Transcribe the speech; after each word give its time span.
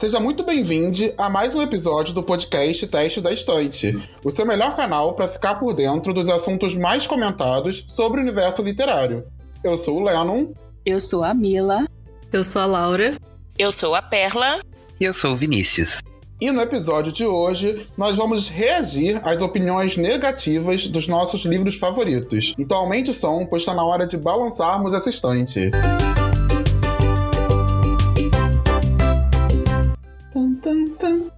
Seja 0.00 0.18
muito 0.18 0.42
bem-vindo 0.42 1.12
a 1.18 1.28
mais 1.28 1.54
um 1.54 1.60
episódio 1.60 2.14
do 2.14 2.22
podcast 2.22 2.86
Teste 2.86 3.20
da 3.20 3.34
Estante, 3.34 4.02
o 4.24 4.30
seu 4.30 4.46
melhor 4.46 4.74
canal 4.74 5.12
para 5.12 5.28
ficar 5.28 5.56
por 5.56 5.74
dentro 5.74 6.14
dos 6.14 6.30
assuntos 6.30 6.74
mais 6.74 7.06
comentados 7.06 7.84
sobre 7.86 8.18
o 8.18 8.22
universo 8.22 8.62
literário. 8.62 9.26
Eu 9.62 9.76
sou 9.76 9.98
o 9.98 10.02
Lennon. 10.02 10.54
Eu 10.86 11.02
sou 11.02 11.22
a 11.22 11.34
Mila. 11.34 11.84
Eu 12.32 12.42
sou 12.42 12.62
a 12.62 12.64
Laura. 12.64 13.14
Eu 13.58 13.70
sou 13.70 13.94
a 13.94 14.00
Perla. 14.00 14.60
E 14.98 15.04
eu 15.04 15.12
sou 15.12 15.34
o 15.34 15.36
Vinícius. 15.36 16.00
E 16.40 16.50
no 16.50 16.62
episódio 16.62 17.12
de 17.12 17.26
hoje, 17.26 17.86
nós 17.94 18.16
vamos 18.16 18.48
reagir 18.48 19.20
às 19.22 19.42
opiniões 19.42 19.98
negativas 19.98 20.86
dos 20.86 21.06
nossos 21.08 21.42
livros 21.42 21.76
favoritos. 21.76 22.54
Então 22.58 22.78
aumente 22.78 23.10
o 23.10 23.14
som, 23.14 23.44
pois 23.44 23.60
está 23.60 23.74
na 23.74 23.84
hora 23.84 24.06
de 24.06 24.16
balançarmos 24.16 24.94
essa 24.94 25.10
estante. 25.10 25.70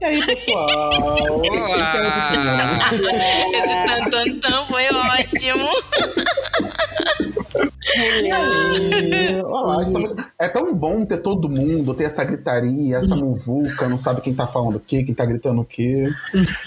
E 0.03 0.05
aí, 0.05 0.21
pessoal? 0.27 0.69
Esse 3.55 3.87
tan 3.87 4.11
tan 4.11 4.41
tan 4.41 4.65
foi 4.67 4.89
ótimo. 4.91 5.71
Aí? 7.95 9.43
Olá, 9.45 9.83
estamos... 9.83 10.15
É 10.39 10.49
tão 10.49 10.75
bom 10.75 11.05
ter 11.05 11.19
todo 11.19 11.49
mundo, 11.49 11.95
ter 11.95 12.05
essa 12.05 12.25
gritaria, 12.25 12.97
essa 12.97 13.17
muvuca, 13.17 13.89
não 13.89 13.99
sabe 13.99 14.21
quem 14.21 14.35
tá 14.35 14.47
falando 14.47 14.77
o 14.77 14.81
quê, 14.81 15.03
quem 15.05 15.15
tá 15.15 15.25
gritando 15.25 15.61
o 15.61 15.65
quê. 15.65 16.05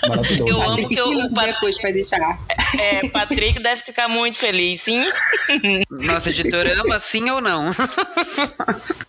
Maravilhoso. 0.07 0.51
Eu 0.51 0.61
amo 0.61 0.87
que 0.87 0.95
eu, 0.97 1.09
depois 1.33 1.79
pra 1.79 1.89
editar. 1.89 2.39
É, 2.79 3.07
Patrick 3.09 3.61
deve 3.61 3.81
ficar 3.81 4.07
muito 4.07 4.37
feliz, 4.37 4.81
sim? 4.81 5.03
Nossa 5.89 6.29
editora 6.29 6.81
ama 6.81 6.99
sim 6.99 7.29
ou 7.29 7.39
não? 7.41 7.71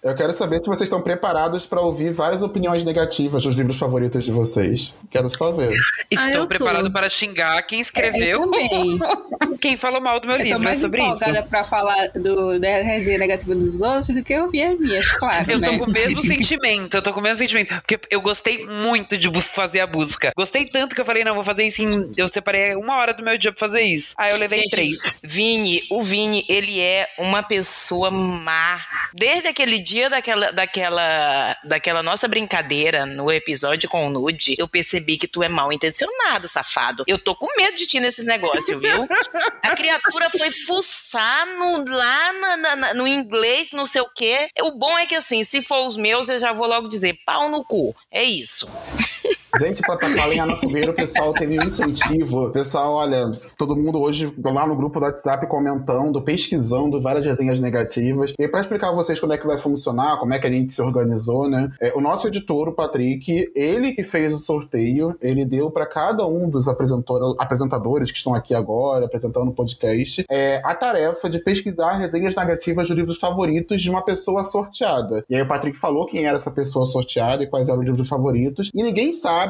Eu 0.02 0.14
quero 0.14 0.32
saber 0.32 0.60
se 0.60 0.66
vocês 0.66 0.82
estão 0.82 1.02
preparados 1.02 1.66
para 1.66 1.80
ouvir 1.80 2.12
várias 2.12 2.42
opiniões 2.42 2.84
negativas 2.84 3.42
dos 3.42 3.56
livros 3.56 3.78
favoritos 3.78 4.24
de 4.24 4.30
vocês. 4.30 4.92
Quero 5.10 5.28
só 5.30 5.50
ver. 5.52 5.76
Estou 6.10 6.42
Ah, 6.42 6.46
preparado 6.46 6.90
para 6.92 7.08
xingar 7.08 7.60
quem 7.62 7.80
escreveu. 7.80 8.42
Eu 8.42 8.50
também. 8.50 8.98
quem 9.60 9.76
falou 9.76 10.00
mal 10.00 10.20
do 10.20 10.26
meu 10.28 10.36
Eu 10.36 10.42
livro 10.44 10.58
tô 10.58 10.62
é 10.62 10.64
mais 10.64 10.80
sobre 10.80 11.00
isso. 11.02 11.08
empolgada 11.14 11.42
pra 11.48 11.64
falar 11.64 11.95
do, 12.14 12.58
da 12.58 12.82
resenha 12.82 13.18
negativa 13.18 13.54
dos 13.54 13.80
outros 13.80 14.08
do 14.08 14.22
que 14.22 14.38
ouvir 14.38 14.62
as 14.62 14.78
minhas, 14.78 15.10
claro, 15.12 15.50
Eu 15.50 15.58
né? 15.58 15.70
tô 15.70 15.78
com 15.78 15.90
o 15.90 15.92
mesmo 15.92 16.24
sentimento, 16.26 16.96
eu 16.96 17.02
tô 17.02 17.12
com 17.12 17.20
o 17.20 17.22
mesmo 17.22 17.38
sentimento. 17.38 17.68
Porque 17.80 18.00
eu 18.10 18.20
gostei 18.20 18.66
muito 18.66 19.16
de 19.16 19.30
fazer 19.42 19.80
a 19.80 19.86
busca. 19.86 20.32
Gostei 20.36 20.66
tanto 20.66 20.94
que 20.94 21.00
eu 21.00 21.04
falei, 21.04 21.24
não, 21.24 21.34
vou 21.34 21.44
fazer 21.44 21.64
isso 21.64 21.82
em. 21.82 22.12
Eu 22.16 22.28
separei 22.28 22.74
uma 22.76 22.96
hora 22.96 23.12
do 23.12 23.22
meu 23.22 23.36
dia 23.38 23.52
pra 23.52 23.68
fazer 23.68 23.82
isso. 23.82 24.14
Aí 24.18 24.30
eu 24.30 24.38
levei 24.38 24.60
Gente, 24.60 24.70
três. 24.70 25.12
Vini, 25.22 25.82
o 25.90 26.02
Vini, 26.02 26.44
ele 26.48 26.80
é 26.80 27.08
uma 27.18 27.42
pessoa 27.42 28.10
má. 28.10 28.80
Desde 29.14 29.48
aquele 29.48 29.78
dia 29.78 30.10
daquela, 30.10 30.52
daquela, 30.52 31.56
daquela 31.64 32.02
nossa 32.02 32.28
brincadeira 32.28 33.06
no 33.06 33.30
episódio 33.30 33.88
com 33.88 34.06
o 34.06 34.10
Nude, 34.10 34.54
eu 34.58 34.68
percebi 34.68 35.16
que 35.16 35.28
tu 35.28 35.42
é 35.42 35.48
mal 35.48 35.72
intencionado, 35.72 36.48
safado. 36.48 37.04
Eu 37.06 37.18
tô 37.18 37.34
com 37.34 37.46
medo 37.56 37.76
de 37.76 37.86
ti 37.86 38.00
nesse 38.00 38.24
negócio, 38.24 38.78
viu? 38.78 39.06
A 39.62 39.74
criatura 39.74 40.30
foi 40.30 40.50
fuçar 40.50 41.46
no, 41.58 41.84
lá 41.86 42.32
na- 42.32 42.76
na- 42.76 42.94
no 42.94 43.06
inglês, 43.06 43.68
não 43.72 43.86
sei 43.86 44.00
o 44.02 44.10
quê. 44.14 44.48
O 44.62 44.72
bom 44.72 44.98
é 44.98 45.06
que 45.06 45.14
assim, 45.14 45.44
se 45.44 45.62
for 45.62 45.86
os 45.86 45.96
meus, 45.96 46.28
eu 46.28 46.38
já 46.38 46.52
vou 46.52 46.66
logo 46.66 46.88
dizer 46.88 47.18
pau 47.24 47.48
no 47.48 47.64
cu. 47.64 47.94
É 48.10 48.22
isso. 48.22 48.66
Gente, 49.60 49.82
pra 49.82 49.96
tacar 49.96 50.28
lenha 50.28 50.46
na 50.46 50.56
fogueira, 50.56 50.90
o 50.90 50.94
pessoal 50.94 51.32
teve 51.32 51.58
um 51.58 51.62
incentivo. 51.62 52.46
O 52.46 52.50
pessoal, 52.50 52.94
olha, 52.94 53.30
todo 53.56 53.76
mundo 53.76 54.00
hoje 54.00 54.32
lá 54.44 54.66
no 54.66 54.76
grupo 54.76 54.98
do 55.00 55.06
WhatsApp 55.06 55.46
comentando, 55.46 56.20
pesquisando 56.22 57.00
várias 57.00 57.24
resenhas 57.24 57.60
negativas. 57.60 58.32
E 58.38 58.48
pra 58.48 58.60
explicar 58.60 58.90
a 58.90 58.94
vocês 58.94 59.18
como 59.20 59.32
é 59.32 59.38
que 59.38 59.46
vai 59.46 59.58
funcionar, 59.58 60.18
como 60.18 60.34
é 60.34 60.38
que 60.38 60.46
a 60.46 60.50
gente 60.50 60.72
se 60.72 60.82
organizou, 60.82 61.48
né? 61.48 61.70
é, 61.80 61.92
o 61.94 62.00
nosso 62.00 62.26
editor, 62.28 62.68
o 62.68 62.72
Patrick, 62.72 63.50
ele 63.54 63.92
que 63.92 64.02
fez 64.02 64.34
o 64.34 64.38
sorteio, 64.38 65.16
ele 65.20 65.44
deu 65.44 65.70
pra 65.70 65.86
cada 65.86 66.26
um 66.26 66.48
dos 66.48 66.66
apresentadores 66.68 68.10
que 68.10 68.18
estão 68.18 68.34
aqui 68.34 68.54
agora, 68.54 69.06
apresentando 69.06 69.48
o 69.48 69.54
podcast, 69.54 70.24
é, 70.30 70.60
a 70.64 70.74
tarefa 70.74 71.28
de 71.30 71.38
pesquisar 71.38 71.96
resenhas 71.96 72.34
negativas 72.34 72.88
dos 72.88 72.96
livros 72.96 73.18
favoritos 73.18 73.82
de 73.82 73.90
uma 73.90 74.04
pessoa 74.04 74.44
sorteada. 74.44 75.24
E 75.28 75.36
aí 75.36 75.42
o 75.42 75.48
Patrick 75.48 75.78
falou 75.78 76.06
quem 76.06 76.26
era 76.26 76.38
essa 76.38 76.50
pessoa 76.50 76.86
sorteada 76.86 77.42
e 77.42 77.46
quais 77.46 77.68
eram 77.68 77.80
os 77.80 77.86
livros 77.86 78.08
favoritos. 78.08 78.70
E 78.74 78.82
ninguém 78.82 79.12
sabe 79.12 79.45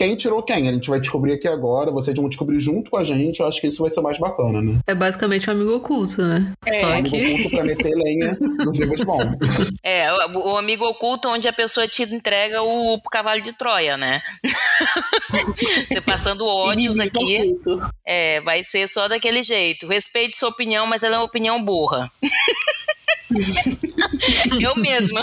quem 0.00 0.16
tirou 0.16 0.42
quem. 0.42 0.66
A 0.66 0.72
gente 0.72 0.88
vai 0.88 0.98
descobrir 0.98 1.34
aqui 1.34 1.46
agora, 1.46 1.90
vocês 1.90 2.16
vão 2.16 2.26
descobrir 2.26 2.58
junto 2.58 2.90
com 2.90 2.96
a 2.96 3.04
gente. 3.04 3.40
Eu 3.40 3.46
acho 3.46 3.60
que 3.60 3.66
isso 3.66 3.82
vai 3.82 3.90
ser 3.90 4.00
o 4.00 4.02
mais 4.02 4.18
bacana, 4.18 4.62
né? 4.62 4.78
É 4.86 4.94
basicamente 4.94 5.50
um 5.50 5.52
amigo 5.52 5.76
oculto, 5.76 6.22
né? 6.22 6.54
É. 6.64 6.80
Só 6.80 6.86
Amigo 6.94 7.10
que. 7.10 7.34
oculto 7.34 7.50
pra 7.50 7.64
meter 7.64 7.94
lenha 7.94 8.34
nos 8.64 8.78
livros 8.78 9.02
bons. 9.02 9.36
É, 9.84 10.10
o, 10.10 10.52
o 10.52 10.56
amigo 10.56 10.86
oculto 10.86 11.28
onde 11.28 11.46
a 11.46 11.52
pessoa 11.52 11.86
te 11.86 12.02
entrega 12.02 12.62
o, 12.62 12.98
cavalo 13.10 13.42
de 13.42 13.54
Troia, 13.54 13.98
né? 13.98 14.22
Você 15.92 16.00
passando 16.00 16.46
ódios 16.46 16.98
aqui, 16.98 17.36
oculto. 17.42 17.92
é, 18.06 18.40
vai 18.40 18.64
ser 18.64 18.88
só 18.88 19.06
daquele 19.06 19.42
jeito. 19.42 19.86
Respeite 19.86 20.38
sua 20.38 20.48
opinião, 20.48 20.86
mas 20.86 21.02
ela 21.02 21.16
é 21.16 21.18
uma 21.18 21.26
opinião 21.26 21.62
burra. 21.62 22.10
Eu 24.60 24.74
mesma. 24.76 25.20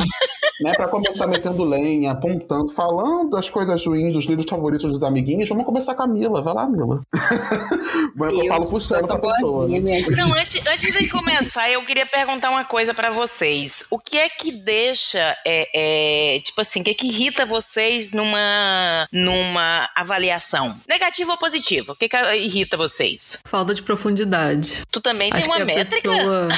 né? 0.63 0.72
Pra 0.73 0.88
começar 0.88 1.28
metendo 1.28 1.63
lenha, 1.63 2.12
apontando, 2.12 2.72
falando 2.73 3.35
as 3.38 3.50
coisas 3.50 3.85
ruins 3.85 4.13
dos 4.13 4.25
livros 4.25 4.45
favoritos 4.50 4.91
dos 4.91 5.03
amiguinhos, 5.03 5.47
vamos 5.50 5.66
começar 5.66 5.94
com 5.95 6.03
a 6.03 6.07
Mila. 6.07 6.41
Vai 6.41 6.53
lá, 6.53 6.68
Mila. 6.68 7.00
É 7.13 8.29
que 8.29 8.35
eu 8.40 8.44
Eu 8.44 8.47
falo 8.47 8.69
puxando 8.69 9.07
pra 9.07 9.19
tão 9.19 9.29
pessoa. 9.29 9.69
gente. 9.69 10.12
Não, 10.12 10.34
antes, 10.34 10.66
antes 10.66 10.97
de 10.97 11.09
começar, 11.09 11.69
eu 11.69 11.84
queria 11.85 12.06
perguntar 12.06 12.50
uma 12.50 12.63
coisa 12.66 12.94
pra 12.94 13.09
vocês. 13.12 13.85
O 13.91 14.00
que 14.00 14.17
é 14.17 14.29
que 14.29 14.51
deixa, 14.51 15.35
é, 15.46 16.35
é, 16.35 16.40
tipo 16.40 16.59
assim, 16.62 16.81
o 16.81 16.84
que 16.84 16.90
é 16.91 16.94
que 16.94 17.07
irrita 17.07 17.46
vocês 17.46 18.12
numa, 18.12 19.07
numa 19.12 19.90
avaliação? 19.96 20.79
Negativo 20.88 21.31
ou 21.31 21.38
positivo? 21.38 21.91
O 21.91 21.96
que, 21.96 22.09
que 22.09 22.17
irrita 22.35 22.75
vocês? 22.78 23.40
Falta 23.46 23.73
de 23.73 23.84
profundidade. 23.84 24.84
Tu 24.91 25.00
também 25.01 25.29
Acho 25.31 25.41
tem 25.41 25.50
uma 25.50 25.57
que 25.57 25.62
a 25.62 25.66
métrica? 25.66 26.09
pessoa. 26.09 26.47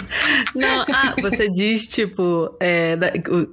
Não, 0.55 0.85
ah, 0.93 1.15
você 1.21 1.49
diz, 1.49 1.87
tipo, 1.87 2.55
é, 2.59 2.95
da, 2.95 3.07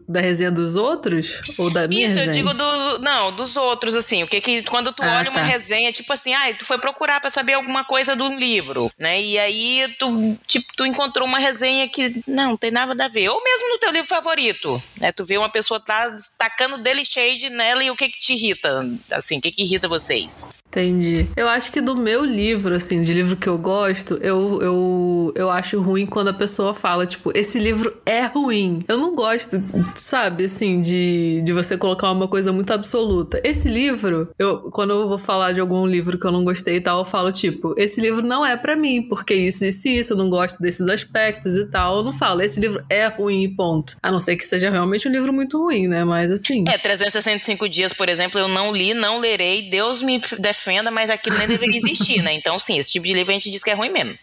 da 0.09 0.21
resenha 0.21 0.51
dos 0.51 0.77
outros? 0.77 1.41
Ou 1.59 1.71
da 1.71 1.87
minha 1.87 2.07
Isso, 2.07 2.19
eu 2.19 2.27
resenha? 2.27 2.33
digo 2.35 2.55
do. 2.55 2.99
Não, 2.99 3.33
dos 3.33 3.57
outros, 3.57 3.95
assim. 3.95 4.23
O 4.23 4.27
que 4.27 4.41
que. 4.41 4.63
Quando 4.65 4.93
tu 4.93 5.03
Ah, 5.03 5.19
olha 5.19 5.31
uma 5.31 5.41
tá. 5.41 5.47
resenha, 5.47 5.93
tipo 5.93 6.13
assim, 6.13 6.35
ah, 6.35 6.53
tu 6.59 6.65
foi 6.65 6.79
procurar 6.79 7.21
pra 7.21 7.31
saber 7.31 7.55
alguma 7.55 7.85
coisa 7.85 8.15
do 8.17 8.29
livro, 8.35 8.91
né? 8.99 9.21
E 9.21 9.39
aí 9.39 9.95
tu, 9.99 10.37
tipo, 10.47 10.67
tu 10.77 10.85
encontrou 10.87 11.27
uma 11.27 11.39
resenha 11.39 11.89
que 11.89 12.23
não, 12.27 12.57
tem 12.57 12.71
nada 12.71 13.05
a 13.05 13.09
ver. 13.09 13.29
Ou 13.29 13.43
mesmo 13.43 13.69
no 13.71 13.79
teu 13.79 13.93
livro 13.93 14.09
favorito, 14.09 14.83
né? 15.01 15.13
Tu 15.13 15.25
vê 15.25 15.39
uma 15.39 15.49
pessoa 15.49 15.79
tá 15.81 16.15
tacando 16.39 16.79
dele 16.79 17.05
shade 17.05 17.51
nela 17.51 17.83
e 17.85 17.91
o 17.91 17.97
que 17.97 18.09
que 18.09 18.19
te 18.19 18.33
irrita? 18.35 18.89
Assim, 19.11 19.39
o 19.39 19.41
que 19.41 19.53
que 19.53 19.63
irrita 19.63 19.89
vocês? 19.89 20.49
Entendi. 20.69 21.27
Eu 21.37 21.49
acho 21.49 21.73
que 21.73 21.81
do 21.81 21.97
meu 21.97 22.25
livro, 22.25 22.75
assim, 22.75 23.01
de 23.03 23.13
livro 23.15 23.37
que 23.37 23.49
eu 23.49 23.57
gosto, 23.57 24.15
eu, 24.23 24.61
eu, 24.61 25.33
eu 25.35 25.51
acho 25.51 25.81
ruim 25.81 26.05
quando 26.05 26.29
a 26.29 26.33
pessoa 26.33 26.48
fala, 26.75 27.07
tipo, 27.07 27.33
esse 27.37 27.59
livro 27.59 27.97
é 28.07 28.27
ruim. 28.27 28.85
Eu 28.89 28.99
não 28.99 29.15
gosto, 29.15 29.63
sabe, 29.95 30.45
assim, 30.45 30.81
de, 30.81 31.43
de 31.43 31.53
você 31.53 31.77
colocar 31.77 32.11
uma 32.11 32.29
coisa 32.29 32.53
muito 32.53 32.73
absoluta. 32.73 33.41
Esse 33.45 33.69
livro, 33.69 34.31
eu, 34.39 34.71
quando 34.71 34.91
eu 34.91 35.09
vou 35.09 35.19
falar 35.19 35.53
de 35.53 35.61
algum 35.61 35.87
livro 35.87 36.19
que 36.19 36.27
eu 36.27 36.33
não 36.33 36.45
gostei 36.45 36.77
e 36.77 36.81
tal, 36.81 37.01
eu 37.01 37.05
falo, 37.05 37.33
tipo, 37.33 37.75
esse 37.77 38.01
livro 38.01 38.23
não 38.23 38.45
é 38.45 38.57
pra 38.57 38.77
mim, 38.77 39.03
porque 39.03 39.35
isso, 39.35 39.65
isso 39.65 39.89
isso, 39.89 40.13
eu 40.13 40.17
não 40.17 40.29
gosto 40.31 40.61
desses 40.61 40.87
aspectos 40.89 41.57
e 41.57 41.67
tal. 41.67 41.99
Eu 41.99 42.03
não 42.03 42.13
falo, 42.13 42.43
esse 42.43 42.61
livro 42.61 42.85
é 42.89 43.07
ruim 43.07 43.55
ponto. 43.55 43.97
A 44.03 44.11
não 44.11 44.21
ser 44.21 44.37
que 44.37 44.45
seja 44.45 44.71
realmente 44.71 45.09
um 45.09 45.13
livro 45.13 45.33
muito 45.33 45.59
ruim, 45.59 45.87
né? 45.89 46.05
Mas 46.05 46.31
assim. 46.31 46.65
É, 46.69 46.79
365 46.79 47.69
dias, 47.69 47.93
por 47.93 48.09
exemplo, 48.09 48.39
eu 48.39 48.49
não 48.49 48.73
li, 48.73 48.95
não 48.95 49.19
lerei, 49.19 49.69
Deus 49.71 50.03
me 50.03 50.21
defenda, 50.39 50.91
mas 50.91 51.11
aquilo 51.11 51.37
nem 51.39 51.49
deveria 51.49 51.77
existir, 51.77 52.23
né? 52.23 52.33
Então, 52.35 52.59
sim, 52.59 52.79
esse 52.79 52.91
tipo 52.91 53.07
de 53.07 53.15
livro 53.15 53.31
a 53.31 53.35
gente 53.35 53.51
diz 53.51 53.63
que 53.63 53.71
é 53.71 53.75
ruim 53.75 53.91
mesmo. 53.91 54.15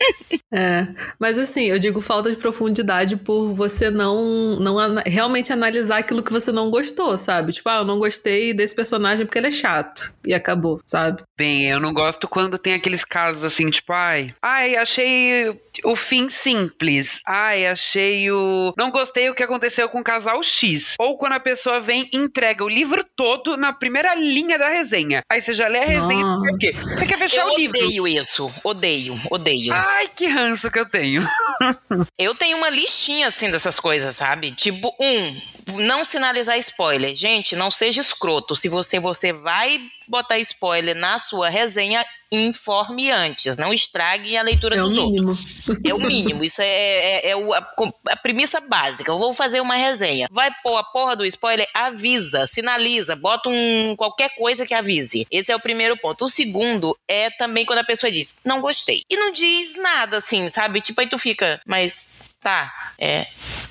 É, 0.52 0.88
mas 1.16 1.38
assim, 1.38 1.66
eu 1.66 1.78
digo 1.78 2.00
falta 2.00 2.28
de 2.28 2.36
profundidade 2.36 3.16
por 3.16 3.52
você 3.54 3.88
não, 3.88 4.56
não 4.56 4.76
realmente 5.06 5.52
analisar 5.52 5.98
aquilo 5.98 6.24
que 6.24 6.32
você 6.32 6.50
não 6.50 6.70
gostou, 6.72 7.16
sabe? 7.16 7.52
Tipo, 7.52 7.68
ah, 7.68 7.76
eu 7.78 7.84
não 7.84 8.00
gostei 8.00 8.52
desse 8.52 8.74
personagem 8.74 9.24
porque 9.24 9.38
ele 9.38 9.46
é 9.46 9.52
chato. 9.52 10.12
E 10.26 10.34
acabou, 10.34 10.80
sabe? 10.84 11.22
Bem, 11.38 11.70
eu 11.70 11.78
não 11.78 11.94
gosto 11.94 12.26
quando 12.26 12.58
tem 12.58 12.74
aqueles 12.74 13.04
casos 13.04 13.44
assim, 13.44 13.70
tipo, 13.70 13.92
ai, 13.92 14.34
ai, 14.42 14.74
achei 14.74 15.56
o 15.84 15.94
fim 15.94 16.28
simples. 16.28 17.20
Ai, 17.24 17.66
achei 17.68 18.28
o. 18.32 18.74
Não 18.76 18.90
gostei 18.90 19.30
o 19.30 19.34
que 19.36 19.44
aconteceu 19.44 19.88
com 19.88 20.00
o 20.00 20.04
casal 20.04 20.42
X. 20.42 20.96
Ou 20.98 21.16
quando 21.16 21.34
a 21.34 21.40
pessoa 21.40 21.78
vem 21.78 22.10
e 22.12 22.16
entrega 22.16 22.64
o 22.64 22.68
livro 22.68 23.04
todo 23.14 23.56
na 23.56 23.72
primeira 23.72 24.16
linha 24.16 24.58
da 24.58 24.68
resenha. 24.68 25.22
Aí 25.30 25.40
você 25.40 25.54
já 25.54 25.68
lê 25.68 25.78
a 25.78 25.86
resenha 25.86 26.20
e 26.22 26.38
por 26.50 26.58
quê? 26.58 26.66
Nossa. 26.66 26.96
Você 26.96 27.06
quer 27.06 27.18
fechar 27.18 27.42
Eu 27.42 27.52
o 27.52 27.56
livro. 27.56 27.78
odeio 27.78 28.08
isso. 28.08 28.52
Odeio, 28.64 29.20
odeio. 29.30 29.72
Ai, 29.92 30.08
que 30.08 30.26
ranço 30.26 30.70
que 30.70 30.78
eu 30.78 30.86
tenho. 30.86 31.26
Eu 32.18 32.34
tenho 32.34 32.56
uma 32.56 32.70
listinha 32.70 33.28
assim 33.28 33.50
dessas 33.50 33.78
coisas, 33.78 34.16
sabe? 34.16 34.50
Tipo, 34.52 34.94
um, 34.98 35.40
Não 35.82 36.04
sinalizar 36.04 36.58
spoiler. 36.58 37.14
Gente, 37.14 37.54
não 37.54 37.70
seja 37.70 38.00
escroto. 38.00 38.54
Se 38.56 38.68
você, 38.68 38.98
você 38.98 39.32
vai 39.32 39.80
botar 40.10 40.38
spoiler 40.38 40.94
na 40.96 41.18
sua 41.18 41.48
resenha, 41.48 42.04
informe 42.32 43.10
antes, 43.10 43.56
não 43.58 43.72
estrague 43.72 44.36
a 44.36 44.42
leitura 44.42 44.76
É 44.76 44.82
o 44.82 44.86
dos 44.88 44.98
mínimo. 44.98 45.28
outros. 45.30 45.46
É 45.84 45.94
o 45.94 45.98
mínimo, 45.98 46.44
isso 46.44 46.60
é, 46.62 46.66
é, 46.66 47.28
é 47.30 47.36
o- 47.36 47.52
a, 47.52 47.66
a 48.10 48.16
premissa 48.16 48.60
básica. 48.60 49.10
Eu 49.10 49.18
vou 49.18 49.32
fazer 49.32 49.60
uma 49.60 49.74
resenha. 49.74 50.28
Vai 50.30 50.50
pôr 50.62 50.76
a 50.76 50.84
porra 50.84 51.16
do 51.16 51.24
spoiler, 51.26 51.66
avisa, 51.74 52.46
sinaliza, 52.46 53.16
bota 53.16 53.48
um 53.48 53.94
qualquer 53.96 54.30
coisa 54.36 54.64
que 54.66 54.74
avise. 54.74 55.26
Esse 55.30 55.50
é 55.50 55.56
o 55.56 55.60
primeiro 55.60 55.96
ponto. 55.96 56.24
O 56.24 56.28
segundo 56.28 56.96
é 57.08 57.30
também 57.30 57.64
quando 57.64 57.80
a 57.80 57.84
pessoa 57.84 58.10
diz, 58.10 58.36
não 58.44 58.60
gostei. 58.60 59.02
E 59.10 59.16
não 59.16 59.32
diz 59.32 59.74
nada 59.76 60.18
assim, 60.18 60.48
sabe? 60.50 60.80
Tipo, 60.80 61.00
aí 61.00 61.08
tu 61.08 61.18
fica, 61.18 61.60
mas 61.66 62.20
tá, 62.40 62.92
é, 62.98 63.26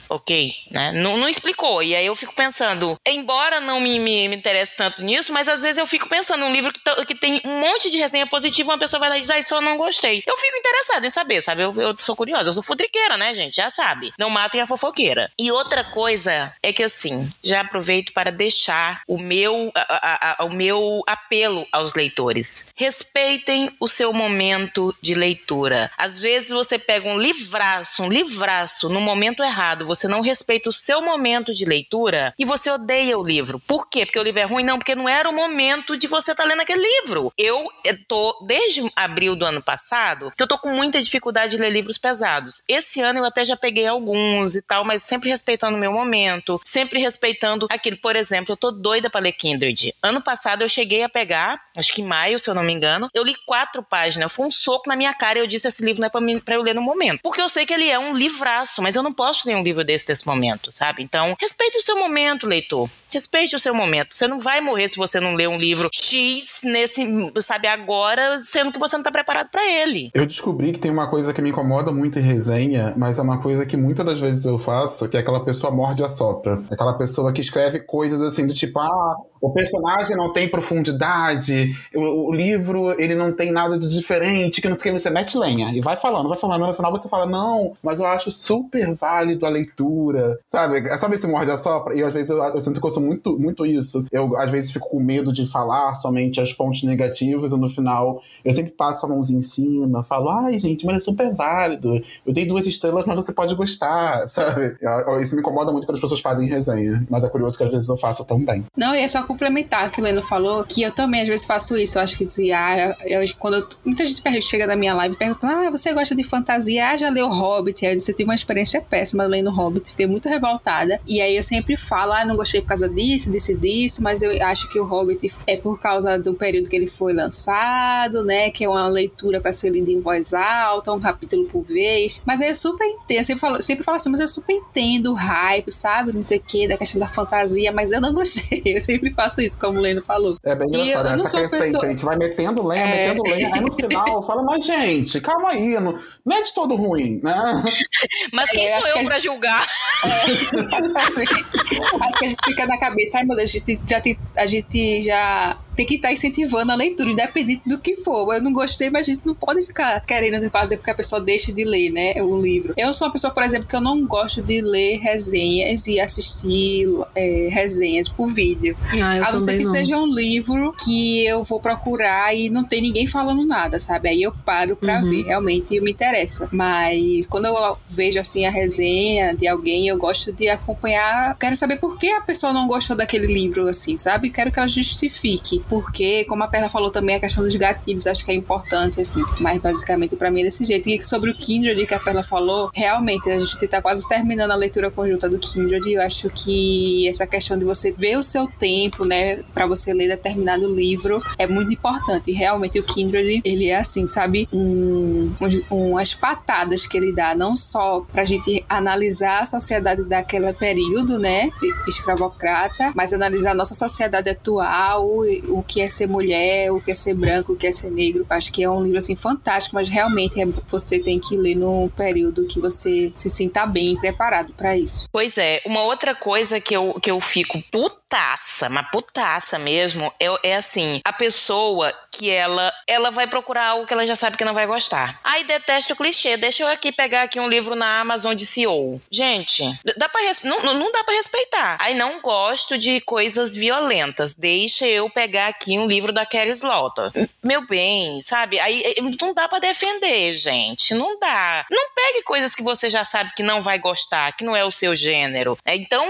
ok, 0.10 0.52
né? 0.72 0.92
Não, 0.94 1.18
não 1.18 1.30
explicou. 1.30 1.82
E 1.84 1.96
aí 1.96 2.06
eu 2.06 2.16
fico 2.16 2.34
pensando, 2.34 2.98
embora 3.08 3.60
não 3.62 3.80
me, 3.80 4.00
me, 4.00 4.28
me 4.28 4.36
interesse 4.36 4.76
tanto 4.76 5.02
nisso, 5.02 5.32
mas 5.32 5.48
às 5.48 5.62
vezes 5.62 5.78
eu 5.78 5.86
fico 5.88 6.08
pensando 6.10 6.42
num 6.42 6.52
livro 6.52 6.72
que, 6.74 6.80
to- 6.84 7.06
que 7.06 7.16
tem 7.16 7.42
um 7.46 7.60
monte 7.60 7.90
de 7.92 7.98
resenha 7.98 8.28
positiva, 8.28 8.72
uma 8.72 8.78
pessoa 8.78 9.00
vai 9.00 9.10
lá 9.10 9.18
e 9.18 9.22
diz, 9.22 9.30
ah, 9.30 9.40
isso 9.40 9.54
eu 9.54 9.62
não 9.62 9.78
gostei. 9.78 10.24
Eu 10.26 10.36
fico 10.36 10.58
interessada 10.58 11.06
em 11.06 11.10
saber, 11.10 11.42
sabe? 11.42 11.62
Eu, 11.64 11.74
eu 11.80 11.96
sou 11.98 12.16
curiosa, 12.16 12.50
eu 12.50 12.54
sou 12.54 12.64
futriqueira, 12.64 13.18
né, 13.18 13.34
gente? 13.34 13.56
Já 13.56 13.70
sabe. 13.70 14.12
Não 14.18 14.30
matem 14.30 14.62
a 14.62 14.68
fofoqueira. 14.68 15.32
E 15.40 15.52
outra 15.52 15.84
coisa 15.84 16.54
é 16.64 16.74
que 16.74 16.84
assim, 16.84 17.30
já 17.44 17.62
aproveito 17.62 18.14
para 18.14 18.32
deixar 18.32 19.02
o 19.08 19.18
meu, 19.18 19.72
a- 19.76 20.36
a- 20.36 20.36
a- 20.40 20.46
o 20.46 20.50
meu 20.54 21.04
apelo 21.08 21.68
aos 21.72 21.94
leitores. 21.94 22.68
Respeitem 22.76 23.72
o 23.80 23.88
seu 23.88 24.12
momento 24.14 24.96
de 25.02 25.14
leitura. 25.14 25.92
Às 25.98 26.20
vezes 26.20 26.50
você 26.50 26.78
pega 26.78 27.08
um 27.08 27.18
livraço, 27.18 28.04
um 28.04 28.10
livraço 28.10 28.90
no 28.90 29.00
momento 29.02 29.44
errado, 29.44 29.86
você 29.86 29.99
não 30.08 30.22
respeita 30.22 30.70
o 30.70 30.74
seu 30.74 31.02
momento 31.02 31.54
de 31.54 31.66
leitura 31.66 32.34
e 32.38 32.46
você 32.46 32.70
odeia 32.70 33.18
o 33.18 33.26
livro. 33.26 33.60
Por 33.60 33.90
quê? 33.90 34.06
Porque 34.06 34.20
o 34.20 34.24
livro 34.24 34.40
é 34.40 34.46
ruim? 34.46 34.64
Não, 34.64 34.78
porque 34.78 34.96
não 34.96 35.08
era 35.08 35.30
o 35.30 35.34
momento 35.34 35.98
de 35.98 36.08
você 36.08 36.32
estar 36.32 36.46
lendo 36.46 36.62
aquele 36.62 36.82
livro. 36.82 37.34
Eu 37.38 37.68
tô, 38.08 38.46
desde 38.46 38.90
abril 38.96 39.36
do 39.36 39.46
ano 39.46 39.62
passado, 39.62 40.32
que 40.36 40.42
eu 40.42 40.48
tô 40.48 40.58
com 40.58 40.70
muita 40.70 41.02
dificuldade 41.02 41.56
de 41.56 41.62
ler 41.62 41.72
livros 41.72 41.98
pesados. 41.98 42.64
Esse 42.68 43.02
ano 43.02 43.20
eu 43.20 43.26
até 43.26 43.44
já 43.46 43.56
peguei 43.56 43.88
alguns 43.88 44.56
e 44.56 44.62
tal, 44.62 44.86
mas 44.86 45.04
sempre 45.04 45.30
respeitando 45.30 45.78
o 45.78 45.80
meu 45.80 45.92
momento, 45.92 46.60
sempre 46.64 47.00
respeitando 47.00 47.68
aquilo. 47.70 47.98
Por 47.98 48.16
exemplo, 48.16 48.54
eu 48.54 48.58
tô 48.58 48.72
doida 48.72 49.10
pra 49.10 49.22
ler 49.22 49.34
Kindred. 49.34 49.94
Ano 50.02 50.22
passado 50.22 50.62
eu 50.62 50.70
cheguei 50.70 51.04
a 51.04 51.10
pegar, 51.10 51.62
acho 51.76 51.94
que 51.94 52.02
em 52.02 52.06
maio, 52.06 52.40
se 52.40 52.50
eu 52.50 52.56
não 52.56 52.64
me 52.64 52.74
engano, 52.74 53.10
eu 53.14 53.24
li 53.24 53.36
quatro 53.46 53.84
páginas. 53.84 54.34
Foi 54.34 54.46
um 54.46 54.52
soco 54.52 54.90
na 54.90 54.96
minha 54.96 55.14
cara 55.14 55.40
e 55.40 55.42
eu 55.42 55.48
disse: 55.48 55.68
esse 55.68 55.84
livro 55.84 56.02
não 56.02 56.08
é 56.08 56.10
pra, 56.10 56.22
mim, 56.22 56.40
pra 56.40 56.56
eu 56.56 56.62
ler 56.62 56.76
no 56.76 56.82
momento. 56.82 57.20
Porque 57.22 57.42
eu 57.42 57.50
sei 57.50 57.66
que 57.66 57.74
ele 57.74 57.90
é 57.90 58.00
um 58.00 58.16
livraço, 58.16 58.82
mas 58.82 58.96
eu 58.96 59.04
não 59.04 59.14
posso 59.14 59.48
ler 59.48 59.56
um 59.56 59.64
livro 59.64 59.84
desse 59.90 60.08
nesse 60.08 60.28
momento, 60.28 60.72
sabe? 60.72 61.02
Então, 61.02 61.36
respeite 61.40 61.80
o 61.80 61.82
seu 61.82 61.98
momento, 61.98 62.46
leitor. 62.46 62.88
Respeite 63.12 63.56
o 63.56 63.60
seu 63.60 63.74
momento. 63.74 64.16
Você 64.16 64.28
não 64.28 64.40
vai 64.40 64.62
morrer 64.62 64.88
se 64.88 64.96
você 64.96 65.20
não 65.20 65.34
ler 65.34 65.50
um 65.50 65.58
livro 65.58 65.90
X 65.92 66.62
nesse, 66.64 67.04
sabe, 67.42 67.68
agora, 67.68 68.38
sendo 68.38 68.72
que 68.72 68.78
você 68.78 68.96
não 68.96 69.04
tá 69.04 69.12
preparado 69.12 69.50
pra 69.50 69.66
ele. 69.66 70.12
Eu 70.14 70.28
descobri 70.28 70.72
que 70.72 70.80
tem 70.80 70.92
uma 70.92 71.10
coisa 71.10 71.34
que 71.34 71.42
me 71.42 71.50
incomoda 71.50 71.92
muito 71.92 72.20
em 72.20 72.22
resenha, 72.22 72.94
mas 72.96 73.18
é 73.18 73.22
uma 73.24 73.42
coisa 73.42 73.66
que 73.66 73.76
muitas 73.76 74.06
das 74.06 74.20
vezes 74.20 74.46
eu 74.46 74.60
faço, 74.60 75.10
que 75.10 75.18
é 75.18 75.22
aquela 75.22 75.44
pessoa 75.44 75.74
morde 75.74 76.04
a 76.04 76.10
sopra. 76.10 76.62
Aquela 76.70 76.94
pessoa 76.94 77.34
que 77.34 77.42
escreve 77.42 77.80
coisas 77.80 78.22
assim 78.22 78.46
do 78.46 78.54
tipo, 78.54 78.78
ah, 78.78 79.16
o 79.42 79.50
personagem 79.52 80.16
não 80.16 80.32
tem 80.34 80.48
profundidade, 80.48 81.76
o, 81.94 82.30
o 82.30 82.34
livro 82.34 83.00
ele 83.00 83.16
não 83.16 83.32
tem 83.32 83.52
nada 83.52 83.78
de 83.78 83.90
diferente, 83.90 84.62
que 84.62 84.70
não 84.70 84.76
sei 84.76 84.92
o 84.92 84.96
que, 84.96 85.02
você 85.02 85.10
mete 85.10 85.38
lenha 85.38 85.72
e 85.74 85.82
vai 85.82 85.96
falando, 85.96 86.30
vai 86.30 86.38
falando, 86.38 86.66
no 86.66 86.74
final 86.74 86.92
você 86.92 87.08
fala, 87.08 87.26
não, 87.26 87.76
mas 87.82 88.00
eu 88.00 88.06
acho 88.06 88.32
super 88.32 88.94
válido 88.96 89.46
a 89.46 89.50
leitura, 89.50 90.40
sabe? 90.48 90.88
Sabe 90.98 91.16
esse 91.16 91.28
morde 91.28 91.52
a 91.52 91.58
sopra? 91.58 91.96
E 91.96 92.04
às 92.04 92.14
vezes 92.14 92.30
eu, 92.30 92.38
eu 92.38 92.62
sinto 92.62 92.80
que 92.80 92.88
eu 92.88 92.92
sou 92.92 93.04
muito, 93.04 93.38
muito 93.40 93.66
isso. 93.66 94.06
Eu 94.12 94.38
às 94.38 94.52
vezes 94.52 94.72
fico 94.72 94.90
com 94.90 95.00
medo 95.00 95.32
de 95.32 95.46
falar 95.46 95.96
somente 95.96 96.42
os 96.42 96.54
pontos 96.54 96.84
negativos 96.84 97.52
e 97.52 97.58
no 97.58 97.70
final 97.70 98.22
eu 98.44 98.52
sempre 98.52 98.72
passo 98.72 99.06
a 99.06 99.10
mãozinha 99.10 99.40
em 99.40 99.44
cima, 99.44 100.04
falo, 100.04 100.30
ai 100.30 100.60
gente, 100.60 100.86
mas 100.86 100.98
é 100.98 101.00
super 101.00 101.34
válido. 101.34 102.02
Eu 102.26 102.34
dei 102.34 102.46
duas 102.46 102.68
estrelas, 102.68 103.06
mas 103.06 103.16
você 103.16 103.32
pode 103.32 103.56
gostar, 103.56 104.28
sabe? 104.30 104.78
Isso 105.22 105.36
me 105.36 105.42
incomoda 105.42 105.72
muito 105.72 105.86
quando 105.86 105.96
as 105.96 106.02
pessoas 106.02 106.22
fazem 106.22 106.48
resenha, 106.48 107.06
mas 107.10 107.24
é 107.24 107.30
curioso 107.30 107.58
que 107.58 107.64
às 107.64 107.72
vezes 107.72 107.88
eu 107.88 107.98
faço 107.98 108.26
também. 108.26 108.66
Não, 108.76 108.96
e 108.96 109.00
é 109.00 109.08
só 109.08 109.24
complementar 109.30 109.88
o 109.88 109.92
que 109.92 110.02
o 110.02 110.04
Leno 110.04 110.24
falou, 110.24 110.64
que 110.64 110.82
eu 110.82 110.92
também 110.92 111.22
às 111.22 111.28
vezes 111.28 111.46
faço 111.46 111.78
isso. 111.78 111.98
Eu 111.98 112.02
acho 112.02 112.18
que 112.18 112.26
dizia, 112.26 112.58
ah, 112.60 112.98
eu, 113.06 113.22
quando 113.38 113.58
eu- 113.58 113.68
muita 113.86 114.04
gente 114.06 114.42
chega 114.46 114.66
na 114.66 114.76
minha 114.76 114.94
live 114.96 115.14
e 115.14 115.18
pergunta, 115.18 115.46
ah, 115.48 115.70
você 115.70 115.94
gosta 115.94 116.16
de 116.16 116.24
fantasia? 116.24 116.90
Ah, 116.90 116.98
já 116.98 117.10
leu 117.10 117.30
Hobbit? 117.30 117.86
Aí 117.86 117.92
eu 117.92 117.96
disse, 117.96 118.12
eu 118.12 118.16
tive 118.16 118.28
uma 118.28 118.36
experiência 118.36 118.82
péssima 118.82 119.24
lendo 119.26 119.52
Hobbit, 119.52 119.92
fiquei 119.92 120.08
muito 120.08 120.28
revoltada. 120.28 121.00
E 121.06 121.22
aí 121.22 121.36
eu 121.36 121.44
sempre 121.44 121.78
falo, 121.78 122.12
ah, 122.14 122.26
não 122.26 122.36
gostei 122.36 122.60
por 122.62 122.70
causa 122.70 122.90
disso, 122.90 123.32
disso 123.32 123.52
e 123.52 123.56
disso, 123.56 124.02
mas 124.02 124.22
eu 124.24 124.32
acho 124.48 124.68
que 124.70 124.80
o 124.80 124.86
Hobbit 124.86 125.32
é 125.46 125.56
por 125.58 125.80
causa 125.80 126.18
do 126.18 126.34
período 126.34 126.68
que 126.68 126.76
ele 126.76 126.88
foi 126.88 127.14
lançado, 127.14 128.24
né? 128.24 128.50
Que 128.50 128.64
é 128.66 128.70
uma 128.70 128.88
leitura 128.88 129.40
para 129.40 129.54
ser 129.54 129.70
lida 129.70 129.92
em 129.92 130.00
voz 130.00 130.34
alta, 130.34 130.92
um 130.92 131.00
capítulo 131.00 131.46
por 131.46 131.64
vez. 131.64 132.22
Mas 132.26 132.42
aí 132.42 132.50
eu 132.50 132.56
super 132.56 132.86
entendo, 132.86 133.24
sempre 133.26 133.40
falo, 133.42 133.62
sempre 133.62 133.84
falo 133.84 133.98
assim, 133.98 134.10
mas 134.10 134.20
eu 134.20 134.28
super 134.28 134.54
entendo 134.54 135.12
o 135.12 135.14
hype, 135.14 135.72
sabe? 135.72 136.12
Não 136.14 136.24
sei 136.24 136.38
o 136.40 136.42
que, 136.42 136.68
da 136.68 136.78
questão 136.78 137.00
da 137.00 137.08
fantasia, 137.08 137.72
mas 137.72 137.92
eu 137.92 138.02
não 138.02 138.14
gostei. 138.14 138.64
Eu 138.70 138.82
sempre 138.82 139.10
faço 139.20 139.42
isso, 139.42 139.60
como 139.60 139.80
o 139.80 139.82
Leno 139.82 140.02
falou. 140.02 140.38
É 140.44 140.56
bem 140.56 140.70
E 140.72 140.76
eu- 140.76 140.84
engraçado, 140.86 141.06
eu 141.12 141.18
não 141.18 141.26
essa 141.26 141.38
crescente, 141.38 141.62
pessoa- 141.62 141.86
a 141.86 141.90
gente 141.90 142.06
vai 142.06 142.18
metendo 142.18 142.66
lenha, 142.66 142.84
É. 142.86 143.08
metendo 143.10 143.24
lenha, 143.30 143.54
aí 143.54 143.62
no 143.62 143.72
final 143.74 144.24
fala, 144.26 144.44
mas 144.44 144.66
gente, 144.66 145.20
calma 145.22 145.50
aí, 145.50 145.80
não, 145.80 146.00
não 146.26 146.38
é 146.38 146.42
de 146.42 146.54
todo 146.54 146.76
ruim, 146.76 147.20
né? 147.24 147.36
Mas 148.34 148.50
quem 148.52 148.66
É, 148.66 148.70
sou 148.80 148.82
que 148.94 149.00
eu 149.00 149.06
pra 149.06 149.18
julgar? 149.18 149.68
Exatamente. 150.54 151.34
Acho 151.34 152.20
que 152.20 152.26
a 152.26 152.30
gente 152.30 152.46
fica 152.46 152.66
na 152.66 152.80
cabeça, 152.80 153.18
ai 153.18 153.24
meu 153.26 153.36
Deus, 153.36 153.50
a 153.50 153.58
gente 153.58 153.80
já, 153.88 154.00
tem, 154.02 154.18
a 154.38 154.46
gente 154.46 155.04
já 155.04 155.58
tem 155.80 155.86
que 155.86 155.96
estar 155.96 156.12
incentivando 156.12 156.74
a 156.74 156.76
leitura, 156.76 157.10
independente 157.10 157.62
do 157.66 157.80
que 157.80 157.96
for. 157.96 158.34
Eu 158.36 158.42
não 158.42 158.52
gostei, 158.52 158.90
mas 158.90 159.08
a 159.08 159.14
gente 159.14 159.26
não 159.26 159.34
pode 159.34 159.64
ficar 159.64 160.02
querendo 160.02 160.50
fazer 160.50 160.76
com 160.76 160.84
que 160.84 160.92
a 160.92 160.96
pessoa 160.96 161.22
deixe 161.22 161.54
de 161.54 161.64
ler, 161.64 161.90
né, 161.90 162.22
o 162.22 162.36
livro. 162.38 162.74
Eu 162.76 162.94
sou 162.94 163.08
uma 163.08 163.14
pessoa, 163.14 163.32
por 163.34 163.44
exemplo, 163.44 163.66
que 163.66 163.74
eu 163.78 163.80
não 163.80 164.06
gosto 164.06 164.42
de 164.42 164.60
ler 164.60 164.98
resenhas 164.98 165.88
e 165.88 165.98
assistir 165.98 166.86
é, 167.16 167.48
resenhas 167.50 168.10
por 168.10 168.28
vídeo. 168.28 168.76
Ah, 169.02 169.30
a 169.30 169.32
não 169.32 169.40
ser 169.40 169.56
que 169.58 169.64
não. 169.64 169.72
seja 169.72 169.98
um 169.98 170.06
livro 170.06 170.76
que 170.84 171.24
eu 171.26 171.46
vou 171.46 171.62
procurar 171.62 172.36
e 172.36 172.50
não 172.50 172.66
tem 172.66 172.82
ninguém 172.82 173.08
falando 173.08 173.46
nada, 173.46 173.80
sabe? 173.80 174.10
Aí 174.10 174.22
eu 174.22 174.34
paro 174.46 174.76
pra 174.76 175.00
Uhum. 175.00 175.10
ver, 175.10 175.24
realmente 175.28 175.80
me 175.80 175.92
interessa. 175.92 176.50
Mas 176.52 177.26
quando 177.28 177.46
eu 177.46 177.78
vejo 177.88 178.20
assim 178.20 178.46
a 178.46 178.52
resenha 178.52 179.34
de 179.34 179.48
alguém, 179.48 179.88
eu 179.88 179.98
gosto 179.98 180.34
de 180.34 180.50
acompanhar. 180.50 181.38
Quero 181.40 181.56
saber 181.56 181.78
por 181.78 181.98
que 181.98 182.10
a 182.12 182.20
pessoa 182.20 182.52
não 182.52 182.68
gostou 182.68 182.98
daquele 182.98 183.28
livro, 183.28 183.66
assim, 183.70 183.98
sabe? 183.98 184.30
Quero 184.30 184.52
que 184.52 184.60
ela 184.60 184.68
justifique. 184.68 185.64
Porque, 185.70 186.26
como 186.26 186.44
a 186.44 186.48
Perla 186.48 186.68
falou 186.70 186.90
também, 186.90 187.16
a 187.16 187.20
questão 187.20 187.44
dos 187.44 187.56
gatilhos, 187.56 188.08
acho 188.08 188.26
que 188.26 188.32
é 188.32 188.34
importante, 188.36 189.00
assim. 189.00 189.24
Mas 189.40 189.60
basicamente 189.62 190.16
pra 190.16 190.32
mim 190.32 190.42
é 190.42 190.46
desse 190.46 190.64
jeito. 190.64 190.90
E 190.90 191.04
sobre 191.04 191.30
o 191.30 191.36
Kindred 191.36 191.86
que 191.86 191.94
a 191.94 192.00
Perla 192.00 192.24
falou, 192.24 192.70
realmente 192.74 193.30
a 193.30 193.40
gente 193.40 193.68
tá 193.68 193.82
quase 193.82 194.08
terminando 194.08 194.52
a 194.52 194.56
leitura 194.56 194.90
conjunta 194.92 195.30
do 195.30 195.38
Kindred. 195.40 195.92
Eu 195.92 196.02
acho 196.02 196.28
que 196.30 197.08
essa 197.08 197.28
questão 197.28 197.58
de 197.58 197.66
você 197.66 197.92
ver 197.92 198.18
o 198.18 198.24
seu 198.24 198.48
tempo, 198.48 199.06
né, 199.06 199.44
pra 199.54 199.66
você 199.68 199.94
ler 199.94 200.08
determinado 200.08 200.68
livro 200.74 201.22
é 201.38 201.46
muito 201.48 201.72
importante. 201.74 202.32
E 202.32 202.34
realmente 202.34 202.80
o 202.80 202.84
Kindred, 202.84 203.42
ele 203.46 203.68
é 203.68 203.78
assim, 203.78 204.08
sabe? 204.08 204.48
Um- 204.52 205.32
umas 205.70 206.14
patadas 206.14 206.88
que 206.88 206.98
ele 206.98 207.14
dá, 207.14 207.36
não 207.36 207.56
só 207.56 208.02
pra 208.12 208.26
gente 208.26 208.66
analisar 208.68 209.42
a 209.42 209.46
sociedade 209.46 210.04
daquele 210.04 210.52
período, 210.54 211.20
né, 211.20 211.50
escravocrata, 211.88 212.92
mas 212.96 213.14
analisar 213.14 213.52
a 213.52 213.56
nossa 213.56 213.74
sociedade 213.74 214.30
atual, 214.30 215.08
o, 215.08 215.59
o 215.60 215.64
que 215.64 215.82
é 215.82 215.90
ser 215.90 216.08
mulher, 216.08 216.72
o 216.72 216.82
que 216.82 216.92
é 216.92 216.96
ser 216.96 217.14
branco, 217.14 217.54
o 217.54 217.56
que 217.56 217.68
é 217.68 217.72
ser 217.72 217.92
negro. 217.92 218.26
Acho 218.30 218.52
que 218.52 218.64
é 218.64 218.70
um 218.70 218.82
livro, 218.82 218.98
assim, 218.98 219.16
fantástico, 219.16 219.76
mas 219.76 219.90
realmente 219.90 220.42
é- 220.42 220.46
você 220.68 221.00
tem 221.00 221.20
que 221.20 221.36
ler 221.38 221.56
num 221.56 221.90
período 221.90 222.48
que 222.48 222.60
você 222.60 223.12
se 223.16 223.30
sinta 223.30 223.66
bem 223.66 223.96
preparado 223.98 224.54
pra 224.54 224.78
isso. 224.78 225.08
Pois 225.12 225.38
é, 225.38 225.62
uma 225.66 225.84
outra 225.84 226.16
coisa 226.16 226.60
que 226.60 226.76
eu, 226.76 226.94
que 227.02 227.12
eu 227.12 227.20
fico 227.20 227.62
putaça, 227.72 228.70
mas 228.70 228.90
putaça 228.90 229.60
mesmo, 229.60 230.12
é, 230.20 230.50
é 230.52 230.56
assim, 230.56 231.02
a 231.04 231.14
pessoa 231.14 231.94
que 232.20 232.30
ela, 232.30 232.74
ela 232.86 233.10
vai 233.12 233.26
procurar 233.28 233.68
algo 233.68 233.86
que 233.88 233.94
ela 233.94 234.06
já 234.06 234.14
sabe 234.14 234.36
que 234.36 234.44
não 234.44 234.54
vai 234.54 234.68
gostar. 234.68 235.18
Ai, 235.24 235.46
detesto 235.46 235.94
o 235.94 235.96
clichê, 235.96 236.36
deixa 236.36 236.64
eu 236.64 236.68
aqui 236.68 236.92
pegar 236.92 237.22
aqui 237.24 237.40
um 237.40 237.48
livro 237.48 237.76
na 237.76 238.02
Amazon 238.02 238.36
de 238.36 238.46
CEO. 238.46 239.02
Gente, 239.10 239.64
dá 239.96 240.10
pra, 240.10 240.20
res- 240.22 240.42
não, 240.44 240.62
não- 240.62 240.92
dá 240.92 241.02
pra 241.06 241.14
respeitar. 241.14 241.78
Ai, 241.80 241.94
não 241.94 242.20
gosto 242.20 242.78
de 242.78 243.00
coisas 243.02 243.56
violentas, 243.56 244.34
deixa 244.34 244.86
eu 244.86 245.10
pegar 245.10 245.48
aqui 245.48 245.80
um 245.80 245.88
livro 245.88 246.12
da 246.12 246.26
Carrie 246.26 246.52
Slaughter. 246.52 247.10
Meu 247.42 247.66
bem, 247.66 248.22
sabe? 248.22 248.60
Aí 248.60 248.82
eh, 248.86 249.02
não 249.22 249.34
dá 249.34 249.48
pra 249.48 249.60
defender, 249.60 250.36
gente, 250.36 250.94
não 250.94 251.18
dá. 251.20 251.66
Não 251.72 251.90
pegue 251.96 252.22
coisas 252.24 252.54
que 252.54 252.62
você 252.62 252.90
já 252.90 253.06
sabe 253.06 253.32
que 253.34 253.44
não 253.44 253.62
vai 253.62 253.80
gostar, 253.80 254.34
que 254.36 254.44
não 254.44 254.56
é 254.58 254.66
o 254.66 254.72
seu 254.72 254.94
gênero. 254.94 255.58
É, 255.64 255.74
Então, 255.76 256.06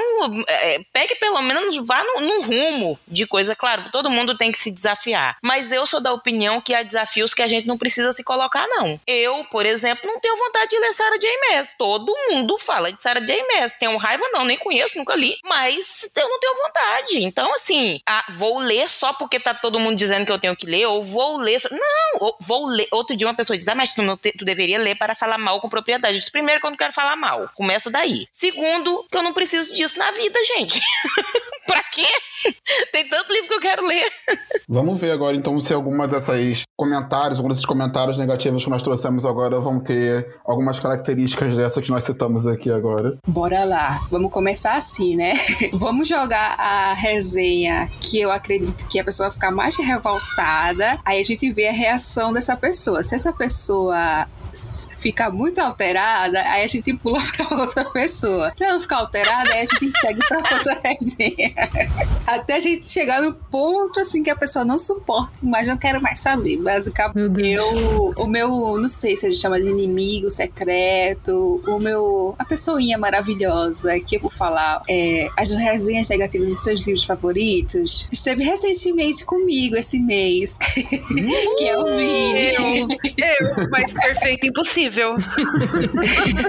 é, 0.48 0.80
pegue 0.92 1.14
pelo 1.16 1.40
menos, 1.44 1.76
vá 1.86 2.04
no, 2.04 2.22
no 2.22 2.42
rumo 2.42 3.00
de 3.08 3.28
coisa. 3.28 3.56
Claro, 3.56 3.90
todo 3.92 4.10
mundo 4.10 4.36
tem 4.36 4.52
que 4.52 4.58
se 4.58 4.72
desafiar. 4.72 5.38
Mas 5.44 5.72
eu 5.72 5.86
sou 5.86 5.99
sou 6.00 6.02
da 6.02 6.14
opinião 6.14 6.62
que 6.62 6.74
há 6.74 6.82
desafios 6.82 7.34
que 7.34 7.42
a 7.42 7.48
gente 7.48 7.68
não 7.68 7.78
precisa 7.78 8.12
se 8.14 8.24
colocar, 8.24 8.66
não. 8.68 9.00
Eu, 9.06 9.44
por 9.46 9.66
exemplo, 9.66 10.10
não 10.10 10.20
tenho 10.20 10.36
vontade 10.38 10.70
de 10.70 10.80
ler 10.80 10.94
Sarah 10.94 11.18
J. 11.18 11.30
Maas. 11.50 11.74
Todo 11.78 12.14
mundo 12.30 12.58
fala 12.58 12.92
de 12.92 13.00
Sarah 13.00 13.20
J. 13.20 13.44
Maas. 13.54 13.74
Tenho 13.74 13.96
raiva, 13.98 14.24
não, 14.32 14.46
nem 14.46 14.58
conheço, 14.58 14.98
nunca 14.98 15.16
li. 15.16 15.38
Mas 15.44 16.10
eu 16.16 16.30
não 16.30 16.40
tenho 16.40 16.56
vontade. 16.56 17.24
Então, 17.24 17.54
assim, 17.54 18.00
ah, 18.08 18.24
vou 18.30 18.60
ler 18.60 18.90
só 18.90 19.14
porque 19.14 19.40
tá 19.40 19.54
todo 19.54 19.80
mundo 19.80 19.98
dizendo 19.98 20.26
que 20.26 20.32
eu 20.32 20.40
tenho 20.40 20.56
que 20.56 20.66
ler, 20.66 20.86
ou 20.86 21.04
vou 21.04 21.38
ler. 21.38 21.60
Só... 21.60 21.70
Não, 21.70 22.36
vou 22.40 22.68
ler. 22.68 22.88
Outro 22.92 23.16
dia 23.16 23.28
uma 23.28 23.36
pessoa 23.36 23.58
diz: 23.58 23.68
Ah, 23.68 23.76
mas 23.76 23.94
tu, 23.94 24.02
não 24.02 24.16
te... 24.16 24.32
tu 24.32 24.46
deveria 24.46 24.80
ler 24.80 24.96
para 24.96 25.16
falar 25.16 25.38
mal 25.38 25.60
com 25.60 25.70
propriedade. 25.70 26.16
Eu 26.16 26.20
disse: 26.20 26.32
primeiro, 26.32 26.62
que 26.62 26.68
eu 26.68 26.72
não 26.72 26.78
quero 26.78 26.94
falar 26.94 27.16
mal. 27.16 27.50
Começa 27.56 27.92
daí. 27.92 28.28
Segundo, 28.32 29.06
que 29.12 29.18
eu 29.18 29.24
não 29.24 29.34
preciso 29.34 29.74
disso 29.74 30.00
na 30.00 30.12
vida, 30.12 30.40
gente. 30.56 30.80
pra 31.68 31.84
quê? 31.84 32.08
Tem 32.92 33.08
tanto 33.08 33.34
livro 33.34 33.50
que 33.50 33.56
eu 33.56 33.60
quero 33.60 33.86
ler. 33.86 34.06
Vamos 34.68 35.00
ver 35.00 35.12
agora, 35.12 35.36
então, 35.36 35.60
se 35.60 35.74
alguma 35.90 36.08
dessas 36.08 36.64
comentários, 36.78 37.40
algum 37.40 37.50
desses 37.50 37.66
comentários 37.66 38.18
negativos 38.18 38.64
que 38.64 38.70
nós 38.70 38.84
trouxemos 38.84 39.26
agora 39.26 39.60
vão 39.60 39.80
ter 39.80 40.36
algumas 40.46 40.80
características 40.80 41.58
dessas 41.58 41.84
que 41.84 41.90
nós 41.90 42.04
citamos 42.04 42.46
aqui 42.46 42.72
agora. 42.72 43.18
Bora 43.28 43.64
lá. 43.66 44.08
Vamos 44.12 44.32
começar 44.32 44.76
assim, 44.76 45.16
né? 45.16 45.34
Vamos 45.74 46.08
jogar 46.08 46.56
a 46.60 46.94
resenha 46.94 47.90
que 48.00 48.22
eu 48.22 48.32
acredito 48.32 48.88
que 48.88 49.00
a 49.00 49.04
pessoa 49.04 49.30
vai 49.30 49.34
ficar 49.34 49.52
mais 49.52 49.76
revoltada. 49.78 51.00
Aí 51.04 51.20
a 51.20 51.24
gente 51.24 51.52
vê 51.52 51.68
a 51.68 51.74
reação 51.74 52.32
dessa 52.32 52.56
pessoa. 52.56 53.02
Se 53.02 53.16
essa 53.16 53.34
pessoa 53.34 54.28
ficar 54.98 55.32
muito 55.32 55.60
alterada, 55.60 56.42
aí 56.42 56.64
a 56.64 56.68
gente 56.68 56.94
pula 56.96 57.20
pra 57.36 57.58
outra 57.58 57.86
pessoa. 57.92 58.52
Se 58.56 58.64
ela 58.64 58.74
não 58.74 58.82
ficar 58.82 58.98
alterada, 58.98 59.52
aí 59.52 59.62
a 59.62 59.66
gente 59.66 60.00
segue 60.00 60.20
pra 60.28 60.38
outra 60.38 60.80
resenha. 60.84 61.54
Até 62.28 62.56
a 62.56 62.60
gente 62.60 62.88
chegar 62.88 63.22
no 63.22 63.34
ponto 63.34 64.00
assim 64.00 64.24
que 64.24 64.30
a 64.30 64.36
pessoa 64.36 64.64
não 64.66 64.78
suporta, 64.78 65.34
mas 65.44 65.68
não 65.68 65.78
quero 65.78 66.02
mais 66.02 66.20
saber. 66.20 66.58
Basicamente, 66.58 67.48
eu, 67.48 68.14
o 68.18 68.28
meu, 68.28 68.78
não 68.78 68.90
sei 68.90 69.16
se 69.16 69.26
a 69.26 69.30
gente 69.30 69.42
chama 69.42 69.60
de 69.60 69.68
inimigo 69.68 70.30
secreto, 70.30 71.62
o 71.68 71.80
meu, 71.80 72.36
a 72.38 72.46
pessoinha 72.46 72.98
maravilhosa 72.98 74.00
que 74.00 74.18
eu 74.18 74.22
vou 74.22 74.32
falar 74.32 74.82
é, 74.90 75.28
as 75.38 75.52
resenhas 75.52 76.10
negativas 76.10 76.50
dos 76.50 76.64
seus 76.64 76.80
livros 76.82 77.06
favoritos, 77.06 78.08
esteve 78.12 78.44
recentemente 78.44 79.26
comigo 79.26 79.76
esse 79.76 80.00
mês, 80.00 80.58
que 81.58 81.64
eu 81.64 81.86
vi. 81.86 82.54
Eu, 82.56 82.88
eu, 83.18 83.70
mas 83.70 83.92
perfeito 83.92 84.48
impossível. 84.50 85.16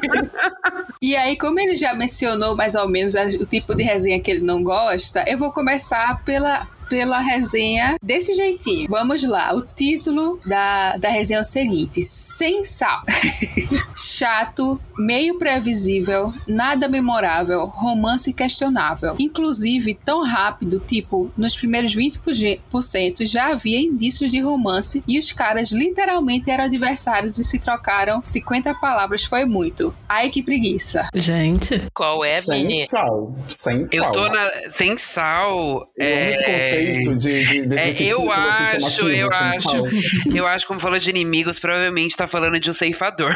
e 1.01 1.17
aí, 1.17 1.37
como 1.37 1.61
ele 1.61 1.77
já 1.77 1.95
mencionou 1.95 2.57
mais 2.57 2.75
ou 2.75 2.89
menos 2.89 3.15
o 3.15 3.47
tipo 3.47 3.75
de 3.75 3.83
resenha 3.83 4.21
que 4.21 4.31
ele 4.31 4.45
não 4.45 4.63
gosta, 4.63 5.25
eu 5.27 5.39
vou 5.39 5.53
começar 5.53 6.23
pela 6.25 6.67
pela 6.91 7.21
resenha 7.21 7.97
desse 8.03 8.35
jeitinho. 8.35 8.89
Vamos 8.91 9.23
lá, 9.23 9.55
o 9.55 9.63
título 9.63 10.41
da, 10.45 10.97
da 10.97 11.09
resenha 11.09 11.39
é 11.39 11.41
o 11.41 11.45
seguinte: 11.45 12.03
Sem 12.03 12.65
sal. 12.65 13.05
Chato, 13.97 14.79
meio 15.01 15.39
previsível, 15.39 16.33
nada 16.47 16.89
memorável, 16.89 17.65
romance 17.67 18.33
questionável. 18.33 19.17
Inclusive, 19.19 19.95
tão 19.95 20.23
rápido, 20.25 20.79
tipo, 20.79 21.33
nos 21.37 21.57
primeiros 21.57 21.97
20% 21.97 23.27
já 23.27 23.49
havia 23.49 23.81
indícios 23.81 24.31
de 24.31 24.41
romance 24.41 25.03
e 25.09 25.19
os 25.19 25.33
caras 25.33 25.73
literalmente 25.73 26.51
eram 26.51 26.65
adversários 26.65 27.39
e 27.39 27.45
se 27.45 27.59
trocaram 27.59 28.21
50 28.23 28.75
palavras, 28.75 29.25
foi 29.25 29.45
muito. 29.45 29.95
Ai 30.09 30.29
que 30.29 30.43
preguiça. 30.43 31.09
Gente. 31.15 31.81
Qual 31.95 32.25
é, 32.25 32.41
Vini? 32.43 32.81
Sem 32.81 32.89
sal. 32.89 33.35
Sem 33.49 33.87
sal. 33.87 33.95
Eu 33.95 34.13
tô 34.13 34.29
na. 34.29 34.51
Sem 34.77 34.99
sal. 34.99 35.91
Eu 35.97 36.07
é 36.07 36.33
conceito 36.33 37.17
de, 37.17 37.47
de, 37.47 37.67
de 37.67 37.79
é, 37.79 38.03
eu 38.03 38.31
acho, 38.31 39.09
eu 39.09 39.33
acho, 39.33 39.87
eu 40.35 40.47
acho, 40.47 40.67
como 40.67 40.81
falou 40.81 40.99
de 40.99 41.09
inimigos, 41.09 41.59
provavelmente 41.59 42.17
tá 42.17 42.29
falando 42.29 42.61
de 42.61 42.71
um 42.71 42.75
ceifador. 42.75 43.35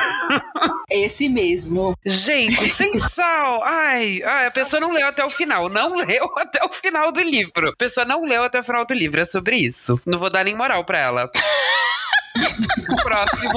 Esse 0.91 1.29
mesmo. 1.29 1.54
Gente, 2.05 2.69
sem 2.75 2.99
sal. 2.99 3.63
Ai, 3.65 4.23
ai, 4.23 4.47
a 4.47 4.51
pessoa 4.51 4.81
não 4.81 4.93
leu 4.93 5.07
até 5.07 5.25
o 5.25 5.31
final. 5.31 5.69
Não 5.69 5.95
leu 5.97 6.33
até 6.37 6.65
o 6.65 6.73
final 6.73 7.13
do 7.13 7.21
livro. 7.21 7.69
A 7.69 7.77
pessoa 7.77 8.05
não 8.05 8.25
leu 8.25 8.45
até 8.45 8.61
o 8.61 8.65
final 8.65 8.85
do 8.87 8.95
livro. 8.95 9.21
É 9.21 9.27
sobre 9.27 9.57
isso. 9.57 10.01
Não 10.07 10.19
vou 10.19 10.31
dar 10.31 10.45
nem 10.45 10.57
moral 10.57 10.85
pra 10.85 10.99
ela. 10.99 11.31
Próximo. 13.03 13.53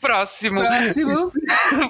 Próximo. 0.00 0.60
Próximo. 0.60 1.32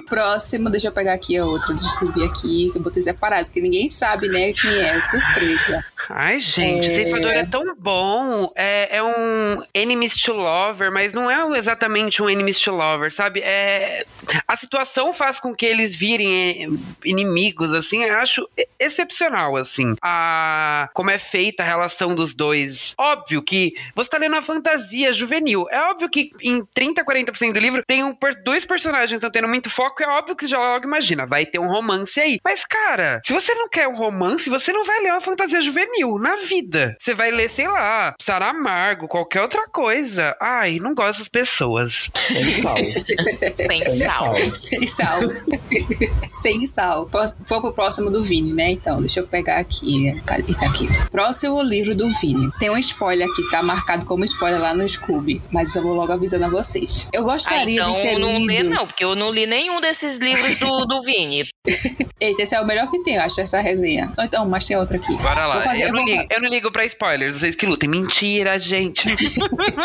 Próximo. 0.07 0.69
Deixa 0.69 0.87
eu 0.87 0.91
pegar 0.91 1.13
aqui 1.13 1.37
a 1.37 1.45
outra. 1.45 1.73
Deixa 1.73 1.89
eu 1.89 2.07
subir 2.07 2.23
aqui. 2.25 2.69
Que 2.71 2.77
eu 2.77 2.81
botei 2.81 3.01
separado, 3.01 3.45
porque 3.45 3.61
ninguém 3.61 3.89
sabe, 3.89 4.27
né, 4.29 4.53
quem 4.53 4.71
é. 4.77 5.01
Surpresa. 5.01 5.83
Ai, 6.13 6.39
gente, 6.39 6.87
é... 6.87 6.91
Ceifador 6.91 7.31
é 7.31 7.45
tão 7.45 7.75
bom. 7.75 8.51
É, 8.55 8.97
é 8.97 9.03
um 9.03 9.63
enemies 9.73 10.15
to 10.15 10.33
lover, 10.33 10.91
mas 10.91 11.13
não 11.13 11.29
é 11.29 11.57
exatamente 11.57 12.21
um 12.21 12.29
enemies 12.29 12.59
to 12.59 12.71
lover, 12.71 13.13
sabe? 13.13 13.41
É, 13.41 14.03
a 14.47 14.57
situação 14.57 15.13
faz 15.13 15.39
com 15.39 15.53
que 15.53 15.65
eles 15.65 15.95
virem 15.95 16.65
é, 16.65 17.07
inimigos, 17.07 17.73
assim, 17.73 18.03
eu 18.03 18.15
acho 18.17 18.47
excepcional, 18.79 19.55
assim. 19.55 19.95
A, 20.01 20.89
como 20.93 21.09
é 21.09 21.17
feita 21.17 21.63
a 21.63 21.65
relação 21.65 22.13
dos 22.13 22.33
dois. 22.33 22.93
Óbvio 22.97 23.41
que 23.41 23.73
você 23.95 24.09
tá 24.09 24.17
lendo 24.17 24.35
a 24.35 24.41
fantasia 24.41 25.13
juvenil. 25.13 25.67
É 25.69 25.81
óbvio 25.81 26.09
que 26.09 26.31
em 26.41 26.65
30, 26.73 27.03
40% 27.03 27.53
do 27.53 27.59
livro 27.59 27.83
tem 27.85 28.03
um, 28.03 28.15
dois 28.43 28.65
personagens 28.65 29.11
que 29.11 29.15
estão 29.15 29.31
tendo 29.31 29.47
muito 29.47 29.69
foco. 29.69 30.03
É 30.03 30.07
óbvio 30.07 30.35
que 30.35 30.47
já 30.47 30.59
logo 30.59 30.85
imagina, 30.85 31.25
vai 31.25 31.45
ter 31.45 31.59
um 31.59 31.67
romance 31.67 32.19
aí. 32.19 32.39
Mas, 32.43 32.65
cara, 32.65 33.21
se 33.25 33.33
você 33.33 33.53
não 33.53 33.69
quer 33.69 33.87
um 33.87 33.95
romance, 33.95 34.49
você 34.49 34.73
não 34.73 34.85
vai 34.85 34.99
ler 35.01 35.11
uma 35.11 35.21
fantasia 35.21 35.61
juvenil 35.61 36.00
na 36.19 36.35
vida. 36.37 36.95
Você 36.99 37.13
vai 37.13 37.31
ler, 37.31 37.49
sei 37.49 37.67
lá, 37.67 38.13
Saramargo, 38.21 39.07
qualquer 39.07 39.41
outra 39.41 39.67
coisa. 39.67 40.35
Ai, 40.39 40.79
não 40.79 40.93
gosto 40.93 41.19
das 41.19 41.27
pessoas. 41.27 42.09
Sem 42.15 42.45
sal. 42.61 42.75
Sem 43.55 43.85
sal. 43.85 44.35
Sem 44.55 44.87
sal. 44.87 45.19
Sem 46.31 46.67
sal. 46.67 47.09
Vamos 47.11 47.35
pro 47.47 47.73
próximo 47.73 48.09
do 48.09 48.23
Vini, 48.23 48.53
né? 48.53 48.71
Então, 48.71 48.99
deixa 48.99 49.19
eu 49.19 49.27
pegar 49.27 49.57
aqui. 49.57 50.19
Cadê? 50.25 50.53
Tá 50.53 50.67
aqui. 50.67 50.87
Próximo 51.09 51.61
livro 51.61 51.95
do 51.95 52.09
Vini. 52.15 52.49
Tem 52.59 52.69
um 52.69 52.77
spoiler 52.77 53.27
aqui, 53.27 53.49
tá 53.49 53.61
marcado 53.61 54.05
como 54.05 54.25
spoiler 54.25 54.59
lá 54.59 54.73
no 54.73 54.87
Scooby. 54.87 55.41
Mas 55.51 55.75
eu 55.75 55.81
vou 55.83 55.93
logo 55.93 56.11
avisando 56.11 56.45
a 56.45 56.49
vocês. 56.49 57.07
Eu 57.13 57.23
gostaria 57.23 57.83
ah, 57.83 57.89
então 57.89 57.95
de 57.95 58.01
ter 58.01 58.19
não 58.19 58.37
lido... 58.39 58.47
lê 58.47 58.63
não, 58.63 58.87
porque 58.87 59.03
eu 59.03 59.15
não 59.15 59.31
li 59.31 59.45
nenhum 59.45 59.79
desses 59.81 60.17
livros 60.17 60.57
do, 60.57 60.85
do 60.85 61.01
Vini. 61.01 61.47
Eita, 62.19 62.43
esse 62.43 62.55
é 62.55 62.61
o 62.61 62.65
melhor 62.65 62.89
que 62.89 63.01
tem, 63.03 63.15
eu 63.15 63.23
acho, 63.23 63.41
essa 63.41 63.59
resenha. 63.59 64.11
Então, 64.19 64.47
mas 64.47 64.65
tem 64.65 64.77
outra 64.77 64.97
aqui. 64.97 65.15
Bora 65.17 65.47
lá. 65.47 65.53
Vou 65.55 65.63
fazer, 65.63 65.80
eu, 65.81 65.93
não 65.93 66.05
ligo, 66.05 66.25
eu 66.29 66.41
não 66.41 66.49
ligo 66.49 66.71
pra 66.71 66.85
spoilers, 66.85 67.35
vocês 67.35 67.55
que 67.55 67.65
lutem. 67.65 67.89
Mentira, 67.89 68.57
gente. 68.59 69.07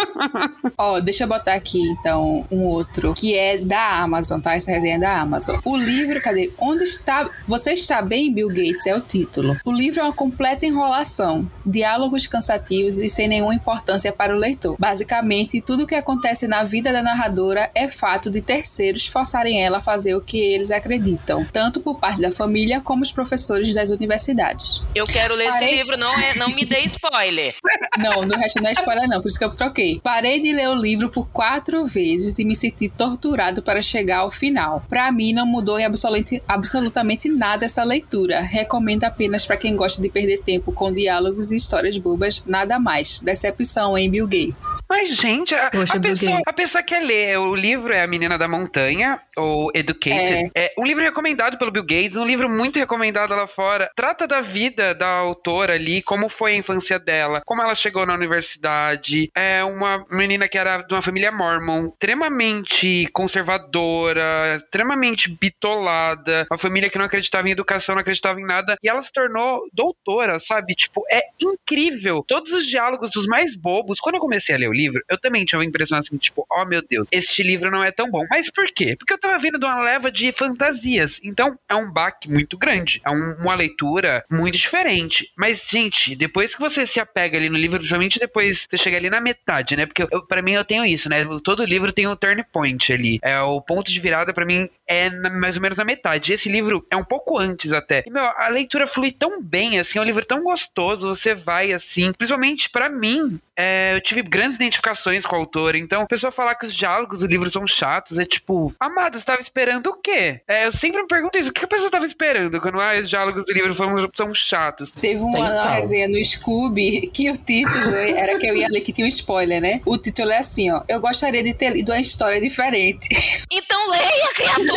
Ó, 0.78 1.00
deixa 1.00 1.24
eu 1.24 1.28
botar 1.28 1.54
aqui, 1.54 1.80
então, 1.90 2.46
um 2.50 2.64
outro, 2.64 3.14
que 3.14 3.34
é 3.34 3.58
da 3.58 4.00
Amazon, 4.00 4.40
tá? 4.40 4.54
Essa 4.54 4.70
resenha 4.70 4.96
é 4.96 4.98
da 4.98 5.20
Amazon. 5.20 5.58
O 5.64 5.76
livro, 5.76 6.20
cadê? 6.20 6.52
Onde 6.58 6.84
está... 6.84 7.28
Você 7.46 7.72
está 7.72 8.02
bem, 8.02 8.32
Bill 8.32 8.48
Gates? 8.48 8.86
É 8.86 8.94
o 8.94 9.00
título. 9.00 9.56
O 9.64 9.72
livro 9.72 10.00
é 10.00 10.02
uma 10.02 10.12
completa 10.12 10.66
enrolação. 10.66 11.50
Diálogos 11.64 12.26
cansativos 12.26 12.98
e 12.98 13.08
sem 13.08 13.28
nenhuma 13.28 13.54
importância 13.54 14.12
para 14.12 14.34
o 14.34 14.38
leitor. 14.38 14.76
Basicamente, 14.78 15.60
tudo 15.60 15.84
o 15.84 15.86
que 15.86 15.94
acontece 15.94 16.46
na 16.46 16.64
vida 16.64 16.92
da 16.92 17.02
narradora 17.02 17.70
é 17.74 17.88
fato 17.88 18.30
de 18.30 18.40
terceiros 18.40 19.06
forçarem 19.06 19.62
ela 19.62 19.78
a 19.78 19.82
fazer 19.82 20.14
o 20.14 20.20
que 20.20 20.38
eles 20.38 20.70
acreditam, 20.70 21.44
tanto 21.52 21.80
por 21.80 21.96
parte 21.96 22.20
da 22.20 22.32
família 22.32 22.80
como 22.80 23.02
os 23.02 23.12
professores 23.12 23.72
das 23.74 23.90
universidades. 23.90 24.82
Eu 24.94 25.04
quero 25.04 25.34
ler 25.34 25.50
Parei... 25.50 25.68
esse 25.68 25.76
livro, 25.76 25.85
não, 25.96 26.12
é, 26.12 26.34
não 26.36 26.48
me 26.48 26.64
dê 26.64 26.80
spoiler. 26.80 27.54
Não, 27.98 28.26
do 28.26 28.36
resto 28.36 28.62
não 28.62 28.70
é 28.70 28.72
spoiler, 28.72 29.08
não, 29.08 29.20
por 29.20 29.28
isso 29.28 29.38
que 29.38 29.44
eu 29.44 29.50
troquei. 29.50 30.00
Parei 30.02 30.40
de 30.40 30.52
ler 30.52 30.68
o 30.68 30.74
livro 30.74 31.10
por 31.10 31.28
quatro 31.28 31.84
vezes 31.84 32.38
e 32.38 32.44
me 32.44 32.56
senti 32.56 32.88
torturado 32.88 33.62
para 33.62 33.82
chegar 33.82 34.18
ao 34.18 34.30
final. 34.30 34.84
Para 34.88 35.10
mim, 35.12 35.32
não 35.32 35.46
mudou 35.46 35.78
em 35.78 35.84
absolutamente, 35.84 36.42
absolutamente 36.48 37.28
nada 37.28 37.66
essa 37.66 37.84
leitura. 37.84 38.40
Recomendo 38.40 39.04
apenas 39.04 39.46
para 39.46 39.56
quem 39.56 39.76
gosta 39.76 40.00
de 40.00 40.08
perder 40.08 40.38
tempo 40.42 40.72
com 40.72 40.92
diálogos 40.92 41.50
e 41.50 41.56
histórias 41.56 41.96
bobas, 41.98 42.42
nada 42.46 42.78
mais. 42.78 43.18
Decepção 43.20 43.96
em 43.96 44.10
Bill 44.10 44.26
Gates. 44.26 44.80
Mas, 44.88 45.14
gente, 45.16 45.54
a, 45.54 45.70
Poxa, 45.70 45.96
a, 45.96 46.00
pessoa, 46.00 46.40
a 46.46 46.52
pessoa 46.52 46.82
quer 46.82 47.00
ler. 47.00 47.38
O 47.38 47.54
livro 47.54 47.92
é 47.92 48.02
A 48.02 48.06
Menina 48.06 48.38
da 48.38 48.48
Montanha, 48.48 49.20
ou 49.36 49.70
Educated. 49.74 50.50
É. 50.54 50.66
é 50.66 50.74
um 50.78 50.86
livro 50.86 51.02
recomendado 51.02 51.58
pelo 51.58 51.70
Bill 51.70 51.84
Gates, 51.84 52.16
um 52.16 52.24
livro 52.24 52.48
muito 52.48 52.78
recomendado 52.78 53.34
lá 53.34 53.46
fora. 53.46 53.90
Trata 53.94 54.26
da 54.26 54.40
vida 54.40 54.94
da 54.94 55.08
autora 55.08 55.75
ali, 55.76 56.02
como 56.02 56.28
foi 56.28 56.52
a 56.52 56.56
infância 56.56 56.98
dela, 56.98 57.42
como 57.44 57.62
ela 57.62 57.74
chegou 57.74 58.04
na 58.04 58.14
universidade. 58.14 59.30
É 59.34 59.62
uma 59.64 60.04
menina 60.10 60.48
que 60.48 60.58
era 60.58 60.82
de 60.82 60.92
uma 60.92 61.02
família 61.02 61.30
mormon, 61.30 61.88
extremamente 61.88 63.08
conservadora, 63.12 64.56
extremamente 64.56 65.30
bitolada, 65.30 66.46
uma 66.50 66.58
família 66.58 66.90
que 66.90 66.98
não 66.98 67.04
acreditava 67.04 67.48
em 67.48 67.52
educação, 67.52 67.94
não 67.94 68.02
acreditava 68.02 68.40
em 68.40 68.44
nada, 68.44 68.76
e 68.82 68.88
ela 68.88 69.02
se 69.02 69.12
tornou 69.12 69.62
doutora, 69.72 70.40
sabe? 70.40 70.74
Tipo, 70.74 71.04
é 71.10 71.22
incrível. 71.40 72.24
Todos 72.26 72.52
os 72.52 72.66
diálogos 72.66 73.10
dos 73.10 73.26
mais 73.26 73.54
bobos. 73.54 74.00
Quando 74.00 74.16
eu 74.16 74.20
comecei 74.20 74.54
a 74.54 74.58
ler 74.58 74.68
o 74.68 74.72
livro, 74.72 75.02
eu 75.08 75.18
também 75.18 75.44
tinha 75.44 75.58
uma 75.58 75.64
impressão 75.64 75.98
assim, 75.98 76.16
tipo, 76.16 76.46
oh 76.50 76.64
meu 76.64 76.82
Deus, 76.82 77.06
este 77.10 77.42
livro 77.42 77.70
não 77.70 77.82
é 77.82 77.90
tão 77.90 78.10
bom. 78.10 78.24
Mas 78.30 78.50
por 78.50 78.66
quê? 78.74 78.96
Porque 78.98 79.12
eu 79.12 79.18
tava 79.18 79.38
vindo 79.38 79.58
de 79.58 79.66
uma 79.66 79.80
leva 79.80 80.10
de 80.10 80.32
fantasias. 80.32 81.20
Então, 81.22 81.58
é 81.68 81.74
um 81.74 81.90
baque 81.90 82.30
muito 82.30 82.56
grande. 82.56 83.00
É 83.04 83.10
um, 83.10 83.34
uma 83.40 83.54
leitura 83.54 84.24
muito 84.30 84.56
diferente. 84.56 85.32
Mas 85.36 85.65
gente, 85.70 86.14
depois 86.14 86.54
que 86.54 86.60
você 86.60 86.86
se 86.86 87.00
apega 87.00 87.36
ali 87.36 87.48
no 87.48 87.56
livro, 87.56 87.78
principalmente 87.78 88.18
depois 88.18 88.66
você 88.68 88.76
chega 88.76 88.96
ali 88.96 89.10
na 89.10 89.20
metade, 89.20 89.76
né? 89.76 89.86
Porque 89.86 90.06
pra 90.28 90.42
mim 90.42 90.52
eu 90.52 90.64
tenho 90.64 90.84
isso, 90.84 91.08
né? 91.08 91.24
Todo 91.42 91.64
livro 91.64 91.92
tem 91.92 92.06
um 92.06 92.16
turn 92.16 92.44
point 92.52 92.92
ali. 92.92 93.18
É, 93.22 93.40
o 93.40 93.60
ponto 93.60 93.90
de 93.90 94.00
virada 94.00 94.32
para 94.32 94.46
mim 94.46 94.68
é 94.88 95.10
mais 95.30 95.56
ou 95.56 95.62
menos 95.62 95.78
na 95.78 95.84
metade. 95.84 96.32
Esse 96.32 96.48
livro 96.48 96.86
é 96.90 96.96
um 96.96 97.04
pouco 97.04 97.38
antes 97.38 97.72
até. 97.72 98.04
E, 98.06 98.10
meu, 98.10 98.22
a 98.22 98.48
leitura 98.48 98.86
flui 98.86 99.10
tão 99.10 99.42
bem, 99.42 99.78
assim, 99.78 99.98
é 99.98 100.02
um 100.02 100.04
livro 100.04 100.24
tão 100.24 100.42
gostoso, 100.42 101.14
você 101.14 101.34
vai 101.34 101.72
assim. 101.72 102.12
Principalmente 102.12 102.70
para 102.70 102.88
mim, 102.88 103.38
é, 103.56 103.94
eu 103.94 104.00
tive 104.00 104.22
grandes 104.22 104.56
identificações 104.56 105.26
com 105.26 105.34
o 105.34 105.38
autor. 105.38 105.74
Então, 105.74 106.02
a 106.02 106.06
pessoa 106.06 106.30
falar 106.30 106.54
que 106.54 106.66
os 106.66 106.74
diálogos 106.74 107.20
do 107.20 107.26
livro 107.26 107.48
são 107.50 107.66
chatos, 107.66 108.18
é 108.18 108.24
tipo, 108.24 108.74
amado, 108.78 109.18
você 109.18 109.24
tava 109.24 109.40
esperando 109.40 109.88
o 109.88 109.94
quê? 109.94 110.40
É, 110.46 110.66
eu 110.66 110.72
sempre 110.72 111.02
me 111.02 111.08
pergunto 111.08 111.38
isso, 111.38 111.50
o 111.50 111.52
que 111.52 111.64
a 111.64 111.68
pessoa 111.68 111.90
tava 111.90 112.06
esperando 112.06 112.60
quando 112.60 112.80
ah, 112.80 112.98
os 112.98 113.08
diálogos 113.08 113.46
do 113.46 113.52
livro 113.52 113.74
são, 113.74 114.10
são 114.14 114.34
chatos? 114.34 114.92
Teve 114.92 115.20
uma 115.20 115.68
resenha 115.70 116.08
no 116.08 116.22
Scooby 116.24 117.10
que 117.12 117.30
o 117.30 117.36
título 117.36 117.94
era 117.94 118.38
que 118.38 118.46
eu 118.46 118.56
ia 118.56 118.68
ler 118.68 118.80
que 118.80 118.92
tinha 118.92 119.04
um 119.04 119.08
spoiler, 119.08 119.60
né? 119.60 119.80
O 119.84 119.98
título 119.98 120.30
é 120.30 120.38
assim, 120.38 120.70
ó. 120.70 120.82
Eu 120.88 121.00
gostaria 121.00 121.42
de 121.42 121.54
ter 121.54 121.70
lido 121.70 121.90
uma 121.90 122.00
história 122.00 122.40
diferente. 122.40 123.08
Então 123.50 123.90
leia, 123.90 124.34
criatura! 124.34 124.75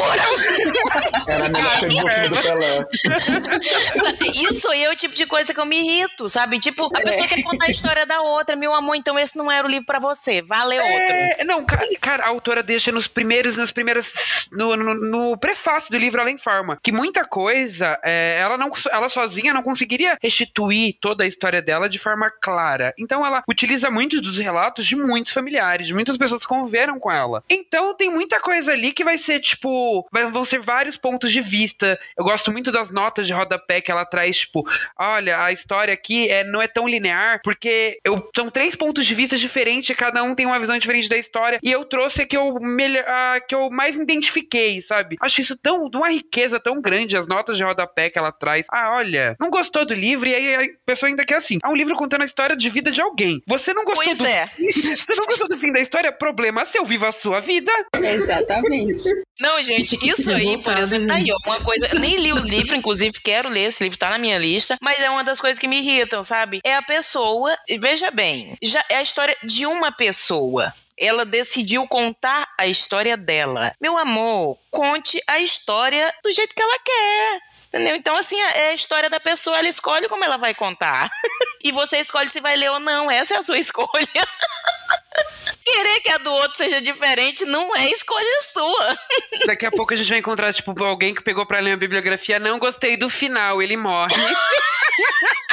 Era 1.28 1.46
a 1.46 1.50
melhor 1.50 1.80
pergunta 1.80 2.30
do 2.30 2.42
Pelé. 2.42 2.88
Isso 4.50 4.70
aí 4.70 4.84
é 4.84 4.92
o 4.92 4.96
tipo 4.96 5.16
de 5.16 5.26
coisa 5.26 5.54
que 5.54 5.60
eu 5.60 5.66
me 5.66 5.78
irrito, 5.78 6.28
sabe? 6.30 6.60
Tipo, 6.60 6.86
a 6.86 7.02
pessoa 7.02 7.28
quer 7.28 7.42
contar 7.44 7.68
a 7.68 7.72
história 7.72 8.06
da 8.06 8.22
outra, 8.22 8.56
meu 8.56 8.74
amor, 8.74 8.96
então 8.96 9.18
esse 9.18 9.38
não 9.38 9.52
era 9.52 9.68
o 9.68 9.70
livro 9.70 9.86
pra 9.86 10.00
você, 10.00 10.42
vá 10.42 10.64
ler 10.64 10.80
outro. 10.80 11.16
É, 11.16 11.44
não, 11.46 11.66
cara, 11.66 11.88
cara, 12.00 12.26
a 12.26 12.30
autora 12.30 12.64
deixa 12.64 12.92
nos 12.92 13.08
primeiros, 13.08 13.58
nas 13.58 13.72
primeiras, 13.72 14.12
no, 14.52 14.76
no, 14.76 14.94
no 14.94 15.38
prefácio 15.38 15.92
do 15.92 15.98
livro 15.98 16.22
ela 16.22 16.32
informa 16.32 16.80
que 16.82 16.92
muita 16.92 17.26
coisa, 17.26 18.00
é, 18.04 18.40
ela 18.40 18.58
não, 18.58 18.72
ela 18.92 19.10
sozinha 19.10 19.54
não 19.54 19.64
conseguiria 19.64 20.18
restituir 20.22 20.98
toda 21.00 21.24
a 21.24 21.28
história 21.28 21.62
dela 21.62 21.90
de 21.90 22.00
forma 22.00 22.32
clara. 22.42 22.94
Então 22.98 23.26
ela 23.26 23.44
utiliza 23.48 23.90
muito 23.90 24.22
dos 24.22 24.38
relatos 24.38 24.86
de 24.86 24.96
muitos 24.96 25.32
familiares, 25.32 25.88
de 25.88 25.94
muitas 25.94 26.18
pessoas 26.18 26.42
que 26.42 26.48
conviveram 26.48 27.00
com 27.00 27.12
ela. 27.12 27.44
Então 27.50 27.96
tem 27.96 28.10
muita 28.10 28.40
coisa 28.40 28.72
ali 28.72 28.92
que 28.92 29.04
vai 29.04 29.18
ser 29.18 29.40
tipo, 29.40 29.70
vai- 30.12 30.30
vão 30.32 30.46
ser 30.46 30.60
vários 30.60 30.98
pontos 30.98 31.32
de 31.32 31.42
vista. 31.42 32.00
Eu 32.18 32.24
gosto 32.24 32.52
muito 32.52 32.72
das 32.72 32.90
notas 32.90 33.28
de 33.28 33.34
rodapé 33.34 33.82
que 33.82 33.92
ela 33.92 34.06
traz, 34.06 34.38
tipo, 34.40 34.64
olha, 34.98 35.44
a 35.44 35.52
história 35.52 35.94
aqui 35.94 36.30
é, 36.30 36.44
não 36.44 36.62
é 36.62 36.68
tão 36.68 36.88
linear, 36.88 37.40
porque 37.44 37.98
eu, 38.06 38.30
são 38.36 38.50
três 38.50 38.76
pontos 38.76 39.06
de 39.06 39.14
vista 39.16 39.38
diferentes, 39.38 39.96
cada 39.96 40.24
um 40.24 40.36
tem 40.36 40.46
uma 40.46 40.60
visão 40.60 40.78
diferente 40.78 41.10
da 41.10 41.18
história, 41.18 41.60
e 41.64 41.72
eu 41.72 41.86
trouxe 41.86 42.22
a 42.22 42.26
que 42.26 42.38
eu, 42.38 42.54
melhor, 42.60 43.06
a 43.08 43.40
que 43.40 43.54
eu 43.56 43.70
mais 43.70 43.96
me 43.96 44.04
identifiquei, 44.04 44.82
sabe? 44.82 45.16
Acho 45.22 45.42
isso 45.42 45.58
tão, 45.58 45.90
de 45.90 45.98
uma 45.98 46.10
riqueza 46.10 46.60
tão 46.60 46.82
grande, 46.82 47.18
as 47.18 47.28
notas 47.28 47.58
de 47.58 47.64
rodapé 47.64 48.10
que 48.10 48.18
ela 48.20 48.32
traz. 48.32 48.66
Ah, 48.72 48.94
olha, 48.96 49.36
não 49.40 49.50
gostou 49.50 49.86
do 49.86 49.94
livro, 49.94 50.28
e 50.28 50.36
aí 50.36 50.56
a 50.56 50.68
pessoa 50.86 51.10
ainda 51.10 51.26
quer 51.26 51.36
assim, 51.36 51.58
é 51.64 51.68
um 51.68 51.76
livro 51.76 51.96
contando 51.96 52.22
a 52.22 52.26
história 52.26 52.56
de 52.56 52.70
vida 52.70 52.92
de 52.92 53.02
alguém. 53.02 53.42
Você 53.48 53.74
não 53.74 53.84
gostou 53.84 54.04
Pois 54.06 54.18
do... 54.18 54.26
é. 54.26 54.50
Você 54.60 55.06
não 55.18 55.26
gostou 55.26 55.48
do 55.48 55.58
fim 55.60 55.72
da 55.72 55.80
história? 55.82 56.12
Problema 56.12 56.66
seu, 56.66 56.86
viva 56.86 57.10
a 57.10 57.12
sua 57.12 57.40
vida. 57.40 57.72
Exatamente. 58.02 59.04
Não, 59.40 59.62
gente, 59.64 59.98
isso 60.08 60.30
aí, 60.30 60.58
por 60.58 60.78
exemplo, 60.78 61.08
tá 61.08 61.16
aí, 61.16 61.28
uma 61.46 61.60
coisa. 61.62 61.88
Eu 61.88 62.00
nem 62.00 62.18
li 62.18 62.34
o 62.34 62.40
livro, 62.40 62.76
inclusive 62.76 63.20
quero 63.24 63.50
ler, 63.50 63.66
esse 63.66 63.82
livro 63.82 63.98
tá 63.98 64.10
na 64.10 64.18
minha 64.18 64.38
lista, 64.38 64.78
mas 64.82 65.00
é 65.00 65.10
uma 65.10 65.24
das 65.24 65.40
coisas 65.40 65.58
que 65.58 65.68
me 65.68 65.80
irritam, 65.80 66.22
sabe? 66.22 66.60
É 66.64 66.76
a 66.76 66.82
pessoa, 66.82 67.56
e 67.68 67.78
veja 67.78 68.12
bem, 68.12 68.58
já 68.62 68.84
é 68.90 68.98
a 68.98 69.02
história 69.02 69.36
de 69.44 69.66
uma 69.66 69.92
pessoa. 69.92 70.74
Ela 70.98 71.24
decidiu 71.24 71.88
contar 71.88 72.46
a 72.58 72.68
história 72.68 73.16
dela. 73.16 73.72
Meu 73.80 73.98
amor, 73.98 74.58
conte 74.70 75.22
a 75.28 75.40
história 75.40 76.14
do 76.22 76.30
jeito 76.30 76.54
que 76.54 76.62
ela 76.62 76.78
quer. 76.80 77.40
Entendeu? 77.70 77.96
Então, 77.96 78.18
assim, 78.18 78.36
é 78.42 78.70
a 78.70 78.74
história 78.74 79.10
da 79.10 79.20
pessoa, 79.20 79.58
ela 79.58 79.70
escolhe 79.70 80.10
como 80.10 80.26
ela 80.26 80.38
vai 80.38 80.56
contar. 80.56 81.10
e 81.64 81.72
você 81.72 82.00
escolhe 82.00 82.28
se 82.28 82.42
vai 82.42 82.58
ler 82.58 82.72
ou 82.72 82.80
não. 82.80 83.10
Essa 83.10 83.36
é 83.36 83.38
a 83.38 83.44
sua 83.44 83.58
escolha. 83.60 84.28
Querer 85.72 86.00
que 86.00 86.10
a 86.10 86.18
do 86.18 86.32
outro 86.32 86.58
seja 86.58 86.82
diferente 86.82 87.46
não 87.46 87.76
é 87.76 87.92
escolha 87.92 88.42
sua. 88.42 88.98
Daqui 89.46 89.68
a 89.68 89.72
pouco 89.72 89.94
a 89.94 89.98
gente 89.98 90.10
vai 90.10 90.18
encontrar, 90.18 90.52
tipo, 90.52 90.84
alguém 90.84 91.14
que 91.14 91.22
pegou 91.22 91.46
pra 91.46 91.60
ler 91.60 91.74
a 91.74 91.78
bibliografia, 91.78 92.40
não 92.40 92.58
gostei 92.58 92.98
do 92.98 93.08
final, 93.08 93.62
ele 93.62 93.78
morre. 93.78 94.16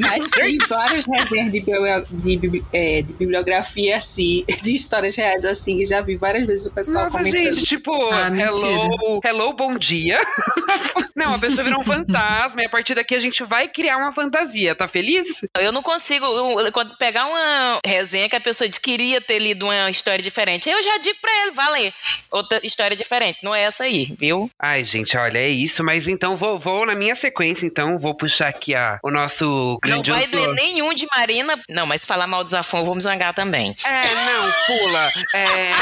Mas 0.00 0.30
tem 0.30 0.58
várias 0.68 1.04
resenhas 1.06 1.52
de, 1.52 1.60
bio- 1.60 2.04
de 2.10 2.36
bibli- 2.36 2.64
é, 2.72 3.02
de 3.02 3.12
bibliografia, 3.12 3.96
assim, 3.96 4.44
de 4.62 4.74
histórias 4.74 5.16
reais, 5.16 5.44
assim, 5.44 5.78
que 5.78 5.86
já 5.86 6.00
vi 6.00 6.16
várias 6.16 6.46
vezes 6.46 6.66
o 6.66 6.72
pessoal 6.72 7.04
Nossa, 7.04 7.18
comentando. 7.18 7.54
gente, 7.54 7.64
tipo, 7.64 7.92
Ah, 8.12 8.28
hello, 8.28 9.20
hello, 9.24 9.52
bom 9.54 9.76
dia. 9.76 10.18
não, 11.16 11.34
a 11.34 11.38
pessoa 11.38 11.64
virou 11.64 11.80
um 11.80 11.84
fantasma 11.84 12.62
e 12.62 12.66
a 12.66 12.68
partir 12.70 12.94
daqui 12.94 13.14
a 13.14 13.20
gente 13.20 13.42
vai 13.44 13.68
criar 13.68 13.96
uma 13.98 14.12
fantasia, 14.12 14.74
tá 14.74 14.86
feliz? 14.88 15.28
Eu 15.58 15.72
não 15.72 15.82
consigo 15.82 16.24
eu- 16.26 16.72
quando 16.72 16.96
pegar 16.96 17.26
uma 17.26 17.78
resenha 17.86 18.28
que 18.28 18.36
a 18.36 18.40
pessoa 18.40 18.68
diz 18.68 18.78
que 18.78 18.92
queria 18.92 19.20
ter 19.20 19.38
lido 19.38 19.64
uma 19.66 19.88
história 19.90 20.22
diferente. 20.22 20.68
Eu 20.68 20.82
já 20.82 20.98
digo 20.98 21.16
pra 21.20 21.30
ele, 21.42 21.50
vale, 21.52 21.94
outra 22.30 22.60
história 22.62 22.94
diferente. 22.96 23.38
Não 23.42 23.54
é 23.54 23.62
essa 23.62 23.84
aí, 23.84 24.14
viu? 24.18 24.50
Ai, 24.58 24.84
gente, 24.84 25.16
olha, 25.16 25.38
é 25.38 25.48
isso, 25.48 25.82
mas 25.82 26.06
então 26.06 26.36
vou, 26.36 26.58
vou 26.58 26.84
na 26.84 26.94
minha 26.94 27.14
sequência, 27.16 27.64
então, 27.64 27.98
vou 27.98 28.14
puxar 28.14 28.48
aqui 28.48 28.74
a, 28.74 28.98
o 29.02 29.10
nosso 29.10 29.51
Não 29.52 29.78
grandioso... 29.80 30.20
vai 30.20 30.28
ler 30.28 30.54
nenhum 30.54 30.94
de 30.94 31.06
Marina. 31.14 31.60
Não, 31.68 31.86
mas 31.86 32.04
falar 32.04 32.26
mal 32.26 32.42
do 32.42 32.50
Zafon, 32.50 32.78
eu 32.78 32.84
vou 32.84 32.94
me 32.94 33.00
zangar 33.00 33.34
também. 33.34 33.74
É, 33.84 34.14
não, 34.14 34.52
pula. 34.66 35.10
É... 35.34 35.72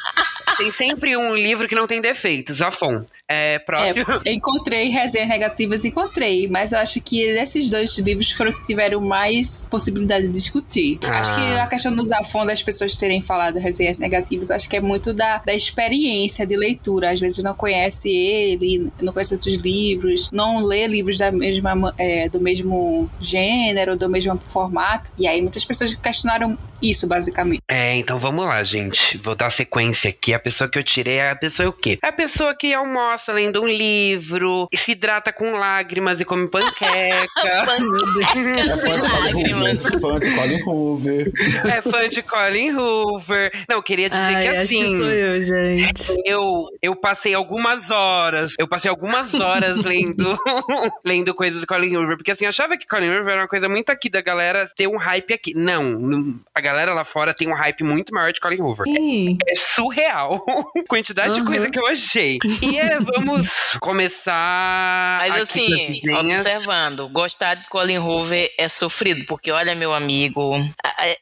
Tem 0.60 0.70
sempre 0.72 1.16
um 1.16 1.34
livro 1.34 1.66
que 1.66 1.74
não 1.74 1.86
tem 1.86 2.02
defeitos, 2.02 2.60
Afon. 2.60 3.06
É, 3.30 3.54
É, 3.54 3.58
próximo. 3.60 4.04
encontrei 4.26 4.88
resenhas 4.88 5.28
negativas, 5.28 5.84
encontrei, 5.84 6.48
mas 6.48 6.72
eu 6.72 6.78
acho 6.78 7.00
que 7.00 7.20
esses 7.20 7.70
dois 7.70 7.96
livros 7.98 8.32
foram 8.32 8.52
que 8.52 8.64
tiveram 8.64 9.00
mais 9.00 9.68
possibilidade 9.70 10.26
de 10.26 10.32
discutir. 10.32 10.98
Ah. 11.04 11.20
Acho 11.20 11.34
que 11.36 11.40
a 11.58 11.66
questão 11.68 11.94
do 11.94 12.04
Zafon 12.04 12.44
das 12.44 12.62
pessoas 12.62 12.96
terem 12.98 13.22
falado 13.22 13.56
resenhas 13.58 13.98
negativas, 13.98 14.50
acho 14.50 14.68
que 14.68 14.76
é 14.76 14.80
muito 14.80 15.12
da, 15.14 15.38
da 15.38 15.54
experiência 15.54 16.44
de 16.46 16.56
leitura. 16.56 17.10
Às 17.10 17.20
vezes 17.20 17.42
não 17.42 17.54
conhece 17.54 18.10
ele, 18.10 18.90
não 19.00 19.12
conhece 19.12 19.34
outros 19.34 19.54
livros, 19.54 20.28
não 20.32 20.64
lê 20.64 20.86
livros 20.88 21.16
da 21.18 21.30
mesma, 21.30 21.74
ma- 21.74 21.94
é, 21.98 22.28
do 22.28 22.40
mesmo 22.40 23.08
gênero, 23.20 23.96
do 23.96 24.08
mesmo 24.08 24.38
formato. 24.38 25.12
E 25.18 25.26
aí 25.28 25.40
muitas 25.40 25.64
pessoas 25.64 25.94
questionaram 25.94 26.58
isso, 26.82 27.06
basicamente. 27.06 27.60
É, 27.68 27.94
então 27.96 28.18
vamos 28.18 28.44
lá, 28.46 28.62
gente. 28.64 29.18
Vou 29.18 29.34
dar 29.36 29.50
sequência 29.50 30.10
aqui. 30.10 30.32
A 30.34 30.38
pessoa 30.38 30.68
que 30.68 30.78
eu 30.78 30.82
tirei 30.82 31.18
é 31.18 31.30
a 31.30 31.36
pessoa 31.36 31.68
o 31.68 31.72
quê? 31.72 31.98
É 32.02 32.08
a 32.08 32.12
pessoa 32.12 32.54
que 32.54 32.72
almoça 32.72 33.19
lendo 33.28 33.62
um 33.62 33.66
livro, 33.68 34.68
e 34.72 34.76
se 34.76 34.92
hidrata 34.92 35.32
com 35.32 35.52
lágrimas 35.52 36.20
e 36.20 36.24
come 36.24 36.48
panqueca. 36.48 37.30
É 38.60 38.74
fã 38.76 38.92
de 38.98 39.08
Colin 39.08 39.52
lágrimas. 39.52 39.84
Hoover. 39.84 40.00
Fã 40.00 40.18
de 40.18 40.34
Colin 40.34 40.62
Hoover. 40.66 41.32
é 41.66 41.82
fã 41.82 42.08
de 42.08 42.22
Colin 42.22 42.72
Hoover. 42.74 43.52
Não, 43.68 43.76
eu 43.76 43.82
queria 43.82 44.08
dizer 44.10 44.22
Ai, 44.22 44.42
que 44.42 44.48
acho 44.48 44.60
assim. 44.62 44.78
que 44.84 44.96
sou 44.96 45.10
eu, 45.10 45.42
gente. 45.42 46.22
Eu, 46.24 46.66
eu 46.82 46.96
passei 46.96 47.34
algumas 47.34 47.90
horas, 47.90 48.52
eu 48.58 48.68
passei 48.68 48.90
algumas 48.90 49.32
horas 49.34 49.76
lendo, 49.84 50.38
lendo 51.04 51.34
coisas 51.34 51.60
do 51.60 51.66
Colin 51.66 51.96
Hoover, 51.96 52.16
porque 52.16 52.30
assim, 52.30 52.44
eu 52.44 52.48
achava 52.50 52.76
que 52.76 52.86
Colin 52.86 53.08
Hoover 53.10 53.32
era 53.32 53.42
uma 53.42 53.48
coisa 53.48 53.68
muito 53.68 53.90
aqui 53.90 54.08
da 54.10 54.20
galera 54.20 54.70
ter 54.76 54.86
um 54.86 54.96
hype 54.96 55.32
aqui. 55.34 55.54
Não, 55.54 55.82
não- 55.84 56.40
a 56.54 56.60
galera 56.60 56.92
lá 56.94 57.04
fora 57.04 57.34
tem 57.34 57.48
um 57.48 57.54
hype 57.54 57.82
muito 57.84 58.12
maior 58.14 58.32
de 58.32 58.40
Colin 58.40 58.60
Hoover. 58.60 58.86
Sim. 58.86 59.36
É 59.48 59.54
surreal 59.56 60.34
a 60.76 60.88
quantidade 60.88 61.34
de 61.34 61.40
Uhum. 61.40 61.46
coisa 61.46 61.70
que 61.70 61.78
eu 61.78 61.86
achei. 61.86 62.38
E 62.62 62.78
é, 62.78 62.98
vamos 63.14 63.48
começar. 63.80 65.18
Mas 65.28 65.42
assim, 65.42 66.00
observando, 66.18 67.08
gostar 67.08 67.54
de 67.54 67.66
Colin 67.68 67.98
Hoover 67.98 68.52
é 68.58 68.68
sofrido, 68.68 69.24
porque 69.26 69.50
olha, 69.50 69.74
meu 69.74 69.92
amigo, 69.92 70.52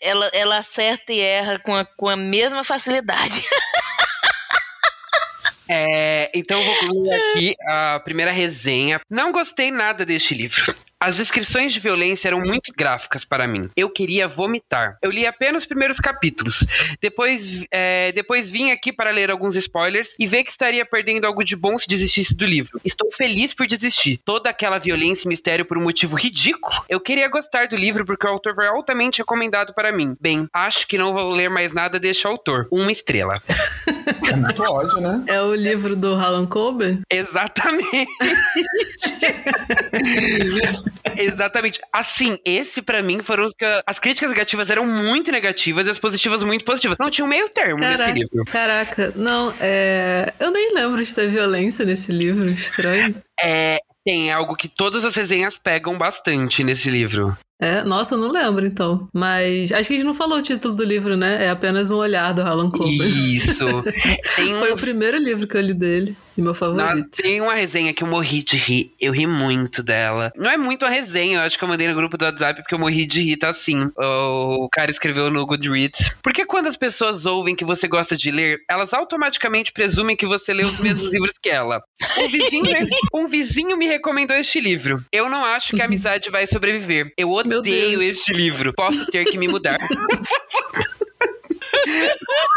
ela, 0.01 0.31
ela 0.33 0.59
acerta 0.59 1.13
e 1.13 1.21
erra 1.21 1.59
com 1.59 1.75
a, 1.75 1.85
com 1.85 2.09
a 2.09 2.17
mesma 2.17 2.65
facilidade. 2.65 3.43
É, 5.71 6.31
então 6.33 6.59
eu 6.59 6.65
vou 6.65 6.75
concluir 6.77 7.13
aqui 7.13 7.55
a 7.67 8.01
primeira 8.01 8.33
resenha. 8.33 9.03
Não 9.11 9.31
gostei 9.31 9.71
nada 9.71 10.03
deste 10.07 10.33
livro. 10.33 10.75
As 11.01 11.17
descrições 11.17 11.73
de 11.73 11.79
violência 11.79 12.27
eram 12.27 12.41
muito 12.41 12.73
gráficas 12.77 13.25
para 13.25 13.47
mim. 13.47 13.71
Eu 13.77 13.89
queria 13.89 14.27
vomitar. 14.27 14.99
Eu 15.01 15.13
li 15.13 15.27
apenas 15.27 15.63
os 15.63 15.67
primeiros 15.67 16.01
capítulos. 16.01 16.67
Depois, 17.01 17.65
é, 17.71 18.11
depois 18.13 18.51
vim 18.51 18.73
aqui 18.73 18.93
para 18.93 19.13
ler 19.13 19.31
alguns 19.31 19.55
spoilers 19.55 20.11
e 20.19 20.27
ver 20.27 20.43
que 20.43 20.51
estaria 20.51 20.85
perdendo 20.85 21.25
algo 21.25 21.45
de 21.45 21.55
bom 21.55 21.79
se 21.79 21.89
desistisse 21.89 22.37
do 22.37 22.45
livro. 22.45 22.81
Estou 22.85 23.13
feliz 23.13 23.55
por 23.55 23.67
desistir. 23.67 24.19
Toda 24.25 24.51
aquela 24.51 24.79
violência 24.79 25.27
e 25.27 25.29
mistério 25.29 25.65
por 25.65 25.79
um 25.79 25.83
motivo 25.83 26.17
ridículo. 26.17 26.75
Eu 26.89 26.99
queria 26.99 27.29
gostar 27.29 27.69
do 27.69 27.77
livro 27.77 28.05
porque 28.05 28.27
o 28.27 28.31
autor 28.31 28.57
foi 28.57 28.67
altamente 28.67 29.19
recomendado 29.19 29.73
para 29.73 29.93
mim. 29.93 30.17
Bem, 30.21 30.49
acho 30.53 30.87
que 30.89 30.99
não 30.99 31.13
vou 31.13 31.31
ler 31.31 31.49
mais 31.49 31.73
nada 31.73 32.01
deste 32.01 32.27
autor. 32.27 32.67
Uma 32.73 32.91
estrela. 32.91 33.41
É 34.29 34.35
muito 34.35 34.63
ódio, 34.63 35.01
né? 35.01 35.23
É 35.29 35.41
o 35.41 35.55
livro 35.55 35.95
do 35.95 36.15
Alan 36.15 36.47
Coben? 36.47 37.03
Exatamente. 37.09 38.09
Exatamente. 41.17 41.81
Assim, 41.93 42.39
esse 42.45 42.83
pra 42.83 43.03
mim 43.03 43.23
foram 43.23 43.47
os 43.47 43.55
que. 43.55 43.65
As 43.87 43.99
críticas 43.99 44.31
negativas 44.31 44.71
eram 44.71 44.87
muito 44.87 45.31
negativas 45.31 45.87
e 45.87 45.91
as 45.91 45.99
positivas 45.99 46.43
muito 46.43 46.65
positivas. 46.65 46.97
Não 46.99 47.11
tinha 47.11 47.25
um 47.25 47.29
meio 47.29 47.49
termo 47.49 47.79
nesse 47.81 47.97
Caraca, 47.99 48.13
livro. 48.13 48.45
caraca. 48.47 49.13
Não, 49.17 49.55
é... 49.61 50.33
Eu 50.39 50.51
nem 50.51 50.75
lembro 50.75 51.03
de 51.03 51.15
ter 51.15 51.29
violência 51.29 51.85
nesse 51.85 52.13
livro, 52.13 52.49
estranho. 52.51 53.15
É, 53.43 53.79
tem, 54.05 54.31
é 54.31 54.33
algo 54.33 54.57
que 54.57 54.69
todas 54.69 55.05
as 55.05 55.15
resenhas 55.15 55.59
pegam 55.59 55.97
bastante 55.97 56.65
nesse 56.65 56.91
livro. 56.91 57.37
É, 57.61 57.83
nossa, 57.83 58.15
eu 58.15 58.19
não 58.19 58.31
lembro 58.31 58.65
então. 58.67 59.09
Mas 59.13 59.73
acho 59.73 59.89
que 59.89 59.95
a 59.95 59.97
gente 59.97 60.07
não 60.07 60.15
falou 60.15 60.39
o 60.39 60.43
título 60.43 60.75
do 60.75 60.85
livro, 60.85 61.17
né? 61.17 61.45
É 61.47 61.51
apenas 61.51 61.91
um 61.91 61.97
olhar 61.97 62.33
do 62.33 62.43
Alan 62.43 62.71
Cooper. 62.71 63.07
Isso. 63.07 63.65
Foi 64.59 64.73
o 64.73 64.77
primeiro 64.77 65.19
livro 65.19 65.47
que 65.47 65.57
eu 65.57 65.61
li 65.61 65.75
dele 65.75 66.17
e 66.37 66.43
meu 66.43 66.55
favorito. 66.55 67.09
tem 67.21 67.41
uma 67.41 67.55
resenha 67.55 67.93
que 67.93 68.05
eu 68.05 68.07
morri 68.07 68.45
de 68.45 68.57
rir. 68.57 68.93
Eu 69.01 69.13
ri 69.13 69.27
muito 69.27 69.83
dela. 69.83 70.33
Não 70.37 70.49
é 70.49 70.57
muito 70.57 70.85
uma 70.85 70.91
resenha, 70.91 71.39
eu 71.39 71.43
acho 71.43 71.59
que 71.59 71.65
eu 71.65 71.69
mandei 71.69 71.89
no 71.89 71.97
grupo 71.97 72.17
do 72.17 72.25
WhatsApp 72.25 72.63
porque 72.63 72.75
eu 72.75 72.79
morri 72.79 73.07
de 73.07 73.21
rir, 73.21 73.37
tá 73.37 73.51
assim. 73.51 73.91
O, 73.97 74.69
cara 74.71 74.91
escreveu 74.91 75.31
no 75.31 75.45
Goodreads. 75.45 76.13
Porque 76.23 76.47
quando 76.47 76.69
as 76.69 76.77
pessoas 76.77 77.27
ouvem 77.27 77.57
que 77.57 77.65
você 77.65 77.89
gosta 77.89 78.17
de 78.17 78.31
ler, 78.31 78.61
elas 78.71 78.93
automaticamente 78.93 79.73
presumem 79.73 80.17
que 80.17 80.27
você 80.27 80.53
lê 80.53 80.63
os 80.63 80.79
mesmos 80.79 81.11
livros 81.13 81.35
que 81.43 81.49
ela. 81.49 81.83
Um 82.19 82.29
vizinho, 82.29 82.89
um 83.15 83.27
vizinho 83.27 83.77
me 83.77 83.89
recomendou 83.89 84.37
este 84.37 84.61
livro. 84.61 85.05
Eu 85.11 85.29
não 85.29 85.45
acho 85.45 85.75
que 85.75 85.83
a 85.83 85.87
amizade 85.87 86.31
vai 86.31 86.47
sobreviver. 86.47 87.13
Eu 87.17 87.31
Meu 87.49 87.59
odeio 87.61 87.99
Deus. 87.99 88.11
este 88.19 88.33
livro. 88.33 88.73
Posso 88.75 89.07
ter 89.11 89.25
que 89.25 89.39
me 89.39 89.49
mudar. 89.49 89.79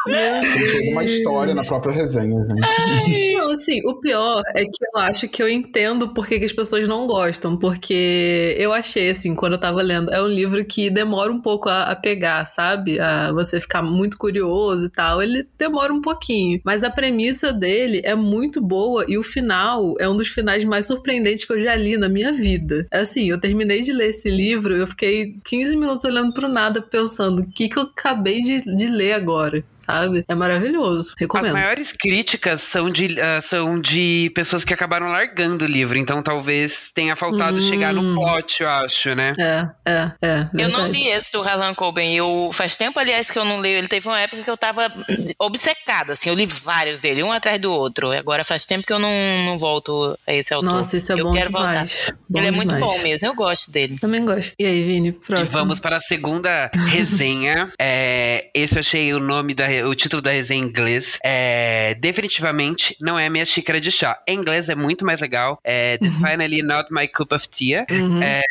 Tem 0.08 0.92
uma 0.92 1.04
história 1.04 1.54
na 1.54 1.64
própria 1.64 1.94
resenha, 1.94 2.44
gente. 2.44 3.34
Não, 3.34 3.52
assim, 3.52 3.82
o 3.86 4.00
pior 4.00 4.42
é 4.56 4.64
que 4.64 4.86
eu 4.86 5.00
acho 5.00 5.28
que 5.28 5.42
eu 5.42 5.50
entendo 5.50 6.10
por 6.10 6.28
que, 6.28 6.40
que 6.40 6.46
as 6.46 6.54
pessoas 6.54 6.88
não 6.88 7.06
gostam, 7.06 7.58
porque 7.58 8.56
eu 8.58 8.74
achei, 8.74 9.10
assim, 9.10 9.36
quando 9.36 9.54
eu 9.54 9.60
tava 9.60 9.82
lendo, 9.82 10.12
é 10.12 10.22
um 10.22 10.28
livro 10.28 10.64
que 10.66 10.90
demora 10.90 11.32
um 11.32 11.42
pouco 11.42 11.70
a, 11.70 11.84
a 11.84 11.96
pegar, 11.96 12.46
sabe? 12.46 13.00
A 13.00 13.32
você 13.32 13.60
ficar 13.60 13.82
muito 13.82 14.18
curioso 14.18 14.88
e 14.88 14.90
tal. 14.90 15.22
Ele 15.22 15.48
demora 15.58 15.94
um 15.94 16.02
pouquinho. 16.02 16.60
Mas 16.64 16.84
a 16.84 16.90
premissa 16.90 17.54
dele 17.54 18.02
é 18.04 18.16
muito 18.16 18.62
boa 18.62 19.06
e 19.08 19.18
o 19.18 19.24
final 19.24 19.96
é 20.00 20.10
um 20.10 20.16
dos 20.16 20.28
finais 20.28 20.66
mais 20.66 20.86
surpreendentes 20.86 21.46
que 21.46 21.54
eu 21.54 21.62
já 21.62 21.76
li 21.76 21.98
na 21.98 22.10
minha 22.10 22.34
vida. 22.34 22.88
Assim, 22.92 23.30
eu 23.30 23.40
terminei 23.40 23.82
de 23.82 23.92
ler 23.92 24.10
esse 24.10 24.30
livro, 24.30 24.76
eu 24.76 24.88
fiquei 24.88 25.36
15 25.44 25.76
minutos 25.76 26.04
olhando 26.06 26.34
pro 26.34 26.48
nada, 26.48 26.82
pensando 26.82 27.42
o 27.42 27.50
que, 27.50 27.70
que 27.70 27.78
eu 27.78 27.84
acabei 27.84 28.42
de, 28.42 28.62
de 28.62 28.88
ler 28.88 29.14
agora, 29.22 29.64
sabe? 29.76 30.24
É 30.28 30.36
maravilhoso. 30.36 31.10
As 31.16 31.16
Recomendo. 31.20 31.54
maiores 31.54 31.92
críticas 31.94 32.62
são 32.62 32.90
de, 32.90 33.20
ah, 33.20 33.42
são 33.42 33.80
de 33.80 34.32
pessoas 34.36 34.64
que 34.66 34.74
acabaram 34.74 35.08
largando 35.10 35.66
o 35.66 35.68
livro, 35.68 35.98
então 35.98 36.22
talvez 36.24 36.92
tenha 36.94 37.16
faltado 37.16 37.60
Hum. 37.60 37.62
chegar 37.70 37.94
no 37.94 38.14
plot, 38.16 38.62
eu 38.64 38.70
acho, 38.70 39.14
né? 39.16 39.34
É, 39.40 39.68
é, 39.86 40.12
é. 40.22 40.50
Eu 40.58 40.70
não 40.70 40.82
verdade. 40.84 40.92
li 40.98 41.08
esse 41.08 41.32
do 41.32 41.42
Harlan 41.42 41.74
Coben. 41.74 42.16
Eu 42.16 42.50
faz 42.54 42.76
tempo, 42.76 43.00
aliás, 43.00 43.30
que 43.30 43.38
eu 43.38 43.46
não 43.46 43.60
leio. 43.60 43.78
Ele 43.78 43.88
teve 43.88 44.08
uma 44.08 44.20
época 44.20 44.44
que 44.44 44.50
eu 44.50 44.58
tava 44.58 44.92
obcecada, 45.40 46.14
assim. 46.14 46.30
Eu 46.30 46.36
li 46.36 46.46
vários 46.46 47.00
dele, 47.00 47.24
um 47.24 47.32
atrás 47.32 47.60
do 47.60 47.72
outro. 47.72 48.12
Agora 48.12 48.44
faz 48.44 48.66
tempo 48.66 48.86
que 48.86 48.94
eu 48.94 49.00
não, 49.00 49.12
não 49.46 49.58
volto 49.58 50.18
a 50.28 50.34
esse 50.34 50.54
autor. 50.54 50.70
Nossa, 50.74 50.98
isso 50.98 51.12
é 51.12 51.20
eu 51.20 51.26
bom 51.26 51.32
quero 51.34 51.48
demais. 51.48 52.14
Bom 52.30 52.40
Ele 52.40 52.48
é 52.48 52.52
muito 52.52 52.74
demais. 52.76 52.94
bom 52.98 53.04
mesmo. 53.04 53.28
Eu 53.28 53.36
gosto 53.36 53.72
dele. 53.72 53.98
Também 54.00 54.24
gosto. 54.26 54.54
E 54.60 54.66
aí, 54.66 54.84
Vini, 54.84 55.10
E 55.10 55.12
próximo. 55.12 55.60
vamos 55.60 55.80
para 55.80 55.98
a 55.98 56.02
segunda 56.02 56.70
resenha. 56.90 57.72
É, 57.80 58.50
esse 58.54 58.76
eu 58.76 58.80
achei 58.80 59.11
o 59.14 59.20
nome 59.20 59.54
da 59.54 59.66
o 59.88 59.96
título 59.96 60.22
da 60.22 60.32
resenha 60.32 60.62
em 60.62 60.68
inglês. 60.68 61.18
É, 61.24 61.96
definitivamente 61.96 62.96
não 63.02 63.18
é 63.18 63.30
minha 63.30 63.46
xícara 63.46 63.80
de 63.80 63.92
chá. 63.92 64.22
Em 64.28 64.38
inglês 64.38 64.70
é 64.70 64.76
muito 64.76 65.06
mais 65.06 65.20
legal. 65.20 65.60
É 65.64 65.98
Definitely 65.98 66.62
not 66.62 66.92
my 66.92 67.08
cup 67.08 67.32
of 67.32 67.48
tea. 67.50 67.86
Uhum. 67.90 68.22
É, 68.22 68.42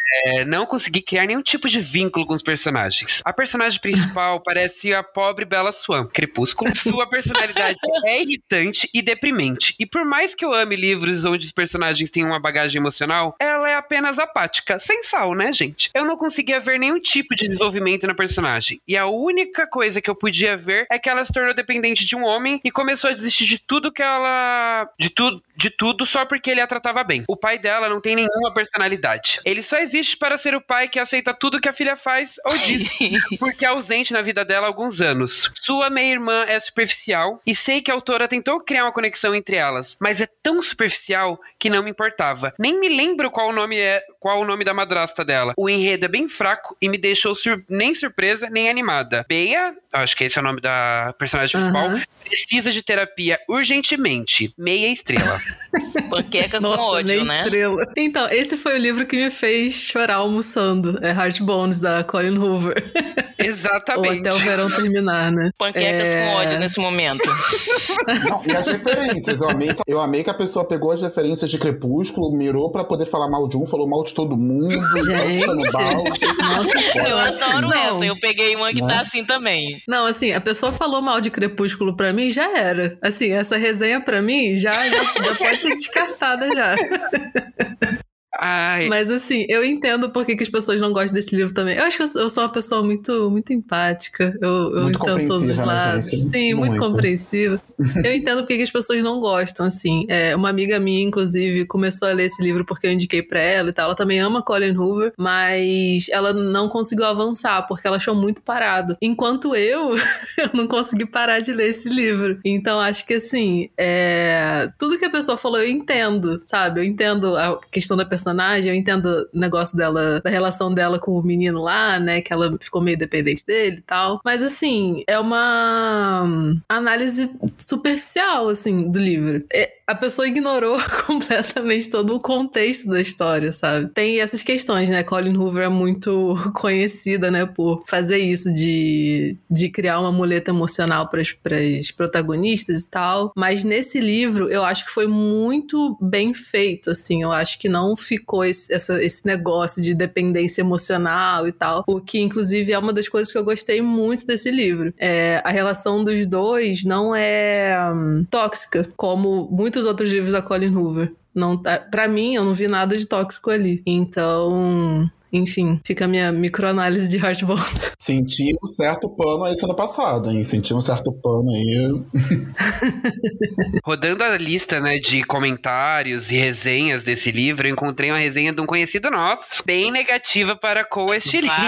não 0.44 0.66
consegui 0.66 1.02
criar 1.02 1.26
nenhum 1.26 1.42
tipo 1.42 1.68
de 1.68 1.80
vínculo 1.80 2.26
com 2.26 2.34
os 2.34 2.42
personagens. 2.42 3.20
A 3.24 3.32
personagem 3.32 3.80
principal 3.80 4.40
parece 4.44 4.92
a 4.92 5.02
pobre 5.02 5.44
Bella 5.44 5.72
Swan, 5.72 6.06
Crepúsculo. 6.06 6.74
Sua 6.76 7.08
personalidade 7.08 7.78
é 8.04 8.22
irritante 8.22 8.88
e 8.92 9.02
deprimente. 9.02 9.74
E 9.78 9.86
por 9.86 10.04
mais 10.04 10.34
que 10.34 10.44
eu 10.44 10.52
ame 10.52 10.76
livros 10.76 11.24
onde 11.24 11.46
os 11.46 11.52
personagens 11.52 12.10
têm 12.10 12.24
uma 12.24 12.40
bagagem 12.40 12.80
emocional, 12.80 13.34
ela 13.38 13.68
é 13.68 13.76
apenas 13.76 14.18
apática, 14.18 14.78
sem 14.78 15.02
sal, 15.02 15.34
né, 15.34 15.52
gente? 15.52 15.90
Eu 15.94 16.04
não 16.04 16.16
conseguia 16.16 16.60
ver 16.60 16.78
nenhum 16.78 17.00
tipo 17.00 17.34
de 17.34 17.46
desenvolvimento 17.46 18.06
na 18.06 18.14
personagem. 18.14 18.80
E 18.86 18.96
a 18.96 19.06
única 19.06 19.66
coisa 19.66 20.00
que 20.00 20.10
eu 20.10 20.14
podia 20.14 20.49
ver 20.56 20.86
é 20.90 20.98
que 20.98 21.08
ela 21.08 21.24
se 21.24 21.32
tornou 21.32 21.54
dependente 21.54 22.04
de 22.06 22.14
um 22.16 22.24
homem 22.24 22.60
e 22.64 22.70
começou 22.70 23.10
a 23.10 23.12
desistir 23.12 23.46
de 23.46 23.58
tudo 23.58 23.92
que 23.92 24.02
ela. 24.02 24.88
de 24.98 25.10
tudo. 25.10 25.42
De 25.56 25.68
tudo 25.68 26.06
só 26.06 26.24
porque 26.24 26.50
ele 26.50 26.60
a 26.60 26.66
tratava 26.66 27.04
bem. 27.04 27.22
O 27.28 27.36
pai 27.36 27.58
dela 27.58 27.88
não 27.88 28.00
tem 28.00 28.16
nenhuma 28.16 28.52
personalidade. 28.54 29.40
Ele 29.44 29.62
só 29.62 29.76
existe 29.78 30.16
para 30.16 30.38
ser 30.38 30.54
o 30.54 30.60
pai 30.60 30.88
que 30.88 30.98
aceita 30.98 31.34
tudo 31.34 31.60
que 31.60 31.68
a 31.68 31.72
filha 31.72 31.96
faz 31.96 32.36
ou 32.46 32.56
diz 32.56 32.90
porque 33.38 33.64
é 33.64 33.68
ausente 33.68 34.12
na 34.12 34.22
vida 34.22 34.42
dela 34.44 34.66
há 34.66 34.68
alguns 34.68 35.00
anos. 35.02 35.50
Sua 35.60 35.90
meia-irmã 35.90 36.44
é 36.48 36.58
superficial 36.58 37.40
e 37.46 37.54
sei 37.54 37.82
que 37.82 37.90
a 37.90 37.94
autora 37.94 38.26
tentou 38.26 38.58
criar 38.60 38.84
uma 38.84 38.92
conexão 38.92 39.34
entre 39.34 39.56
elas, 39.56 39.96
mas 40.00 40.20
é 40.20 40.28
tão 40.42 40.62
superficial 40.62 41.38
que 41.58 41.68
não 41.68 41.82
me 41.82 41.90
importava. 41.90 42.54
Nem 42.58 42.78
me 42.80 42.88
lembro 42.88 43.30
qual 43.30 43.48
o 43.48 43.52
nome 43.52 43.78
é, 43.78 44.02
qual 44.18 44.40
o 44.40 44.44
nome 44.46 44.64
da 44.64 44.72
madrasta 44.72 45.24
dela. 45.24 45.52
O 45.56 45.68
enredo 45.68 46.06
é 46.06 46.08
bem 46.08 46.26
fraco 46.28 46.74
e 46.80 46.88
me 46.88 46.96
deixou 46.96 47.34
sur- 47.34 47.62
nem 47.68 47.94
surpresa 47.94 48.48
nem 48.50 48.70
animada. 48.70 49.26
Beia, 49.28 49.74
acho 49.92 50.16
que 50.16 50.24
esse 50.24 50.38
é 50.40 50.42
o 50.42 50.46
nome 50.46 50.60
da 50.60 51.14
personagem 51.18 51.60
principal, 51.60 51.86
Aham. 51.90 52.02
precisa 52.24 52.72
de 52.72 52.82
terapia 52.82 53.38
urgentemente. 53.48 54.52
Meia 54.58 54.88
estrela. 54.92 55.36
Panqueca 56.10 56.56
com 56.58 56.62
Nossa, 56.64 56.80
ódio, 56.82 57.16
nem 57.16 57.24
né? 57.24 57.42
estrela. 57.44 57.82
Então, 57.96 58.28
esse 58.30 58.56
foi 58.56 58.74
o 58.74 58.78
livro 58.78 59.06
que 59.06 59.16
me 59.16 59.30
fez 59.30 59.72
chorar 59.74 60.16
almoçando. 60.16 60.98
É 61.02 61.10
Heart 61.10 61.40
Bones, 61.40 61.78
da 61.78 62.02
Colin 62.02 62.36
Hoover. 62.36 62.92
Ou 63.40 63.46
Exatamente. 63.46 64.28
até 64.28 64.34
o 64.34 64.38
verão 64.38 64.70
terminar, 64.70 65.32
né? 65.32 65.50
Panquecas 65.56 66.10
É. 66.12 66.20
com 66.28 66.36
ódio 66.36 66.58
nesse 66.58 66.78
momento. 66.78 67.26
Não, 68.28 68.42
e 68.46 68.54
as 68.54 68.66
referências. 68.66 69.40
Eu 69.40 69.48
amei, 69.48 69.68
que- 69.72 69.82
eu 69.86 69.98
amei 70.00 70.22
que 70.22 70.28
a 70.28 70.34
pessoa 70.34 70.62
pegou 70.66 70.90
as 70.92 71.00
referências 71.00 71.50
de 71.50 71.56
Crepúsculo, 71.58 72.36
mirou 72.36 72.70
pra 72.70 72.84
poder 72.84 73.06
falar 73.06 73.30
mal 73.30 73.48
de 73.48 73.56
um, 73.56 73.64
falou 73.66 73.88
mal 73.88 74.04
de 74.04 74.12
todo 74.14 74.36
mundo, 74.36 74.86
Gente. 74.98 75.46
Nossa 75.46 76.98
Eu 77.08 77.16
adoro 77.18 77.68
Não. 77.68 77.72
essa. 77.78 78.04
Eu 78.04 78.18
peguei 78.20 78.54
uma 78.56 78.72
que 78.74 78.82
Né? 78.82 78.88
tá 78.88 79.00
assim 79.00 79.24
também. 79.24 79.80
Não, 79.88 80.04
assim, 80.06 80.29
a 80.32 80.40
pessoa 80.40 80.72
falou 80.72 81.00
mal 81.02 81.20
de 81.20 81.30
Crepúsculo 81.30 81.96
pra 81.96 82.12
mim, 82.12 82.30
já 82.30 82.56
era. 82.56 82.98
Assim, 83.02 83.30
essa 83.32 83.56
resenha 83.56 84.00
pra 84.00 84.20
mim 84.22 84.56
já, 84.56 84.72
já, 84.72 85.02
já 85.02 85.34
pode 85.36 85.56
ser 85.58 85.74
descartada 85.76 86.48
já. 86.54 86.74
Ai, 88.42 88.88
Mas 88.88 89.10
assim, 89.10 89.44
eu 89.50 89.62
entendo 89.62 90.08
por 90.08 90.24
que, 90.24 90.34
que 90.34 90.42
as 90.42 90.48
pessoas 90.48 90.80
não 90.80 90.94
gostam 90.94 91.12
desse 91.12 91.36
livro 91.36 91.52
também. 91.52 91.76
Eu 91.76 91.84
acho 91.84 91.98
que 91.98 92.02
eu 92.02 92.30
sou, 92.30 92.42
uma 92.42 92.48
pessoa 92.48 92.82
muito, 92.82 93.30
muito 93.30 93.52
empática. 93.52 94.34
Eu, 94.40 94.74
eu 94.76 94.82
Muito 94.84 94.98
entendo 94.98 95.26
todos 95.26 95.46
os 95.46 95.58
né, 95.58 95.64
lados. 95.66 96.10
gente? 96.10 96.22
Sim, 96.22 96.54
muito, 96.54 96.78
Muito. 96.78 96.90
compreensiva. 96.90 97.60
eu 98.02 98.14
entendo 98.14 98.38
por 98.38 98.46
que, 98.46 98.56
que 98.56 98.62
as 98.62 98.70
pessoas 98.70 99.04
não 99.04 99.20
gostam, 99.20 99.66
assim. 99.66 100.06
É, 100.08 100.34
uma 100.34 100.48
amiga 100.48 100.80
minha, 100.80 101.04
inclusive, 101.04 101.66
começou 101.66 102.08
a 102.08 102.12
ler 102.12 102.24
esse 102.24 102.42
livro 102.42 102.64
porque 102.64 102.86
eu 102.86 102.92
indiquei 102.92 103.22
pra 103.22 103.40
ela 103.40 103.68
e 103.68 103.72
tal. 103.74 103.86
Ela 103.86 103.94
também 103.94 104.18
ama 104.20 104.42
Colin 104.42 104.74
Hoover, 104.74 105.12
mas 105.18 106.08
ela 106.08 106.32
não 106.32 106.66
conseguiu 106.66 107.04
avançar 107.04 107.66
porque 107.66 107.86
ela 107.86 107.96
achou 107.96 108.14
muito 108.14 108.40
parado. 108.40 108.96
Enquanto 109.02 109.54
eu, 109.54 109.90
eu 110.38 110.50
não 110.54 110.66
consegui 110.66 111.04
parar 111.04 111.40
de 111.40 111.52
ler 111.52 111.68
esse 111.70 111.90
livro. 111.90 112.38
Então, 112.42 112.80
acho 112.80 113.06
que 113.06 113.14
assim, 113.14 113.68
é... 113.76 114.70
tudo 114.78 114.98
que 114.98 115.04
a 115.04 115.10
pessoa 115.10 115.36
falou 115.36 115.58
eu 115.58 115.68
entendo, 115.68 116.38
sabe? 116.40 116.80
Eu 116.80 116.84
entendo 116.84 117.36
a 117.36 117.60
questão 117.70 117.98
da 117.98 118.04
personagem, 118.30 118.72
eu 118.72 118.78
entendo 118.78 119.28
o 119.34 119.38
negócio 119.38 119.76
dela, 119.76 120.20
da 120.20 120.30
relação 120.30 120.72
dela 120.72 120.98
com 120.98 121.12
o 121.12 121.22
menino 121.22 121.60
lá, 121.60 121.98
né? 121.98 122.20
Que 122.20 122.32
ela 122.32 122.56
ficou 122.60 122.80
meio 122.80 122.96
dependente 122.96 123.44
dele 123.44 123.78
e 123.78 123.82
tal. 123.82 124.20
Mas 124.24 124.42
assim, 124.42 125.02
é 125.06 125.18
uma 125.18 126.26
análise 126.68 127.30
superficial, 127.58 128.48
assim, 128.48 128.90
do 128.90 128.98
livro. 128.98 129.44
É, 129.52 129.72
a 129.90 129.94
pessoa 129.94 130.26
ignorou 130.28 130.78
completamente 131.06 131.90
todo 131.90 132.14
o 132.14 132.20
contexto 132.20 132.88
da 132.88 133.00
história, 133.00 133.52
sabe? 133.52 133.88
Tem 133.92 134.20
essas 134.20 134.42
questões, 134.42 134.88
né? 134.88 135.02
Colin 135.02 135.36
Hoover 135.36 135.64
é 135.64 135.68
muito 135.68 136.36
conhecida, 136.54 137.30
né, 137.30 137.44
por 137.46 137.82
fazer 137.86 138.18
isso 138.18 138.52
de, 138.52 139.36
de 139.50 139.68
criar 139.68 139.98
uma 140.00 140.12
muleta 140.12 140.50
emocional 140.50 141.08
para 141.08 141.20
as 141.20 141.90
protagonistas 141.90 142.82
e 142.82 142.90
tal. 142.90 143.32
Mas 143.36 143.64
nesse 143.64 144.00
livro, 144.00 144.48
eu 144.48 144.64
acho 144.64 144.84
que 144.84 144.90
foi 144.92 145.06
muito 145.06 145.96
bem 146.00 146.32
feito, 146.32 146.90
assim. 146.90 147.22
Eu 147.22 147.32
acho 147.32 147.58
que 147.58 147.68
não 147.68 147.96
ficou 147.96 148.44
esse, 148.44 148.72
essa- 148.72 149.02
esse 149.02 149.26
negócio 149.26 149.82
de 149.82 149.94
dependência 149.94 150.60
emocional 150.62 151.46
e 151.48 151.52
tal. 151.52 151.84
O 151.88 152.00
que, 152.00 152.20
inclusive, 152.20 152.72
é 152.72 152.78
uma 152.78 152.92
das 152.92 153.08
coisas 153.08 153.32
que 153.32 153.38
eu 153.38 153.44
gostei 153.44 153.82
muito 153.82 154.26
desse 154.26 154.50
livro. 154.50 154.92
É, 154.98 155.40
a 155.44 155.50
relação 155.50 156.04
dos 156.04 156.26
dois 156.26 156.84
não 156.84 157.14
é 157.14 157.76
hum, 157.92 158.24
tóxica, 158.30 158.86
como 158.96 159.48
muitos 159.50 159.79
outros 159.86 160.10
livros 160.10 160.32
da 160.32 160.42
Colin 160.42 160.74
Hoover. 160.74 161.12
Não, 161.34 161.56
tá- 161.56 161.78
pra 161.78 162.08
mim, 162.08 162.34
eu 162.34 162.44
não 162.44 162.54
vi 162.54 162.66
nada 162.68 162.96
de 162.96 163.06
tóxico 163.06 163.50
ali. 163.50 163.82
Então, 163.86 165.10
Enfim, 165.32 165.80
fica 165.86 166.06
a 166.06 166.08
minha 166.08 166.32
microanálise 166.32 167.08
de 167.08 167.24
Heartbones. 167.24 167.92
Senti 168.00 168.52
um 168.62 168.66
certo 168.66 169.08
pano 169.08 169.44
aí 169.44 169.54
sendo 169.56 169.74
passado, 169.74 170.30
hein? 170.30 170.44
Senti 170.44 170.74
um 170.74 170.80
certo 170.80 171.12
pano 171.12 171.48
aí. 171.50 172.00
Rodando 173.84 174.24
a 174.24 174.36
lista, 174.36 174.80
né, 174.80 174.98
de 174.98 175.22
comentários 175.24 176.30
e 176.30 176.36
resenhas 176.36 177.02
desse 177.04 177.30
livro, 177.30 177.66
eu 177.68 177.72
encontrei 177.72 178.10
uma 178.10 178.18
resenha 178.18 178.52
de 178.52 178.60
um 178.60 178.66
conhecido 178.66 179.10
nosso, 179.10 179.62
bem 179.64 179.90
negativa 179.90 180.56
para 180.56 180.84
com 180.84 181.12
este 181.14 181.40
livro. 181.40 181.50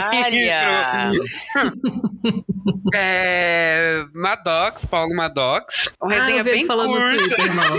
É, 2.94 4.04
Maddox, 4.14 4.84
Paulo 4.84 5.14
Maddox. 5.16 5.92
Uma 6.00 6.14
Ah, 6.14 6.20
resenha 6.20 6.38
eu 6.40 6.44
vi 6.44 6.50
ele 6.50 6.58
bem 6.58 6.66
falando 6.66 6.90
no 6.90 6.96
curta. 6.98 7.16
Twitter, 7.16 7.54
mal. 7.54 7.78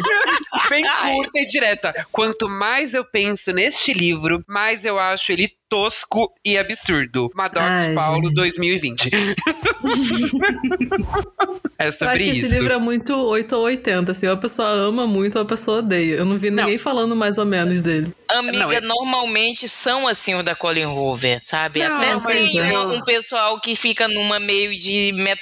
bem 0.70 0.84
curta 0.84 1.40
e 1.40 1.46
direta. 1.46 2.08
Quanto 2.12 2.50
mais 2.50 2.94
eu 2.94 3.06
penso 3.06 3.52
neste 3.54 3.94
livro, 3.94 4.44
mais 4.48 4.84
eu 4.84 5.00
acho 5.00 5.32
ele 5.32 5.50
tosco 5.74 6.32
e 6.46 6.56
absurdo. 6.56 7.32
Maddox 7.34 7.66
Ai, 7.66 7.96
Paulo 7.96 8.26
gente. 8.26 8.36
2020. 8.36 9.10
é 11.80 11.88
Eu 11.88 11.94
sobre 11.94 12.14
acho 12.14 12.24
que 12.24 12.30
isso. 12.30 12.46
esse 12.46 12.56
livro 12.56 12.74
é 12.74 12.78
muito 12.78 13.12
8 13.12 13.56
ou 13.56 13.64
80, 13.64 14.12
assim, 14.12 14.28
ou 14.28 14.34
a 14.34 14.38
pessoa 14.38 14.70
ama 14.70 15.08
muito 15.08 15.38
ou 15.38 15.42
a 15.42 15.46
pessoa 15.46 15.80
odeia. 15.80 16.18
Eu 16.18 16.26
não 16.26 16.38
vi 16.38 16.52
ninguém 16.52 16.78
falando 16.78 17.16
mais 17.16 17.40
ou 17.40 17.46
menos 17.46 17.82
dele. 17.82 18.14
Amiga, 18.40 18.58
Não, 18.60 18.72
é- 18.72 18.82
normalmente 18.82 19.68
são 19.70 20.08
assim 20.08 20.36
o 20.36 20.44
da 20.44 20.56
Colin 20.56 20.86
Hoover, 20.86 21.40
sabe? 21.44 21.88
Não, 21.88 21.98
Até 21.98 22.34
tem 22.34 22.56
eu- 22.58 22.64
um, 22.90 22.96
um 22.96 23.04
pessoal 23.04 23.60
que 23.60 23.76
fica 23.76 24.08
numa 24.08 24.40
meio 24.40 24.78
de 24.78 25.12
met... 25.14 25.40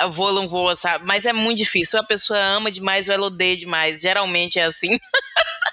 a, 0.00 0.04
a, 0.04 0.06
voa 0.06 0.32
não 0.32 0.48
voa, 0.48 0.74
sabe? 0.76 1.04
Mas 1.06 1.24
é 1.26 1.32
muito 1.32 1.58
difícil. 1.58 1.98
Ou 1.98 2.04
a 2.04 2.06
pessoa 2.06 2.38
ama 2.38 2.70
demais 2.70 3.08
ou 3.08 3.14
ela 3.14 3.26
odeia 3.26 3.56
demais. 3.56 4.00
Geralmente 4.02 4.58
é 4.58 4.64
assim. 4.64 4.98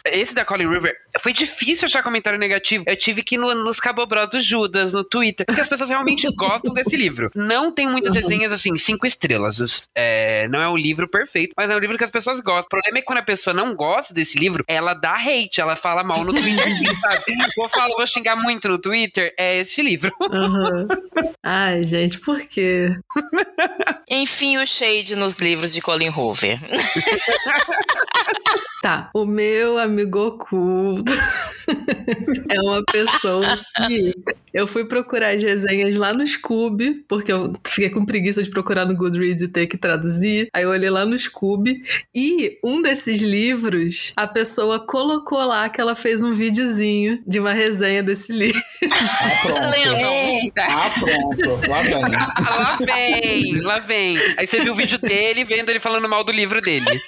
Esse 0.06 0.34
da 0.34 0.46
Colin 0.46 0.68
River, 0.68 0.96
foi 1.20 1.34
difícil 1.34 1.86
achar 1.86 2.02
comentário 2.02 2.40
negativo. 2.40 2.84
Eu 2.88 2.96
tive 2.96 3.22
que 3.22 3.36
ir 3.36 3.38
no, 3.38 3.54
nos 3.54 3.80
Cabobros 3.80 4.30
do 4.32 4.42
Judas, 4.42 4.94
no 4.94 5.04
Twitter, 5.04 5.46
porque 5.46 5.62
as 5.62 5.68
pessoas 5.68 5.90
realmente 5.90 6.26
gostam 6.34 6.74
desse 6.74 6.96
livro. 6.96 7.30
Não 7.36 7.72
tem 7.72 7.88
muitas 7.88 8.16
resenhas 8.16 8.52
assim, 8.52 8.76
cinco 8.78 9.06
estrelas. 9.06 9.90
É, 9.94 10.48
não 10.48 10.62
é 10.62 10.70
um 10.70 10.78
livro 10.78 11.08
perfeito, 11.08 11.54
mas 11.56 11.70
é 11.70 11.76
um 11.76 11.80
livro 11.80 11.98
que 11.98 12.04
as 12.04 12.10
pessoas 12.12 12.40
gostam. 12.40 12.66
O 12.66 12.70
problema 12.70 12.98
é 12.98 13.02
que 13.02 13.06
quando 13.08 13.20
a 13.20 13.24
pessoa 13.24 13.54
não 13.54 13.76
gosta 13.76 14.14
desse 14.14 14.38
livro, 14.38 14.64
ela 14.68 14.94
dá 14.94 15.16
hate, 15.16 15.60
ela 15.60 15.76
fala 15.76 16.04
mal 16.04 16.19
no 16.24 16.34
Twitter, 16.34 16.68
assim, 16.68 16.96
sabe? 16.96 17.38
Vou, 17.56 17.70
falar, 17.70 17.88
vou 17.88 18.08
xingar 18.08 18.36
muito 18.36 18.68
no 18.68 18.80
Twitter, 18.80 19.34
é 19.38 19.60
este 19.60 19.82
livro. 19.82 20.14
Aham. 20.32 20.88
Ai, 21.44 21.84
gente, 21.84 22.20
por 22.20 22.40
quê? 22.42 22.90
Enfim, 24.10 24.58
o 24.58 24.66
shade 24.66 25.16
nos 25.16 25.36
livros 25.36 25.74
de 25.74 25.82
Colin 25.82 26.10
Hoover. 26.10 26.60
Tá, 28.82 29.10
o 29.14 29.26
meu 29.26 29.78
amigo 29.78 30.28
oculto 30.28 31.12
é 32.50 32.62
uma 32.62 32.82
pessoa 32.86 33.60
que 33.88 34.14
eu 34.54 34.68
fui 34.68 34.86
procurar 34.86 35.36
as 35.36 35.42
resenhas 35.42 35.96
lá 35.98 36.14
no 36.14 36.26
Scoob, 36.26 37.04
porque 37.08 37.32
eu 37.32 37.54
fiquei 37.68 37.90
com 37.90 38.06
preguiça 38.06 38.42
de 38.42 38.50
procurar 38.50 38.86
no 38.86 38.96
Goodreads 38.96 39.42
e 39.42 39.48
ter 39.48 39.68
que 39.68 39.78
traduzir. 39.78 40.50
Aí 40.54 40.64
eu 40.64 40.70
olhei 40.70 40.90
lá 40.90 41.06
no 41.06 41.18
Scoob 41.18 41.82
e 42.14 42.58
um 42.64 42.82
desses 42.82 43.22
livros, 43.22 44.14
a 44.16 44.28
pessoa 44.28 44.86
colocou 44.86 45.44
lá 45.44 45.70
que 45.70 45.80
ela 45.80 45.96
fez 45.96 46.24
um 46.24 46.32
videozinho 46.32 47.22
de 47.26 47.40
uma 47.40 47.54
resenha 47.54 48.04
desse 48.04 48.32
livro. 48.32 48.60
Ah, 48.92 49.42
pronto. 49.44 49.76
Eita! 49.76 50.68
Ah, 50.70 50.90
pronto. 51.00 51.70
Lá 51.70 51.82
vem. 51.82 52.16
Ah, 52.16 52.34
lá 52.58 52.78
vem, 52.82 53.62
lá 53.62 53.80
vem. 53.80 54.18
Aí 54.38 54.48
você 54.48 54.60
viu 54.60 54.74
o 54.74 54.76
vídeo 54.76 55.00
dele 55.00 55.44
vendo 55.44 55.70
ele 55.70 55.80
falando 55.80 56.08
mal 56.08 56.24
do 56.24 56.32
livro 56.32 56.62
dele. 56.62 56.86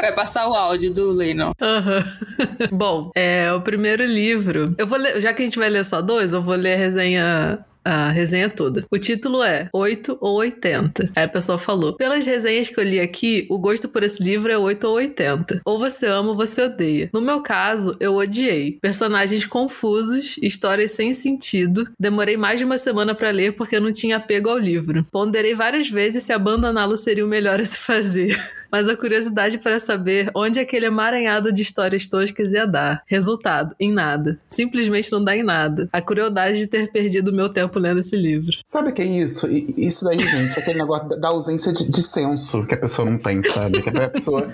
Vai 0.00 0.12
passar 0.12 0.48
o 0.48 0.54
áudio 0.54 0.92
do 0.92 1.10
Lennon. 1.10 1.52
Aham. 1.60 2.04
Bom, 2.70 3.10
é 3.14 3.50
o 3.52 3.62
primeiro 3.62 4.04
livro. 4.04 4.74
Eu 4.76 4.86
vou 4.86 4.98
ler, 4.98 5.20
já 5.20 5.32
que 5.32 5.42
a 5.42 5.44
gente 5.44 5.58
vai 5.58 5.70
ler 5.70 5.84
só 5.84 6.02
dois, 6.02 6.34
eu 6.34 6.42
vou 6.42 6.54
ler 6.54 6.74
a 6.74 6.76
resenha. 6.76 7.64
A 7.86 8.10
resenha 8.10 8.48
toda. 8.48 8.84
O 8.90 8.98
título 8.98 9.44
é 9.44 9.68
8 9.72 10.18
ou 10.20 10.38
80. 10.38 11.12
Aí 11.14 11.22
a 11.22 11.28
pessoa 11.28 11.56
falou: 11.56 11.92
Pelas 11.92 12.26
resenhas 12.26 12.68
que 12.68 12.80
eu 12.80 12.82
li 12.82 12.98
aqui, 12.98 13.46
o 13.48 13.60
gosto 13.60 13.88
por 13.88 14.02
esse 14.02 14.20
livro 14.20 14.50
é 14.50 14.58
8 14.58 14.82
ou 14.88 14.94
80. 14.94 15.60
Ou 15.64 15.78
você 15.78 16.06
ama 16.06 16.30
ou 16.30 16.36
você 16.36 16.62
odeia. 16.62 17.08
No 17.14 17.20
meu 17.20 17.40
caso, 17.40 17.96
eu 18.00 18.16
odiei. 18.16 18.76
Personagens 18.82 19.46
confusos, 19.46 20.36
histórias 20.42 20.90
sem 20.90 21.12
sentido. 21.12 21.84
Demorei 21.96 22.36
mais 22.36 22.58
de 22.58 22.64
uma 22.64 22.76
semana 22.76 23.14
pra 23.14 23.30
ler 23.30 23.52
porque 23.52 23.76
eu 23.76 23.80
não 23.80 23.92
tinha 23.92 24.16
apego 24.16 24.50
ao 24.50 24.58
livro. 24.58 25.06
Ponderei 25.12 25.54
várias 25.54 25.88
vezes 25.88 26.24
se 26.24 26.32
abandoná-lo 26.32 26.96
seria 26.96 27.24
o 27.24 27.28
melhor 27.28 27.60
a 27.60 27.64
se 27.64 27.78
fazer. 27.78 28.36
Mas 28.72 28.88
a 28.88 28.96
curiosidade 28.96 29.58
para 29.58 29.78
saber 29.78 30.28
onde 30.34 30.58
aquele 30.58 30.86
emaranhado 30.86 31.52
de 31.52 31.62
histórias 31.62 32.08
toscas 32.08 32.52
ia 32.52 32.66
dar. 32.66 33.04
Resultado: 33.06 33.76
em 33.78 33.92
nada. 33.92 34.40
Simplesmente 34.50 35.12
não 35.12 35.22
dá 35.22 35.36
em 35.36 35.44
nada. 35.44 35.88
A 35.92 36.00
crueldade 36.00 36.58
de 36.58 36.66
ter 36.66 36.90
perdido 36.90 37.32
meu 37.32 37.48
tempo 37.48 37.75
lendo 37.78 38.00
esse 38.00 38.16
livro. 38.16 38.52
Sabe 38.66 38.90
o 38.90 38.92
que 38.92 39.02
é 39.02 39.06
isso? 39.06 39.46
Isso 39.50 40.04
daí, 40.04 40.18
gente, 40.18 40.58
é 40.58 40.60
aquele 40.62 40.78
negócio 40.80 41.08
da- 41.20 41.28
ausência 41.28 41.72
de, 41.72 41.90
de 41.90 42.02
senso 42.02 42.64
que 42.66 42.74
a 42.74 42.78
pessoa 42.78 43.08
não 43.10 43.18
tem, 43.18 43.42
sabe? 43.42 43.82
Que 43.82 43.88
a 43.90 44.08
pessoa. 44.08 44.46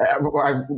É, 0.00 0.18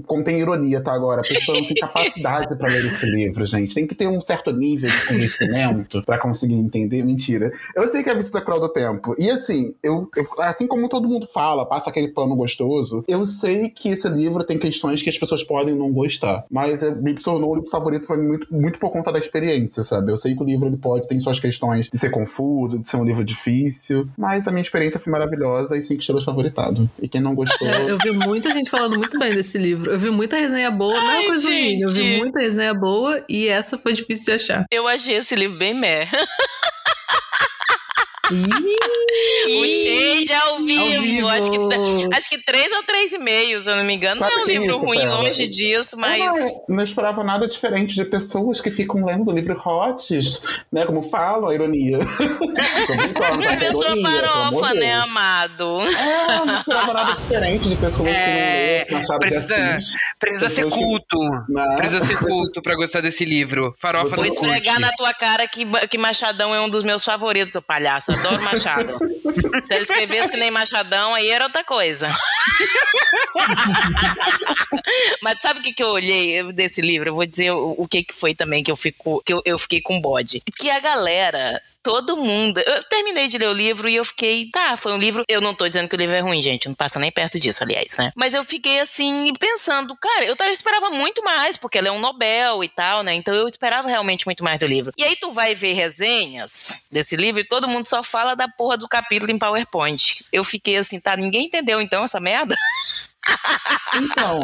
contém 0.06 0.40
ironia, 0.40 0.80
tá? 0.82 0.92
Agora, 0.92 1.20
a 1.20 1.24
pessoa 1.24 1.58
não 1.58 1.66
tem 1.66 1.76
capacidade 1.76 2.56
pra 2.56 2.68
ler 2.68 2.84
esse 2.84 3.06
livro, 3.06 3.44
gente. 3.46 3.74
Tem 3.74 3.86
que 3.86 3.94
ter 3.94 4.06
um 4.06 4.20
certo 4.20 4.52
nível 4.52 4.88
de 4.90 5.06
conhecimento 5.06 6.02
pra 6.04 6.18
conseguir 6.18 6.54
entender. 6.54 7.02
Mentira. 7.04 7.50
Eu 7.74 7.86
sei 7.86 8.02
que 8.02 8.08
é 8.08 8.12
a 8.12 8.16
visita 8.16 8.40
cruel 8.40 8.60
do 8.60 8.68
tempo. 8.68 9.14
E 9.18 9.30
assim, 9.30 9.74
eu, 9.82 10.06
eu- 10.16 10.42
assim 10.44 10.66
como 10.66 10.88
todo 10.88 11.08
mundo 11.08 11.26
fala, 11.26 11.66
passa 11.66 11.90
aquele 11.90 12.08
pano 12.08 12.34
gostoso, 12.36 13.04
eu 13.08 13.26
sei 13.26 13.68
que 13.70 13.88
esse 13.90 14.08
livro 14.08 14.44
tem 14.44 14.58
questões 14.58 15.02
que 15.02 15.10
as 15.10 15.18
pessoas 15.18 15.42
podem 15.42 15.74
não 15.74 15.92
gostar. 15.92 16.44
Mas 16.50 16.82
é, 16.82 16.94
me 17.00 17.14
tornou 17.14 17.52
o 17.52 17.54
livro 17.56 17.70
favorito 17.70 18.06
pra 18.06 18.16
mim 18.16 18.26
muito, 18.28 18.46
muito 18.50 18.78
por 18.78 18.90
conta 18.92 19.12
da 19.12 19.18
experiência, 19.18 19.82
sabe? 19.82 20.12
Eu 20.12 20.18
sei 20.18 20.34
que 20.34 20.42
o 20.42 20.46
livro 20.46 20.66
ele 20.66 20.76
pode 20.76 21.06
ter 21.08 21.18
suas 21.20 21.40
questões 21.40 21.87
de 21.92 21.98
ser 21.98 22.10
confuso, 22.10 22.78
de 22.78 22.88
ser 22.88 22.96
um 22.96 23.04
livro 23.04 23.24
difícil, 23.24 24.08
mas 24.16 24.46
a 24.46 24.50
minha 24.50 24.62
experiência 24.62 25.00
foi 25.00 25.12
maravilhosa 25.12 25.76
e 25.76 25.82
cinco 25.82 26.00
estrelas 26.00 26.24
favoritado. 26.24 26.88
E 27.00 27.08
quem 27.08 27.20
não 27.20 27.34
gostou. 27.34 27.66
É, 27.66 27.90
Eu 27.90 27.98
vi 27.98 28.12
muita 28.12 28.50
gente 28.50 28.70
falando 28.70 28.96
muito 28.96 29.18
bem 29.18 29.30
desse 29.30 29.58
livro. 29.58 29.90
Eu 29.90 29.98
vi 29.98 30.10
muita 30.10 30.36
resenha 30.36 30.70
boa, 30.70 30.94
não 30.94 31.10
é 31.10 31.24
coisa 31.24 31.48
ruim. 31.48 31.80
Eu 31.80 31.88
vi 31.88 32.18
muita 32.18 32.40
resenha 32.40 32.74
boa 32.74 33.22
e 33.28 33.48
essa 33.48 33.78
foi 33.78 33.92
difícil 33.92 34.26
de 34.26 34.32
achar. 34.32 34.64
Eu 34.70 34.86
achei 34.86 35.16
esse 35.16 35.34
livro 35.34 35.58
bem 35.58 35.74
meh. 35.74 36.08
O 38.30 39.66
shade 39.66 40.32
ao 40.32 40.58
vivo. 40.58 41.02
vivo. 41.02 41.28
Acho, 41.28 41.50
que, 41.50 42.14
acho 42.14 42.28
que 42.30 42.38
três 42.44 42.70
ou 42.72 42.82
três 42.82 43.12
e 43.12 43.18
meio, 43.18 43.60
se 43.62 43.70
eu 43.70 43.76
não 43.76 43.84
me 43.84 43.94
engano. 43.94 44.20
Sabe 44.20 44.32
não 44.34 44.40
é 44.40 44.42
um 44.42 44.46
que 44.46 44.50
é 44.52 44.58
livro 44.58 44.76
isso, 44.76 44.84
ruim, 44.84 45.06
longe 45.06 45.46
disso, 45.46 45.96
Eu 45.96 46.00
mas. 46.00 46.18
não, 46.68 46.76
não 46.76 46.84
esperava 46.84 47.24
nada 47.24 47.48
diferente 47.48 47.94
de 47.94 48.04
pessoas 48.04 48.60
que 48.60 48.70
ficam 48.70 49.04
lendo 49.04 49.32
livro 49.32 49.54
hots, 49.58 50.42
né? 50.72 50.84
Como 50.84 51.02
falo, 51.02 51.48
a 51.48 51.54
ironia. 51.54 51.98
Brincando, 52.88 53.42
tá? 53.44 53.56
Pessoa 53.56 53.96
farofa, 54.02 54.74
né, 54.74 54.92
amado? 54.94 55.78
É, 55.80 56.36
eu 56.38 56.46
não 56.46 56.54
esperava 56.60 56.92
nada 56.92 57.14
diferente 57.20 57.68
de 57.68 57.76
pessoas 57.76 58.08
É, 58.08 58.84
que 58.84 58.92
não 58.92 58.98
lêem 58.98 59.08
Machado 59.08 59.20
de 59.20 59.28
precisa- 59.30 59.76
Assis. 59.76 59.94
Precisa 60.18 60.50
ser 60.50 60.64
que- 60.64 60.70
culto. 60.70 61.18
Né? 61.48 61.76
Precisa 61.76 62.04
ser 62.04 62.18
culto 62.18 62.62
pra 62.62 62.74
gostar 62.76 63.00
desse 63.00 63.24
livro. 63.24 63.74
Farofa 63.80 64.16
Vou 64.16 64.26
esfregar 64.26 64.78
na 64.80 64.90
tua 64.92 65.12
cara 65.14 65.46
que, 65.46 65.64
que 65.88 65.96
Machadão 65.98 66.54
é 66.54 66.60
um 66.60 66.68
dos 66.68 66.84
meus 66.84 67.04
favoritos, 67.04 67.52
seu 67.52 67.62
palhaço. 67.62 68.12
Adoro 68.18 68.42
Machado. 68.42 68.98
Se 69.64 69.74
ele 69.74 69.82
escrevesse 69.82 70.30
que 70.30 70.36
nem 70.36 70.50
Machadão, 70.50 71.14
aí 71.14 71.28
era 71.28 71.44
outra 71.44 71.64
coisa. 71.64 72.08
Mas 75.22 75.40
sabe 75.40 75.60
o 75.60 75.62
que, 75.62 75.72
que 75.72 75.82
eu 75.82 75.88
olhei 75.88 76.52
desse 76.52 76.80
livro? 76.80 77.10
Eu 77.10 77.14
vou 77.14 77.26
dizer 77.26 77.52
o, 77.52 77.74
o 77.78 77.86
que, 77.86 78.02
que 78.02 78.14
foi 78.14 78.34
também 78.34 78.62
que 78.62 78.70
eu, 78.70 78.76
fico, 78.76 79.22
que 79.24 79.32
eu, 79.32 79.42
eu 79.44 79.58
fiquei 79.58 79.80
com 79.80 80.00
bode. 80.00 80.42
Que 80.56 80.70
a 80.70 80.80
galera. 80.80 81.60
Todo 81.88 82.18
mundo. 82.18 82.60
Eu 82.60 82.82
terminei 82.82 83.28
de 83.28 83.38
ler 83.38 83.48
o 83.48 83.52
livro 83.54 83.88
e 83.88 83.96
eu 83.96 84.04
fiquei, 84.04 84.50
tá, 84.50 84.76
foi 84.76 84.92
um 84.92 84.98
livro. 84.98 85.24
Eu 85.26 85.40
não 85.40 85.54
tô 85.54 85.66
dizendo 85.66 85.88
que 85.88 85.94
o 85.94 85.98
livro 85.98 86.14
é 86.14 86.20
ruim, 86.20 86.42
gente. 86.42 86.68
Não 86.68 86.74
passa 86.74 86.98
nem 86.98 87.10
perto 87.10 87.40
disso, 87.40 87.64
aliás, 87.64 87.96
né? 87.96 88.12
Mas 88.14 88.34
eu 88.34 88.42
fiquei 88.42 88.78
assim, 88.80 89.32
pensando, 89.40 89.96
cara, 89.96 90.26
eu, 90.26 90.36
eu 90.38 90.52
esperava 90.52 90.90
muito 90.90 91.24
mais, 91.24 91.56
porque 91.56 91.78
ela 91.78 91.88
é 91.88 91.90
um 91.90 91.98
Nobel 91.98 92.62
e 92.62 92.68
tal, 92.68 93.02
né? 93.02 93.14
Então 93.14 93.34
eu 93.34 93.48
esperava 93.48 93.88
realmente 93.88 94.26
muito 94.26 94.44
mais 94.44 94.58
do 94.58 94.66
livro. 94.66 94.92
E 94.98 95.02
aí 95.02 95.16
tu 95.16 95.32
vai 95.32 95.54
ver 95.54 95.72
resenhas 95.72 96.84
desse 96.92 97.16
livro 97.16 97.40
e 97.40 97.44
todo 97.44 97.66
mundo 97.66 97.86
só 97.86 98.02
fala 98.02 98.36
da 98.36 98.46
porra 98.46 98.76
do 98.76 98.86
capítulo 98.86 99.32
em 99.32 99.38
PowerPoint. 99.38 100.26
Eu 100.30 100.44
fiquei 100.44 100.76
assim, 100.76 101.00
tá, 101.00 101.16
ninguém 101.16 101.46
entendeu 101.46 101.80
então 101.80 102.04
essa 102.04 102.20
merda? 102.20 102.54
Então, 103.96 104.40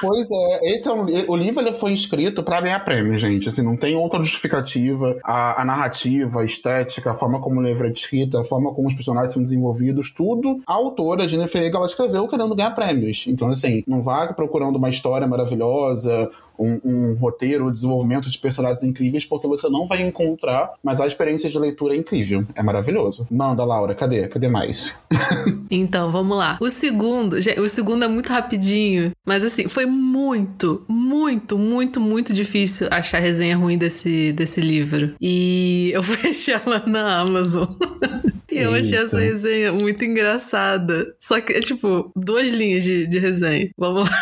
pois 0.00 0.28
é, 0.30 0.72
esse 0.72 0.88
é 0.88 0.92
um, 0.92 1.04
o 1.28 1.36
livro 1.36 1.60
ele 1.60 1.72
foi 1.72 1.92
escrito 1.92 2.42
para 2.42 2.60
ganhar 2.60 2.80
prêmio, 2.84 3.18
gente. 3.18 3.48
Assim, 3.48 3.62
não 3.62 3.76
tem 3.76 3.94
outra 3.94 4.18
justificativa. 4.20 5.16
A, 5.22 5.62
a 5.62 5.64
narrativa, 5.64 6.40
a 6.40 6.44
estética, 6.44 7.10
a 7.10 7.14
forma 7.14 7.40
como 7.40 7.60
o 7.60 7.62
livro 7.62 7.86
é 7.86 7.90
escrito, 7.90 8.38
a 8.38 8.44
forma 8.44 8.72
como 8.72 8.88
os 8.88 8.94
personagens 8.94 9.34
são 9.34 9.42
desenvolvidos, 9.42 10.10
tudo. 10.10 10.60
A 10.66 10.74
autora, 10.74 11.28
Jennifer 11.28 11.62
Egan, 11.62 11.78
ela 11.78 11.86
escreveu 11.86 12.26
querendo 12.28 12.54
ganhar 12.54 12.70
prêmios. 12.70 13.24
Então, 13.26 13.48
assim, 13.48 13.82
não 13.86 14.02
vá 14.02 14.32
procurando 14.32 14.76
uma 14.76 14.88
história 14.88 15.26
maravilhosa, 15.26 16.30
um, 16.58 16.80
um 16.84 17.14
roteiro, 17.14 17.68
um 17.68 17.72
desenvolvimento 17.72 18.30
de 18.30 18.38
personagens 18.38 18.82
incríveis, 18.82 19.24
porque 19.24 19.46
você 19.46 19.68
não 19.68 19.86
vai 19.86 20.02
encontrar, 20.02 20.72
mas 20.82 21.00
a 21.00 21.06
experiência 21.06 21.48
de 21.48 21.58
leitura 21.58 21.94
é 21.94 21.98
incrível. 21.98 22.46
É 22.54 22.62
maravilhoso. 22.62 23.26
Manda, 23.30 23.64
Laura, 23.64 23.94
cadê? 23.94 24.28
Cadê 24.28 24.48
mais? 24.48 24.98
Então, 25.70 26.12
vamos 26.12 26.36
lá. 26.36 26.56
O 26.60 26.68
segundo, 26.68 27.36
o 27.36 27.68
segundo 27.68 28.04
é 28.04 28.08
muito 28.08 28.28
rapidinho. 28.28 29.10
Mas 29.26 29.42
assim, 29.42 29.66
foi 29.66 29.86
muito, 29.86 30.84
muito, 30.86 31.58
muito, 31.58 32.00
muito 32.00 32.32
difícil 32.32 32.86
achar 32.92 33.18
resenha 33.18 33.56
ruim 33.56 33.76
desse, 33.76 34.32
desse 34.32 34.60
livro. 34.60 35.14
E 35.20 35.90
eu 35.92 36.02
fui 36.02 36.30
achar 36.30 36.62
lá 36.64 36.84
na 36.86 37.18
Amazon. 37.20 37.66
E 38.54 38.58
eu 38.58 38.72
achei 38.72 38.98
essa 38.98 39.18
resenha 39.18 39.72
muito 39.72 40.04
engraçada. 40.04 41.12
Só 41.20 41.40
que 41.40 41.54
é 41.54 41.60
tipo 41.60 42.12
duas 42.14 42.52
linhas 42.52 42.84
de, 42.84 43.04
de 43.04 43.18
resenha. 43.18 43.68
Vamos 43.76 44.08
lá. 44.08 44.16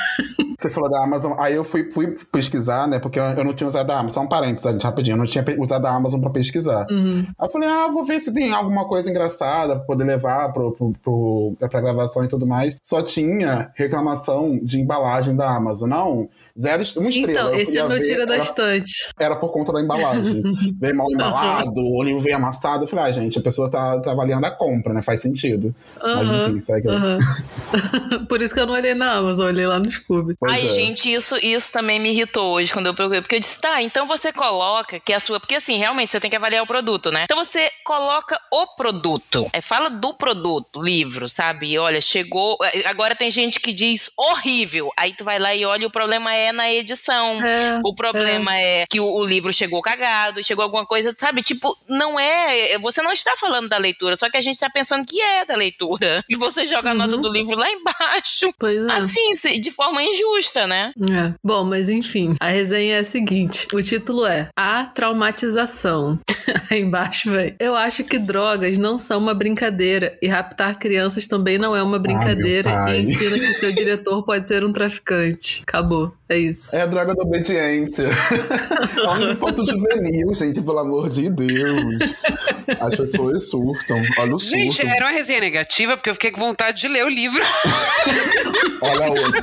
Você 0.58 0.70
falou 0.70 0.88
da 0.88 1.04
Amazon, 1.04 1.34
aí 1.38 1.54
eu 1.54 1.64
fui, 1.64 1.90
fui 1.90 2.14
pesquisar, 2.30 2.87
né? 2.87 2.98
Porque 2.98 3.18
eu, 3.18 3.24
eu 3.24 3.44
não 3.44 3.54
tinha 3.54 3.66
usado 3.66 3.90
a 3.90 3.94
Amazon. 3.94 4.11
Só 4.14 4.20
um 4.22 4.28
parênteses, 4.28 4.70
gente, 4.70 4.82
rapidinho. 4.82 5.14
Eu 5.14 5.18
não 5.18 5.26
tinha 5.26 5.44
usado 5.58 5.87
a 5.87 5.90
Amazon 5.90 6.20
pra 6.20 6.30
pesquisar. 6.30 6.87
Uhum. 6.90 7.24
Aí 7.38 7.46
eu 7.46 7.50
falei, 7.50 7.68
ah, 7.68 7.88
vou 7.88 8.04
ver 8.04 8.20
se 8.20 8.32
tem 8.32 8.52
alguma 8.52 8.87
coisa 8.87 9.11
engraçada 9.11 9.76
pra 9.76 9.85
poder 9.85 10.04
levar 10.04 10.52
pro, 10.52 10.72
pro, 10.72 10.92
pro, 11.02 11.56
pra 11.58 11.80
gravação 11.80 12.24
e 12.24 12.28
tudo 12.28 12.46
mais. 12.46 12.76
Só 12.82 13.02
tinha 13.02 13.70
reclamação 13.74 14.58
de 14.62 14.80
embalagem 14.80 15.35
da 15.35 15.50
Amazon. 15.54 15.88
Não, 15.88 16.28
zero, 16.58 16.82
est- 16.82 16.96
uma 16.96 17.08
estrela. 17.08 17.30
Então, 17.40 17.54
Eu 17.54 17.60
esse 17.60 17.78
é 17.78 17.82
meu 17.82 17.98
ver, 17.98 18.04
tira 18.06 18.26
da 18.26 18.34
era, 18.34 18.42
estante. 18.42 18.92
era 19.18 19.36
por 19.36 19.50
conta 19.52 19.72
da 19.72 19.80
embalagem. 19.80 20.42
veio 20.78 20.96
mal 20.96 21.10
embalado, 21.10 21.72
o 21.80 22.02
livro 22.02 22.20
veio 22.20 22.36
amassado. 22.36 22.84
Eu 22.84 22.88
falei, 22.88 23.06
ah, 23.06 23.12
gente, 23.12 23.38
a 23.38 23.42
pessoa 23.42 23.70
tá, 23.70 24.00
tá 24.00 24.12
avaliando 24.12 24.46
a 24.46 24.50
compra, 24.50 24.92
né? 24.92 25.02
Faz 25.02 25.20
sentido. 25.20 25.74
Mas 26.02 26.28
enfim, 26.48 26.60
segue. 26.60 26.88
aham. 26.88 27.18
Por 28.28 28.40
isso 28.42 28.54
que 28.54 28.60
eu 28.60 28.66
não 28.66 28.74
olhei 28.74 28.94
na 28.94 29.12
Amazon, 29.14 29.46
olhei 29.46 29.66
lá 29.66 29.78
no 29.78 29.90
Scooby. 29.90 30.34
Pois 30.38 30.52
Ai, 30.52 30.66
é. 30.66 30.72
gente, 30.72 31.12
isso, 31.12 31.36
isso 31.38 31.72
também 31.72 31.98
me 32.00 32.10
irritou 32.10 32.54
hoje 32.54 32.72
quando 32.72 32.86
eu 32.86 32.94
procurei. 32.94 33.20
Porque 33.20 33.36
eu 33.36 33.40
disse, 33.40 33.60
tá, 33.60 33.82
então 33.82 34.06
você 34.06 34.32
coloca 34.32 34.98
que 35.00 35.12
a 35.12 35.20
sua. 35.20 35.38
Porque 35.40 35.54
assim, 35.54 35.76
realmente 35.78 36.12
você 36.12 36.20
tem 36.20 36.30
que 36.30 36.36
avaliar 36.36 36.62
o 36.62 36.66
produto, 36.66 37.10
né? 37.10 37.22
Então 37.24 37.36
você 37.42 37.70
coloca 37.84 38.38
o 38.50 38.66
produto. 38.76 39.46
É, 39.52 39.60
fala 39.60 39.88
do 39.90 40.14
produto, 40.14 40.80
livro, 40.82 41.28
sabe? 41.28 41.72
E 41.72 41.78
olha, 41.78 42.00
chegou. 42.00 42.58
Agora 42.86 43.14
tem 43.14 43.30
gente 43.30 43.60
que 43.60 43.72
diz 43.72 44.10
horrível. 44.16 44.90
Aí 44.96 45.12
tu 45.14 45.24
vai 45.24 45.38
lá 45.38 45.54
e 45.54 45.64
olha, 45.64 45.86
o 45.86 45.90
problema 45.90 46.34
é 46.34 46.41
na 46.50 46.72
edição. 46.72 47.44
É, 47.44 47.81
O 47.85 47.94
problema 47.94 48.57
é, 48.57 48.87
que 48.88 48.98
o, 48.98 49.24
livro 49.24 49.52
chegou 49.52 49.81
cagado, 49.83 50.42
chegou 50.42 50.64
alguma 50.64 50.85
coisa, 50.87 51.14
sabe? 51.18 51.42
Tipo, 51.42 51.76
não 51.88 52.18
é. 52.18 52.76
Você 52.78 53.02
não 53.02 53.12
está 53.12 53.33
falando 53.37 53.68
da 53.68 53.76
leitura, 53.78 54.16
só 54.16 54.31
que 54.31 54.37
a 54.37 54.40
gente 54.40 54.55
está 54.57 54.70
pensando 54.70 55.05
que 55.07 55.20
é 55.20 55.44
da 55.44 55.55
leitura. 55.57 56.22
E 56.33 56.37
você 56.38 56.66
joga 56.66 56.90
a 56.92 56.94
nota 56.94 57.16
Uhum. 57.16 57.20
do 57.20 57.31
livro 57.33 57.57
lá 57.57 57.68
embaixo. 57.70 58.50
Pois 58.59 58.87
é. 58.87 58.92
Assim, 58.92 59.33
de 59.61 59.70
forma 59.70 60.02
injusta, 60.02 60.66
né? 60.66 60.92
É. 60.98 61.35
Bom, 61.44 61.62
mas 61.64 61.90
enfim, 61.90 62.35
a 62.40 62.48
resenha 62.48 62.96
é 62.96 62.98
a 63.00 63.05
seguinte: 63.05 63.68
o 63.72 63.83
título 63.83 64.24
é 64.24 64.48
A 64.57 64.85
Traumatização. 64.87 66.18
Aí 66.70 66.81
embaixo 66.81 67.31
vem. 67.31 67.55
Eu 67.61 67.76
acho 67.76 68.05
que 68.05 68.18
drogas 68.18 68.78
não 68.78 68.96
são 68.98 69.18
uma 69.18 69.35
brincadeira 69.35 70.16
e 70.22 70.26
raptar 70.28 70.78
crianças 70.78 71.26
também 71.26 71.59
não 71.59 71.76
é 71.76 71.83
uma 71.83 71.98
brincadeira 71.98 72.70
pai. 72.70 72.98
e 72.98 73.02
ensina 73.02 73.38
que 73.38 73.52
seu 73.55 73.72
diretor 73.74 74.22
pode 74.24 74.46
ser 74.48 74.64
um 74.64 74.72
traficante. 74.72 75.62
Acabou. 75.66 76.14
É 76.32 76.38
isso. 76.38 76.74
É 76.74 76.80
a 76.80 76.86
droga 76.86 77.14
da 77.14 77.22
obediência. 77.24 78.08
é 78.08 79.10
um 79.10 79.32
infanto 79.32 79.62
juvenil, 79.66 80.34
gente, 80.34 80.62
pelo 80.62 80.78
amor 80.78 81.10
de 81.10 81.28
Deus. 81.28 82.14
As 82.81 82.94
pessoas 82.96 83.48
surtam. 83.51 84.01
Olha 84.18 84.35
o 84.37 84.38
surto. 84.38 84.57
Gente, 84.57 84.87
era 84.87 85.07
uma 85.07 85.12
resenha 85.12 85.40
negativa, 85.40 85.96
porque 85.96 86.11
eu 86.11 86.14
fiquei 86.14 86.31
com 86.31 86.40
vontade 86.40 86.81
de 86.81 86.88
ler 86.88 87.05
o 87.05 87.09
livro. 87.09 87.42
Olha 88.83 89.07
a 89.07 89.11
outra. 89.11 89.40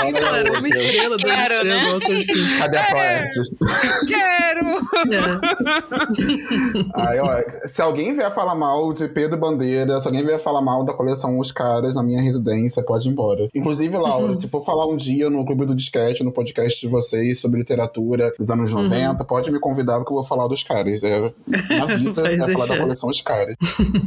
Olha 0.00 0.08
Então, 0.10 0.34
a 0.34 0.38
era 0.38 0.50
uma 0.50 0.58
outra. 0.58 0.68
estrela, 0.68 1.16
duas 1.16 1.34
Claro, 1.34 1.54
estrelas, 1.54 1.98
né? 2.08 2.16
assim. 2.16 2.58
Cadê 2.58 2.76
a 2.78 2.84
Poete? 2.90 4.06
Quero! 4.06 4.82
É. 5.12 7.08
Aí, 7.08 7.18
ó, 7.18 7.66
se 7.66 7.82
alguém 7.82 8.14
vier 8.14 8.32
falar 8.32 8.54
mal 8.54 8.92
de 8.92 9.08
Pedro 9.08 9.36
Bandeira, 9.38 9.98
se 10.00 10.06
alguém 10.06 10.24
vier 10.24 10.38
falar 10.38 10.60
mal 10.62 10.84
da 10.84 10.92
coleção 10.92 11.38
Os 11.38 11.50
Caras 11.50 11.94
na 11.96 12.02
minha 12.02 12.20
residência, 12.20 12.82
pode 12.82 13.08
ir 13.08 13.12
embora. 13.12 13.48
Inclusive, 13.54 13.96
Laura, 13.96 14.34
se 14.34 14.48
for 14.48 14.64
falar 14.64 14.86
um 14.86 14.96
dia 14.96 15.28
no 15.28 15.44
Clube 15.44 15.66
do 15.66 15.74
Disquete, 15.74 16.22
no 16.22 16.32
podcast 16.32 16.80
de 16.80 16.86
vocês, 16.88 17.40
sobre 17.40 17.58
literatura 17.58 18.32
dos 18.38 18.50
anos 18.50 18.72
90, 18.72 19.24
pode 19.24 19.50
me 19.50 19.58
convidar 19.58 19.96
porque 19.98 20.12
eu 20.12 20.16
vou 20.16 20.24
falar 20.24 20.46
dos 20.48 20.62
caras. 20.62 21.02
É, 21.02 21.30
na 21.78 21.86
vida, 21.86 22.28
é 22.28 22.36
da 22.66 22.78
coleção 22.78 23.08
Os 23.08 23.20
Caras. 23.20 23.56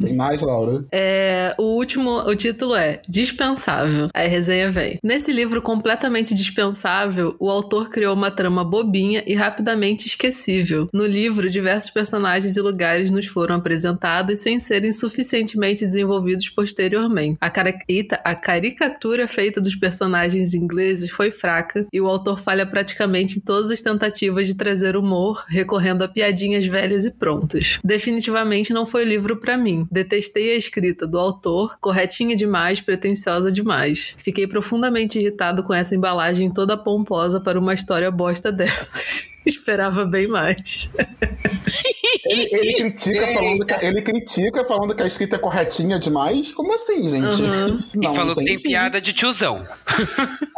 Tem 0.01 0.13
mais, 0.13 0.41
Laura? 0.41 0.85
É, 0.91 1.53
o 1.57 1.63
último, 1.75 2.19
o 2.19 2.35
título 2.35 2.75
é 2.75 3.01
Dispensável. 3.07 4.09
Aí 4.13 4.25
a 4.25 4.29
resenha 4.29 4.71
vem. 4.71 4.99
Nesse 5.03 5.31
livro 5.31 5.61
completamente 5.61 6.33
dispensável, 6.33 7.35
o 7.39 7.49
autor 7.49 7.89
criou 7.89 8.13
uma 8.13 8.31
trama 8.31 8.63
bobinha 8.63 9.23
e 9.27 9.33
rapidamente 9.33 10.07
esquecível. 10.07 10.87
No 10.93 11.05
livro, 11.05 11.49
diversos 11.49 11.91
personagens 11.91 12.55
e 12.57 12.61
lugares 12.61 13.11
nos 13.11 13.25
foram 13.25 13.55
apresentados 13.55 14.39
sem 14.39 14.59
serem 14.59 14.91
suficientemente 14.91 15.85
desenvolvidos 15.85 16.49
posteriormente. 16.49 17.37
A, 17.41 17.49
cara- 17.49 17.77
Eita, 17.87 18.19
a 18.23 18.33
caricatura 18.35 19.27
feita 19.27 19.59
dos 19.61 19.75
personagens 19.75 20.53
ingleses 20.53 21.09
foi 21.09 21.31
fraca 21.31 21.85
e 21.91 21.99
o 21.99 22.07
autor 22.07 22.39
falha 22.39 22.65
praticamente 22.65 23.37
em 23.37 23.41
todas 23.41 23.69
as 23.71 23.81
tentativas 23.81 24.47
de 24.47 24.55
trazer 24.55 24.95
humor, 24.95 25.43
recorrendo 25.47 26.03
a 26.03 26.07
piadinhas 26.07 26.65
velhas 26.65 27.05
e 27.05 27.11
prontas. 27.11 27.79
Definitivamente 27.83 28.44
não 28.71 28.85
foi 28.85 29.03
livro 29.03 29.37
pra 29.37 29.57
mim. 29.57 29.87
Detestei 29.91 30.53
a 30.53 30.57
escrita 30.57 31.05
do 31.05 31.19
autor, 31.19 31.77
corretinha 31.79 32.35
demais, 32.35 32.79
pretensiosa 32.81 33.51
demais. 33.51 34.15
Fiquei 34.17 34.47
profundamente 34.47 35.19
irritado 35.19 35.63
com 35.63 35.73
essa 35.73 35.95
embalagem 35.95 36.49
toda 36.49 36.77
pomposa 36.77 37.39
para 37.39 37.59
uma 37.59 37.73
história 37.73 38.09
bosta 38.09 38.51
dessas. 38.53 39.34
Esperava 39.55 40.05
bem 40.05 40.27
mais. 40.27 40.91
Ele, 42.25 42.49
ele 42.51 42.73
critica 42.91 43.33
falando 43.33 43.65
que, 43.65 43.85
ele 43.85 44.01
critica 44.01 44.65
falando 44.65 44.95
que 44.95 45.03
a 45.03 45.07
escrita 45.07 45.35
é 45.35 45.39
corretinha 45.39 45.99
demais? 45.99 46.51
Como 46.51 46.73
assim, 46.73 47.09
gente? 47.09 47.41
Uhum. 47.41 47.79
e 48.01 48.15
falou 48.15 48.35
que 48.35 48.43
tem 48.43 48.57
piada 48.57 48.99
de 48.99 49.13
tiozão. 49.13 49.65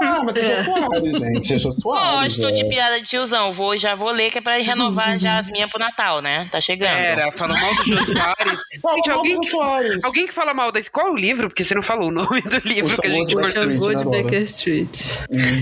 Ah, 0.02 0.22
mas 0.24 0.36
é 0.38 0.60
É. 0.60 0.64
Jô 0.64 0.76
Soares, 0.76 1.20
gente. 1.20 1.54
É 1.54 1.60
Jô 1.60 1.72
Soares. 1.72 2.38
Gosto 2.38 2.48
é. 2.48 2.52
de 2.52 2.66
piada 2.66 3.00
de 3.00 3.06
tiozão. 3.06 3.52
Vou, 3.52 3.78
já 3.78 3.96
vou 3.96 4.12
ler 4.12 4.32
que 4.32 4.38
é 4.38 4.42
pra 4.42 4.56
renovar 4.58 5.20
já 5.20 5.38
as 5.38 5.50
minhas 5.50 5.70
pro 5.70 5.80
Natal, 5.80 6.22
né? 6.22 6.48
Tá 6.52 6.62
chegando. 6.62 6.90
Era, 6.90 7.32
falou 7.32 7.58
mal 7.58 7.76
do 7.76 7.86
Jô 7.86 7.98
Soares. 7.98 8.60
Fala 8.82 8.96
Gente, 8.96 9.10
alguém 9.10 9.34
do 9.36 9.42
que, 9.42 9.50
Jô 9.50 9.58
Soares. 9.58 10.04
alguém 10.04 10.28
que 10.28 10.34
fala 10.34 10.54
mal 10.54 10.72
desse. 10.72 10.90
Qual 10.90 11.08
é 11.08 11.12
o 11.12 11.16
livro? 11.16 11.50
Porque 11.50 11.64
você 11.64 11.74
não 11.74 11.82
falou 11.82 12.10
o 12.10 12.12
nome 12.12 12.42
do 12.42 12.60
livro 12.68 12.94
O 12.94 13.02
que 13.02 13.08
a 13.08 13.10
gente 13.10 13.32
Chegou 13.52 13.90
né, 13.90 13.96
de? 13.96 14.06
Baker 14.06 14.42
Street. 14.44 14.98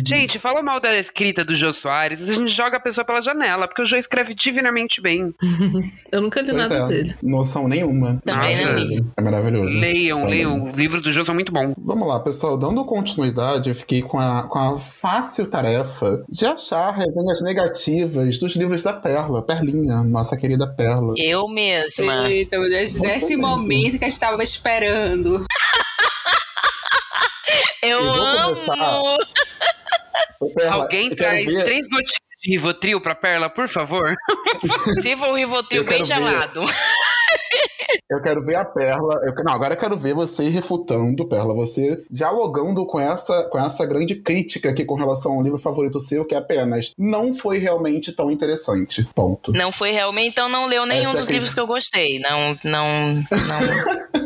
Gente, 0.06 0.40
falou 0.40 0.64
mal 0.64 0.80
da 0.80 0.96
escrita 0.96 1.44
do 1.44 1.56
Jô 1.56 1.74
Soares, 1.74 2.22
a 2.22 2.34
gente 2.34 2.52
joga 2.52 2.78
a 2.78 2.80
pessoa 2.80 3.06
pela 3.06 3.15
janela, 3.22 3.68
porque 3.68 3.82
o 3.82 3.86
Jô 3.86 3.96
escreve 3.98 4.34
divinamente 4.36 5.02
bem. 5.02 5.34
Eu 6.12 6.22
nunca 6.22 6.42
li 6.42 6.52
Pois 6.52 6.58
nada 6.58 6.76
é, 6.76 6.88
dele. 6.88 7.16
Noção 7.22 7.68
nenhuma. 7.68 8.22
Também 8.26 8.56
não 8.66 8.76
li. 8.78 9.04
É 9.18 9.22
maravilhoso. 9.22 9.78
Leiam, 9.78 10.20
Sabe? 10.20 10.30
leiam. 10.32 10.70
Os 10.70 10.74
livros 10.76 11.02
do 11.02 11.12
Jô 11.12 11.26
são 11.26 11.36
muito 11.36 11.52
bons. 11.52 11.74
Vamos 11.78 12.08
lá, 12.08 12.20
pessoal. 12.20 12.58
Dando 12.58 12.84
continuidade, 12.86 13.70
eu 13.70 13.76
fiquei 13.76 14.02
com 14.02 14.18
a, 14.20 14.44
com 14.44 14.58
a 14.60 14.78
fácil 14.80 15.46
tarefa 15.48 16.24
de 16.30 16.46
achar 16.46 16.92
resenhas 16.92 17.42
negativas 17.42 18.40
dos 18.40 18.56
livros 18.56 18.84
da 18.84 18.94
Perla. 18.94 19.42
Perlinha, 19.46 20.04
nossa 20.04 20.38
querida 20.38 20.68
Perla. 20.68 21.14
Eu 21.18 21.48
mesma. 21.48 22.30
Eita, 22.30 22.58
meu 22.60 22.70
Deus, 22.70 23.00
nesse 23.02 23.36
mesmo. 23.36 23.42
momento 23.48 23.98
que 24.00 24.06
a 24.06 24.10
gente 24.10 24.20
tava 24.20 24.42
esperando. 24.44 25.46
Eu 27.82 28.00
Eu 28.00 28.10
amo. 28.14 28.56
Perla, 30.56 30.74
Alguém 30.74 31.10
eu 31.10 31.16
traz 31.16 31.46
ver- 31.46 31.64
três 31.64 31.88
gotinhas 31.88 32.20
de 32.46 32.52
Rivotril 32.52 33.02
pra 33.02 33.16
Perla, 33.16 33.50
por 33.50 33.68
favor. 33.68 34.14
Se 35.02 35.16
for 35.18 35.30
o 35.30 35.36
Rivotril 35.36 35.84
bem 35.84 36.04
quero 36.04 36.26
ver. 36.26 36.50
Eu 38.10 38.22
quero 38.22 38.42
ver 38.44 38.56
a 38.56 38.66
Perla. 38.66 39.16
Eu, 39.24 39.44
não, 39.44 39.54
agora 39.54 39.74
eu 39.74 39.78
quero 39.80 39.98
ver 39.98 40.14
você 40.14 40.48
refutando, 40.50 41.28
Perla. 41.28 41.56
Você 41.56 42.04
dialogando 42.10 42.86
com 42.86 43.00
essa, 43.00 43.44
com 43.50 43.58
essa 43.58 43.86
grande 43.86 44.16
crítica 44.16 44.70
aqui 44.70 44.86
com 44.86 44.94
relação 44.96 45.34
ao 45.34 45.42
livro 45.42 45.58
favorito 45.58 46.00
seu, 46.00 46.24
que 46.24 46.36
é 46.36 46.38
apenas 46.38 46.92
não 46.98 47.34
foi 47.34 47.58
realmente 47.58 48.12
tão 48.12 48.30
interessante. 48.32 49.04
Ponto. 49.16 49.52
Não 49.54 49.72
foi 49.72 49.92
realmente, 49.92 50.30
então 50.30 50.48
não 50.48 50.68
leu 50.68 50.86
nenhum 50.86 51.10
Essa 51.10 51.18
é 51.18 51.20
dos 51.22 51.30
livros 51.30 51.54
que 51.54 51.60
eu 51.60 51.68
gostei. 51.68 52.20
Não, 52.20 52.58
não, 52.64 53.16
não. 53.16 54.16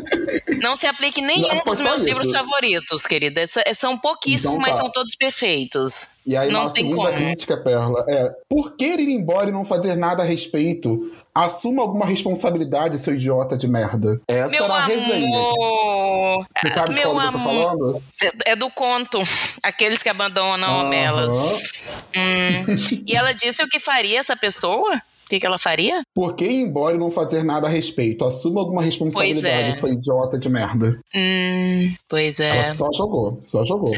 Não 0.62 0.76
se 0.76 0.86
aplique 0.86 1.22
nenhum 1.22 1.48
Não, 1.48 1.64
dos 1.64 1.80
meus 1.80 1.96
isso. 1.96 2.04
livros 2.04 2.30
favoritos, 2.30 3.06
querida. 3.06 3.40
Essa- 3.40 3.62
São 3.74 3.96
pouquíssimos, 3.96 4.56
Então 4.56 4.62
mas 4.62 4.76
tá. 4.76 4.82
são 4.82 4.92
todos 4.92 5.16
perfeitos. 5.16 6.10
E 6.26 6.36
aí, 6.36 6.52
Não 6.52 6.62
uma 6.64 6.70
tem 6.72 6.84
segunda 6.84 7.10
como. 7.12 7.24
crítica, 7.24 7.56
Perla, 7.56 8.04
é 8.08 8.30
por 8.48 8.76
que 8.76 8.84
ir 8.84 9.08
embora 9.08 9.48
e 9.48 9.52
não 9.52 9.64
fazer 9.64 9.96
nada 9.96 10.22
a 10.22 10.26
respeito? 10.26 11.10
Assuma 11.34 11.82
alguma 11.82 12.06
responsabilidade, 12.06 12.98
seu 12.98 13.14
idiota 13.14 13.56
de 13.56 13.68
merda. 13.68 14.20
Essa 14.26 14.50
Meu 14.50 14.64
era 14.64 14.74
a 14.74 14.84
resenha. 14.86 15.26
amor! 15.38 16.46
Você 16.56 16.70
sabe 16.70 16.94
Meu 16.94 17.10
qual 17.12 17.20
livro 17.24 17.38
eu 17.38 17.42
tô 17.44 17.50
amor. 17.50 17.64
falando? 17.64 18.02
É 18.46 18.56
do 18.56 18.70
conto. 18.70 19.22
Aqueles 19.62 20.02
que 20.02 20.08
abandonam 20.08 20.80
Aham. 20.86 20.94
elas. 20.94 21.72
Hum. 22.16 23.02
E 23.06 23.14
ela 23.14 23.32
disse 23.32 23.62
o 23.62 23.68
que 23.68 23.78
faria 23.78 24.18
essa 24.18 24.36
pessoa? 24.36 24.96
O 24.96 25.30
que, 25.30 25.38
que 25.38 25.46
ela 25.46 25.58
faria? 25.60 26.02
Por 26.12 26.34
que 26.34 26.44
ir 26.44 26.60
embora 26.62 26.96
e 26.96 26.98
não 26.98 27.08
fazer 27.12 27.44
nada 27.44 27.68
a 27.68 27.70
respeito? 27.70 28.24
Assuma 28.24 28.60
alguma 28.60 28.82
responsabilidade, 28.82 29.62
Pois 29.62 29.76
é. 29.76 29.80
seu 29.80 29.92
idiota 29.92 30.36
de 30.36 30.48
merda. 30.48 30.98
Hum, 31.14 31.94
pois 32.08 32.40
é. 32.40 32.64
Ela 32.64 32.74
só 32.74 32.88
jogou, 32.92 33.38
só 33.40 33.64
jogou. 33.64 33.92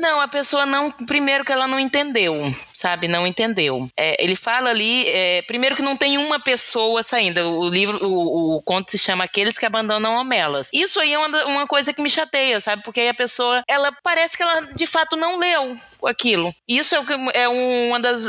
Não, 0.00 0.18
a 0.18 0.26
pessoa 0.26 0.64
não. 0.64 0.90
Primeiro 0.90 1.44
que 1.44 1.52
ela 1.52 1.68
não 1.68 1.78
entendeu, 1.78 2.40
sabe? 2.72 3.06
Não 3.06 3.26
entendeu. 3.26 3.86
É, 3.94 4.16
ele 4.18 4.34
fala 4.34 4.70
ali, 4.70 5.06
é, 5.06 5.42
primeiro 5.42 5.76
que 5.76 5.82
não 5.82 5.94
tem 5.94 6.16
uma 6.16 6.40
pessoa 6.40 7.02
saindo. 7.02 7.38
O 7.58 7.68
livro, 7.68 7.98
o, 8.02 8.56
o 8.56 8.62
conto 8.62 8.90
se 8.90 8.96
chama 8.96 9.24
Aqueles 9.24 9.58
que 9.58 9.66
Abandonam 9.66 10.14
Homelas. 10.16 10.70
Isso 10.72 10.98
aí 10.98 11.12
é 11.12 11.18
uma, 11.18 11.44
uma 11.44 11.66
coisa 11.66 11.92
que 11.92 12.00
me 12.00 12.08
chateia, 12.08 12.62
sabe? 12.62 12.82
Porque 12.82 12.98
aí 12.98 13.08
a 13.10 13.14
pessoa, 13.14 13.62
ela 13.68 13.92
parece 14.02 14.38
que 14.38 14.42
ela 14.42 14.62
de 14.74 14.86
fato 14.86 15.16
não 15.16 15.38
leu 15.38 15.78
aquilo. 16.06 16.54
Isso 16.68 16.94
é, 16.94 17.42
é 17.42 17.48
uma 17.48 18.00
das, 18.00 18.24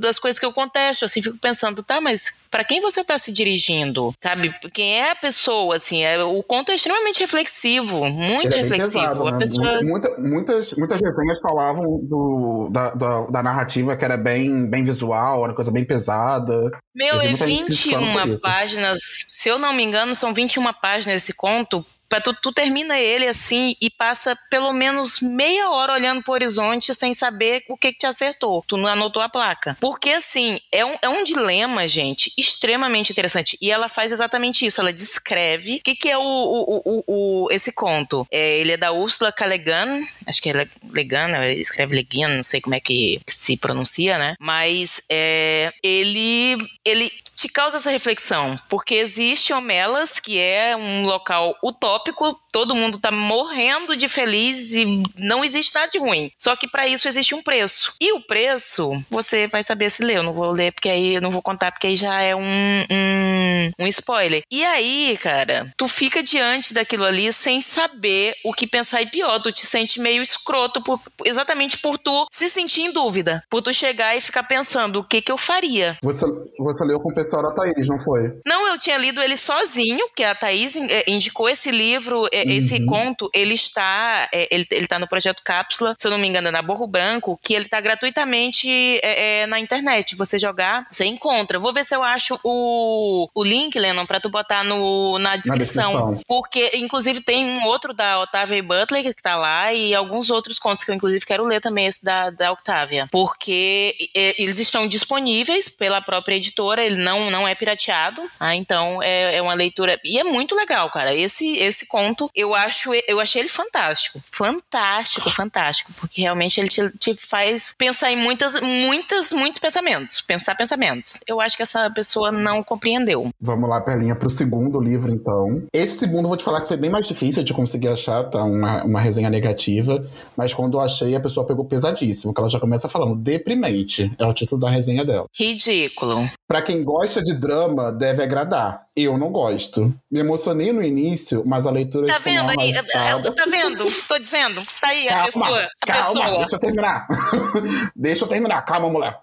das 0.00 0.18
coisas 0.18 0.38
que 0.38 0.46
eu 0.46 0.52
contesto, 0.52 1.04
assim, 1.04 1.22
fico 1.22 1.38
pensando, 1.38 1.82
tá, 1.82 2.00
mas 2.00 2.42
para 2.50 2.64
quem 2.64 2.80
você 2.80 3.02
tá 3.02 3.18
se 3.18 3.32
dirigindo, 3.32 4.14
sabe? 4.22 4.54
Quem 4.72 4.98
é 4.98 5.12
a 5.12 5.16
pessoa, 5.16 5.76
assim, 5.76 6.02
é, 6.04 6.22
o 6.22 6.42
conto 6.42 6.70
é 6.70 6.74
extremamente 6.74 7.20
reflexivo, 7.20 8.04
muito 8.10 8.54
é 8.54 8.60
reflexivo. 8.60 9.00
Pesado, 9.00 9.24
né? 9.24 9.38
pessoa... 9.38 9.82
Muita, 9.82 10.16
muitas, 10.18 10.72
muitas 10.74 11.00
resenhas 11.00 11.40
falavam 11.40 11.84
do, 12.02 12.68
da, 12.70 12.90
da, 12.90 13.20
da, 13.26 13.42
narrativa 13.42 13.96
que 13.96 14.04
era 14.04 14.16
bem, 14.16 14.66
bem 14.66 14.84
visual, 14.84 15.44
era 15.44 15.54
coisa 15.54 15.70
bem 15.70 15.84
pesada. 15.84 16.70
Meu, 16.94 17.20
é 17.20 17.32
21 17.32 18.38
páginas, 18.38 19.00
se 19.30 19.48
eu 19.48 19.58
não 19.58 19.72
me 19.72 19.82
engano, 19.82 20.14
são 20.14 20.34
21 20.34 20.72
páginas 20.74 21.22
esse 21.22 21.32
conto, 21.32 21.84
Tu, 22.20 22.34
tu, 22.34 22.52
termina 22.52 22.98
ele 22.98 23.26
assim 23.26 23.74
e 23.80 23.90
passa 23.90 24.36
pelo 24.50 24.72
menos 24.72 25.20
meia 25.20 25.70
hora 25.70 25.92
olhando 25.92 26.22
pro 26.22 26.32
horizonte 26.32 26.94
sem 26.94 27.14
saber 27.14 27.64
o 27.68 27.76
que, 27.76 27.92
que 27.92 27.98
te 27.98 28.06
acertou. 28.06 28.62
Tu 28.66 28.76
não 28.76 28.88
anotou 28.88 29.22
a 29.22 29.28
placa. 29.28 29.76
Porque, 29.80 30.10
assim, 30.10 30.60
é 30.70 30.84
um, 30.84 30.94
é 31.02 31.08
um 31.08 31.24
dilema, 31.24 31.86
gente, 31.88 32.32
extremamente 32.36 33.10
interessante. 33.10 33.56
E 33.60 33.70
ela 33.70 33.88
faz 33.88 34.12
exatamente 34.12 34.66
isso. 34.66 34.80
Ela 34.80 34.92
descreve 34.92 35.76
o 35.76 35.82
que, 35.82 35.94
que 35.94 36.08
é 36.08 36.18
o, 36.18 36.22
o, 36.22 36.82
o, 36.84 37.04
o 37.06 37.48
esse 37.50 37.72
conto. 37.72 38.26
É, 38.30 38.58
ele 38.58 38.72
é 38.72 38.76
da 38.76 38.92
Ursula 38.92 39.32
Calegan, 39.32 40.00
acho 40.26 40.40
que 40.40 40.50
é 40.50 40.68
Legan, 40.90 41.44
escreve 41.52 41.94
Leguin, 41.94 42.26
não 42.26 42.44
sei 42.44 42.60
como 42.60 42.74
é 42.74 42.80
que 42.80 43.20
se 43.28 43.56
pronuncia, 43.56 44.18
né? 44.18 44.34
Mas 44.38 45.02
é, 45.10 45.72
ele, 45.82 46.56
ele 46.84 47.10
te 47.34 47.48
causa 47.48 47.76
essa 47.76 47.90
reflexão, 47.90 48.58
porque 48.68 48.94
existe 48.94 49.52
Homelas, 49.52 50.20
que 50.20 50.38
é 50.38 50.76
um 50.76 51.04
local 51.04 51.56
utópico, 51.62 52.38
todo 52.52 52.74
mundo 52.74 52.98
tá 52.98 53.10
morrendo 53.10 53.96
de 53.96 54.08
feliz 54.08 54.74
e 54.74 55.02
não 55.16 55.42
existe 55.42 55.74
nada 55.74 55.90
de 55.90 55.98
ruim. 55.98 56.30
Só 56.38 56.54
que 56.54 56.68
para 56.68 56.86
isso 56.86 57.08
existe 57.08 57.34
um 57.34 57.42
preço. 57.42 57.94
E 58.00 58.12
o 58.12 58.20
preço, 58.20 58.92
você 59.10 59.46
vai 59.46 59.62
saber 59.62 59.90
se 59.90 60.04
ler. 60.04 60.18
Eu 60.18 60.22
não 60.22 60.34
vou 60.34 60.50
ler 60.50 60.72
porque 60.72 60.90
aí 60.90 61.14
eu 61.14 61.22
não 61.22 61.30
vou 61.30 61.42
contar 61.42 61.72
porque 61.72 61.86
aí 61.86 61.96
já 61.96 62.20
é 62.20 62.36
um, 62.36 62.40
um, 62.42 63.70
um 63.78 63.86
spoiler. 63.86 64.42
E 64.52 64.62
aí, 64.64 65.18
cara, 65.20 65.72
tu 65.76 65.88
fica 65.88 66.22
diante 66.22 66.74
daquilo 66.74 67.04
ali 67.04 67.32
sem 67.32 67.62
saber 67.62 68.34
o 68.44 68.52
que 68.52 68.66
pensar 68.66 69.00
e 69.00 69.06
pior, 69.06 69.40
tu 69.40 69.50
te 69.50 69.64
sente 69.64 69.98
meio 69.98 70.22
escroto 70.22 70.82
por, 70.82 71.00
exatamente 71.24 71.78
por 71.78 71.98
tu 71.98 72.26
se 72.30 72.50
sentir 72.50 72.82
em 72.82 72.92
dúvida, 72.92 73.42
por 73.48 73.62
tu 73.62 73.72
chegar 73.72 74.14
e 74.16 74.20
ficar 74.20 74.42
pensando 74.42 75.00
o 75.00 75.04
que 75.04 75.22
que 75.22 75.32
eu 75.32 75.38
faria. 75.38 75.96
Você, 76.02 76.26
você 76.58 76.84
leu 76.84 77.00
com 77.00 77.14
pessoal 77.22 77.42
da 77.42 77.52
Thaís, 77.52 77.86
não 77.86 77.98
foi? 77.98 78.40
Não, 78.46 78.66
eu 78.68 78.78
tinha 78.78 78.98
lido 78.98 79.22
ele 79.22 79.36
sozinho, 79.36 80.08
que 80.14 80.24
a 80.24 80.34
Thaís 80.34 80.76
eh, 80.76 81.04
indicou 81.06 81.48
esse 81.48 81.70
livro, 81.70 82.26
eh, 82.32 82.44
esse 82.48 82.74
uhum. 82.74 82.86
conto, 82.86 83.30
ele 83.34 83.54
está, 83.54 84.28
eh, 84.32 84.48
ele, 84.50 84.66
ele 84.70 84.86
tá 84.86 84.98
no 84.98 85.08
projeto 85.08 85.42
Cápsula, 85.44 85.94
se 85.98 86.06
eu 86.06 86.10
não 86.10 86.18
me 86.18 86.26
engano, 86.26 86.48
é 86.48 86.50
na 86.50 86.62
Borro 86.62 86.86
Branco, 86.86 87.38
que 87.42 87.54
ele 87.54 87.68
tá 87.68 87.80
gratuitamente 87.80 88.68
é, 89.02 89.42
é, 89.42 89.46
na 89.46 89.58
internet. 89.58 90.16
Você 90.16 90.38
jogar, 90.38 90.86
você 90.90 91.04
encontra. 91.04 91.58
Vou 91.58 91.72
ver 91.72 91.84
se 91.84 91.94
eu 91.94 92.02
acho 92.02 92.38
o, 92.42 93.28
o 93.34 93.44
link, 93.44 93.78
Lennon, 93.78 94.06
pra 94.06 94.20
tu 94.20 94.28
botar 94.28 94.64
no, 94.64 95.18
na 95.18 95.36
descrição. 95.36 95.92
na, 95.92 95.98
descrição. 95.98 96.24
Porque, 96.26 96.70
inclusive, 96.74 97.20
tem 97.20 97.44
um 97.44 97.64
outro 97.66 97.94
da 97.94 98.20
Otávia 98.20 98.62
Butler 98.62 99.02
que 99.02 99.22
tá 99.22 99.36
lá 99.36 99.72
e 99.72 99.94
alguns 99.94 100.30
outros 100.30 100.58
contos 100.58 100.84
que 100.84 100.90
eu, 100.90 100.94
inclusive, 100.94 101.24
quero 101.24 101.44
ler 101.44 101.60
também, 101.60 101.86
esse 101.86 102.04
da, 102.04 102.30
da 102.30 102.52
Octavia. 102.52 103.08
Porque 103.10 103.94
eles 104.14 104.58
estão 104.58 104.86
disponíveis 104.86 105.68
pela 105.68 106.00
própria 106.00 106.36
editora, 106.36 106.84
ele 106.84 106.96
não, 106.96 107.11
não 107.30 107.46
é 107.46 107.54
pirateado, 107.54 108.22
ah, 108.38 108.54
então 108.54 109.02
é, 109.02 109.36
é 109.36 109.42
uma 109.42 109.54
leitura. 109.54 109.98
E 110.04 110.18
é 110.18 110.24
muito 110.24 110.54
legal, 110.54 110.90
cara. 110.90 111.14
Esse, 111.14 111.56
esse 111.58 111.86
conto, 111.86 112.30
eu 112.34 112.54
acho, 112.54 112.90
eu 113.06 113.20
achei 113.20 113.42
ele 113.42 113.48
fantástico. 113.48 114.20
Fantástico, 114.30 115.30
fantástico. 115.30 115.92
Porque 115.98 116.20
realmente 116.20 116.60
ele 116.60 116.68
te, 116.68 116.90
te 116.98 117.14
faz 117.14 117.74
pensar 117.76 118.10
em 118.10 118.16
muitas, 118.16 118.60
muitas, 118.60 119.32
muitos 119.32 119.58
pensamentos. 119.58 120.20
Pensar 120.20 120.54
pensamentos. 120.54 121.20
Eu 121.26 121.40
acho 121.40 121.56
que 121.56 121.62
essa 121.62 121.90
pessoa 121.90 122.30
não 122.32 122.62
compreendeu. 122.62 123.30
Vamos 123.40 123.68
lá, 123.68 123.80
Perlinha, 123.80 124.14
pro 124.14 124.30
segundo 124.30 124.80
livro, 124.80 125.12
então. 125.12 125.62
Esse 125.72 125.98
segundo, 125.98 126.24
eu 126.24 126.28
vou 126.28 126.36
te 126.36 126.44
falar 126.44 126.60
que 126.60 126.68
foi 126.68 126.76
bem 126.76 126.90
mais 126.90 127.06
difícil 127.06 127.42
de 127.42 127.52
conseguir 127.52 127.88
achar, 127.88 128.24
tá? 128.24 128.42
Uma, 128.42 128.84
uma 128.84 129.00
resenha 129.00 129.30
negativa. 129.30 130.04
Mas 130.36 130.54
quando 130.54 130.78
eu 130.78 130.80
achei, 130.80 131.14
a 131.14 131.20
pessoa 131.20 131.46
pegou 131.46 131.64
pesadíssimo, 131.64 132.32
que 132.32 132.40
ela 132.40 132.50
já 132.50 132.60
começa 132.60 132.88
falando 132.88 133.16
deprimente. 133.16 134.12
É 134.18 134.26
o 134.26 134.34
título 134.34 134.60
da 134.60 134.70
resenha 134.70 135.04
dela. 135.04 135.26
Ridículo. 135.34 136.28
Pra 136.46 136.62
quem 136.62 136.84
gosta 136.84 137.01
de 137.22 137.34
drama, 137.34 137.90
deve 137.92 138.22
agradar. 138.22 138.82
Eu 138.94 139.16
não 139.16 139.32
gosto. 139.32 139.92
Me 140.10 140.20
emocionei 140.20 140.70
no 140.70 140.82
início, 140.82 141.42
mas 141.46 141.66
a 141.66 141.70
leitura 141.70 142.06
Tá 142.06 142.18
vendo 142.18 142.50
aí? 142.50 142.74
Tá 142.74 143.44
vendo? 143.48 143.86
Tô 144.06 144.18
dizendo. 144.18 144.62
Tá 144.80 144.88
aí 144.88 145.06
calma, 145.06 145.22
a 145.22 145.24
pessoa. 145.24 145.68
A 145.82 145.86
calma, 145.86 146.02
pessoa. 146.02 146.38
deixa 146.38 146.56
eu 146.56 146.60
terminar. 146.60 147.06
deixa 147.96 148.24
eu 148.24 148.28
terminar. 148.28 148.62
Calma, 148.62 148.90
mulher. 148.90 149.18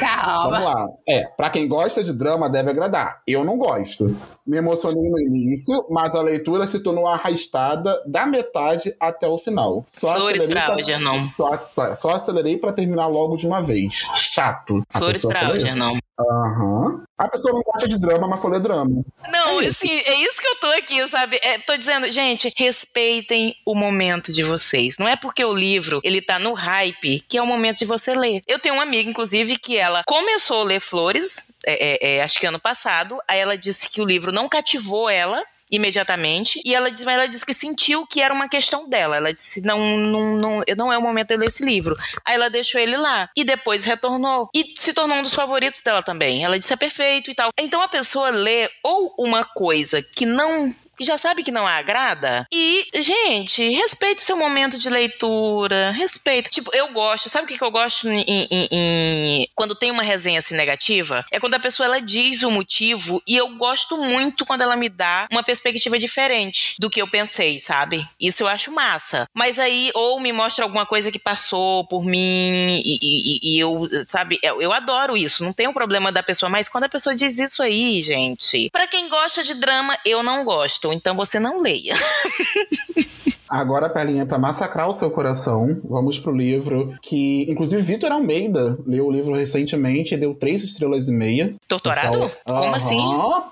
Calma. 0.00 0.50
Vamos 0.50 0.64
lá. 0.64 0.86
É, 1.06 1.26
pra 1.36 1.50
quem 1.50 1.68
gosta 1.68 2.02
de 2.02 2.12
drama, 2.14 2.48
deve 2.48 2.70
agradar. 2.70 3.20
Eu 3.26 3.44
não 3.44 3.58
gosto. 3.58 4.16
Me 4.46 4.56
emocionei 4.56 5.10
no 5.10 5.18
início, 5.18 5.86
mas 5.90 6.14
a 6.14 6.22
leitura 6.22 6.66
se 6.66 6.80
tornou 6.80 7.06
arrastada 7.06 8.02
da 8.06 8.24
metade 8.26 8.96
até 8.98 9.28
o 9.28 9.36
final. 9.36 9.84
Só 9.88 10.14
Flores 10.14 10.46
pra 10.46 10.68
Algernon. 10.68 11.28
Só, 11.36 11.68
só, 11.70 11.94
só 11.94 12.10
acelerei 12.10 12.56
pra 12.56 12.72
terminar 12.72 13.08
logo 13.08 13.36
de 13.36 13.46
uma 13.46 13.62
vez. 13.62 14.06
Chato. 14.14 14.82
Flores 14.90 15.22
pra 15.22 15.48
Algernon. 15.48 15.98
Aham. 16.18 17.04
A 17.18 17.28
pessoa 17.28 17.52
não 17.54 17.62
gosta 17.62 17.88
de 17.88 17.98
drama, 17.98 18.28
mas 18.28 18.40
falou 18.40 18.60
drama. 18.60 19.04
Não, 19.28 19.60
é 19.60 19.66
assim, 19.66 19.90
é 19.90 20.14
isso 20.20 20.40
que 20.40 20.46
eu 20.46 20.56
tô 20.56 20.66
aqui, 20.68 21.08
sabe? 21.08 21.38
É, 21.42 21.58
tô 21.58 21.76
dizendo, 21.76 22.10
gente, 22.10 22.52
respeitem 22.56 23.54
o 23.64 23.74
momento 23.74 24.32
de 24.32 24.42
vocês. 24.42 24.98
Não 24.98 25.08
é 25.08 25.16
porque 25.16 25.44
o 25.44 25.54
livro, 25.54 26.00
ele 26.04 26.20
tá 26.20 26.38
no 26.38 26.52
hype, 26.52 27.20
que 27.20 27.38
é 27.38 27.42
o 27.42 27.46
momento 27.46 27.78
de 27.78 27.84
você 27.84 28.14
ler. 28.14 28.42
Eu 28.46 28.58
tenho 28.58 28.74
uma 28.74 28.82
amiga, 28.82 29.08
inclusive, 29.08 29.58
que 29.58 29.76
ela 29.76 30.02
começou 30.06 30.62
a 30.62 30.64
ler 30.64 30.80
Flores, 30.80 31.52
é, 31.66 32.14
é, 32.14 32.16
é 32.16 32.22
acho 32.22 32.38
que 32.38 32.46
ano 32.46 32.60
passado, 32.60 33.18
aí 33.28 33.38
ela 33.38 33.56
disse 33.56 33.88
que 33.88 34.00
o 34.00 34.06
livro 34.06 34.32
não 34.32 34.48
cativou 34.48 35.08
ela, 35.08 35.42
imediatamente. 35.70 36.60
E 36.64 36.74
ela, 36.74 36.88
ela 36.88 37.26
disse 37.26 37.44
que 37.44 37.54
sentiu 37.54 38.06
que 38.06 38.20
era 38.20 38.32
uma 38.32 38.48
questão 38.48 38.88
dela. 38.88 39.16
Ela 39.16 39.32
disse: 39.32 39.62
não, 39.62 39.98
não, 39.98 40.36
não, 40.36 40.62
não 40.76 40.92
é 40.92 40.98
o 40.98 41.02
momento 41.02 41.28
de 41.28 41.36
ler 41.36 41.46
esse 41.46 41.64
livro. 41.64 41.96
Aí 42.24 42.34
ela 42.34 42.50
deixou 42.50 42.80
ele 42.80 42.96
lá. 42.96 43.28
E 43.36 43.44
depois 43.44 43.84
retornou. 43.84 44.48
E 44.54 44.74
se 44.76 44.92
tornou 44.92 45.18
um 45.18 45.22
dos 45.22 45.34
favoritos 45.34 45.82
dela 45.82 46.02
também. 46.02 46.44
Ela 46.44 46.58
disse: 46.58 46.72
é 46.72 46.76
perfeito 46.76 47.30
e 47.30 47.34
tal. 47.34 47.50
Então 47.58 47.80
a 47.82 47.88
pessoa 47.88 48.30
lê 48.30 48.68
ou 48.82 49.14
uma 49.18 49.44
coisa 49.44 50.02
que 50.02 50.26
não 50.26 50.74
que 50.96 51.04
já 51.04 51.18
sabe 51.18 51.42
que 51.42 51.50
não 51.50 51.66
agrada. 51.66 52.46
E, 52.52 52.88
gente, 52.94 53.68
respeite 53.70 54.22
seu 54.22 54.36
momento 54.36 54.78
de 54.78 54.88
leitura. 54.88 55.90
Respeita. 55.90 56.48
Tipo, 56.50 56.74
eu 56.74 56.92
gosto. 56.92 57.28
Sabe 57.28 57.44
o 57.44 57.48
que, 57.48 57.58
que 57.58 57.64
eu 57.64 57.70
gosto 57.70 58.08
em, 58.08 58.24
em, 58.26 58.68
em, 58.70 59.48
quando 59.54 59.74
tem 59.74 59.90
uma 59.90 60.02
resenha 60.02 60.38
assim 60.38 60.54
negativa? 60.54 61.24
É 61.30 61.38
quando 61.38 61.54
a 61.54 61.60
pessoa 61.60 61.86
ela 61.86 62.00
diz 62.00 62.42
o 62.42 62.50
motivo 62.50 63.22
e 63.26 63.36
eu 63.36 63.48
gosto 63.56 63.98
muito 63.98 64.46
quando 64.46 64.62
ela 64.62 64.76
me 64.76 64.88
dá 64.88 65.26
uma 65.30 65.42
perspectiva 65.42 65.98
diferente 65.98 66.76
do 66.78 66.88
que 66.88 67.00
eu 67.00 67.08
pensei, 67.08 67.60
sabe? 67.60 68.06
Isso 68.18 68.42
eu 68.42 68.48
acho 68.48 68.72
massa. 68.72 69.26
Mas 69.34 69.58
aí, 69.58 69.90
ou 69.94 70.18
me 70.18 70.32
mostra 70.32 70.64
alguma 70.64 70.86
coisa 70.86 71.12
que 71.12 71.18
passou 71.18 71.86
por 71.86 72.04
mim 72.04 72.80
e, 72.84 72.98
e, 73.02 73.40
e 73.42 73.58
eu, 73.58 73.88
sabe? 74.06 74.38
Eu, 74.42 74.62
eu 74.62 74.72
adoro 74.72 75.16
isso. 75.16 75.44
Não 75.44 75.52
tem 75.52 75.68
um 75.68 75.72
problema 75.72 76.10
da 76.10 76.22
pessoa. 76.22 76.48
Mas 76.48 76.68
quando 76.68 76.84
a 76.84 76.88
pessoa 76.88 77.14
diz 77.14 77.38
isso 77.38 77.62
aí, 77.62 78.02
gente, 78.02 78.70
para 78.70 78.86
quem 78.86 79.08
gosta 79.08 79.42
de 79.42 79.54
drama, 79.54 79.96
eu 80.04 80.22
não 80.22 80.44
gosto 80.44 80.85
então 80.92 81.14
você 81.16 81.38
não 81.38 81.60
leia. 81.60 81.94
Agora, 83.48 83.88
Pelinha, 83.88 84.26
para 84.26 84.38
massacrar 84.38 84.88
o 84.88 84.94
seu 84.94 85.10
coração, 85.10 85.80
vamos 85.84 86.18
pro 86.18 86.34
livro 86.34 86.94
que, 87.00 87.48
inclusive, 87.48 87.80
Vitor 87.80 88.10
Almeida 88.10 88.76
leu 88.84 89.06
o 89.06 89.10
livro 89.10 89.34
recentemente 89.34 90.14
e 90.14 90.18
deu 90.18 90.34
três 90.34 90.64
estrelas 90.64 91.06
e 91.06 91.12
meia. 91.12 91.54
Doutorado? 91.68 92.18
Pessoal, 92.18 92.62
Como 92.62 92.74
assim? 92.74 93.00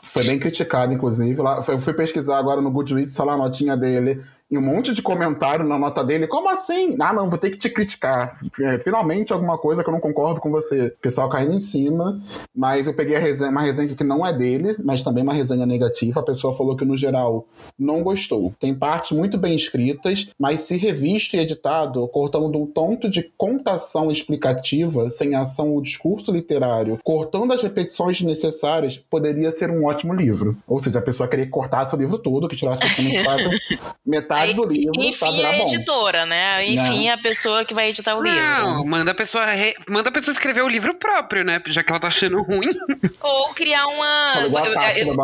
Foi 0.02 0.24
bem 0.24 0.38
criticado, 0.38 0.92
inclusive. 0.92 1.40
Lá, 1.40 1.64
eu 1.68 1.78
fui 1.78 1.94
pesquisar 1.94 2.38
agora 2.38 2.60
no 2.60 2.72
Goodreads, 2.72 3.16
lá 3.16 3.34
a 3.34 3.38
notinha 3.38 3.76
dele 3.76 4.20
e 4.50 4.58
um 4.58 4.62
monte 4.62 4.94
de 4.94 5.02
comentário 5.02 5.64
na 5.64 5.78
nota 5.78 6.04
dele. 6.04 6.26
Como 6.26 6.48
assim? 6.48 6.96
Ah, 7.00 7.12
não, 7.12 7.28
vou 7.28 7.38
ter 7.38 7.50
que 7.50 7.58
te 7.58 7.70
criticar. 7.70 8.38
É, 8.60 8.78
finalmente 8.78 9.32
alguma 9.32 9.58
coisa 9.58 9.82
que 9.82 9.88
eu 9.88 9.92
não 9.92 10.00
concordo 10.00 10.40
com 10.40 10.50
você. 10.50 10.86
O 10.86 11.00
pessoal 11.00 11.28
caindo 11.28 11.54
em 11.54 11.60
cima. 11.60 12.20
Mas 12.54 12.86
eu 12.86 12.94
peguei 12.94 13.16
resenha, 13.18 13.50
uma 13.50 13.62
resenha 13.62 13.94
que 13.94 14.04
não 14.04 14.26
é 14.26 14.32
dele, 14.32 14.76
mas 14.84 15.02
também 15.02 15.22
uma 15.22 15.32
resenha 15.32 15.66
negativa. 15.66 16.20
A 16.20 16.24
pessoa 16.24 16.56
falou 16.56 16.76
que, 16.76 16.84
no 16.84 16.96
geral, 16.96 17.46
não 17.78 18.02
gostou. 18.02 18.54
Tem 18.58 18.74
partes 18.74 19.12
muito 19.12 19.38
bem 19.38 19.56
escritas 19.56 20.28
mas 20.38 20.60
se 20.60 20.76
revisto 20.76 21.36
e 21.36 21.38
editado, 21.38 22.06
cortando 22.08 22.58
um 22.58 22.66
tonto 22.66 23.08
de 23.08 23.22
contação 23.36 24.10
explicativa, 24.10 25.08
sem 25.10 25.34
ação 25.34 25.70
ou 25.70 25.80
discurso 25.80 26.32
literário, 26.32 26.98
cortando 27.02 27.52
as 27.52 27.62
repetições 27.62 28.20
necessárias, 28.20 28.98
poderia 28.98 29.50
ser 29.52 29.70
um 29.70 29.84
ótimo 29.84 30.12
livro. 30.12 30.56
Ou 30.66 30.78
seja, 30.80 30.98
a 30.98 31.02
pessoa 31.02 31.28
queria 31.28 31.48
cortar 31.48 31.84
seu 31.86 31.98
livro 31.98 32.18
todo, 32.18 32.48
que 32.48 32.56
tirasse 32.56 32.80
praticamente 32.80 33.78
metade 34.34 34.54
do 34.54 34.64
livro, 34.66 34.92
Enfim, 34.98 35.44
a 35.44 35.52
bom. 35.52 35.66
editora, 35.68 36.26
né? 36.26 36.66
Enfim, 36.66 37.08
a 37.08 37.18
pessoa 37.18 37.64
que 37.64 37.74
vai 37.74 37.88
editar 37.90 38.14
o 38.16 38.22
livro. 38.22 38.40
Não, 38.40 38.84
manda 38.84 39.10
a 39.10 39.14
pessoa 39.14 39.44
re- 39.46 39.74
manda 39.88 40.08
a 40.08 40.12
pessoa 40.12 40.32
escrever 40.32 40.62
o 40.62 40.68
livro 40.68 40.94
próprio, 40.94 41.44
né? 41.44 41.60
Já 41.66 41.82
que 41.82 41.90
ela 41.90 42.00
tá 42.00 42.08
achando 42.08 42.42
ruim. 42.42 42.68
Ou 43.20 43.54
criar 43.54 43.86
uma. 43.86 44.32
A 44.34 44.98
eu- 44.98 45.14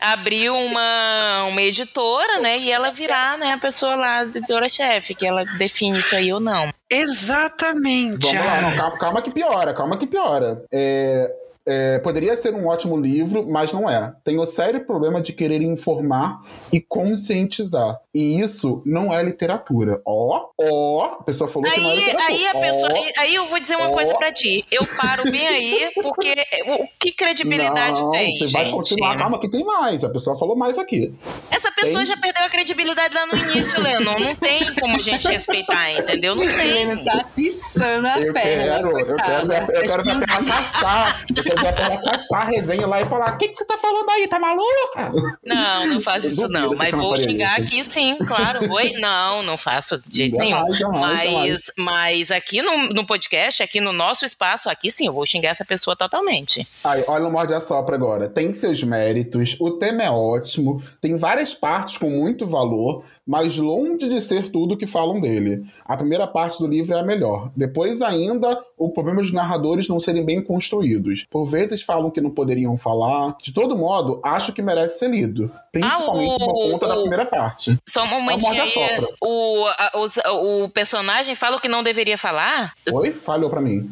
abrir 0.00 0.50
uma, 0.50 1.44
uma 1.48 1.62
editora, 1.62 2.38
né? 2.40 2.58
E 2.58 2.70
ela 2.70 2.90
virar, 2.90 3.38
né, 3.38 3.52
a 3.52 3.58
pessoa 3.58 3.94
lá, 3.96 4.22
editora-chefe, 4.22 5.14
que 5.14 5.26
ela 5.26 5.44
define 5.58 5.98
isso 5.98 6.14
aí 6.14 6.32
ou 6.32 6.40
não. 6.40 6.70
Exatamente. 6.90 8.26
Vamos 8.26 8.44
lá, 8.46 8.60
não, 8.60 8.76
calma, 8.76 8.98
calma 8.98 9.22
que 9.22 9.30
piora, 9.30 9.74
calma 9.74 9.96
que 9.96 10.06
piora. 10.06 10.62
É, 10.72 11.30
é, 11.66 11.98
poderia 12.00 12.36
ser 12.36 12.54
um 12.54 12.66
ótimo 12.66 12.96
livro, 12.96 13.46
mas 13.48 13.72
não 13.72 13.88
é. 13.88 14.12
Tem 14.24 14.38
o 14.38 14.46
sério 14.46 14.84
problema 14.84 15.20
de 15.20 15.32
querer 15.32 15.62
informar 15.62 16.40
e 16.72 16.80
conscientizar. 16.80 17.98
E 18.14 18.40
isso 18.40 18.82
não 18.84 19.12
é 19.12 19.22
literatura. 19.22 20.00
Ó, 20.04 20.48
ó, 20.60 21.04
a 21.20 21.22
pessoa 21.22 21.48
falou 21.48 21.70
que 21.70 21.80
não 21.80 21.88
é 21.88 21.92
Aí, 21.92 21.98
literatura. 21.98 22.26
aí 22.28 22.46
a 22.46 22.52
Ó, 22.56 22.60
pessoa. 22.60 22.90
Aí 23.18 23.34
eu 23.34 23.46
vou 23.46 23.58
dizer 23.60 23.76
uma 23.76 23.90
coisa 23.90 24.14
pra 24.14 24.32
ti. 24.32 24.64
Eu 24.70 24.84
paro 24.86 25.30
bem 25.30 25.46
aí, 25.46 25.90
porque 25.94 26.34
o, 26.66 26.86
que 26.98 27.12
credibilidade 27.12 28.00
não, 28.02 28.10
tem, 28.10 28.32
Você 28.34 28.48
gente? 28.48 28.52
vai 28.52 28.70
continuar, 28.70 29.16
calma 29.16 29.38
que 29.40 29.48
tem 29.48 29.64
mais. 29.64 30.04
A 30.04 30.10
pessoa 30.10 30.38
falou 30.38 30.56
mais 30.56 30.76
aqui. 30.78 31.14
Essa 31.50 31.70
pessoa 31.72 31.98
Tem. 31.98 32.06
já 32.06 32.16
perdeu 32.16 32.44
a 32.44 32.48
credibilidade 32.48 33.14
lá 33.14 33.26
no 33.26 33.36
início, 33.36 33.80
Leandro. 33.80 34.18
Não 34.20 34.34
tem 34.36 34.74
como 34.74 34.96
a 34.96 34.98
gente 34.98 35.26
respeitar, 35.28 35.92
entendeu? 35.92 36.34
Não 36.34 36.44
tem. 36.44 36.62
Helena 36.72 37.04
tá 37.04 37.20
atiçando 37.20 38.06
a 38.06 38.18
Eu 38.18 38.32
perna. 38.32 38.74
quero, 38.76 38.88
eu 38.88 38.94
quero, 38.94 39.10
eu 39.10 39.16
quero. 39.16 39.72
Eu 39.72 41.44
quero 41.44 41.51
ver 41.60 41.68
a 41.68 41.72
Perla 41.72 42.02
caçar 42.02 42.42
a 42.42 42.44
resenha 42.44 42.86
lá 42.86 43.00
e 43.00 43.04
falar: 43.04 43.34
o 43.34 43.38
que, 43.38 43.48
que 43.48 43.56
você 43.56 43.64
tá 43.64 43.76
falando 43.76 44.08
aí? 44.10 44.28
Tá 44.28 44.38
maluca? 44.38 45.12
Não, 45.44 45.86
não 45.86 46.00
Eu 46.00 46.28
isso 46.28 46.48
não. 46.48 46.74
Mas 46.74 46.90
vou 46.90 47.16
xingar 47.16 47.60
isso. 47.60 47.62
aqui 47.62 47.84
sim, 47.84 48.16
claro. 48.18 48.72
Oi? 48.72 48.92
Não, 49.02 49.42
não 49.42 49.56
faço 49.56 50.00
de 50.08 50.18
jeito 50.18 50.36
nenhum. 50.36 50.70
Jamais, 50.72 50.78
jamais, 50.78 51.22
jamais. 51.22 51.32
Mas, 51.34 51.72
mas 51.78 52.30
aqui 52.30 52.62
no, 52.62 52.88
no 52.88 53.06
podcast, 53.06 53.62
aqui 53.62 53.80
no 53.80 53.92
nosso 53.92 54.24
espaço, 54.24 54.68
aqui 54.68 54.90
sim, 54.90 55.06
eu 55.06 55.12
vou 55.12 55.26
xingar 55.26 55.50
essa 55.50 55.64
pessoa 55.64 55.96
totalmente. 55.96 56.66
Aí, 56.84 57.02
olha 57.08 57.26
o 57.26 57.32
Morde 57.32 57.52
a 57.52 57.60
Sopra 57.60 57.96
agora. 57.96 58.28
Tem 58.28 58.52
seus 58.54 58.82
méritos, 58.82 59.56
o 59.58 59.72
tema 59.72 60.02
é 60.04 60.10
ótimo, 60.10 60.82
tem 61.00 61.16
várias 61.16 61.52
partes 61.54 61.96
com 61.96 62.10
muito 62.10 62.46
valor, 62.46 63.04
mas 63.26 63.56
longe 63.56 64.08
de 64.08 64.20
ser 64.20 64.50
tudo 64.50 64.76
que 64.76 64.86
falam 64.86 65.20
dele. 65.20 65.64
A 65.84 65.96
primeira 65.96 66.26
parte 66.26 66.58
do 66.58 66.66
livro 66.66 66.94
é 66.94 67.00
a 67.00 67.04
melhor. 67.04 67.50
Depois, 67.56 68.02
ainda, 68.02 68.60
o 68.76 68.90
problema 68.90 69.20
dos 69.22 69.32
narradores 69.32 69.88
não 69.88 70.00
serem 70.00 70.24
bem 70.24 70.42
construídos. 70.42 71.24
Por 71.30 71.46
vezes 71.46 71.82
falam 71.82 72.10
que 72.10 72.20
não 72.20 72.30
poderiam 72.30 72.76
falar. 72.76 73.36
De 73.42 73.52
todo 73.52 73.76
modo, 73.76 74.20
acho 74.24 74.52
que 74.52 74.60
merece 74.62 74.98
ser 74.98 75.08
lido. 75.10 75.50
Principalmente 75.70 76.30
Ah, 76.32 76.44
o- 76.44 76.52
por 76.52 76.70
conta 76.72 76.88
da 76.88 76.96
o- 76.96 77.00
primeira 77.02 77.26
parte. 77.26 77.78
Só 77.88 78.02
um 78.04 78.08
momentinho 78.08 78.60
a 78.60 78.64
aí. 78.64 79.06
O, 79.22 79.66
a- 79.66 79.92
os- 79.98 80.18
o 80.64 80.68
personagem 80.68 81.34
fala 81.34 81.56
o 81.56 81.60
que 81.60 81.68
não 81.68 81.82
deveria 81.82 82.18
falar? 82.18 82.72
Oi? 82.92 83.12
Falhou 83.12 83.48
pra 83.50 83.60
mim. 83.60 83.90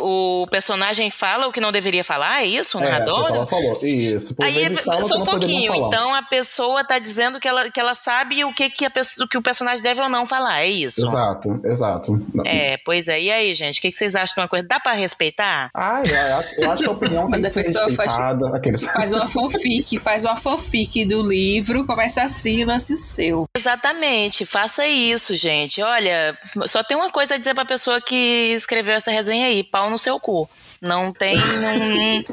O 0.00 0.46
personagem 0.50 1.10
fala 1.10 1.46
o 1.46 1.52
que 1.52 1.60
não 1.60 1.72
deveria 1.72 2.02
falar? 2.04 2.42
É 2.42 2.46
isso, 2.46 2.78
o 2.78 2.80
É, 2.80 2.84
narrador? 2.84 3.28
ela 3.34 3.46
falou. 3.46 3.78
Isso. 3.82 4.34
Por 4.34 4.44
Aí, 4.44 4.68
que 4.74 4.82
só 4.82 5.16
um 5.16 5.24
pouquinho. 5.24 5.72
falar. 5.72 5.86
Então 5.86 6.14
a 6.14 6.22
pessoa 6.22 6.84
tá 6.84 6.98
dizendo 6.98 7.38
que 7.40 7.48
ela, 7.48 7.70
que 7.70 7.78
ela 7.80 7.94
sabe 7.94 8.44
o 8.44 8.52
que, 8.54 8.70
que, 8.70 8.84
a 8.84 8.90
pessoa, 8.90 9.26
que 9.28 9.38
o 9.38 9.42
personagem 9.42 9.82
deve 9.82 10.00
ou 10.00 10.08
não 10.08 10.24
falar. 10.26 10.60
É 10.62 10.68
isso. 10.68 11.06
Exato, 11.06 11.60
exato. 11.64 12.26
É, 12.44 12.76
pois 12.84 13.08
é. 13.08 13.20
E 13.20 13.30
aí, 13.30 13.54
gente? 13.54 13.78
O 13.78 13.82
que, 13.82 13.90
que 13.90 13.96
vocês 13.96 14.14
acham 14.14 14.34
de 14.34 14.40
uma 14.40 14.48
coisa? 14.48 14.66
Dá 14.66 14.78
pra 14.80 14.92
respeitar? 14.92 15.70
Ah, 15.74 16.02
eu 16.06 16.36
acho, 16.38 16.54
eu 16.60 16.70
acho 16.70 16.82
que 16.82 16.88
a 16.88 16.92
opinião 16.92 17.30
tem 17.30 17.42
que 17.42 17.50
ser 17.50 17.62
pessoa 17.64 17.90
faz- 17.92 18.12
respeitada. 18.12 18.56
Aqueles... 18.56 18.84
Faz 19.00 19.12
uma 19.12 19.28
fanfic, 19.28 19.98
faz 19.98 20.24
uma 20.24 20.36
fanfic 20.36 21.04
do 21.04 21.22
livro, 21.22 21.86
começa 21.86 22.22
assim, 22.22 22.64
lance 22.64 22.92
o 22.92 22.96
seu. 22.98 23.46
Exatamente, 23.56 24.44
faça 24.44 24.86
isso, 24.86 25.34
gente. 25.36 25.80
Olha, 25.82 26.36
só 26.66 26.82
tem 26.82 26.96
uma 26.96 27.10
coisa 27.10 27.34
a 27.34 27.38
dizer 27.38 27.54
pra 27.54 27.64
pessoa 27.64 28.00
que 28.00 28.52
escreveu 28.54 28.94
essa 28.94 29.10
resenha 29.10 29.46
aí: 29.46 29.62
pau 29.70 29.90
no 29.90 29.98
seu 29.98 30.18
cu. 30.18 30.48
Não 30.80 31.12
tem. 31.12 31.36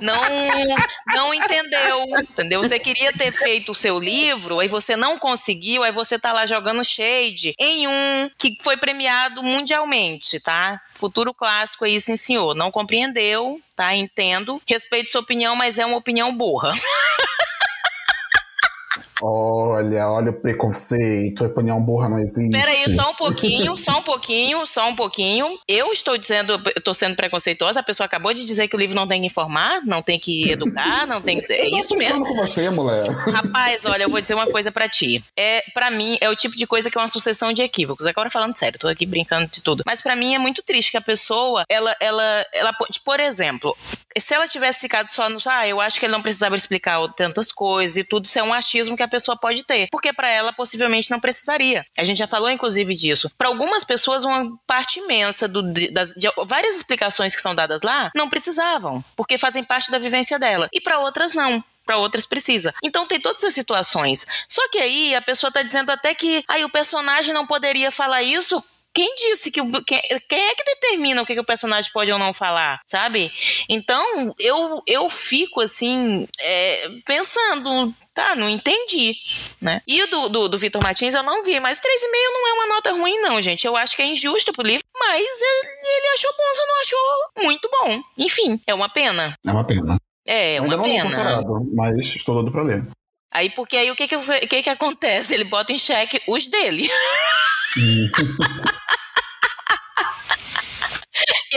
Não, 0.02 0.16
não, 0.16 0.76
não 1.14 1.34
entendeu. 1.34 2.20
Entendeu? 2.20 2.64
Você 2.64 2.80
queria 2.80 3.12
ter 3.12 3.32
feito 3.32 3.74
o 3.74 3.76
seu 3.76 4.00
livro, 4.00 4.60
aí 4.60 4.68
você 4.68 4.96
não 4.96 5.18
conseguiu, 5.18 5.84
aí 5.84 5.92
você 5.92 6.18
tá 6.18 6.32
lá 6.32 6.46
jogando 6.46 6.84
shade 6.84 7.54
em 7.60 7.88
um 7.88 8.30
que 8.38 8.58
foi 8.62 8.78
premiado 8.78 9.44
mundialmente, 9.44 10.40
tá? 10.40 10.80
Futuro 10.96 11.34
clássico 11.34 11.84
aí, 11.84 12.00
sim, 12.00 12.16
senhor. 12.16 12.56
Não 12.56 12.72
compreendeu, 12.72 13.60
tá? 13.76 13.94
Entendo. 13.94 14.62
Respeito 14.66 15.12
sua 15.12 15.22
opinião, 15.22 15.56
mas 15.56 15.78
é 15.78 15.86
uma 15.86 15.98
opinião 15.98 16.36
burra. 16.36 16.74
Olha, 19.22 20.10
olha 20.10 20.30
o 20.30 20.34
preconceito, 20.34 21.44
a 21.44 21.48
opinião 21.48 21.82
burra 21.82 22.08
não 22.10 22.20
existe. 22.20 22.52
Pera 22.52 22.70
aí, 22.70 22.90
só 22.90 23.12
um 23.12 23.16
pouquinho, 23.16 23.76
só 23.78 24.00
um 24.00 24.04
pouquinho, 24.04 24.68
só 24.68 24.88
um 24.88 24.96
pouquinho. 24.96 25.58
Eu 25.68 25.92
estou 25.92 26.18
dizendo, 26.18 26.54
eu 26.54 26.72
estou 26.78 26.94
sendo 26.94 27.16
preconceituosa, 27.16 27.80
a 27.80 27.84
pessoa 27.84 28.06
acabou 28.06 28.34
de 28.34 28.46
dizer 28.46 28.68
que 28.68 28.76
o 28.76 28.80
livro 28.80 28.96
não 28.96 29.08
tem 29.08 29.22
que 29.22 29.28
informar, 29.28 29.82
não 29.86 30.02
tem 30.02 30.20
que 30.20 30.52
educar, 30.52 31.08
não 31.08 31.22
tem 31.22 31.42
que... 31.42 31.48
É 31.58 31.80
isso 31.80 31.96
mesmo. 31.96 32.24
com 32.24 32.36
você, 32.36 32.70
mulher. 32.70 33.08
Rapaz, 33.08 33.86
olha, 33.86 34.04
eu 34.04 34.10
vou 34.10 34.22
dizer 34.22 34.34
uma 34.34 34.48
coisa 34.48 34.72
pra 34.72 34.88
ti. 34.88 35.24
É, 35.36 35.64
para 35.74 35.90
mim, 35.90 36.18
é 36.22 36.30
o 36.30 36.36
tipo 36.36 36.56
de 36.56 36.68
coisa 36.68 36.90
que 36.90 36.98
é 36.98 37.02
uma 37.02 37.08
sucessão 37.08 37.52
de 37.52 37.62
equívocos. 37.62 38.06
Agora 38.06 38.30
falando 38.30 38.56
sério, 38.56 38.78
tô 38.78 38.88
aqui 38.88 39.06
brincando 39.06 39.48
de 39.48 39.64
tudo. 39.64 39.84
Mas 39.86 40.02
pra 40.02 40.16
mim 40.16 40.36
é 40.36 40.38
muito 40.38 40.62
triste 40.62 40.92
que 40.92 40.98
a 40.98 41.02
pessoa, 41.02 41.64
ela, 41.70 41.96
ela, 42.00 42.46
ela, 42.54 42.72
por 43.04 43.20
exemplo, 43.20 43.76
se 44.20 44.34
ela 44.34 44.48
tivesse 44.48 44.82
ficado 44.82 45.10
só 45.10 45.30
no, 45.30 45.40
ah, 45.46 45.68
eu 45.68 45.80
acho 45.80 46.00
que 46.00 46.06
ele 46.06 46.14
não 46.14 46.22
precisava 46.22 46.56
explicar 46.56 47.00
tantas 47.14 47.52
coisas 47.52 47.98
e 47.98 48.04
tudo, 48.04 48.26
isso 48.26 48.38
é 48.38 48.44
um 48.44 48.54
achismo 48.54 48.98
que 48.98 49.04
a 49.04 49.07
pessoa 49.08 49.38
pode 49.38 49.64
ter, 49.64 49.88
porque 49.92 50.14
pra 50.14 50.30
ela 50.30 50.54
possivelmente 50.54 51.12
não 51.12 51.20
precisaria. 51.20 51.86
A 51.98 52.04
gente 52.04 52.18
já 52.18 52.28
falou 52.28 52.50
inclusive 52.50 52.96
disso. 52.96 53.32
Pra 53.38 53.48
algumas 53.48 53.84
pessoas, 53.84 54.24
uma 54.24 54.58
parte 54.66 55.00
imensa 55.00 55.48
do, 55.48 55.62
das, 55.92 56.14
de 56.14 56.28
várias 56.46 56.76
explicações 56.76 57.36
que 57.36 57.42
são 57.42 57.56
dadas 57.56 57.82
lá 57.84 58.12
não 58.16 58.30
precisavam, 58.30 59.04
porque 59.16 59.38
fazem 59.38 59.64
parte 59.64 59.92
da 59.92 60.00
vivência 60.00 60.40
dela. 60.40 60.68
E 60.74 60.82
pra 60.82 61.00
outras 61.00 61.34
não 61.34 61.64
para 61.88 61.98
outras 61.98 62.28
precisa. 62.28 62.74
Então 62.84 63.08
tem 63.08 63.20
todas 63.20 63.42
essas 63.42 63.54
situações. 63.54 64.26
Só 64.50 64.62
que 64.70 64.78
aí 64.78 65.16
a 65.16 65.22
pessoa 65.22 65.50
tá 65.50 65.62
dizendo 65.62 65.90
até 65.90 66.14
que 66.14 66.44
aí 66.48 66.66
o 66.66 66.70
personagem 66.70 67.34
não 67.34 67.48
poderia 67.48 67.90
falar 67.90 68.22
isso. 68.22 68.62
Quem 68.94 69.16
disse 69.16 69.52
que 69.52 69.62
quem 69.84 70.00
é 70.50 70.56
que 70.56 70.64
determina 70.64 71.22
o 71.22 71.26
que, 71.26 71.36
que 71.36 71.40
o 71.40 71.46
personagem 71.46 71.92
pode 71.94 72.12
ou 72.12 72.18
não 72.18 72.34
falar, 72.34 72.82
sabe? 72.86 73.32
Então 73.70 74.34
eu 74.40 74.82
eu 74.88 75.08
fico 75.08 75.62
assim 75.62 76.28
é, 76.42 76.90
pensando 77.06 77.94
Tá, 78.18 78.36
não 78.36 78.50
entendi, 78.50 79.16
né? 79.62 79.80
E 79.88 80.02
o 80.02 80.08
do, 80.08 80.28
do, 80.28 80.50
do 80.50 80.58
Vitor 80.58 80.82
Martins 80.82 81.14
eu 81.14 81.22
não 81.22 81.44
vi, 81.44 81.60
mas 81.60 81.80
3,5 81.80 81.84
não 82.34 82.48
é 82.48 82.54
uma 82.54 82.68
nota 82.74 82.92
ruim, 82.92 83.22
não, 83.22 83.40
gente. 83.40 83.68
Eu 83.68 83.78
acho 83.78 83.96
que 83.96 84.02
é 84.02 84.08
injusto 84.08 84.52
pro 84.52 84.66
livro, 84.66 84.84
mas 85.00 85.22
ele, 85.22 85.70
ele 85.84 86.08
achou 86.16 86.32
bom, 86.36 86.44
você 86.52 86.66
não 86.66 86.82
achou 86.82 87.44
muito 87.44 87.70
bom. 87.72 88.02
Enfim, 88.18 88.60
é 88.66 88.74
uma 88.74 88.90
pena. 88.90 89.36
É 89.46 89.52
uma 89.52 89.64
pena. 89.64 89.98
É, 90.28 90.56
é 90.56 90.60
Ainda 90.60 90.66
uma 90.66 90.78
não 90.78 90.84
pena. 90.84 91.04
comparado, 91.04 91.72
mas 91.76 92.16
estou 92.16 92.34
doido 92.34 92.52
pra 92.52 92.64
ler. 92.64 92.88
Aí, 93.32 93.52
porque 93.52 93.78
aí 93.78 93.92
o 93.92 93.96
que 93.96 94.08
que, 94.08 94.18
que 94.48 94.64
que 94.64 94.70
acontece? 94.72 95.36
Ele 95.36 95.44
bota 95.44 95.72
em 95.72 95.78
xeque 95.78 96.20
os 96.28 96.48
dele. 96.48 96.90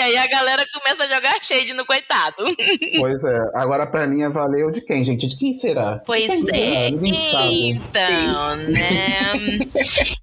e 0.01 0.03
aí 0.03 0.17
a 0.17 0.27
galera 0.27 0.67
começa 0.73 1.05
a 1.05 1.09
jogar 1.09 1.35
shade 1.43 1.75
no 1.75 1.85
coitado. 1.85 2.47
Pois 2.99 3.23
é. 3.25 3.39
Agora 3.55 3.85
a 3.85 3.87
perninha 3.87 4.31
valeu 4.31 4.71
de 4.71 4.81
quem, 4.81 5.05
gente? 5.05 5.27
De 5.27 5.37
quem 5.37 5.53
será? 5.55 6.01
Pois 6.05 6.27
quem 6.27 6.49
é. 6.51 6.91
será? 6.91 7.47
Então, 7.47 8.57
né? 8.57 9.69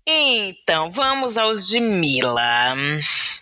Então, 0.05 0.91
vamos 0.91 1.37
aos 1.37 1.67
de 1.67 1.79
Mila. 1.79 2.75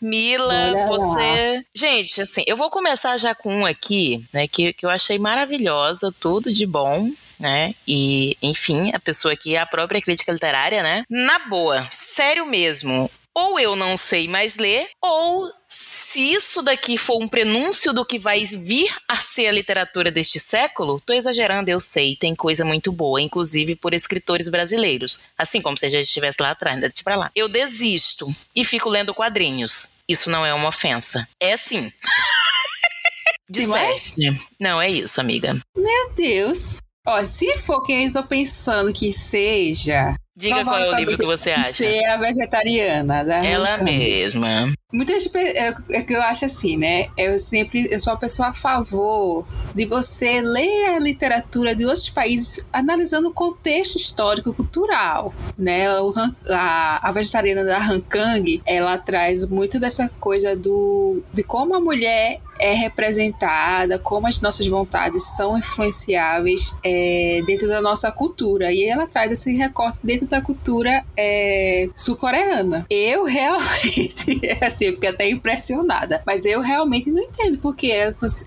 Mila, 0.02 0.72
lá. 0.72 0.86
você. 0.88 1.66
Gente, 1.74 2.22
assim, 2.22 2.44
eu 2.48 2.58
vou 2.58 2.70
começar 2.70 3.18
já 3.18 3.34
com 3.34 3.62
um 3.62 3.66
aqui, 3.66 4.26
né? 4.34 4.48
Que, 4.48 4.74
que 4.74 4.86
eu 4.86 4.90
achei 4.90 5.18
maravilhosa, 5.18 6.14
tudo 6.20 6.52
de 6.52 6.66
bom. 6.66 7.10
Né? 7.38 7.76
E, 7.86 8.38
enfim, 8.42 8.92
a 8.94 9.00
pessoa 9.00 9.34
aqui 9.34 9.56
é 9.56 9.60
a 9.60 9.66
própria 9.66 10.02
crítica 10.02 10.32
literária, 10.32 10.82
né? 10.82 11.04
Na 11.10 11.40
boa, 11.40 11.86
sério 11.92 12.46
mesmo. 12.46 13.10
Ou 13.36 13.60
eu 13.60 13.76
não 13.76 13.98
sei 13.98 14.28
mais 14.28 14.56
ler, 14.58 14.88
ou 15.02 15.52
se 15.68 16.34
isso 16.34 16.62
daqui 16.62 16.98
for 16.98 17.22
um 17.22 17.28
prenúncio 17.28 17.92
do 17.92 18.06
que 18.06 18.18
vai 18.18 18.46
vir 18.46 18.90
a 19.06 19.18
ser 19.18 19.48
a 19.48 19.52
literatura 19.52 20.10
deste 20.10 20.40
século, 20.40 21.02
tô 21.06 21.12
exagerando, 21.12 21.70
eu 21.70 21.80
sei, 21.80 22.16
tem 22.16 22.34
coisa 22.34 22.64
muito 22.64 22.94
boa, 22.94 23.22
inclusive 23.22 23.76
por 23.76 23.94
escritores 23.94 24.48
brasileiros. 24.48 25.20
Assim 25.38 25.62
como 25.62 25.78
se 25.78 25.86
a 25.86 25.90
gente 25.90 26.06
estivesse 26.06 26.42
lá 26.42 26.52
atrás, 26.52 26.80
deixa 26.80 27.04
pra 27.04 27.18
lá. 27.18 27.30
Eu 27.36 27.50
desisto 27.50 28.26
e 28.56 28.64
fico 28.64 28.90
lendo 28.90 29.14
quadrinhos. 29.14 29.92
Isso 30.08 30.30
não 30.30 30.46
é 30.46 30.54
uma 30.54 30.70
ofensa. 30.70 31.28
É 31.38 31.58
sim. 31.58 31.92
Mais? 33.68 34.16
Disseste. 34.16 34.42
Não, 34.60 34.82
é 34.82 34.90
isso, 34.90 35.20
amiga. 35.20 35.60
Meu 35.76 36.14
Deus. 36.14 36.78
Ó, 37.08 37.24
se 37.26 37.58
for 37.58 37.84
quem 37.84 38.06
eu 38.06 38.14
tô 38.14 38.24
pensando 38.24 38.92
que 38.92 39.12
seja, 39.14 40.16
Diga 40.38 40.64
qual 40.66 40.78
é 40.78 40.92
o 40.92 40.96
livro 40.96 41.18
que 41.18 41.26
você 41.26 41.52
acha. 41.52 41.72
Você 41.72 41.86
é 41.86 42.10
a 42.12 42.18
vegetariana 42.18 43.24
da 43.24 43.46
Ela 43.46 43.76
Hannah 43.76 43.84
mesma. 43.84 44.74
Muita 44.92 45.14
gente 45.14 45.30
pe- 45.30 45.40
é, 45.40 45.74
é 45.92 46.02
que 46.02 46.14
eu 46.14 46.22
acho 46.24 46.46
assim, 46.46 46.78
né? 46.78 47.08
Eu 47.18 47.40
sempre 47.40 47.88
eu 47.92 48.00
sou 48.00 48.12
uma 48.14 48.20
pessoa 48.20 48.50
a 48.50 48.54
favor 48.54 49.46
de 49.74 49.86
você 49.86 50.42
ler 50.42 50.96
a 50.96 51.00
literatura 51.00 51.74
de 51.76 51.86
outros 51.86 52.10
países 52.10 52.66
analisando 52.72 53.30
o 53.30 53.34
contexto 53.34 53.96
histórico 53.98 54.54
cultural, 54.54 55.34
né? 55.58 55.90
O 56.02 56.14
a, 56.50 57.10
a 57.10 57.12
vegetariana 57.12 57.64
da 57.64 57.78
Han 57.78 58.02
Kang, 58.02 58.62
ela 58.66 58.98
traz 58.98 59.46
muito 59.48 59.80
dessa 59.80 60.08
coisa 60.20 60.56
do 60.56 61.22
de 61.34 61.44
como 61.44 61.76
a 61.76 61.80
mulher 61.80 62.40
é 62.58 62.74
representada, 62.74 64.00
como 64.00 64.28
as 64.28 64.40
nossas 64.40 64.66
vontades 64.68 65.24
são 65.36 65.58
influenciáveis 65.58 66.74
é, 66.84 67.42
dentro 67.46 67.68
da 67.68 67.82
nossa 67.82 68.10
cultura. 68.14 68.72
E 68.72 68.86
ela 68.86 69.06
traz 69.08 69.30
esse 69.32 69.54
recorte 69.56 70.00
dentro 70.04 70.25
da 70.30 70.42
cultura 70.42 71.04
é, 71.18 71.88
sul-coreana. 71.96 72.86
Eu 72.90 73.26
realmente, 73.26 74.40
assim, 74.62 74.86
eu 74.86 74.94
fiquei 74.94 75.10
até 75.10 75.30
impressionada, 75.30 76.22
mas 76.26 76.46
eu 76.46 76.62
realmente 76.62 77.12
não 77.12 77.22
entendo 77.24 77.58
porque 77.60 77.92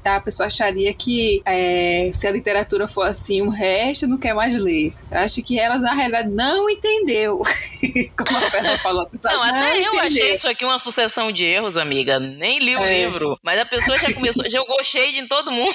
a 0.05 0.20
pessoa 0.20 0.47
acharia 0.47 0.93
que 0.95 1.41
é, 1.45 2.11
se 2.12 2.26
a 2.26 2.31
literatura 2.31 2.87
for 2.89 3.03
assim, 3.07 3.43
o 3.43 3.49
resto 3.49 4.07
não 4.07 4.18
quer 4.18 4.35
mais 4.35 4.55
ler. 4.57 4.93
Eu 5.11 5.18
acho 5.18 5.43
que 5.43 5.59
ela, 5.59 5.79
na 5.79 5.95
realidade, 5.95 6.29
não 6.31 6.68
entendeu. 6.68 7.39
Como 8.16 8.37
a 8.39 8.41
Fernanda 8.43 8.79
falou. 8.79 9.07
pessoa 9.07 9.33
Não, 9.33 9.43
até 9.43 9.76
eu 9.79 9.81
entendeu. 9.95 10.01
achei 10.01 10.33
isso 10.33 10.49
aqui 10.49 10.64
uma 10.64 10.79
sucessão 10.79 11.31
de 11.33 11.45
erros, 11.45 11.76
amiga. 11.76 12.18
Nem 12.18 12.59
li 12.59 12.76
o 12.76 12.85
É. 12.85 13.05
livro. 13.05 13.39
Mas 13.43 13.59
a 13.59 13.64
pessoa 13.64 13.99
já 13.99 14.12
começou, 14.12 14.45
já 14.45 14.59
jogou 14.59 14.83
shade 14.85 15.18
em 15.18 15.26
todo 15.26 15.51
mundo. 15.51 15.74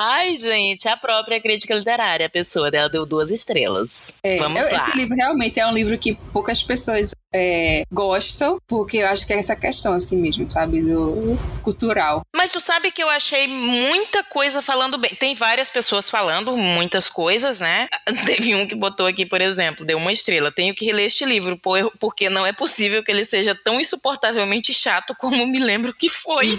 Ai, 0.00 0.36
gente, 0.36 0.86
a 0.86 0.96
própria 0.96 1.40
crítica 1.40 1.74
literária, 1.74 2.24
a 2.26 2.30
pessoa 2.30 2.70
dela 2.70 2.88
deu 2.88 3.04
duas 3.04 3.32
estrelas. 3.32 4.14
É, 4.22 4.36
Vamos 4.36 4.62
lá. 4.70 4.76
Esse 4.76 4.96
livro 4.96 5.16
realmente 5.16 5.58
é 5.58 5.66
um 5.66 5.72
livro 5.72 5.98
que 5.98 6.14
poucas 6.32 6.62
pessoas 6.62 7.10
é, 7.34 7.82
gostam, 7.92 8.58
porque 8.66 8.98
eu 8.98 9.08
acho 9.08 9.26
que 9.26 9.32
é 9.32 9.38
essa 9.38 9.54
questão, 9.56 9.92
assim 9.92 10.16
mesmo, 10.20 10.50
sabe? 10.50 10.80
Do 10.82 11.38
cultural. 11.62 12.22
Mas 12.34 12.50
tu 12.50 12.60
sabe 12.60 12.90
que 12.90 13.02
eu 13.02 13.08
achei 13.10 13.46
muita 13.46 14.22
coisa 14.24 14.62
falando 14.62 14.96
bem. 14.98 15.10
Tem 15.10 15.34
várias 15.34 15.68
pessoas 15.68 16.08
falando 16.08 16.56
muitas 16.56 17.08
coisas, 17.08 17.60
né? 17.60 17.86
Teve 18.26 18.54
um 18.54 18.66
que 18.66 18.74
botou 18.74 19.06
aqui, 19.06 19.26
por 19.26 19.40
exemplo, 19.40 19.84
deu 19.84 19.98
uma 19.98 20.12
estrela. 20.12 20.50
Tenho 20.52 20.74
que 20.74 20.84
reler 20.86 21.06
este 21.06 21.24
livro, 21.24 21.58
por- 21.58 21.92
porque 21.98 22.30
não 22.30 22.46
é 22.46 22.52
possível 22.52 23.02
que 23.04 23.10
ele 23.10 23.24
seja 23.24 23.54
tão 23.64 23.80
insuportavelmente 23.80 24.72
chato 24.72 25.14
como 25.18 25.46
me 25.46 25.58
lembro 25.58 25.92
que 25.94 26.08
foi. 26.08 26.58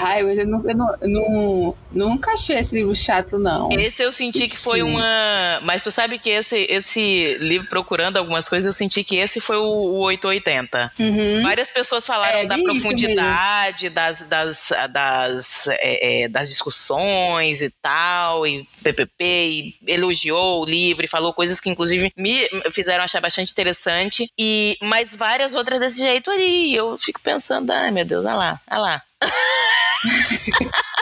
Ai, 0.00 0.22
mas 0.22 0.38
eu, 0.38 0.46
não, 0.46 0.62
eu, 0.68 0.76
não, 0.76 0.94
eu 1.02 1.08
não- 1.08 1.74
nunca 1.90 2.32
achei 2.32 2.56
esse 2.56 2.76
livro 2.76 2.94
chato, 2.94 3.36
não. 3.38 3.68
Esse 3.72 4.02
eu 4.02 4.12
senti 4.12 4.46
que 4.46 4.56
foi 4.56 4.80
uma. 4.82 5.60
Mas 5.62 5.82
tu 5.82 5.90
sabe 5.90 6.18
que 6.18 6.30
esse, 6.30 6.66
esse 6.70 7.36
livro, 7.40 7.66
procurando 7.98 8.16
algumas 8.16 8.48
coisas, 8.48 8.64
eu 8.64 8.72
senti 8.72 9.02
que 9.02 9.16
esse 9.16 9.40
foi 9.40 9.56
o, 9.56 9.64
o 9.64 9.98
880. 10.02 10.92
Uhum. 11.00 11.42
Várias 11.42 11.68
pessoas 11.68 12.06
falaram 12.06 12.38
É, 12.38 12.46
da 12.46 12.56
profundidade 12.56 13.90
das, 13.90 14.22
das, 14.22 14.72
das, 14.90 15.66
é, 15.66 16.22
é, 16.22 16.28
das 16.28 16.48
discussões 16.48 17.60
e 17.60 17.70
tal, 17.82 18.46
e 18.46 18.68
PPP, 18.84 19.24
e 19.24 19.74
elogiou 19.88 20.62
o 20.62 20.64
livro 20.64 21.04
e 21.04 21.08
falou 21.08 21.34
coisas 21.34 21.58
que, 21.58 21.68
inclusive, 21.68 22.12
me 22.16 22.48
fizeram 22.70 23.02
achar 23.02 23.20
bastante 23.20 23.50
interessante, 23.50 24.30
e 24.38 24.76
mas 24.82 25.12
várias 25.12 25.56
outras 25.56 25.80
desse 25.80 25.98
jeito 25.98 26.30
ali. 26.30 26.72
Eu 26.76 26.96
fico 26.98 27.20
pensando, 27.20 27.72
ai 27.72 27.90
meu 27.90 28.04
Deus, 28.04 28.24
olha 28.24 28.36
lá, 28.36 28.60
olha 28.70 28.80
lá. 28.80 29.02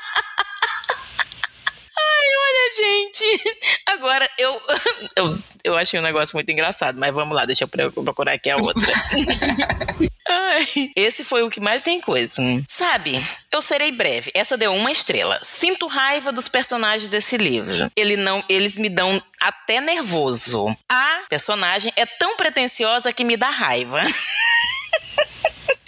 Gente. 2.74 3.24
Agora, 3.86 4.28
eu, 4.38 4.60
eu, 5.16 5.38
eu 5.64 5.76
achei 5.76 5.98
um 5.98 6.02
negócio 6.02 6.36
muito 6.36 6.50
engraçado, 6.50 6.98
mas 6.98 7.14
vamos 7.14 7.34
lá, 7.34 7.44
deixa 7.44 7.64
eu 7.64 7.68
pro- 7.68 7.92
procurar 7.92 8.32
aqui 8.32 8.50
a 8.50 8.56
outra. 8.56 8.86
Ai, 10.28 10.66
esse 10.96 11.22
foi 11.22 11.42
o 11.44 11.50
que 11.50 11.60
mais 11.60 11.82
tem 11.82 12.00
coisa. 12.00 12.42
Sabe, 12.68 13.24
eu 13.52 13.62
serei 13.62 13.92
breve. 13.92 14.30
Essa 14.34 14.56
deu 14.56 14.74
uma 14.74 14.90
estrela. 14.90 15.38
Sinto 15.42 15.86
raiva 15.86 16.32
dos 16.32 16.48
personagens 16.48 17.08
desse 17.08 17.36
livro. 17.36 17.90
Ele 17.94 18.16
não, 18.16 18.42
eles 18.48 18.76
me 18.76 18.88
dão 18.88 19.22
até 19.40 19.80
nervoso. 19.80 20.76
A 20.88 21.20
personagem 21.28 21.92
é 21.96 22.04
tão 22.04 22.36
pretensiosa 22.36 23.12
que 23.12 23.22
me 23.22 23.36
dá 23.36 23.48
raiva. 23.50 24.02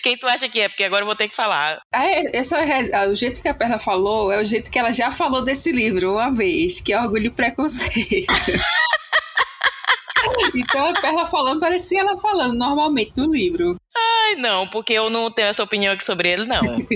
Quem 0.02 0.16
tu 0.16 0.26
acha 0.26 0.48
que 0.48 0.60
é? 0.60 0.68
Porque 0.68 0.84
agora 0.84 1.02
eu 1.02 1.06
vou 1.06 1.16
ter 1.16 1.28
que 1.28 1.36
falar. 1.36 1.80
Ah, 1.92 2.06
é- 2.06 2.36
essa, 2.36 2.56
é- 2.58 2.94
ah, 2.94 3.08
o 3.08 3.16
jeito 3.16 3.42
que 3.42 3.48
a 3.48 3.54
Perla 3.54 3.78
falou 3.78 4.30
é 4.32 4.40
o 4.40 4.44
jeito 4.44 4.70
que 4.70 4.78
ela 4.78 4.92
já 4.92 5.10
falou 5.10 5.42
desse 5.42 5.72
livro 5.72 6.12
uma 6.12 6.30
vez, 6.30 6.80
que 6.80 6.92
é 6.92 7.00
Orgulho 7.00 7.26
e 7.26 7.30
Preconceito. 7.30 8.26
então 10.54 10.88
a 10.88 10.92
Perla 11.00 11.26
falando 11.26 11.60
parecia 11.60 12.00
ela 12.00 12.16
falando 12.18 12.54
normalmente 12.56 13.12
no 13.16 13.30
livro. 13.30 13.76
Ai, 14.28 14.34
não, 14.36 14.66
porque 14.66 14.92
eu 14.92 15.08
não 15.08 15.30
tenho 15.30 15.48
essa 15.48 15.62
opinião 15.62 15.92
aqui 15.92 16.04
sobre 16.04 16.28
ele, 16.30 16.44
não. 16.44 16.60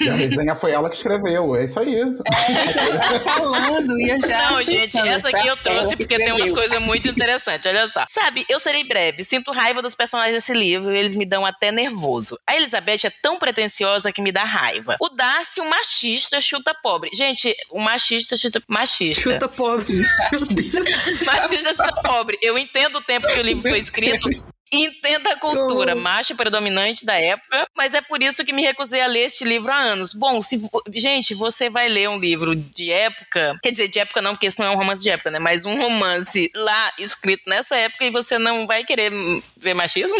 E 0.00 0.08
a 0.08 0.14
resenha 0.14 0.54
foi 0.54 0.72
ela 0.72 0.88
que 0.88 0.96
escreveu. 0.96 1.56
É 1.56 1.64
isso 1.64 1.78
aí. 1.80 1.94
É, 1.94 2.00
ela 2.02 3.20
tá 3.20 3.32
falando 3.32 3.98
e 3.98 4.10
eu 4.10 4.20
já. 4.20 4.50
Não, 4.50 4.62
gente, 4.64 4.96
essa 4.98 5.28
aqui 5.28 5.46
eu 5.46 5.56
trouxe 5.56 5.96
porque 5.96 6.16
tem 6.16 6.32
umas 6.32 6.52
coisas 6.52 6.80
muito 6.80 7.08
interessantes. 7.08 7.66
Olha 7.66 7.88
só. 7.88 8.04
Sabe, 8.08 8.44
eu 8.48 8.60
serei 8.60 8.84
breve. 8.84 9.24
Sinto 9.24 9.50
raiva 9.50 9.82
dos 9.82 9.94
personagens 9.94 10.34
desse 10.34 10.52
livro 10.52 10.94
e 10.94 10.98
eles 10.98 11.14
me 11.14 11.24
dão 11.24 11.44
até 11.44 11.72
nervoso. 11.72 12.38
A 12.46 12.56
Elizabeth 12.56 13.06
é 13.06 13.10
tão 13.22 13.38
pretensiosa 13.38 14.12
que 14.12 14.22
me 14.22 14.30
dá 14.30 14.44
raiva. 14.44 14.96
O 15.00 15.08
Darcy, 15.08 15.60
um 15.60 15.68
machista, 15.68 16.40
chuta 16.40 16.74
pobre. 16.74 17.10
Gente, 17.12 17.54
o 17.70 17.80
machista 17.80 18.36
chuta 18.36 18.62
machista. 18.68 19.22
Chuta 19.22 19.48
pobre. 19.48 19.98
Machista 20.32 21.70
chuta 21.72 22.02
pobre. 22.02 22.38
Eu 22.40 22.58
entendo 22.58 22.96
o 22.96 23.02
tempo 23.02 23.26
que 23.26 23.38
o 23.38 23.42
livro 23.42 23.62
foi 23.62 23.78
escrito. 23.78 24.28
Entenda 24.72 25.32
a 25.32 25.36
cultura 25.36 25.94
macho 25.94 26.36
predominante 26.36 27.04
da 27.04 27.18
época, 27.18 27.66
mas 27.76 27.94
é 27.94 28.02
por 28.02 28.22
isso 28.22 28.44
que 28.44 28.52
me 28.52 28.62
recusei 28.62 29.00
a 29.00 29.06
ler 29.06 29.26
este 29.26 29.44
livro 29.44 29.72
há 29.72 29.76
anos. 29.76 30.12
Bom, 30.12 30.40
se 30.40 30.58
gente, 30.92 31.34
você 31.34 31.70
vai 31.70 31.88
ler 31.88 32.08
um 32.08 32.18
livro 32.18 32.54
de 32.54 32.90
época, 32.90 33.58
quer 33.62 33.70
dizer, 33.70 33.88
de 33.88 33.98
época 33.98 34.20
não, 34.20 34.32
porque 34.32 34.46
isso 34.46 34.60
não 34.60 34.68
é 34.68 34.70
um 34.70 34.76
romance 34.76 35.02
de 35.02 35.10
época, 35.10 35.30
né? 35.30 35.38
Mas 35.38 35.64
um 35.64 35.76
romance 35.80 36.50
lá 36.54 36.92
escrito 36.98 37.48
nessa 37.48 37.76
época 37.76 38.04
e 38.04 38.10
você 38.10 38.38
não 38.38 38.66
vai 38.66 38.84
querer 38.84 39.10
ver 39.56 39.74
machismo? 39.74 40.18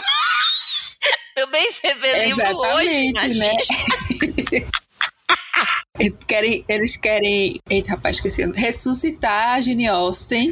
Meu 1.36 1.46
bem, 1.48 1.70
você 1.70 1.94
vê 1.94 2.24
livro 2.24 2.56
hoje, 2.56 3.12
né? 3.12 3.56
querem, 6.26 6.64
eles 6.68 6.96
querem. 6.96 7.58
Eita, 7.68 7.90
rapaz, 7.90 8.16
esqueci. 8.16 8.44
Ressuscitar 8.52 9.54
a 9.54 9.60
Jane 9.60 9.86
Austen 9.88 10.50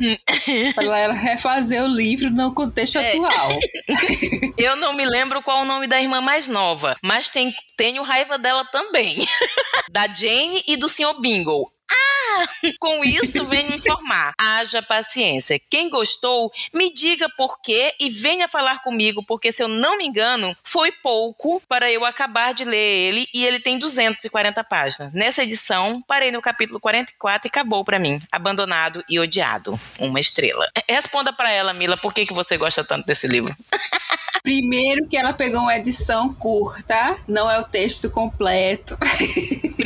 para 0.74 0.98
ela 0.98 1.14
refazer 1.14 1.82
o 1.82 1.88
livro 1.88 2.30
no 2.30 2.54
contexto 2.54 2.98
É. 2.98 3.12
atual. 3.12 3.58
Eu 4.58 4.76
não 4.76 4.94
me 4.94 5.04
lembro 5.04 5.42
qual 5.42 5.62
o 5.62 5.64
nome 5.64 5.86
da 5.86 6.00
irmã 6.00 6.20
mais 6.20 6.48
nova, 6.48 6.96
mas 7.02 7.28
tem, 7.28 7.54
tenho 7.76 8.02
raiva 8.02 8.38
dela 8.38 8.64
também. 8.66 9.16
da 9.90 10.06
Jane 10.08 10.62
e 10.66 10.76
do 10.76 10.88
Sr. 10.88 11.20
Bingle. 11.20 11.70
Ah, 11.90 12.46
com 12.80 13.04
isso 13.04 13.44
venho 13.46 13.74
informar. 13.76 14.34
Haja 14.38 14.82
paciência. 14.82 15.60
Quem 15.70 15.88
gostou, 15.88 16.50
me 16.74 16.92
diga 16.92 17.28
por 17.36 17.60
quê 17.60 17.94
e 18.00 18.10
venha 18.10 18.48
falar 18.48 18.82
comigo, 18.82 19.24
porque 19.24 19.52
se 19.52 19.62
eu 19.62 19.68
não 19.68 19.98
me 19.98 20.06
engano, 20.06 20.56
foi 20.64 20.92
pouco 20.92 21.62
para 21.68 21.90
eu 21.90 22.04
acabar 22.04 22.54
de 22.54 22.64
ler 22.64 22.76
ele 22.76 23.26
e 23.34 23.44
ele 23.44 23.60
tem 23.60 23.78
240 23.78 24.62
páginas. 24.64 25.12
Nessa 25.12 25.42
edição, 25.42 26.02
parei 26.06 26.30
no 26.30 26.42
capítulo 26.42 26.80
44 26.80 27.46
e 27.46 27.48
acabou 27.48 27.84
para 27.84 27.98
mim. 27.98 28.18
Abandonado 28.30 29.04
e 29.08 29.18
odiado. 29.18 29.78
Uma 29.98 30.20
estrela. 30.20 30.68
Responda 30.88 31.32
para 31.32 31.50
ela, 31.50 31.72
Mila, 31.72 31.96
por 31.96 32.12
que, 32.12 32.26
que 32.26 32.34
você 32.34 32.56
gosta 32.56 32.84
tanto 32.84 33.06
desse 33.06 33.26
livro? 33.26 33.54
Primeiro 34.42 35.08
que 35.08 35.16
ela 35.16 35.32
pegou 35.32 35.62
uma 35.62 35.74
edição 35.74 36.32
curta, 36.32 37.16
não 37.26 37.50
é 37.50 37.58
o 37.58 37.64
texto 37.64 38.08
completo. 38.08 38.96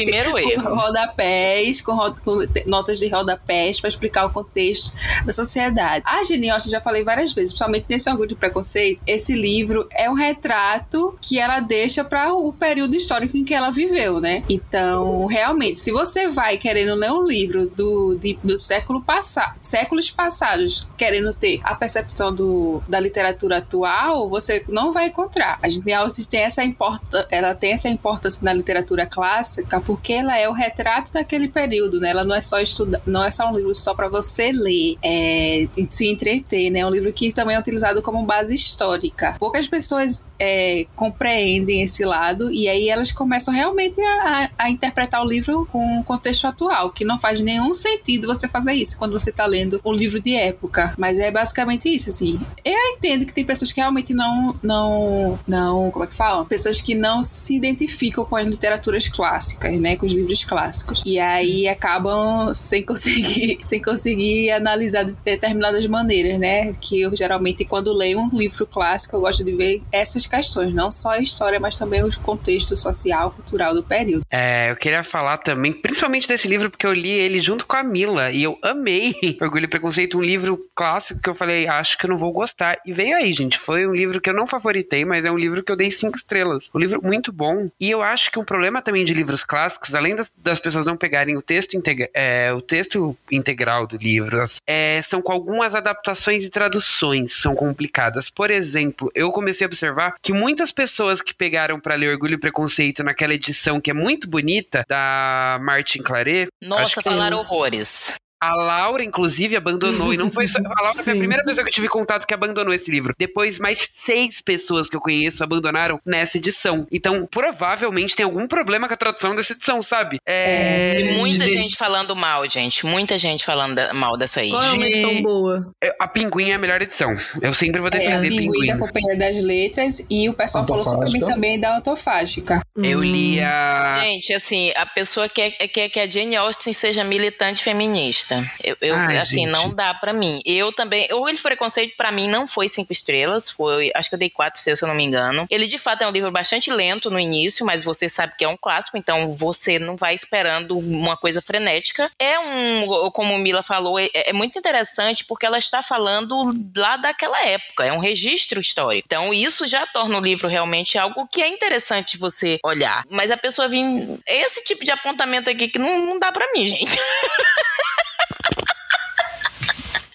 Primeiro 0.04 0.30
com 0.32 0.38
erro. 0.38 0.74
rodapés, 0.74 1.80
com, 1.80 1.94
ro- 1.94 2.14
com 2.24 2.38
notas 2.66 2.98
de 2.98 3.08
rodapés 3.08 3.80
para 3.80 3.88
explicar 3.88 4.26
o 4.26 4.30
contexto 4.30 4.92
da 5.24 5.32
sociedade. 5.32 6.02
A 6.06 6.18
Austen, 6.18 6.70
já 6.70 6.80
falei 6.80 7.02
várias 7.04 7.32
vezes, 7.32 7.50
principalmente 7.52 7.86
nesse 7.88 8.08
Orgulho 8.10 8.32
e 8.32 8.34
Preconceito, 8.36 9.00
esse 9.06 9.34
livro 9.34 9.86
é 9.92 10.08
um 10.10 10.14
retrato 10.14 11.16
que 11.20 11.38
ela 11.38 11.60
deixa 11.60 12.02
para 12.04 12.32
o 12.32 12.52
período 12.52 12.94
histórico 12.96 13.36
em 13.36 13.44
que 13.44 13.54
ela 13.54 13.70
viveu, 13.70 14.20
né? 14.20 14.42
Então, 14.48 15.26
realmente, 15.26 15.78
se 15.80 15.90
você 15.92 16.28
vai 16.28 16.56
querendo 16.56 16.94
ler 16.94 17.10
um 17.12 17.22
livro 17.24 17.68
do, 17.68 18.16
de- 18.16 18.38
do 18.42 18.58
século 18.58 19.02
passado, 19.02 19.56
séculos 19.60 20.10
passados, 20.10 20.88
querendo 20.96 21.32
ter 21.34 21.60
a 21.62 21.74
percepção 21.74 22.32
do, 22.34 22.82
da 22.88 22.98
literatura 23.00 23.58
atual, 23.58 24.28
você 24.28 24.64
não 24.68 24.92
vai 24.92 25.06
encontrar. 25.06 25.58
A 25.62 25.68
Jane 25.68 25.92
Austen 25.92 26.24
tem 26.24 26.40
essa 26.42 26.62
importância, 26.64 27.26
ela 27.30 27.54
tem 27.54 27.72
essa 27.72 27.88
importância 27.88 28.40
na 28.42 28.52
literatura 28.52 29.06
clássica 29.06 29.80
porque 29.90 30.12
ela 30.12 30.38
é 30.38 30.48
o 30.48 30.52
retrato 30.52 31.12
daquele 31.12 31.48
período, 31.48 31.98
né? 31.98 32.10
Ela 32.10 32.22
não 32.22 32.32
é 32.32 32.40
só 32.40 32.60
estudar, 32.60 33.02
não 33.04 33.24
é 33.24 33.30
só 33.32 33.50
um 33.50 33.56
livro 33.56 33.74
só 33.74 33.92
para 33.92 34.06
você 34.06 34.52
ler, 34.52 34.96
é, 35.02 35.66
se 35.90 36.08
entreter, 36.08 36.70
né? 36.70 36.78
É 36.78 36.86
um 36.86 36.90
livro 36.90 37.12
que 37.12 37.32
também 37.32 37.56
é 37.56 37.58
utilizado 37.58 38.00
como 38.00 38.24
base 38.24 38.54
histórica. 38.54 39.34
Poucas 39.36 39.66
pessoas 39.66 40.24
é, 40.38 40.86
compreendem 40.94 41.82
esse 41.82 42.04
lado 42.04 42.52
e 42.52 42.68
aí 42.68 42.88
elas 42.88 43.10
começam 43.10 43.52
realmente 43.52 44.00
a, 44.00 44.50
a, 44.56 44.70
interpretar 44.70 45.24
o 45.24 45.28
livro 45.28 45.66
com 45.72 45.98
o 45.98 46.04
contexto 46.04 46.46
atual, 46.46 46.90
que 46.90 47.04
não 47.04 47.18
faz 47.18 47.40
nenhum 47.40 47.74
sentido 47.74 48.28
você 48.28 48.46
fazer 48.46 48.74
isso 48.74 48.96
quando 48.96 49.10
você 49.10 49.30
está 49.30 49.44
lendo 49.44 49.80
um 49.84 49.92
livro 49.92 50.20
de 50.20 50.36
época. 50.36 50.94
Mas 50.96 51.18
é 51.18 51.32
basicamente 51.32 51.92
isso, 51.92 52.10
assim. 52.10 52.40
Eu 52.64 52.78
entendo 52.96 53.26
que 53.26 53.32
tem 53.32 53.44
pessoas 53.44 53.72
que 53.72 53.80
realmente 53.80 54.14
não, 54.14 54.54
não, 54.62 55.36
não, 55.48 55.90
como 55.90 56.04
é 56.04 56.06
que 56.06 56.14
falam? 56.14 56.46
Pessoas 56.46 56.80
que 56.80 56.94
não 56.94 57.24
se 57.24 57.56
identificam 57.56 58.24
com 58.24 58.36
as 58.36 58.46
literaturas 58.46 59.08
clássicas, 59.08 59.79
né? 59.80 59.96
Com 59.96 60.06
os 60.06 60.12
livros 60.12 60.44
clássicos. 60.44 61.02
E 61.04 61.18
aí 61.18 61.68
acabam 61.68 62.52
sem 62.54 62.82
conseguir, 62.82 63.58
sem 63.64 63.80
conseguir 63.80 64.50
analisar 64.50 65.04
de 65.04 65.12
determinadas 65.24 65.86
maneiras, 65.86 66.38
né? 66.38 66.72
Que 66.80 67.00
eu 67.00 67.16
geralmente, 67.16 67.64
quando 67.64 67.92
leio 67.92 68.20
um 68.20 68.30
livro 68.32 68.66
clássico, 68.66 69.16
eu 69.16 69.20
gosto 69.20 69.44
de 69.44 69.52
ver 69.52 69.82
essas 69.92 70.26
questões, 70.26 70.72
não 70.72 70.90
só 70.90 71.10
a 71.10 71.20
história, 71.20 71.58
mas 71.58 71.78
também 71.78 72.02
o 72.02 72.20
contexto 72.20 72.76
social, 72.76 73.30
cultural 73.30 73.74
do 73.74 73.82
período. 73.82 74.24
É, 74.30 74.70
eu 74.70 74.76
queria 74.76 75.02
falar 75.02 75.38
também, 75.38 75.72
principalmente 75.72 76.28
desse 76.28 76.46
livro, 76.46 76.70
porque 76.70 76.86
eu 76.86 76.92
li 76.92 77.10
ele 77.10 77.40
junto 77.40 77.66
com 77.66 77.76
a 77.76 77.82
Mila 77.82 78.30
e 78.30 78.42
eu 78.42 78.58
amei 78.62 79.14
Orgulho 79.40 79.64
e 79.64 79.68
Preconceito, 79.68 80.18
um 80.18 80.22
livro 80.22 80.58
clássico 80.74 81.20
que 81.20 81.28
eu 81.28 81.34
falei, 81.34 81.66
acho 81.66 81.98
que 81.98 82.06
eu 82.06 82.10
não 82.10 82.18
vou 82.18 82.32
gostar. 82.32 82.78
E 82.84 82.92
veio 82.92 83.16
aí, 83.16 83.32
gente. 83.32 83.58
Foi 83.58 83.86
um 83.86 83.94
livro 83.94 84.20
que 84.20 84.28
eu 84.28 84.34
não 84.34 84.46
favoritei, 84.46 85.04
mas 85.04 85.24
é 85.24 85.30
um 85.30 85.38
livro 85.38 85.62
que 85.62 85.70
eu 85.70 85.76
dei 85.76 85.90
cinco 85.90 86.16
estrelas. 86.16 86.70
Um 86.74 86.78
livro 86.78 87.00
muito 87.02 87.32
bom. 87.32 87.64
E 87.78 87.90
eu 87.90 88.02
acho 88.02 88.30
que 88.30 88.38
um 88.38 88.44
problema 88.44 88.82
também 88.82 89.04
de 89.04 89.14
livros 89.14 89.44
clássicos, 89.44 89.69
além 89.94 90.14
das, 90.14 90.30
das 90.36 90.60
pessoas 90.60 90.86
não 90.86 90.96
pegarem 90.96 91.36
o 91.36 91.42
texto, 91.42 91.76
integra 91.76 92.08
é, 92.14 92.52
o 92.52 92.60
texto 92.60 93.16
integral 93.30 93.86
do 93.86 93.96
livro, 93.96 94.44
é, 94.66 95.02
são 95.02 95.20
com 95.20 95.32
algumas 95.32 95.74
adaptações 95.74 96.44
e 96.44 96.48
traduções 96.48 97.32
são 97.32 97.54
complicadas. 97.54 98.30
Por 98.30 98.50
exemplo, 98.50 99.10
eu 99.14 99.30
comecei 99.32 99.64
a 99.64 99.68
observar 99.68 100.14
que 100.22 100.32
muitas 100.32 100.72
pessoas 100.72 101.20
que 101.20 101.34
pegaram 101.34 101.80
para 101.80 101.94
ler 101.94 102.12
Orgulho 102.12 102.34
e 102.34 102.38
Preconceito 102.38 103.02
naquela 103.02 103.34
edição 103.34 103.80
que 103.80 103.90
é 103.90 103.94
muito 103.94 104.28
bonita, 104.28 104.84
da 104.88 105.58
Martin 105.62 106.02
Claret. 106.02 106.48
Nossa, 106.60 107.02
falaram 107.02 107.38
horrores. 107.38 108.16
A 108.40 108.54
Laura, 108.54 109.04
inclusive, 109.04 109.54
abandonou. 109.54 110.14
E 110.14 110.16
não 110.16 110.30
foi 110.30 110.46
só. 110.46 110.58
A 110.58 110.82
Laura 110.82 111.02
foi 111.02 111.12
a 111.12 111.16
primeira 111.18 111.44
pessoa 111.44 111.62
que 111.62 111.70
eu 111.70 111.74
tive 111.74 111.88
contato 111.88 112.26
que 112.26 112.32
abandonou 112.32 112.72
esse 112.72 112.90
livro. 112.90 113.14
Depois, 113.18 113.58
mais 113.58 113.88
seis 114.04 114.40
pessoas 114.40 114.88
que 114.88 114.96
eu 114.96 115.00
conheço 115.00 115.44
abandonaram 115.44 116.00
nessa 116.06 116.38
edição. 116.38 116.86
Então, 116.90 117.28
provavelmente 117.30 118.16
tem 118.16 118.24
algum 118.24 118.48
problema 118.48 118.88
com 118.88 118.94
a 118.94 118.96
tradução 118.96 119.34
dessa 119.34 119.52
edição, 119.52 119.82
sabe? 119.82 120.18
É. 120.26 121.10
é... 121.10 121.18
muita 121.18 121.44
de... 121.44 121.50
gente 121.50 121.76
falando 121.76 122.16
mal, 122.16 122.48
gente. 122.48 122.86
Muita 122.86 123.18
gente 123.18 123.44
falando 123.44 123.78
mal 123.94 124.16
dessa 124.16 124.40
aí. 124.40 124.50
Qual 124.50 124.62
é 124.62 124.72
uma 124.72 124.86
edição 124.86 125.22
boa? 125.22 125.72
É, 125.82 125.94
a 125.98 126.08
Pinguim 126.08 126.50
é 126.50 126.54
a 126.54 126.58
melhor 126.58 126.80
edição. 126.80 127.14
Eu 127.42 127.52
sempre 127.52 127.80
vou 127.80 127.90
defender 127.90 128.12
é, 128.12 128.16
a 128.16 128.20
Pinguim. 128.20 128.50
Pinguim 128.50 128.66
da 128.68 128.78
Companhia 128.78 129.18
das 129.18 129.38
Letras. 129.38 130.06
E 130.08 130.28
o 130.28 130.32
pessoal 130.32 130.66
falou 130.66 130.84
sobre 130.84 131.10
mim 131.10 131.20
também 131.20 131.60
da 131.60 131.74
Autofágica. 131.74 132.60
Eu 132.76 133.02
li 133.02 133.40
a. 133.40 134.00
Gente, 134.00 134.32
assim, 134.32 134.72
a 134.76 134.86
pessoa 134.86 135.28
quer, 135.28 135.50
quer 135.50 135.88
que 135.88 136.00
a 136.00 136.10
Jane 136.10 136.36
Austen 136.36 136.72
seja 136.72 137.04
militante 137.04 137.62
feminista. 137.62 138.29
Eu, 138.62 138.76
eu 138.80 138.94
Ai, 138.94 139.18
assim, 139.18 139.44
gente. 139.44 139.50
não 139.50 139.74
dá 139.74 139.92
para 139.94 140.12
mim. 140.12 140.40
Eu 140.44 140.72
também, 140.72 141.08
o 141.12 141.28
Ele 141.28 141.38
Preconceito 141.38 141.96
para 141.96 142.12
mim 142.12 142.28
não 142.28 142.46
foi 142.46 142.68
cinco 142.68 142.92
estrelas, 142.92 143.50
foi, 143.50 143.90
acho 143.94 144.08
que 144.08 144.14
eu 144.14 144.18
dei 144.18 144.30
quatro 144.30 144.58
estrelas, 144.58 144.78
se 144.78 144.84
eu 144.84 144.88
não 144.88 144.94
me 144.94 145.02
engano. 145.02 145.46
Ele 145.50 145.66
de 145.66 145.78
fato 145.78 146.02
é 146.02 146.06
um 146.06 146.12
livro 146.12 146.30
bastante 146.30 146.70
lento 146.70 147.10
no 147.10 147.18
início, 147.18 147.66
mas 147.66 147.82
você 147.82 148.08
sabe 148.08 148.34
que 148.36 148.44
é 148.44 148.48
um 148.48 148.56
clássico, 148.56 148.96
então 148.96 149.34
você 149.34 149.78
não 149.78 149.96
vai 149.96 150.14
esperando 150.14 150.78
uma 150.78 151.16
coisa 151.16 151.42
frenética. 151.42 152.10
É 152.18 152.38
um, 152.38 153.10
como 153.10 153.36
Mila 153.38 153.62
falou, 153.62 153.98
é, 153.98 154.08
é 154.14 154.32
muito 154.32 154.58
interessante 154.58 155.24
porque 155.24 155.46
ela 155.46 155.58
está 155.58 155.82
falando 155.82 156.54
lá 156.76 156.96
daquela 156.96 157.42
época, 157.44 157.84
é 157.84 157.92
um 157.92 157.98
registro 157.98 158.60
histórico. 158.60 159.04
Então 159.06 159.34
isso 159.34 159.66
já 159.66 159.86
torna 159.86 160.18
o 160.18 160.22
livro 160.22 160.48
realmente 160.48 160.98
algo 160.98 161.26
que 161.26 161.42
é 161.42 161.48
interessante 161.48 162.18
você 162.18 162.58
olhar. 162.64 163.04
Mas 163.10 163.30
a 163.30 163.36
pessoa 163.36 163.68
vir 163.68 163.84
esse 164.26 164.64
tipo 164.64 164.84
de 164.84 164.90
apontamento 164.90 165.50
aqui 165.50 165.68
que 165.68 165.78
não, 165.78 166.06
não 166.06 166.18
dá 166.18 166.30
para 166.30 166.52
mim, 166.52 166.66
gente. 166.66 166.96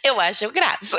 Eu 0.05 0.21
acho 0.21 0.51
graça. 0.51 0.97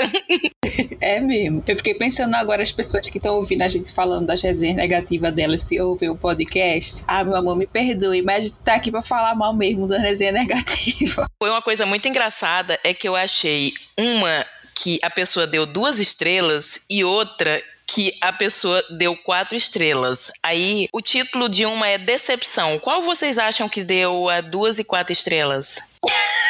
É 1.01 1.21
mesmo. 1.21 1.63
Eu 1.65 1.77
fiquei 1.77 1.95
pensando 1.95 2.35
agora 2.35 2.61
as 2.61 2.73
pessoas 2.73 3.09
que 3.09 3.19
estão 3.19 3.37
ouvindo 3.37 3.63
a 3.63 3.69
gente 3.69 3.93
falando 3.93 4.27
das 4.27 4.43
resenhas 4.43 4.77
negativas 4.77 5.33
delas 5.33 5.61
se 5.61 5.81
ouvir 5.81 6.11
o 6.11 6.17
podcast. 6.17 7.05
Ah, 7.07 7.23
meu 7.23 7.37
amor, 7.37 7.57
me 7.57 7.69
perdoe, 7.69 8.21
mas 8.21 8.37
a 8.39 8.49
gente 8.49 8.61
tá 8.63 8.75
aqui 8.75 8.91
pra 8.91 9.03
falar 9.03 9.37
mal 9.37 9.55
mesmo 9.55 9.87
da 9.87 9.97
resenha 9.99 10.33
negativa. 10.33 11.31
Foi 11.41 11.51
uma 11.51 11.63
coisa 11.63 11.87
muito 11.87 12.09
engraçada, 12.09 12.81
é 12.83 12.93
que 12.93 13.07
eu 13.07 13.15
achei 13.15 13.73
uma 13.97 14.45
que 14.75 14.99
a 15.01 15.09
pessoa 15.09 15.47
deu 15.47 15.65
duas 15.65 16.01
estrelas 16.01 16.85
e 16.91 17.05
outra 17.05 17.63
que 17.87 18.13
a 18.21 18.33
pessoa 18.33 18.85
deu 18.91 19.17
quatro 19.17 19.57
estrelas. 19.57 20.33
Aí 20.43 20.89
o 20.93 21.01
título 21.01 21.49
de 21.49 21.65
uma 21.65 21.89
é 21.89 21.97
Decepção. 21.97 22.81
Qual 22.81 23.01
vocês 23.01 23.39
acham 23.39 23.69
que 23.69 23.85
deu 23.85 24.29
a 24.29 24.41
duas 24.41 24.81
e 24.81 24.85
quatro 24.85 25.13
estrelas? 25.13 25.79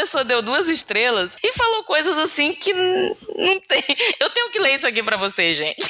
pessoa 0.00 0.24
deu 0.24 0.40
duas 0.42 0.68
estrelas 0.68 1.36
e 1.42 1.52
falou 1.52 1.84
coisas 1.84 2.18
assim 2.18 2.54
que 2.54 2.72
não 2.72 3.60
tem. 3.60 3.84
Eu 4.18 4.30
tenho 4.30 4.50
que 4.50 4.58
ler 4.58 4.76
isso 4.76 4.86
aqui 4.86 5.02
para 5.02 5.16
vocês, 5.16 5.58
gente. 5.58 5.88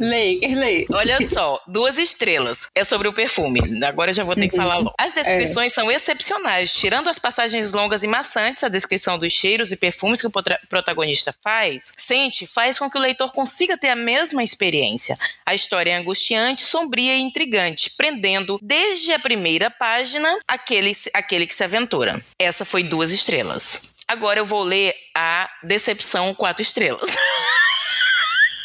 Leia, 0.00 0.56
leia. 0.56 0.86
Olha 0.90 1.18
só, 1.28 1.60
duas 1.66 1.98
estrelas. 1.98 2.68
É 2.74 2.84
sobre 2.84 3.06
o 3.06 3.12
perfume. 3.12 3.60
Agora 3.84 4.10
eu 4.10 4.14
já 4.14 4.24
vou 4.24 4.34
ter 4.34 4.48
que 4.48 4.56
falar 4.56 4.78
logo. 4.78 4.94
As 4.98 5.12
descrições 5.12 5.72
é. 5.72 5.74
são 5.74 5.90
excepcionais, 5.90 6.72
tirando 6.72 7.08
as 7.08 7.18
passagens 7.18 7.74
longas 7.74 8.02
e 8.02 8.06
maçantes, 8.06 8.64
a 8.64 8.68
descrição 8.68 9.18
dos 9.18 9.30
cheiros 9.30 9.70
e 9.70 9.76
perfumes 9.76 10.20
que 10.20 10.26
o 10.26 10.32
protagonista 10.68 11.34
faz, 11.42 11.92
sente, 11.98 12.46
faz 12.46 12.78
com 12.78 12.90
que 12.90 12.96
o 12.96 13.00
leitor 13.00 13.30
consiga 13.32 13.76
ter 13.76 13.90
a 13.90 13.96
mesma 13.96 14.42
experiência. 14.42 15.18
A 15.44 15.54
história 15.54 15.90
é 15.90 15.96
angustiante, 15.96 16.62
sombria 16.62 17.14
e 17.16 17.20
intrigante, 17.20 17.90
prendendo 17.90 18.58
desde 18.62 19.12
a 19.12 19.18
primeira 19.18 19.70
página 19.70 20.34
aquele, 20.48 20.92
aquele 21.12 21.46
que 21.46 21.54
se 21.54 21.62
aventura. 21.62 22.24
Essa 22.38 22.64
foi 22.64 22.82
duas 22.82 23.10
estrelas. 23.10 23.90
Agora 24.08 24.40
eu 24.40 24.46
vou 24.46 24.62
ler 24.62 24.94
a 25.14 25.48
Decepção 25.62 26.34
quatro 26.34 26.62
estrelas. 26.62 27.10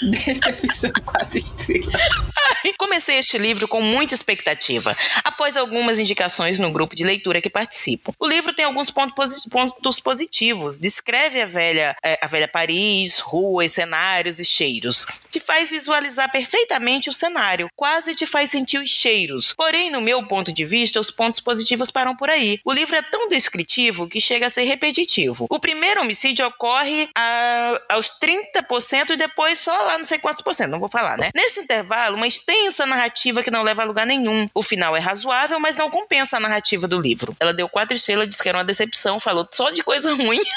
Decepção 0.02 0.91
quatro 1.06 1.38
estrelas. 1.38 2.28
Comecei 2.78 3.18
este 3.18 3.38
livro 3.38 3.68
com 3.68 3.82
muita 3.82 4.14
expectativa, 4.14 4.96
após 5.24 5.56
algumas 5.56 6.00
indicações 6.00 6.60
no 6.60 6.72
grupo 6.72 6.96
de 6.96 7.04
leitura 7.04 7.41
que 7.41 7.50
participo. 7.50 8.14
O 8.20 8.28
livro 8.28 8.54
tem 8.54 8.66
alguns 8.66 8.91
pontos 8.91 10.00
positivos, 10.02 10.78
descreve 10.78 11.41
a 11.41 11.46
velha, 11.46 11.96
é, 12.04 12.20
a 12.22 12.28
velha 12.28 12.48
Paris, 12.48 13.20
ruas, 13.20 13.72
cenários 13.74 14.39
e 14.39 14.46
cheiros. 14.46 15.06
Te 15.30 15.39
faz 15.39 15.70
visualizar 15.70 16.32
perfeitamente 16.32 17.10
o 17.10 17.14
cenário, 17.14 17.70
quase 17.76 18.16
te 18.16 18.26
faz 18.26 18.50
sentir 18.50 18.78
os 18.78 18.89
cheiros. 18.89 19.54
Porém, 19.54 19.89
no 19.89 20.02
meu 20.02 20.26
ponto 20.28 20.52
de 20.52 20.66
vista, 20.66 21.00
os 21.00 21.12
pontos 21.12 21.39
positivos 21.39 21.91
param 21.91 22.16
por 22.16 22.30
aí. 22.30 22.60
O 22.66 22.74
livro 22.74 22.96
é 22.96 23.02
tão 23.02 23.28
descritivo 23.28 24.08
que 24.08 24.20
chega 24.20 24.48
a 24.48 24.50
ser 24.50 24.64
repetitivo. 24.64 25.46
O 25.50 25.60
primeiro 25.60 26.02
homicídio 26.02 26.46
ocorre 26.48 27.10
a, 27.16 27.82
aos 27.89 28.10
30% 28.20 29.12
e 29.12 29.18
depois 29.18 29.60
só 29.60 29.85
lá 29.86 29.98
não 29.98 30.06
sei 30.06 30.18
quantos 30.18 30.42
por 30.42 30.54
cento, 30.54 30.72
não 30.72 30.80
vou 30.80 30.90
falar, 30.90 31.18
né? 31.18 31.30
Nesse 31.36 31.60
intervalo, 31.60 32.18
uma 32.18 32.28
extensa 32.28 32.86
narrativa 32.86 33.44
que 33.44 33.52
não 33.52 33.64
leva 33.64 33.82
a 33.82 33.86
lugar 33.86 34.06
nenhum. 34.06 34.50
O 34.54 34.62
final 34.62 34.96
é 34.96 35.00
razoável, 35.00 35.60
mas 35.60 35.78
não 35.78 35.90
compensa 35.90 36.38
a 36.38 36.40
narrativa 36.40 36.88
do 36.88 37.00
livro. 37.00 37.36
Ela 37.40 37.54
deu 37.54 37.70
quatro 37.70 37.96
estrelas, 37.96 38.28
disse 38.28 38.42
que 38.42 38.50
era 38.50 38.58
uma 38.58 38.66
decepção, 38.66 39.20
falou 39.20 39.48
só 39.52 39.70
de 39.70 39.84
coisa 39.84 40.14
ruim. 40.14 40.42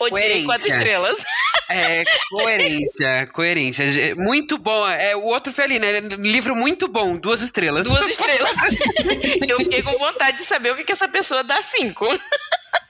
Odiei 0.00 0.44
quatro 0.44 0.66
estrelas. 0.66 1.24
É, 1.68 2.02
coerência, 2.30 3.26
coerência. 3.32 4.16
Muito 4.16 4.58
bom. 4.58 4.88
É, 4.88 5.14
o 5.14 5.22
outro 5.22 5.52
foi 5.52 5.64
ali, 5.64 5.78
né? 5.78 6.00
Livro 6.18 6.56
muito 6.56 6.88
bom, 6.88 7.16
duas 7.16 7.40
estrelas. 7.40 7.84
Duas 7.84 8.08
estrelas. 8.08 8.52
Eu 9.48 9.58
fiquei 9.58 9.82
com 9.82 9.92
vontade 9.92 10.38
de 10.38 10.44
saber 10.44 10.72
o 10.72 10.76
que, 10.76 10.84
que 10.84 10.92
essa 10.92 11.08
pessoa 11.08 11.44
dá 11.44 11.62
cinco. 11.62 12.06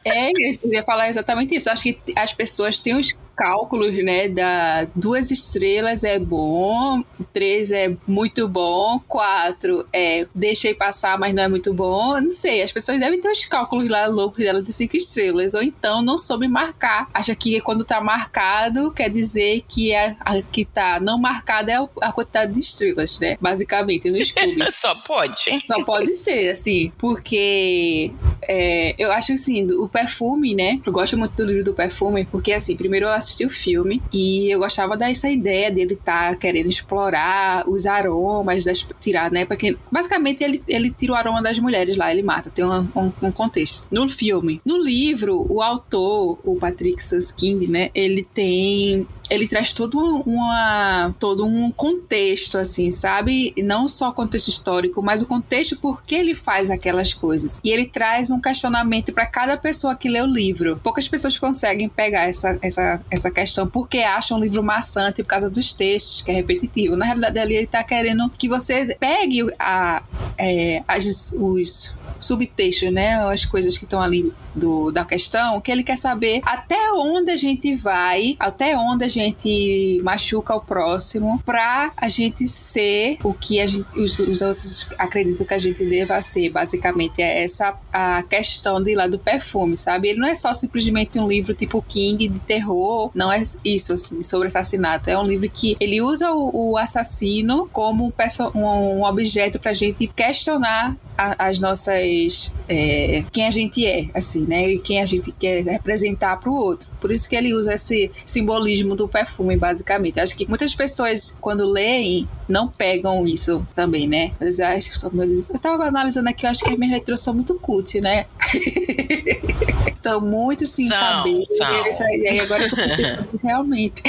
É, 0.04 0.30
eu 0.30 0.72
ia 0.72 0.84
falar 0.84 1.08
exatamente 1.08 1.54
isso. 1.54 1.70
Acho 1.70 1.84
que 1.84 2.00
as 2.16 2.32
pessoas 2.32 2.80
têm 2.80 2.96
os 2.96 3.14
cálculos, 3.42 3.92
né, 4.04 4.28
da 4.28 4.86
duas 4.94 5.32
estrelas 5.32 6.04
é 6.04 6.16
bom, 6.16 7.02
três 7.32 7.72
é 7.72 7.92
muito 8.06 8.46
bom, 8.46 9.00
quatro 9.08 9.84
é 9.92 10.28
deixei 10.32 10.74
passar, 10.74 11.18
mas 11.18 11.34
não 11.34 11.42
é 11.42 11.48
muito 11.48 11.74
bom. 11.74 12.20
Não 12.20 12.30
sei, 12.30 12.62
as 12.62 12.70
pessoas 12.70 13.00
devem 13.00 13.20
ter 13.20 13.28
os 13.28 13.44
cálculos 13.44 13.88
lá 13.88 14.06
loucos 14.06 14.44
dela 14.44 14.62
de 14.62 14.72
cinco 14.72 14.96
estrelas, 14.96 15.54
ou 15.54 15.62
então 15.62 16.02
não 16.02 16.16
soube 16.16 16.46
marcar. 16.46 17.08
Acha 17.12 17.34
que 17.34 17.60
quando 17.62 17.84
tá 17.84 18.00
marcado 18.00 18.92
quer 18.92 19.10
dizer 19.10 19.62
que 19.68 19.92
é 19.92 20.16
a 20.20 20.40
que 20.40 20.64
tá 20.64 21.00
não 21.00 21.18
marcada 21.18 21.72
é 21.72 21.76
a 22.00 22.12
quantidade 22.12 22.52
de 22.52 22.60
estrelas, 22.60 23.18
né? 23.18 23.36
Basicamente, 23.40 24.08
no 24.08 24.18
clubes. 24.32 24.76
Só 24.76 24.94
pode. 24.94 25.64
Só 25.66 25.84
pode 25.84 26.16
ser, 26.16 26.50
assim, 26.50 26.92
porque 26.96 28.12
é, 28.42 28.94
eu 28.98 29.10
acho 29.10 29.32
assim, 29.32 29.66
o 29.72 29.88
perfume, 29.88 30.54
né? 30.54 30.80
Eu 30.86 30.92
gosto 30.92 31.16
muito 31.16 31.34
do 31.34 31.44
livro 31.44 31.64
do 31.64 31.74
perfume, 31.74 32.24
porque 32.24 32.52
assim, 32.52 32.76
primeiro 32.76 33.06
eu 33.06 33.10
assisti 33.10 33.31
o 33.44 33.50
filme 33.50 34.02
e 34.12 34.50
eu 34.50 34.58
gostava 34.58 34.96
dessa 34.96 35.28
ideia 35.28 35.70
dele 35.70 35.94
estar 35.94 36.30
tá 36.30 36.36
querendo 36.36 36.68
explorar 36.68 37.68
os 37.68 37.86
aromas, 37.86 38.64
das, 38.64 38.86
tirar, 39.00 39.30
né? 39.30 39.44
Porque 39.44 39.76
basicamente 39.90 40.42
ele, 40.44 40.62
ele 40.68 40.90
tira 40.90 41.12
o 41.12 41.16
aroma 41.16 41.42
das 41.42 41.58
mulheres 41.58 41.96
lá, 41.96 42.10
ele 42.12 42.22
mata, 42.22 42.50
tem 42.50 42.64
um, 42.64 42.88
um, 42.94 43.12
um 43.22 43.32
contexto. 43.32 43.86
No 43.90 44.08
filme. 44.08 44.60
No 44.64 44.78
livro, 44.78 45.46
o 45.50 45.62
autor, 45.62 46.38
o 46.44 46.56
Patrick 46.56 47.02
Susskind, 47.02 47.68
né? 47.68 47.90
Ele 47.94 48.22
tem 48.22 49.06
ele 49.30 49.46
traz 49.48 49.72
todo 49.72 49.98
uma, 50.26 51.14
todo 51.18 51.46
um 51.46 51.70
contexto, 51.70 52.58
assim, 52.58 52.90
sabe? 52.90 53.54
Não 53.58 53.88
só 53.88 54.10
o 54.10 54.12
contexto 54.12 54.48
histórico, 54.48 55.02
mas 55.02 55.22
o 55.22 55.26
contexto 55.26 55.76
por 55.76 56.02
que 56.02 56.14
ele 56.14 56.34
faz 56.34 56.70
aquelas 56.70 57.14
coisas. 57.14 57.60
E 57.62 57.70
ele 57.70 57.86
traz 57.86 58.30
um 58.30 58.40
questionamento 58.40 59.12
para 59.12 59.26
cada 59.26 59.56
pessoa 59.56 59.96
que 59.96 60.08
lê 60.08 60.20
o 60.20 60.26
livro. 60.26 60.78
Poucas 60.82 61.08
pessoas 61.08 61.38
conseguem 61.38 61.88
pegar 61.88 62.28
essa, 62.28 62.58
essa, 62.60 63.00
essa 63.10 63.30
questão 63.30 63.66
porque 63.66 63.98
acham 63.98 64.38
o 64.38 64.40
livro 64.40 64.62
maçante 64.62 65.22
por 65.22 65.28
causa 65.28 65.48
dos 65.48 65.72
textos, 65.72 66.22
que 66.22 66.30
é 66.30 66.34
repetitivo. 66.34 66.96
Na 66.96 67.06
realidade, 67.06 67.38
ali 67.38 67.56
ele 67.56 67.66
tá 67.66 67.82
querendo 67.82 68.28
que 68.30 68.48
você 68.48 68.96
pegue 68.98 69.46
a, 69.58 70.02
é, 70.38 70.82
as, 70.86 71.32
os 71.38 71.96
subtextos, 72.18 72.92
né? 72.92 73.14
As 73.32 73.44
coisas 73.44 73.76
que 73.76 73.84
estão 73.84 74.00
ali 74.00 74.32
do, 74.54 74.90
da 74.90 75.04
questão, 75.04 75.60
que 75.60 75.70
ele 75.70 75.82
quer 75.82 75.96
saber 75.96 76.40
até 76.44 76.92
onde 76.92 77.30
a 77.30 77.36
gente 77.36 77.74
vai, 77.74 78.36
até 78.38 78.76
onde 78.76 79.04
a 79.04 79.08
gente 79.08 80.00
machuca 80.02 80.54
o 80.54 80.60
próximo, 80.60 81.42
pra 81.44 81.92
a 81.96 82.08
gente 82.08 82.46
ser 82.46 83.18
o 83.22 83.32
que 83.32 83.60
a 83.60 83.66
gente, 83.66 83.88
os, 83.98 84.18
os 84.18 84.40
outros 84.40 84.86
acreditam 84.98 85.46
que 85.46 85.54
a 85.54 85.58
gente 85.58 85.84
deva 85.84 86.20
ser. 86.20 86.50
Basicamente, 86.50 87.20
é 87.20 87.42
essa 87.42 87.76
a 87.92 88.22
questão 88.22 88.82
de 88.82 88.94
lá 88.94 89.06
do 89.06 89.18
perfume, 89.18 89.76
sabe? 89.76 90.08
Ele 90.08 90.20
não 90.20 90.28
é 90.28 90.34
só 90.34 90.52
simplesmente 90.54 91.18
um 91.18 91.28
livro 91.28 91.54
tipo 91.54 91.82
King 91.82 92.28
de 92.28 92.38
terror, 92.40 93.10
não 93.14 93.32
é 93.32 93.42
isso, 93.64 93.92
assim, 93.92 94.22
sobre 94.22 94.48
assassinato. 94.48 95.10
É 95.10 95.18
um 95.18 95.24
livro 95.24 95.48
que 95.50 95.76
ele 95.78 96.00
usa 96.00 96.32
o, 96.32 96.72
o 96.72 96.78
assassino 96.78 97.68
como 97.72 98.12
um, 98.54 98.60
um 98.60 99.04
objeto 99.04 99.58
pra 99.58 99.72
gente 99.72 100.06
questionar 100.06 100.96
a, 101.16 101.46
as 101.48 101.58
nossas. 101.58 102.52
É, 102.68 103.24
quem 103.30 103.46
a 103.46 103.50
gente 103.50 103.86
é, 103.86 104.08
assim, 104.14 104.41
né? 104.46 104.68
E 104.68 104.78
quem 104.78 105.00
a 105.00 105.06
gente 105.06 105.32
quer 105.32 105.62
representar 105.64 106.36
para 106.38 106.50
o 106.50 106.54
outro. 106.54 106.90
Por 107.02 107.10
isso 107.10 107.28
que 107.28 107.34
ele 107.34 107.52
usa 107.52 107.74
esse 107.74 108.12
simbolismo 108.24 108.94
do 108.94 109.08
perfume, 109.08 109.56
basicamente. 109.56 110.20
Acho 110.20 110.36
que 110.36 110.48
muitas 110.48 110.72
pessoas, 110.72 111.36
quando 111.40 111.66
leem, 111.66 112.28
não 112.48 112.68
pegam 112.68 113.26
isso 113.26 113.66
também, 113.74 114.06
né? 114.06 114.30
Mas 114.38 114.60
eu 114.60 114.66
acho 114.66 114.92
que 114.92 115.16
meu 115.16 115.26
Deus, 115.26 115.50
eu 115.50 115.58
tava 115.58 115.84
analisando 115.84 116.28
aqui, 116.28 116.46
eu 116.46 116.50
acho 116.50 116.62
que 116.62 116.70
as 116.70 116.78
minhas 116.78 116.92
leituras 116.92 117.18
são 117.18 117.34
muito 117.34 117.56
cult, 117.56 118.00
né? 118.00 118.26
são 120.00 120.20
muito 120.20 120.66
sim, 120.66 120.88
são. 120.88 121.26
E 121.26 122.28
aí 122.28 122.40
agora 122.40 122.64
eu 122.64 122.70
pensei, 122.70 123.18
realmente. 123.42 124.02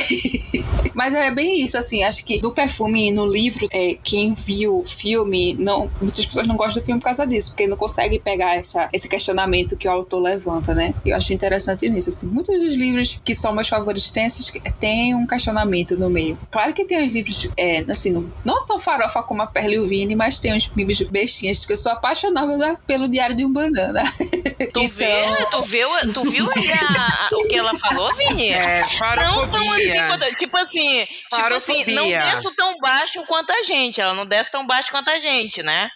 Mas 0.94 1.16
é 1.16 1.32
bem 1.32 1.64
isso, 1.64 1.78
assim, 1.78 2.04
acho 2.04 2.24
que 2.24 2.40
do 2.40 2.52
perfume 2.52 3.12
no 3.12 3.26
livro, 3.26 3.68
é, 3.72 3.98
quem 4.04 4.34
viu 4.34 4.80
o 4.80 4.84
filme, 4.84 5.56
não, 5.56 5.90
muitas 6.02 6.26
pessoas 6.26 6.48
não 6.48 6.56
gostam 6.56 6.82
do 6.82 6.86
filme 6.86 7.00
por 7.00 7.06
causa 7.06 7.26
disso, 7.26 7.52
porque 7.52 7.66
não 7.66 7.78
consegue 7.78 8.20
pegar 8.20 8.56
essa, 8.56 8.90
esse 8.94 9.08
questionamento 9.08 9.76
que 9.76 9.88
o 9.88 9.92
autor 9.92 10.20
levanta, 10.20 10.74
né? 10.76 10.94
E 11.06 11.10
eu 11.10 11.16
acho 11.16 11.34
interessante 11.34 11.90
nisso, 11.90 12.10
assim. 12.10 12.28
Muitos 12.28 12.60
dos 12.60 12.76
livros 12.84 13.20
que 13.24 13.34
são 13.34 13.54
meus 13.54 13.68
favoritos 13.68 14.10
têm, 14.10 14.26
esses, 14.26 14.52
têm 14.80 15.16
um 15.16 15.26
questionamento 15.26 15.98
no 15.98 16.10
meio. 16.10 16.38
Claro 16.52 16.74
que 16.74 16.86
tem 16.86 17.08
uns 17.08 17.14
livros, 17.14 17.48
é, 17.58 17.84
assim, 17.90 18.12
não, 18.12 18.32
não 18.44 18.66
tão 18.66 18.80
farofa 18.80 19.24
como 19.24 19.42
a 19.42 19.48
Perla 19.48 19.76
e 19.76 19.80
o 19.80 19.88
Vini, 19.88 20.16
mas 20.16 20.38
tem 20.38 20.54
uns 20.54 20.70
livros 20.76 21.00
bestinhas, 21.02 21.60
porque 21.60 21.74
eu 21.74 21.78
sou 21.78 21.92
apaixonada 21.92 22.80
pelo 22.86 23.08
Diário 23.08 23.36
de 23.36 23.46
um 23.46 23.52
Banana. 23.52 24.04
Tu 24.74 24.80
então... 24.80 24.90
vê, 24.90 25.24
tu 25.52 25.62
viu, 25.62 25.90
tu 26.14 26.24
viu 26.24 26.50
a, 26.50 27.30
o 27.32 27.48
que 27.48 27.56
ela 27.56 27.72
falou, 27.78 28.14
Vini? 28.16 28.50
É, 28.50 28.82
não 29.18 29.48
tão 29.48 29.72
assim, 29.72 30.36
tipo 30.36 30.58
assim, 30.58 31.06
tipo 31.06 31.54
assim, 31.54 31.92
não 31.92 32.08
desço 32.08 32.56
tão 32.56 32.78
baixo 32.80 33.24
quanto 33.28 33.52
a 33.52 33.64
gente, 33.64 34.00
ela 34.00 34.14
não 34.14 34.26
desce 34.26 34.52
tão 34.52 34.66
baixo 34.66 34.90
quanto 34.90 35.10
a 35.10 35.20
gente, 35.20 35.62
né? 35.62 35.90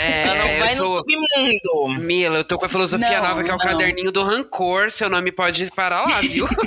É, 0.00 0.22
ela 0.22 0.34
não 0.34 0.54
vai 0.56 0.76
tô... 0.76 0.84
no 0.84 0.88
submundo. 0.88 2.00
Mila, 2.00 2.38
eu 2.38 2.44
tô 2.44 2.58
com 2.58 2.66
a 2.66 2.68
filosofia 2.68 3.20
não, 3.20 3.28
nova, 3.28 3.42
que 3.42 3.50
é 3.50 3.54
o 3.54 3.58
não. 3.58 3.66
caderninho 3.66 4.12
do 4.12 4.22
rancor, 4.22 4.90
seu 4.90 5.10
nome 5.10 5.32
pode 5.32 5.70
parar 5.74 6.02
lá, 6.06 6.20
viu? 6.32 6.48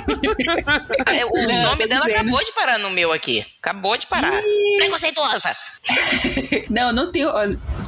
É, 1.06 1.24
o 1.24 1.32
não, 1.46 1.62
nome 1.62 1.86
dela 1.86 2.04
dizendo. 2.04 2.20
acabou 2.20 2.44
de 2.44 2.52
parar 2.52 2.78
no 2.78 2.90
meu 2.90 3.12
aqui. 3.12 3.44
Acabou 3.60 3.96
de 3.96 4.06
parar. 4.06 4.32
Ih. 4.32 4.76
Preconceituosa. 4.76 5.56
não, 6.70 6.92
não 6.92 7.12
tenho. 7.12 7.28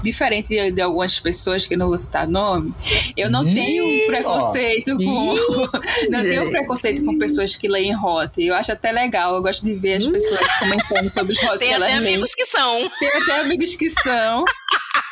Diferente 0.02 0.48
de, 0.48 0.70
de, 0.70 0.80
algumas 0.80 1.18
pessoas 1.18 1.66
que 1.66 1.76
não 1.76 1.88
vou 1.88 1.98
citar 1.98 2.28
nome, 2.28 2.72
eu 3.16 3.28
não 3.28 3.46
Ih, 3.46 3.54
tenho 3.54 4.06
preconceito 4.06 4.92
ó. 4.92 4.96
com. 4.96 5.34
não 6.10 6.22
tenho 6.22 6.50
preconceito 6.50 7.04
com 7.04 7.18
pessoas 7.18 7.56
que 7.56 7.68
leem 7.68 7.96
hot. 7.96 8.40
Eu 8.40 8.54
acho 8.54 8.72
até 8.72 8.92
legal. 8.92 9.34
Eu 9.34 9.42
gosto 9.42 9.64
de 9.64 9.74
ver 9.74 9.94
as 9.94 10.06
pessoas 10.06 10.40
comentando 10.58 11.10
sobre 11.10 11.32
os 11.32 11.38
que 11.38 11.46
elas 11.46 11.60
leem. 11.60 11.74
Tem 11.74 11.84
até 11.84 11.92
amigos 11.94 12.34
que 12.34 12.44
são. 12.44 12.90
Tem 12.98 13.08
até 13.08 13.40
amigos 13.40 13.74
que 13.74 13.90
são. 13.90 14.44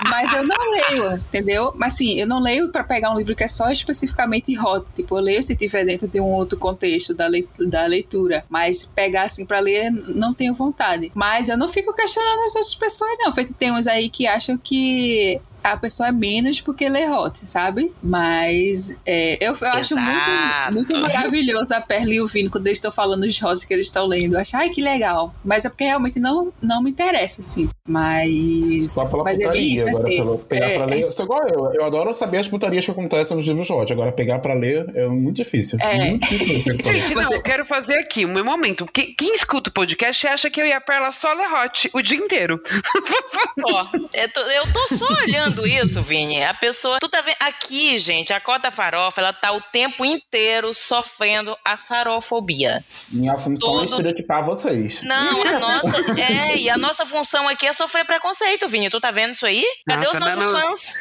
Mas 0.09 0.33
eu 0.33 0.47
não 0.47 0.57
leio, 0.71 1.15
entendeu? 1.15 1.73
Mas 1.75 1.95
sim, 1.95 2.19
eu 2.21 2.27
não 2.27 2.41
leio 2.41 2.71
para 2.71 2.85
pegar 2.85 3.11
um 3.11 3.17
livro 3.17 3.35
que 3.35 3.45
é 3.45 3.49
só 3.49 3.71
especificamente 3.71 4.59
hot. 4.59 4.93
Tipo, 4.95 5.17
eu 5.17 5.23
leio 5.23 5.43
se 5.43 5.57
tiver 5.57 5.85
dentro 5.85 6.07
de 6.07 6.21
um 6.21 6.27
outro 6.27 6.59
contexto 6.59 7.15
da, 7.15 7.27
da 7.59 7.87
leitura. 7.87 8.45
Mas 8.49 8.85
pegar 8.85 9.23
assim 9.23 9.47
para 9.47 9.61
ler, 9.61 9.91
não 9.91 10.35
tenho 10.35 10.55
vontade. 10.55 11.11
Mas 11.15 11.49
eu 11.49 11.57
não 11.57 11.69
fico 11.69 11.95
questionando 11.95 12.41
as 12.41 12.55
outras 12.55 12.75
pessoas, 12.75 13.17
não. 13.19 13.33
Feito 13.33 13.55
tem 13.55 13.73
uns 13.73 13.87
aí 13.87 14.11
que 14.11 14.27
acham 14.27 14.59
que 14.59 15.41
a 15.73 15.77
pessoa 15.77 16.09
é 16.09 16.13
menos 16.13 16.61
porque 16.61 16.89
lê 16.89 17.09
hot, 17.09 17.39
sabe? 17.49 17.93
Mas 18.03 18.97
é, 19.05 19.37
eu, 19.45 19.57
eu 19.61 19.69
acho 19.69 19.95
muito, 19.97 20.73
muito 20.73 20.97
maravilhoso 20.97 21.75
a 21.75 21.81
Perla 21.81 22.15
e 22.15 22.21
o 22.21 22.27
Vino 22.27 22.51
quando 22.51 22.67
eles 22.67 22.79
estão 22.79 22.93
falando 22.93 23.25
os 23.25 23.39
hots 23.41 23.65
que 23.65 23.75
eles 23.75 23.87
estão 23.87 24.07
lendo. 24.07 24.35
Eu 24.35 24.41
acho, 24.41 24.57
ai, 24.57 24.71
que 24.71 24.81
legal. 24.81 25.35
Mas 25.45 25.65
é 25.65 25.69
porque 25.69 25.85
realmente 25.85 26.19
não, 26.19 26.53
não 26.63 26.83
me 26.83 26.91
interessa, 26.91 27.41
assim. 27.41 27.69
Mas. 27.87 28.93
Só 28.93 29.09
pela 29.09 29.25
mas 29.25 29.37
putaria, 29.37 29.49
é 29.49 29.53
bem 29.53 29.75
isso, 29.75 29.89
agora 29.89 30.05
assim, 30.05 30.17
pelo, 30.17 30.39
pegar 30.39 30.67
é, 30.67 30.77
pra 30.77 30.87
ler. 30.87 31.03
Eu 31.03 31.11
sou 31.11 31.25
igual 31.25 31.49
eu. 31.49 31.73
Eu 31.73 31.85
adoro 31.85 32.15
saber 32.15 32.39
as 32.39 32.49
putarias 32.49 32.85
que 32.85 32.91
acontecem 32.91 33.37
nos 33.37 33.47
livros 33.47 33.69
hot. 33.71 33.93
Agora, 33.93 34.13
pegar 34.13 34.39
pra 34.41 34.55
ler 34.55 34.91
é 34.95 35.07
muito 35.07 35.37
difícil. 35.37 35.79
É. 35.81 36.11
Muito 36.11 36.29
difícil. 36.29 36.75
Gente, 36.85 37.15
não, 37.15 37.33
eu 37.33 37.43
quero 37.43 37.65
fazer 37.65 37.99
aqui 37.99 38.25
um 38.25 38.45
momento. 38.45 38.87
Quem, 38.93 39.15
quem 39.15 39.35
escuta 39.35 39.71
o 39.71 39.73
podcast 39.73 40.27
acha 40.27 40.51
que 40.51 40.61
eu 40.61 40.67
e 40.67 40.73
a 40.73 40.81
Perla 40.81 41.13
só 41.13 41.33
lê 41.33 41.45
hot 41.47 41.91
o 41.93 42.03
dia 42.03 42.17
inteiro. 42.17 42.61
Ó, 43.65 43.87
eu 44.15 44.33
tô, 44.33 44.41
eu 44.41 44.73
tô 44.73 44.95
só 44.95 45.07
olhando 45.23 45.56
isso, 45.65 46.03
Vini. 46.03 46.43
A 46.43 46.53
pessoa. 46.53 46.99
Tu 46.99 47.09
tá 47.09 47.21
vendo. 47.21 47.37
Aqui, 47.39 47.99
gente, 48.01 48.33
a 48.33 48.41
cota 48.41 48.73
farofa, 48.73 49.21
ela 49.21 49.33
tá 49.33 49.53
o 49.53 49.61
tempo 49.61 50.05
inteiro 50.05 50.75
sofrendo 50.75 51.57
a 51.65 51.77
farofobia. 51.77 52.85
Minha 53.11 53.39
função 53.39 53.71
Todo... 53.71 53.83
é 53.83 53.85
estereotipar 53.85 54.45
vocês. 54.45 55.03
Não, 55.03 55.47
a 55.47 55.53
nossa. 55.61 56.21
É, 56.21 56.57
e 56.57 56.69
a 56.69 56.77
nossa 56.77 57.07
função 57.07 57.49
aqui 57.49 57.67
é 57.67 57.73
sofrer 57.73 58.05
preconceito, 58.05 58.67
Vini. 58.69 58.91
Tu 58.91 59.01
tá 59.01 59.13
vendo 59.13 59.35
isso 59.35 59.47
aí? 59.47 59.65
Cadê 59.87 60.07
nossa, 60.07 60.19
os 60.19 60.21
nossos 60.21 60.53
não, 60.53 60.61
fãs? 60.61 60.95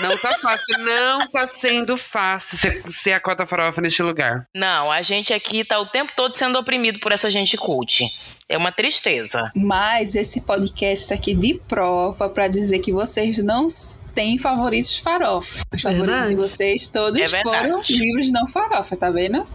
Não 0.00 0.18
tá 0.18 0.32
fácil, 0.40 0.78
não 0.80 1.18
tá 1.28 1.48
sendo 1.60 1.96
fácil 1.96 2.58
ser, 2.58 2.82
ser 2.92 3.12
a 3.12 3.20
cota 3.20 3.46
farofa 3.46 3.80
neste 3.80 4.02
lugar. 4.02 4.48
Não, 4.54 4.90
a 4.90 5.02
gente 5.02 5.32
aqui 5.32 5.64
tá 5.64 5.78
o 5.78 5.86
tempo 5.86 6.12
todo 6.16 6.34
sendo 6.34 6.58
oprimido 6.58 6.98
por 6.98 7.12
essa 7.12 7.30
gente 7.30 7.56
cult. 7.56 8.04
É 8.48 8.58
uma 8.58 8.70
tristeza. 8.70 9.50
Mas 9.54 10.14
esse 10.14 10.42
podcast 10.42 11.14
aqui 11.14 11.34
de 11.34 11.54
prova 11.54 12.28
para 12.28 12.46
dizer 12.46 12.80
que 12.80 12.92
vocês 12.92 13.38
não 13.38 13.70
têm 14.14 14.38
favoritos 14.38 14.98
farofa. 14.98 15.64
Os 15.74 15.82
favoritos 15.82 16.14
verdade. 16.14 16.34
de 16.34 16.40
vocês 16.40 16.90
todos 16.90 17.20
é 17.20 17.42
foram 17.42 17.80
livros 17.88 18.30
não 18.30 18.46
farofa, 18.46 18.96
tá 18.96 19.10
vendo? 19.10 19.46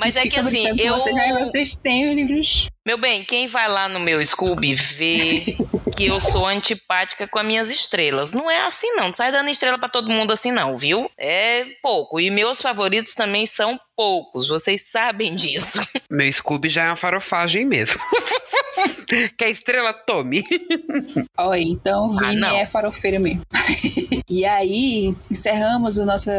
Mas 0.00 0.16
é 0.16 0.26
que 0.26 0.38
assim, 0.38 0.66
eu... 0.78 0.96
Vocês, 0.96 1.16
aí 1.16 1.32
vocês 1.32 1.76
têm 1.76 2.08
os 2.08 2.14
livros... 2.14 2.68
Meu 2.86 2.96
bem, 2.96 3.22
quem 3.22 3.46
vai 3.46 3.68
lá 3.68 3.88
no 3.88 4.00
meu 4.00 4.24
Scooby 4.24 4.74
vê 4.74 5.56
que 5.94 6.06
eu 6.06 6.20
sou 6.20 6.46
antipática 6.46 7.26
com 7.26 7.38
as 7.38 7.44
minhas 7.44 7.68
estrelas. 7.68 8.32
Não 8.32 8.50
é 8.50 8.66
assim 8.66 8.90
não, 8.92 9.06
não 9.06 9.12
sai 9.12 9.30
dando 9.30 9.50
estrela 9.50 9.76
para 9.76 9.88
todo 9.88 10.08
mundo 10.08 10.32
assim 10.32 10.52
não, 10.52 10.76
viu? 10.76 11.10
É 11.18 11.66
pouco. 11.82 12.18
E 12.18 12.30
meus 12.30 12.62
favoritos 12.62 13.14
também 13.14 13.46
são 13.46 13.78
poucos, 13.96 14.48
vocês 14.48 14.82
sabem 14.82 15.34
disso. 15.34 15.80
Meu 16.10 16.32
Scooby 16.32 16.70
já 16.70 16.84
é 16.84 16.86
uma 16.86 16.96
farofagem 16.96 17.66
mesmo. 17.66 18.00
que 19.36 19.44
a 19.44 19.48
estrela 19.48 19.92
tome. 19.92 20.44
Oi, 21.38 21.62
então 21.62 22.06
o 22.06 22.16
Vini 22.16 22.44
ah, 22.44 22.54
é 22.54 22.66
farofeiro 22.66 23.20
mesmo. 23.20 23.42
e 24.28 24.44
aí, 24.44 25.14
encerramos 25.30 25.98
o 25.98 26.04
nosso 26.04 26.30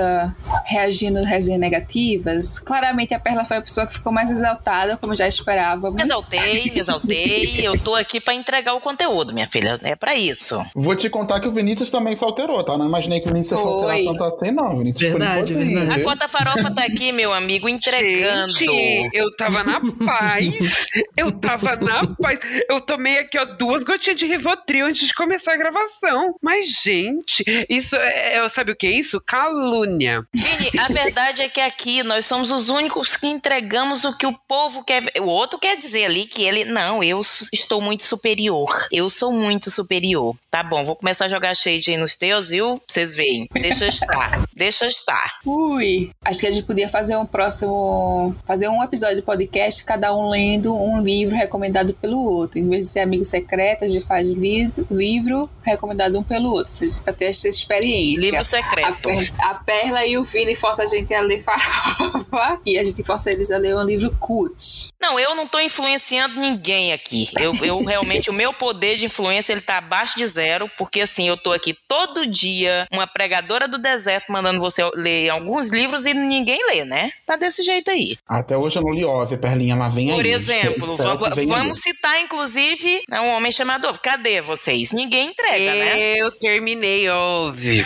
reagindo 0.66 1.22
resenhas 1.22 1.60
negativas. 1.60 2.60
Claramente 2.60 3.14
a 3.14 3.20
Perla 3.20 3.46
foi 3.46 3.58
a 3.58 3.62
pessoa 3.62 3.88
que 3.88 3.94
ficou 3.94 4.12
mais 4.12 4.30
exaltada, 4.30 4.98
como 4.98 5.14
já 5.14 5.28
esperávamos. 5.28 5.96
Me 5.96 6.04
exaltei, 6.04 6.72
me 6.72 6.80
exaltei. 6.80 7.68
Eu 7.68 7.80
tô 7.80 7.96
aqui 7.96 8.20
para 8.20 8.34
entregar 8.34 8.74
o 8.74 8.82
conteúdo, 8.82 9.34
minha 9.34 9.50
filha. 9.50 9.80
É 9.84 9.96
para 9.96 10.16
isso. 10.16 10.64
Vou 10.76 10.96
te 10.96 11.10
contar 11.10 11.40
que 11.40 11.48
o 11.48 11.52
Vinícius 11.52 11.90
também 11.90 12.16
se 12.16 12.24
alterou, 12.24 12.64
tá? 12.64 12.78
Não 12.78 12.88
imaginei 12.88 13.20
que 13.20 13.30
o 13.30 13.34
Vinícius 13.34 13.60
se 13.60 13.66
alterar 13.66 13.98
tanto 14.06 14.24
assim, 14.24 14.52
não. 14.52 14.76
O 14.76 14.78
Vinícius 14.78 15.12
verdade, 15.12 15.54
foi 15.54 15.66
verdade. 15.66 16.02
A 16.02 16.04
conta 16.04 16.28
farofa 16.28 16.72
tá 16.72 16.84
aqui, 16.84 17.12
meu 17.12 17.34
amigo, 17.34 17.68
entregando. 17.68 18.52
Gente, 18.52 19.10
eu 19.14 19.36
tava 19.36 19.64
na 19.64 19.82
paz. 20.06 20.88
Eu 21.16 21.32
tava 21.32 21.76
na 21.76 22.08
paz 22.16 22.29
Rapaz, 22.30 22.40
eu 22.70 22.82
tomei 22.82 23.20
aqui, 23.20 23.38
ó, 23.38 23.46
duas 23.46 23.84
gotinhas 23.84 24.20
de 24.20 24.26
Rivotril 24.26 24.86
antes 24.86 25.08
de 25.08 25.14
começar 25.14 25.54
a 25.54 25.58
gravação. 25.58 26.36
Mas, 26.42 26.68
gente, 26.68 27.44
isso 27.68 27.96
é, 27.96 28.36
é 28.36 28.50
sabe 28.50 28.72
o 28.72 28.76
que 28.76 28.86
é 28.86 28.92
isso? 28.92 29.20
Calúnia. 29.22 30.24
Vini, 30.34 30.80
a 30.80 30.88
verdade 30.88 31.42
é 31.42 31.50
que 31.50 31.62
aqui 31.62 32.04
nós 32.04 32.26
somos 32.26 32.52
os 32.52 32.70
únicos 32.70 33.16
que 33.16 33.28
entregamos 33.28 34.06
o 34.06 34.16
que 34.16 34.28
o 34.28 34.38
povo 34.48 34.84
quer. 34.84 35.04
O 35.20 35.26
outro 35.26 35.58
quer 35.58 35.76
dizer 35.76 36.06
ali 36.06 36.26
que 36.26 36.44
ele, 36.44 36.66
não, 36.66 37.04
eu 37.04 37.20
estou 37.52 37.82
muito 37.82 38.04
superior. 38.04 38.88
Eu 38.92 39.10
sou 39.10 39.34
muito 39.34 39.72
superior. 39.72 40.36
Tá 40.52 40.62
bom, 40.62 40.84
vou 40.84 40.96
começar 40.96 41.26
a 41.26 41.30
jogar 41.30 41.56
shade 41.56 41.92
aí 41.92 41.98
nos 41.98 42.16
teus, 42.16 42.50
viu? 42.50 42.82
Vocês 42.88 43.16
veem. 43.16 43.48
Deixa 43.54 43.88
estar. 43.88 44.44
Deixa 44.56 44.88
estar. 44.88 45.40
Ui, 45.46 46.12
acho 46.24 46.40
que 46.40 46.48
a 46.48 46.52
gente 46.52 46.66
podia 46.66 46.90
fazer 46.90 47.16
um 47.16 47.26
próximo. 47.26 48.36
Fazer 48.46 48.68
um 48.68 48.84
episódio 48.84 49.18
de 49.18 49.22
podcast, 49.22 49.84
cada 49.84 50.16
um 50.16 50.30
lendo 50.30 50.76
um 50.76 51.02
livro 51.02 51.36
recomendado 51.36 51.94
pelo 51.94 52.19
outro. 52.20 52.60
Em 52.60 52.68
vez 52.68 52.88
de 52.88 52.92
ser 52.92 53.00
amigo 53.00 53.26
secreto, 53.26 53.86
a 53.86 53.88
gente 53.88 54.06
faz 54.06 54.30
li 54.30 54.72
livro 54.90 55.50
recomendado 55.62 56.18
um 56.18 56.24
pelo 56.24 56.52
outro. 56.52 56.74
Pra 57.04 57.14
ter 57.14 57.26
essa 57.26 57.48
experiência. 57.48 58.26
Livro 58.26 58.44
secreto. 58.44 59.10
A, 59.10 59.14
per 59.14 59.34
a 59.40 59.54
Perla 59.56 60.06
e 60.06 60.18
o 60.18 60.24
Vini 60.24 60.56
forçam 60.56 60.84
a 60.84 60.88
gente 60.88 61.14
a 61.14 61.22
ler 61.22 61.42
farofa 61.42 62.60
e 62.66 62.78
a 62.78 62.84
gente 62.84 63.04
força 63.04 63.32
eles 63.32 63.52
a 63.52 63.58
ler 63.58 63.76
um 63.76 63.84
livro 63.84 64.12
cut. 64.20 64.90
Não, 65.00 65.20
eu 65.20 65.34
não 65.36 65.48
tô 65.48 65.60
influenciando 65.60 66.40
ninguém 66.40 66.92
aqui. 66.92 67.30
Eu, 67.40 67.54
eu 67.64 67.80
realmente, 67.86 68.30
o 68.30 68.34
meu 68.34 68.54
poder 68.54 68.98
de 68.98 69.06
influência, 69.06 69.54
ele 69.54 69.62
tá 69.62 69.78
abaixo 69.78 70.18
de 70.18 70.26
zero, 70.28 70.70
porque 70.78 71.02
assim, 71.02 71.28
eu 71.28 71.38
tô 71.38 71.52
aqui 71.52 71.76
todo 71.88 72.26
dia, 72.26 72.88
uma 72.92 73.08
pregadora 73.08 73.68
do 73.68 73.78
deserto 73.78 74.32
mandando 74.32 74.60
você 74.60 74.84
ler 74.96 75.30
alguns 75.30 75.70
livros 75.70 76.06
e 76.06 76.14
ninguém 76.14 76.60
lê, 76.68 76.84
né? 76.86 77.10
Tá 77.26 77.36
desse 77.36 77.64
jeito 77.64 77.90
aí. 77.90 78.18
Até 78.28 78.58
hoje 78.58 78.78
eu 78.78 78.84
não 78.84 78.92
li 78.92 79.06
óbvio, 79.06 79.38
Perlinha, 79.38 79.76
lá 79.76 79.90
vem 79.90 80.10
Por 80.10 80.26
aí. 80.26 80.32
exemplo, 80.32 80.94
Espero 80.94 81.18
que 81.18 81.46
vamos, 81.46 81.46
vamos 81.46 81.80
citar, 81.80 82.09
inclusive, 82.18 83.04
né, 83.10 83.20
um 83.22 83.30
homem 83.32 83.52
chamado 83.52 83.88
Cadê 84.00 84.42
vocês? 84.42 84.92
Ninguém 84.92 85.30
entrega, 85.30 85.74
né? 85.76 86.14
Eu 86.18 86.32
terminei, 86.32 87.10
ouve. 87.10 87.86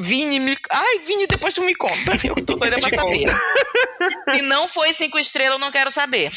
Vini, 0.00 0.40
me... 0.40 0.56
Ai, 0.70 0.98
Vini, 1.00 1.26
depois 1.26 1.54
tu 1.54 1.62
me 1.62 1.74
conta. 1.74 2.12
Eu 2.24 2.34
tô 2.44 2.56
doida 2.56 2.78
pra 2.78 2.90
saber. 2.90 3.26
Se 4.34 4.42
não 4.42 4.66
foi 4.66 4.92
cinco 4.92 5.18
estrelas, 5.18 5.54
eu 5.54 5.58
não 5.58 5.70
quero 5.70 5.90
saber. 5.90 6.30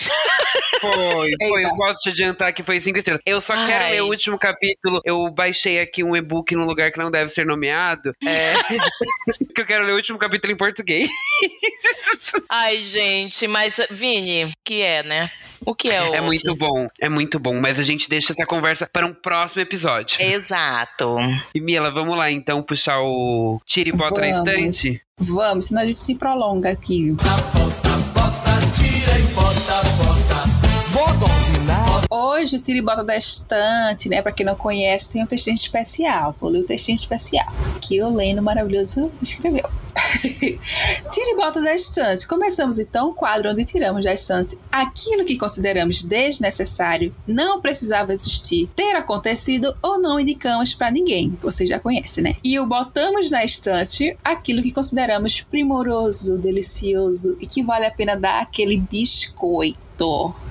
Foi, 0.82 0.92
foi. 0.92 1.62
Eita. 1.62 1.70
Eu 1.70 1.76
posso 1.76 2.02
te 2.02 2.10
adiantar 2.10 2.54
que 2.54 2.64
foi 2.64 2.80
cinco 2.80 2.98
estrelas. 2.98 3.22
Eu 3.26 3.42
só 3.42 3.54
quero 3.66 3.86
Ai. 3.86 3.92
ler 3.92 4.02
o 4.02 4.08
último 4.08 4.38
capítulo. 4.38 5.02
Eu 5.06 5.30
baixei 5.32 5.80
aqui 5.80 6.04
um 6.04 6.16
e-book 6.16 6.56
num 6.56 6.66
lugar 6.66 6.92
que 6.92 7.00
não 7.00 7.10
deve 7.10 7.30
ser 7.30 7.46
nomeado. 7.46 8.16
É. 8.26 8.54
porque 9.46 9.62
eu 9.62 9.66
quero 9.66 9.86
ler 9.86 9.94
o 9.94 9.96
último 9.96 10.18
capítulo 10.18 10.54
em 10.54 10.58
português. 10.58 11.08
Ai, 12.50 12.78
gente, 12.78 13.48
mas, 13.48 13.74
Vini, 13.90 14.52
que 14.64 14.82
é, 14.82 15.04
né? 15.04 15.30
O 15.66 15.74
que 15.74 15.90
é 15.90 16.02
o. 16.02 16.14
É 16.14 16.22
muito 16.22 16.56
bom, 16.56 16.88
é 17.00 17.10
muito 17.10 17.40
bom. 17.40 17.60
Mas 17.60 17.80
a 17.80 17.84
gente 17.84 18.10
deixa 18.10 18.34
essa 18.34 18.46
conversa 18.46 18.90
para 18.92 19.06
um 19.06 19.14
próximo 19.14 19.62
episódio. 19.62 20.22
Exato. 20.22 21.16
E 21.56 21.62
Mila, 21.62 21.92
vamos 21.92 22.18
lá 22.18 22.30
então 22.30 22.62
puxar 22.62 23.00
o 23.02 23.62
tira 23.66 23.90
e 23.90 23.92
bota 23.92 24.20
na 24.20 24.44
Vamos. 24.44 24.76
estante? 24.76 25.02
Vamos, 25.18 25.66
senão 25.68 25.82
a 25.82 25.86
gente 25.86 25.98
se 25.98 26.16
prolonga 26.16 26.70
aqui. 26.70 27.16
Hoje 32.16 32.58
o 32.58 32.60
Tiribota 32.60 33.04
da 33.04 33.18
Estante, 33.18 34.08
né? 34.08 34.22
Pra 34.22 34.32
quem 34.32 34.46
não 34.46 34.56
conhece, 34.56 35.10
tem 35.10 35.24
um 35.24 35.26
textinho 35.26 35.56
especial. 35.56 36.36
Vou 36.40 36.48
ler 36.48 36.60
o 36.60 36.64
textinho 36.64 36.96
especial 36.96 37.48
que 37.82 38.04
o 38.04 38.14
Leno 38.14 38.40
maravilhoso 38.40 39.12
escreveu. 39.20 39.68
Tiribota 41.12 41.60
da 41.60 41.74
Estante. 41.74 42.28
Começamos 42.28 42.78
então 42.78 43.10
o 43.10 43.16
quadro 43.16 43.50
onde 43.50 43.66
tiramos 43.66 44.06
da 44.06 44.14
estante 44.14 44.56
aquilo 44.72 45.26
que 45.26 45.40
consideramos 45.40 46.04
desnecessário, 46.04 47.16
não 47.28 47.60
precisava 47.60 48.14
existir, 48.14 48.70
ter 48.76 48.96
acontecido 48.96 49.76
ou 49.82 50.00
não 50.00 50.20
indicamos 50.20 50.76
pra 50.76 50.92
ninguém. 50.92 51.36
Você 51.42 51.66
já 51.66 51.80
conhece, 51.80 52.22
né? 52.22 52.36
E 52.44 52.60
o 52.60 52.68
botamos 52.68 53.32
na 53.32 53.44
estante 53.44 54.16
aquilo 54.24 54.62
que 54.62 54.72
consideramos 54.72 55.42
primoroso, 55.42 56.38
delicioso 56.38 57.36
e 57.40 57.48
que 57.48 57.64
vale 57.64 57.88
a 57.88 57.92
pena 57.92 58.16
dar 58.16 58.40
aquele 58.40 58.78
biscoito. 58.78 59.82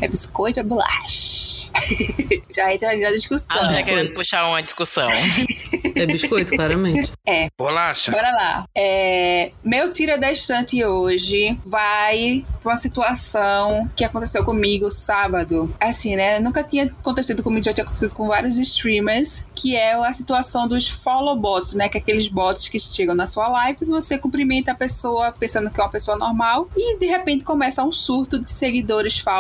É 0.00 0.08
biscoito 0.08 0.60
ou 0.60 0.64
é 0.64 0.68
bolacha? 0.68 1.70
já 2.54 2.72
entra 2.72 2.96
na 2.96 3.10
discussão. 3.10 3.56
Ah, 3.60 3.72
tá 3.72 3.82
querendo 3.82 4.14
puxar 4.14 4.46
uma 4.48 4.62
discussão. 4.62 5.08
É 5.94 6.06
biscoito, 6.06 6.56
claramente. 6.56 7.12
Bolacha? 7.56 8.10
Bora 8.10 8.30
lá. 8.30 8.64
É, 8.74 9.52
meu 9.62 9.92
tira 9.92 10.16
da 10.16 10.32
estante 10.32 10.82
hoje 10.82 11.58
vai 11.64 12.42
pra 12.60 12.70
uma 12.70 12.76
situação 12.76 13.88
que 13.94 14.02
aconteceu 14.02 14.44
comigo 14.44 14.90
sábado. 14.90 15.72
Assim, 15.78 16.16
né? 16.16 16.40
Nunca 16.40 16.64
tinha 16.64 16.84
acontecido 16.84 17.42
comigo, 17.42 17.64
já 17.64 17.72
tinha 17.72 17.84
acontecido 17.84 18.14
com 18.14 18.26
vários 18.26 18.58
streamers, 18.58 19.44
que 19.54 19.76
é 19.76 19.92
a 19.92 20.12
situação 20.12 20.66
dos 20.66 20.88
follow 20.88 21.36
bots, 21.36 21.74
né? 21.74 21.88
Que 21.88 21.98
é 21.98 22.00
aqueles 22.00 22.26
bots 22.26 22.68
que 22.68 22.78
chegam 22.78 23.14
na 23.14 23.26
sua 23.26 23.48
live 23.48 23.78
e 23.82 23.84
você 23.84 24.18
cumprimenta 24.18 24.72
a 24.72 24.74
pessoa 24.74 25.30
pensando 25.32 25.70
que 25.70 25.78
é 25.78 25.84
uma 25.84 25.90
pessoa 25.90 26.16
normal 26.16 26.68
e 26.76 26.98
de 26.98 27.06
repente 27.06 27.44
começa 27.44 27.84
um 27.84 27.92
surto 27.92 28.42
de 28.42 28.50
seguidores 28.50 29.18
falsos, 29.18 29.31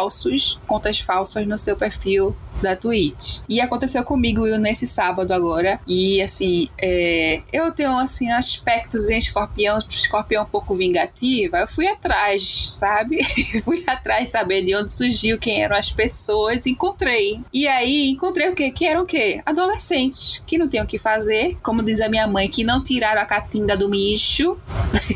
contas 0.66 1.00
falsas 1.00 1.46
no 1.46 1.58
seu 1.58 1.76
perfil 1.76 2.34
da 2.60 2.76
Twitch. 2.76 3.40
E 3.48 3.60
aconteceu 3.60 4.02
comigo 4.04 4.42
Will, 4.42 4.58
nesse 4.58 4.86
sábado 4.86 5.32
agora. 5.32 5.80
E 5.86 6.20
assim, 6.20 6.68
é, 6.80 7.42
eu 7.52 7.72
tenho 7.72 7.96
assim 7.98 8.30
aspectos 8.30 9.08
em 9.08 9.18
escorpião, 9.18 9.78
escorpião 9.88 10.42
um 10.42 10.46
pouco 10.46 10.74
vingativa. 10.74 11.58
Eu 11.58 11.68
fui 11.68 11.86
atrás, 11.86 12.72
sabe? 12.76 13.22
fui 13.64 13.82
atrás 13.86 14.30
saber 14.30 14.62
de 14.62 14.74
onde 14.76 14.92
surgiu, 14.92 15.38
quem 15.38 15.62
eram 15.62 15.76
as 15.76 15.90
pessoas, 15.90 16.66
encontrei. 16.66 17.40
E 17.52 17.66
aí 17.66 18.10
encontrei 18.10 18.48
o 18.48 18.54
quê? 18.54 18.70
Que 18.70 18.86
eram 18.86 19.02
o 19.02 19.06
quê? 19.06 19.40
Adolescentes 19.44 20.42
que 20.46 20.58
não 20.58 20.68
tinham 20.68 20.84
o 20.84 20.88
que 20.88 20.98
fazer, 20.98 21.56
como 21.62 21.82
diz 21.82 22.00
a 22.00 22.08
minha 22.08 22.26
mãe, 22.26 22.48
que 22.48 22.64
não 22.64 22.82
tiraram 22.82 23.22
a 23.22 23.26
catinga 23.26 23.76
do 23.76 23.88
micho. 23.88 24.58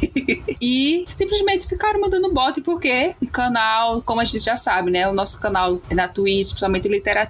e 0.61 1.05
simplesmente 1.09 1.66
ficaram 1.66 2.01
mandando 2.01 2.32
bot 2.32 2.61
porque 2.62 3.14
o 3.22 3.26
canal, 3.28 4.03
como 4.03 4.20
a 4.20 4.24
gente 4.24 4.39
já 4.39 4.57
sabe, 4.57 4.91
né? 4.91 5.09
O 5.09 5.12
nosso 5.12 5.41
canal 5.41 5.80
na 5.93 6.09
Twitch, 6.09 6.49
principalmente 6.49 6.89
literatura 6.89 7.26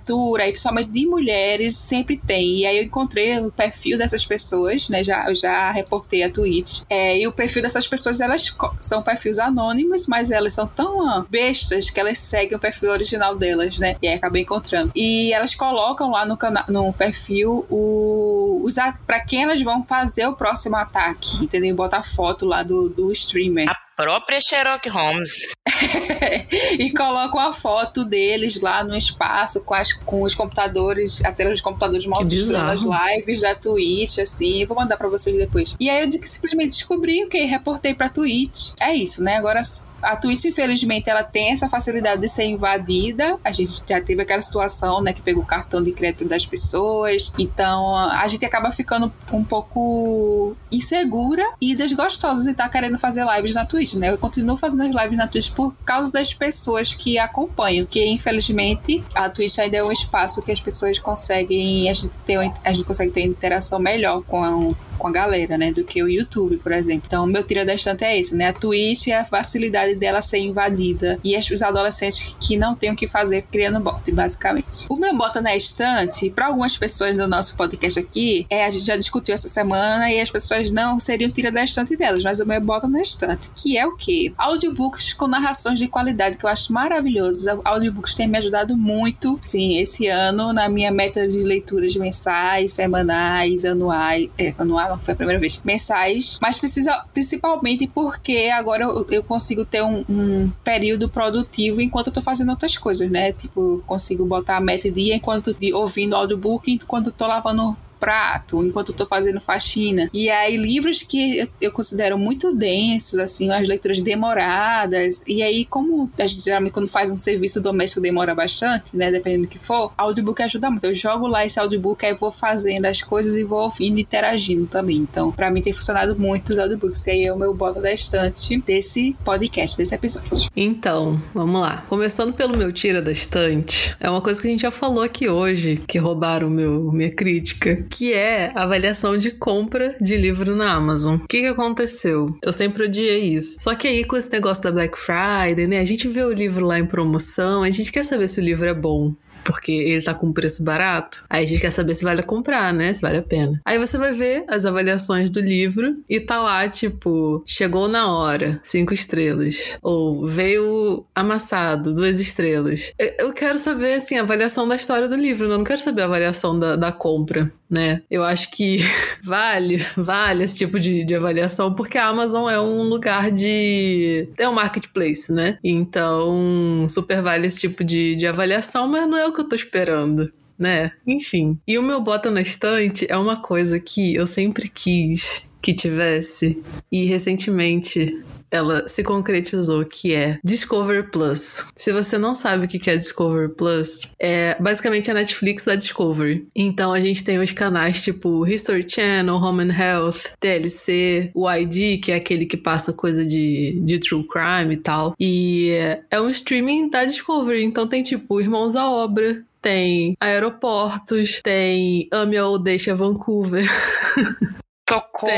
e 0.46 0.50
principalmente 0.52 0.90
de 0.90 1.06
mulheres, 1.06 1.76
sempre 1.76 2.16
tem. 2.16 2.58
E 2.60 2.66
aí 2.66 2.78
eu 2.78 2.84
encontrei 2.84 3.38
o 3.38 3.50
perfil 3.50 3.98
dessas 3.98 4.24
pessoas, 4.24 4.88
né? 4.88 5.02
Já, 5.04 5.28
eu 5.28 5.34
já 5.34 5.70
reportei 5.70 6.22
a 6.22 6.30
Twitch. 6.30 6.82
É, 6.88 7.18
e 7.18 7.26
o 7.26 7.32
perfil 7.32 7.62
dessas 7.62 7.86
pessoas, 7.86 8.20
elas 8.20 8.54
são 8.80 9.02
perfis 9.02 9.38
anônimos, 9.38 10.06
mas 10.06 10.30
elas 10.30 10.52
são 10.52 10.66
tão 10.66 11.24
bestas 11.28 11.90
que 11.90 11.98
elas 12.00 12.18
seguem 12.18 12.56
o 12.56 12.60
perfil 12.60 12.90
original 12.90 13.36
delas, 13.36 13.78
né? 13.78 13.96
E 14.02 14.08
aí 14.08 14.14
acabei 14.14 14.42
encontrando. 14.42 14.90
E 14.94 15.32
elas 15.32 15.54
colocam 15.54 16.10
lá 16.10 16.24
no, 16.24 16.36
cana 16.36 16.64
no 16.68 16.92
perfil 16.92 17.66
o, 17.70 18.60
os 18.64 18.78
a- 18.78 18.98
pra 19.06 19.20
quem 19.20 19.42
elas 19.42 19.62
vão 19.62 19.82
fazer 19.82 20.26
o 20.26 20.34
próximo 20.34 20.76
ataque, 20.76 21.42
entendeu? 21.44 21.74
Bota 21.74 21.98
a 21.98 22.02
foto 22.02 22.44
lá 22.46 22.62
do, 22.62 22.88
do 22.88 23.12
streamer. 23.12 23.68
Própria 23.96 24.38
Sherlock 24.40 24.88
Holmes. 24.88 25.48
e 26.78 26.90
colocam 26.92 27.40
a 27.40 27.52
foto 27.52 28.04
deles 28.04 28.60
lá 28.60 28.84
no 28.84 28.96
espaço 28.96 29.62
com, 29.62 29.74
as, 29.74 29.92
com 29.92 30.22
os 30.22 30.34
computadores, 30.34 31.24
a 31.24 31.32
tela 31.32 31.50
dos 31.50 31.60
computadores 31.60 32.06
mostrando 32.06 32.56
as 32.56 32.80
lives 32.80 33.40
da 33.40 33.54
Twitch, 33.54 34.18
assim. 34.18 34.62
Eu 34.62 34.68
vou 34.68 34.76
mandar 34.76 34.96
pra 34.96 35.08
vocês 35.08 35.36
depois. 35.36 35.74
E 35.80 35.88
aí 35.90 36.04
eu 36.04 36.12
simplesmente 36.22 36.70
descobri 36.70 37.24
o 37.24 37.28
que 37.28 37.44
reportei 37.44 37.94
pra 37.94 38.08
Twitch. 38.08 38.72
É 38.80 38.94
isso, 38.94 39.22
né? 39.22 39.36
Agora 39.36 39.62
a 40.02 40.16
Twitch, 40.16 40.44
infelizmente, 40.44 41.08
ela 41.10 41.22
tem 41.22 41.50
essa 41.52 41.68
facilidade 41.68 42.20
de 42.20 42.28
ser 42.28 42.44
invadida. 42.44 43.38
A 43.44 43.50
gente 43.50 43.82
já 43.88 44.00
teve 44.00 44.22
aquela 44.22 44.40
situação, 44.42 45.00
né, 45.02 45.12
que 45.12 45.22
pegou 45.22 45.42
o 45.42 45.46
cartão 45.46 45.82
de 45.82 45.92
crédito 45.92 46.24
das 46.26 46.44
pessoas. 46.46 47.32
Então, 47.38 47.96
a 47.96 48.26
gente 48.28 48.44
acaba 48.44 48.70
ficando 48.70 49.12
um 49.32 49.42
pouco 49.44 50.56
insegura 50.70 51.44
e 51.60 51.74
desgostosa 51.74 52.44
de 52.44 52.50
estar 52.50 52.68
querendo 52.68 52.98
fazer 52.98 53.24
lives 53.36 53.54
na 53.54 53.64
Twitch, 53.64 53.94
né? 53.94 54.10
Eu 54.10 54.18
continuo 54.18 54.56
fazendo 54.56 54.82
as 54.82 55.02
lives 55.02 55.18
na 55.18 55.26
Twitch 55.26 55.50
por 55.52 55.74
causa 55.84 56.10
das 56.12 56.32
pessoas 56.34 56.94
que 56.94 57.18
acompanham, 57.18 57.86
que 57.86 58.04
infelizmente 58.06 59.02
a 59.14 59.28
Twitch 59.28 59.58
ainda 59.58 59.78
é 59.78 59.84
um 59.84 59.92
espaço 59.92 60.42
que 60.42 60.52
as 60.52 60.60
pessoas 60.60 60.98
conseguem, 60.98 61.88
a 61.88 61.92
gente, 61.94 62.10
ter, 62.26 62.38
uma- 62.38 62.54
a 62.64 62.72
gente 62.72 62.84
consegue 62.84 63.10
ter 63.12 63.22
interação 63.22 63.78
melhor 63.78 64.22
com 64.22 64.42
a, 64.44 64.74
com 64.96 65.08
a 65.08 65.12
galera, 65.12 65.56
né? 65.56 65.72
Do 65.72 65.84
que 65.84 66.02
o 66.02 66.08
YouTube, 66.08 66.56
por 66.58 66.72
exemplo. 66.72 67.04
Então, 67.06 67.26
meu 67.26 67.42
tira 67.42 67.64
da 67.64 67.74
estante 67.74 68.04
é 68.04 68.18
esse, 68.18 68.34
né? 68.34 68.48
A 68.48 68.52
Twitch 68.52 69.08
é 69.08 69.18
a 69.18 69.24
facilidade 69.24 69.94
dela 69.94 70.20
ser 70.20 70.38
invadida. 70.38 71.18
E 71.24 71.36
os 71.36 71.62
adolescentes 71.62 72.36
que 72.40 72.56
não 72.56 72.74
têm 72.74 72.90
o 72.90 72.96
que 72.96 73.06
fazer 73.06 73.42
criando 73.42 73.80
bot, 73.80 74.10
basicamente. 74.12 74.86
O 74.88 74.96
meu 74.96 75.16
bota 75.16 75.40
na 75.40 75.54
estante, 75.54 76.30
para 76.30 76.46
algumas 76.46 76.76
pessoas 76.76 77.16
do 77.16 77.28
nosso 77.28 77.56
podcast 77.56 77.98
aqui, 77.98 78.46
é, 78.50 78.64
a 78.64 78.70
gente 78.70 78.84
já 78.84 78.96
discutiu 78.96 79.34
essa 79.34 79.48
semana 79.48 80.10
e 80.10 80.20
as 80.20 80.30
pessoas 80.30 80.70
não 80.70 80.98
seriam 80.98 81.30
tira 81.30 81.52
da 81.52 81.62
estante 81.62 81.96
delas, 81.96 82.22
mas 82.22 82.40
o 82.40 82.46
meu 82.46 82.60
bota 82.60 82.88
na 82.88 83.00
estante, 83.00 83.50
que 83.54 83.76
é 83.76 83.86
o 83.86 83.96
quê? 83.96 84.32
Audiobooks 84.36 85.12
com 85.12 85.26
narrações 85.26 85.78
de 85.78 85.88
qualidade, 85.88 86.36
que 86.36 86.44
eu 86.44 86.50
acho 86.50 86.72
maravilhosos. 86.72 87.46
Audiobooks 87.64 88.14
têm 88.14 88.26
me 88.26 88.38
ajudado 88.38 88.76
muito, 88.76 89.38
sim, 89.42 89.78
esse 89.78 90.06
ano, 90.06 90.52
na 90.52 90.68
minha 90.68 90.90
meta 90.90 91.28
de 91.28 91.42
leituras 91.42 91.94
mensais, 91.96 92.72
semanais, 92.72 93.64
anuais. 93.64 94.30
É, 94.38 94.54
anual 94.58 94.85
foi 95.02 95.14
a 95.14 95.16
primeira 95.16 95.40
vez. 95.40 95.60
Mensais, 95.64 96.38
mas 96.40 96.58
precisa, 96.58 97.04
principalmente 97.12 97.86
porque 97.86 98.50
agora 98.52 98.84
eu, 98.84 99.06
eu 99.10 99.24
consigo 99.24 99.64
ter 99.64 99.82
um, 99.82 100.04
um, 100.08 100.50
período 100.64 101.08
produtivo 101.08 101.80
enquanto 101.80 102.08
eu 102.08 102.12
tô 102.12 102.22
fazendo 102.22 102.50
outras 102.50 102.76
coisas, 102.76 103.10
né? 103.10 103.32
Tipo, 103.32 103.82
consigo 103.86 104.24
botar 104.24 104.56
a 104.56 104.60
meta 104.60 104.90
dia 104.90 105.16
enquanto 105.16 105.54
de, 105.54 105.72
ouvindo 105.72 106.14
audiobook 106.14 106.70
enquanto 106.70 107.10
tô 107.10 107.26
lavando 107.26 107.76
prato, 107.98 108.64
enquanto 108.64 108.90
eu 108.90 108.96
tô 108.96 109.06
fazendo 109.06 109.40
faxina. 109.40 110.08
E 110.12 110.28
aí, 110.30 110.56
livros 110.56 111.02
que 111.02 111.48
eu, 111.60 111.72
considero 111.72 112.18
muito 112.18 112.54
densos, 112.54 113.18
assim, 113.18 113.50
as 113.50 113.66
leituras 113.66 114.00
demoradas. 114.00 115.22
E 115.26 115.42
aí, 115.42 115.64
como 115.64 116.10
a 116.18 116.26
gente 116.26 116.42
geralmente, 116.42 116.72
quando 116.72 116.88
faz 116.88 117.10
um 117.10 117.16
serviço 117.16 117.60
doméstico, 117.60 118.00
demora 118.00 118.34
bastante, 118.34 118.96
né? 118.96 119.10
Dependendo 119.10 119.42
do 119.44 119.48
que 119.48 119.58
for, 119.58 119.92
audiobook 119.96 120.42
ajuda 120.42 120.70
muito. 120.70 120.84
Eu 120.84 120.94
jogo 120.94 121.26
lá 121.26 121.44
esse 121.44 121.58
audiobook, 121.58 122.04
aí 122.04 122.14
vou 122.14 122.32
fazendo 122.32 122.86
as 122.86 123.02
coisas 123.02 123.36
e 123.36 123.44
vou 123.44 123.62
ouvindo 123.62 123.98
e 123.98 124.02
interagindo 124.02 124.66
também. 124.66 124.96
Então, 124.96 125.32
pra 125.32 125.50
mim 125.50 125.62
tem 125.62 125.72
funcionado 125.72 126.18
muito 126.18 126.50
os 126.50 126.58
audiobooks. 126.58 127.06
E 127.06 127.10
aí 127.10 127.24
é 127.24 127.32
o 127.32 127.38
meu 127.38 127.54
bota 127.54 127.80
da 127.80 127.92
estante 127.92 128.60
desse 128.60 129.16
podcast, 129.24 129.76
desse 129.76 129.94
episódio. 129.94 130.50
Então, 130.56 131.20
vamos 131.34 131.60
lá. 131.60 131.84
Começando 131.88 132.32
pelo 132.32 132.56
meu 132.56 132.72
tira 132.72 133.00
da 133.00 133.12
estante, 133.12 133.96
é 134.00 134.08
uma 134.10 134.20
coisa 134.20 134.40
que 134.40 134.48
a 134.48 134.50
gente 134.50 134.62
já 134.62 134.70
falou 134.70 135.02
aqui 135.02 135.28
hoje, 135.28 135.82
que 135.86 135.98
roubaram 135.98 136.50
meu, 136.50 136.90
minha 136.92 137.10
crítica, 137.10 137.85
que 137.86 138.12
é 138.12 138.52
avaliação 138.54 139.16
de 139.16 139.30
compra 139.30 139.96
de 140.00 140.16
livro 140.16 140.54
na 140.54 140.72
Amazon. 140.72 141.16
O 141.16 141.28
que, 141.28 141.40
que 141.40 141.46
aconteceu? 141.46 142.36
Eu 142.44 142.52
sempre 142.52 142.84
odiei 142.84 143.34
isso. 143.34 143.56
Só 143.60 143.74
que 143.74 143.88
aí, 143.88 144.04
com 144.04 144.16
esse 144.16 144.30
negócio 144.32 144.62
da 144.62 144.72
Black 144.72 144.98
Friday, 144.98 145.66
né? 145.66 145.80
A 145.80 145.84
gente 145.84 146.08
vê 146.08 146.22
o 146.22 146.32
livro 146.32 146.66
lá 146.66 146.78
em 146.78 146.86
promoção, 146.86 147.62
a 147.62 147.70
gente 147.70 147.92
quer 147.92 148.04
saber 148.04 148.28
se 148.28 148.40
o 148.40 148.44
livro 148.44 148.66
é 148.66 148.74
bom 148.74 149.14
porque 149.46 149.72
ele 149.72 150.02
tá 150.02 150.12
com 150.12 150.32
preço 150.32 150.64
barato. 150.64 151.24
Aí 151.30 151.44
a 151.44 151.46
gente 151.46 151.60
quer 151.60 151.70
saber 151.70 151.94
se 151.94 152.04
vale 152.04 152.22
comprar, 152.22 152.74
né? 152.74 152.92
Se 152.92 153.00
vale 153.00 153.18
a 153.18 153.22
pena. 153.22 153.60
Aí 153.64 153.78
você 153.78 153.96
vai 153.96 154.12
ver 154.12 154.44
as 154.48 154.66
avaliações 154.66 155.30
do 155.30 155.40
livro 155.40 155.96
e 156.08 156.20
tá 156.20 156.40
lá, 156.40 156.68
tipo, 156.68 157.42
chegou 157.46 157.88
na 157.88 158.12
hora, 158.12 158.58
cinco 158.62 158.92
estrelas. 158.92 159.78
Ou 159.82 160.26
veio 160.26 161.04
amassado, 161.14 161.94
duas 161.94 162.20
estrelas. 162.20 162.92
Eu 163.18 163.32
quero 163.32 163.58
saber, 163.58 163.94
assim, 163.94 164.18
a 164.18 164.22
avaliação 164.22 164.66
da 164.66 164.76
história 164.76 165.08
do 165.08 165.16
livro, 165.16 165.46
né? 165.46 165.54
eu 165.54 165.58
não 165.58 165.64
quero 165.64 165.80
saber 165.80 166.02
a 166.02 166.06
avaliação 166.06 166.58
da, 166.58 166.76
da 166.76 166.92
compra 166.92 167.52
né? 167.70 168.02
Eu 168.10 168.22
acho 168.22 168.50
que 168.50 168.78
vale, 169.22 169.76
vale 169.96 170.44
esse 170.44 170.56
tipo 170.56 170.78
de, 170.78 171.04
de 171.04 171.14
avaliação, 171.14 171.74
porque 171.74 171.98
a 171.98 172.06
Amazon 172.06 172.48
é 172.48 172.60
um 172.60 172.82
lugar 172.82 173.30
de. 173.30 174.28
é 174.38 174.48
um 174.48 174.52
marketplace, 174.52 175.32
né? 175.32 175.58
Então, 175.62 176.86
super 176.88 177.20
vale 177.22 177.46
esse 177.46 177.60
tipo 177.60 177.84
de, 177.84 178.14
de 178.14 178.26
avaliação, 178.26 178.88
mas 178.88 179.06
não 179.06 179.18
é 179.18 179.26
o 179.26 179.32
que 179.36 179.42
eu 179.42 179.48
tô 179.48 179.54
esperando. 179.54 180.32
Né? 180.58 180.90
Enfim. 181.06 181.58
E 181.68 181.78
o 181.78 181.82
meu 181.82 182.00
bota 182.00 182.30
na 182.30 182.40
estante 182.40 183.06
é 183.10 183.16
uma 183.16 183.36
coisa 183.36 183.78
que 183.78 184.14
eu 184.14 184.26
sempre 184.26 184.68
quis 184.68 185.50
que 185.60 185.74
tivesse. 185.74 186.62
E 186.90 187.04
recentemente 187.04 188.24
ela 188.50 188.86
se 188.88 189.02
concretizou, 189.02 189.84
que 189.84 190.14
é 190.14 190.38
Discover 190.44 191.10
Plus. 191.10 191.66
Se 191.76 191.92
você 191.92 192.18
não 192.18 192.34
sabe 192.34 192.66
o 192.66 192.68
que 192.68 192.90
é 192.90 192.96
Discover 192.96 193.50
Plus, 193.50 194.12
é 194.18 194.56
basicamente 194.60 195.10
a 195.10 195.14
Netflix 195.14 195.64
da 195.64 195.74
Discovery. 195.74 196.46
Então 196.54 196.92
a 196.92 197.00
gente 197.00 197.24
tem 197.24 197.38
os 197.38 197.52
canais 197.52 198.02
tipo 198.02 198.46
History 198.46 198.86
Channel, 198.88 199.34
Home 199.34 199.64
and 199.64 199.74
Health, 199.74 200.32
TLC, 200.40 201.30
o 201.34 201.50
ID, 201.50 202.00
que 202.02 202.12
é 202.12 202.16
aquele 202.16 202.46
que 202.46 202.56
passa 202.56 202.92
coisa 202.92 203.24
de, 203.24 203.80
de 203.84 203.98
true 203.98 204.26
crime 204.26 204.74
e 204.74 204.76
tal. 204.76 205.14
E 205.18 205.72
é 206.10 206.20
um 206.20 206.30
streaming 206.30 206.88
da 206.90 207.04
Discovery, 207.04 207.64
então 207.64 207.86
tem 207.86 208.02
tipo 208.02 208.40
Irmãos 208.40 208.76
à 208.76 208.88
Obra, 208.88 209.42
tem 209.60 210.16
aeroportos, 210.20 211.40
tem 211.42 212.08
Ame 212.12 212.38
ou 212.38 212.58
Deixa 212.58 212.94
Vancouver. 212.94 213.66
Socorro! 214.88 215.28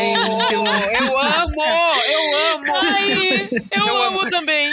Eu 0.51 0.61
amo! 0.61 1.63
Eu 2.07 2.39
amo! 2.55 2.77
Ai, 2.77 3.49
eu, 3.51 3.87
eu 3.87 4.03
amo, 4.03 4.21
amo 4.21 4.31
também! 4.31 4.71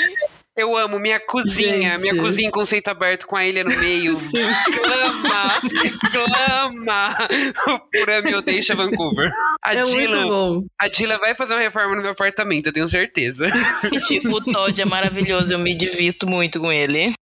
Eu 0.58 0.76
amo 0.78 1.00
minha 1.00 1.20
cozinha, 1.20 1.98
Gente. 1.98 2.02
minha 2.02 2.24
cozinha 2.24 2.50
conceito 2.50 2.88
aberto 2.88 3.28
com 3.28 3.36
a 3.36 3.46
ilha 3.46 3.64
no 3.64 3.76
meio. 3.78 4.16
Sim. 4.16 4.38
Clama, 4.84 5.54
clama 6.12 7.28
por 7.92 8.10
Ame 8.10 8.42
Deixa 8.42 8.74
Vancouver. 8.74 9.32
A 9.62 9.76
é 9.76 9.84
Dila, 9.84 10.64
A 10.80 10.88
Dila 10.88 11.18
vai 11.20 11.36
fazer 11.36 11.54
uma 11.54 11.62
reforma 11.62 11.96
no 11.96 12.02
meu 12.02 12.12
apartamento, 12.12 12.68
eu 12.68 12.74
tenho 12.74 12.88
certeza. 12.88 13.48
E, 13.92 14.00
tipo, 14.02 14.30
o 14.30 14.42
Todd 14.42 14.82
é 14.82 14.86
maravilhoso, 14.86 15.54
eu 15.54 15.60
me 15.60 15.74
divirto 15.74 16.26
muito 16.26 16.60
com 16.60 16.72
ele. 16.72 17.14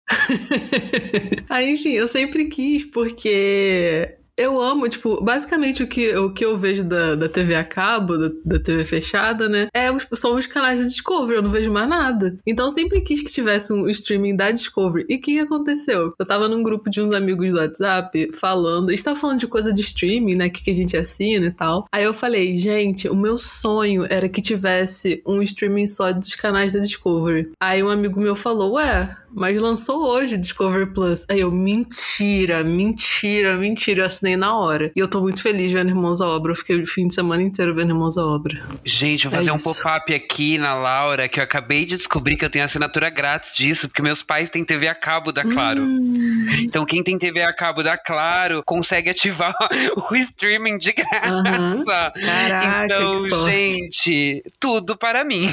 Aí, 1.48 1.70
enfim, 1.72 1.92
eu 1.92 2.08
sempre 2.08 2.46
quis, 2.46 2.84
porque 2.84 4.18
eu 4.36 4.60
amo, 4.60 4.88
tipo, 4.88 5.22
basicamente 5.22 5.82
o 5.82 5.86
que, 5.86 6.14
o 6.16 6.32
que 6.32 6.44
eu 6.44 6.56
vejo 6.56 6.84
da, 6.84 7.14
da 7.14 7.28
TV 7.28 7.54
a 7.54 7.64
cabo, 7.64 8.16
da, 8.16 8.30
da 8.44 8.58
TV 8.58 8.84
fechada, 8.84 9.48
né? 9.48 9.68
É, 9.74 9.88
são 10.14 10.36
os 10.36 10.46
canais 10.46 10.80
de 10.80 10.86
Discovery, 10.86 11.36
eu 11.36 11.42
não 11.42 11.50
vejo 11.50 11.70
mais 11.70 11.88
nada. 11.88 12.36
Então 12.46 12.70
sempre 12.70 13.00
quis 13.02 13.20
que 13.20 13.30
tivesse 13.30 13.72
um 13.72 13.88
streaming 13.88 14.34
da 14.34 14.50
Discovery. 14.50 15.06
E 15.08 15.16
o 15.16 15.20
que 15.20 15.38
aconteceu? 15.38 16.14
Eu 16.18 16.26
tava 16.26 16.48
num 16.48 16.62
grupo 16.62 16.88
de 16.88 17.00
uns 17.00 17.14
amigos 17.14 17.52
do 17.52 17.60
WhatsApp 17.60 18.30
falando, 18.32 18.88
a 18.88 18.92
gente 18.92 19.04
tava 19.04 19.18
falando 19.18 19.38
de 19.38 19.46
coisa 19.46 19.72
de 19.72 19.80
streaming, 19.82 20.36
né? 20.36 20.48
Que, 20.48 20.62
que 20.62 20.70
a 20.70 20.74
gente 20.74 20.96
assina 20.96 21.46
e 21.46 21.52
tal. 21.52 21.86
Aí 21.92 22.04
eu 22.04 22.14
falei, 22.14 22.56
gente, 22.56 23.08
o 23.08 23.16
meu 23.16 23.36
sonho 23.38 24.06
era 24.08 24.28
que 24.28 24.40
tivesse 24.40 25.22
um 25.26 25.42
streaming 25.42 25.86
só 25.86 26.12
dos 26.12 26.34
canais 26.34 26.72
da 26.72 26.80
Discovery. 26.80 27.50
Aí 27.60 27.82
um 27.82 27.90
amigo 27.90 28.20
meu 28.20 28.34
falou, 28.34 28.74
ué, 28.74 29.16
mas 29.34 29.60
lançou 29.60 30.06
hoje 30.06 30.34
o 30.34 30.38
Discovery 30.38 30.92
Plus. 30.92 31.24
Aí 31.28 31.40
eu, 31.40 31.50
mentira, 31.50 32.62
mentira, 32.62 33.56
mentira. 33.56 34.02
Eu 34.02 34.06
assinei 34.06 34.36
na 34.36 34.56
hora. 34.56 34.92
E 34.94 35.00
eu 35.00 35.08
tô 35.08 35.20
muito 35.20 35.42
feliz 35.42 35.72
vendo 35.72 35.88
Irmãos 35.88 36.20
à 36.20 36.28
Obra. 36.28 36.52
Eu 36.52 36.56
fiquei 36.56 36.80
o 36.80 36.86
fim 36.86 37.08
de 37.08 37.14
semana 37.14 37.42
inteiro 37.42 37.74
vendo 37.74 37.90
Irmãos 37.90 38.16
à 38.16 38.24
Obra. 38.24 38.62
Gente, 38.84 39.28
vou 39.28 39.36
fazer 39.36 39.50
é 39.50 39.52
um 39.52 39.58
pop-up 39.58 40.14
aqui 40.14 40.58
na 40.58 40.74
Laura, 40.74 41.28
que 41.28 41.40
eu 41.40 41.44
acabei 41.44 41.86
de 41.86 41.96
descobrir 41.96 42.36
que 42.36 42.44
eu 42.44 42.50
tenho 42.50 42.64
assinatura 42.64 43.10
grátis 43.10 43.56
disso, 43.56 43.88
porque 43.88 44.02
meus 44.02 44.22
pais 44.22 44.50
têm 44.50 44.64
TV 44.64 44.88
a 44.88 44.94
cabo 44.94 45.32
da 45.32 45.42
Claro. 45.44 45.82
Hum. 45.82 46.46
Então, 46.60 46.84
quem 46.84 47.02
tem 47.02 47.18
TV 47.18 47.42
a 47.42 47.54
cabo 47.54 47.82
da 47.82 47.96
Claro 47.96 48.62
consegue 48.64 49.10
ativar 49.10 49.54
o 50.10 50.16
streaming 50.16 50.78
de 50.78 50.92
graça. 50.92 51.32
Uhum. 51.32 51.84
Caraca, 51.84 52.84
então, 52.84 53.46
gente, 53.46 54.42
tudo 54.58 54.96
para 54.96 55.24
mim. 55.24 55.52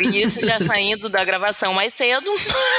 E 0.00 0.22
isso 0.22 0.44
já 0.44 0.60
saindo 0.60 1.08
da 1.08 1.24
gravação 1.24 1.72
mais 1.72 1.94
cedo. 1.94 2.30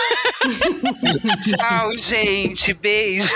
Tchau, 1.42 1.92
gente. 1.98 2.74
Beijo. 2.74 3.30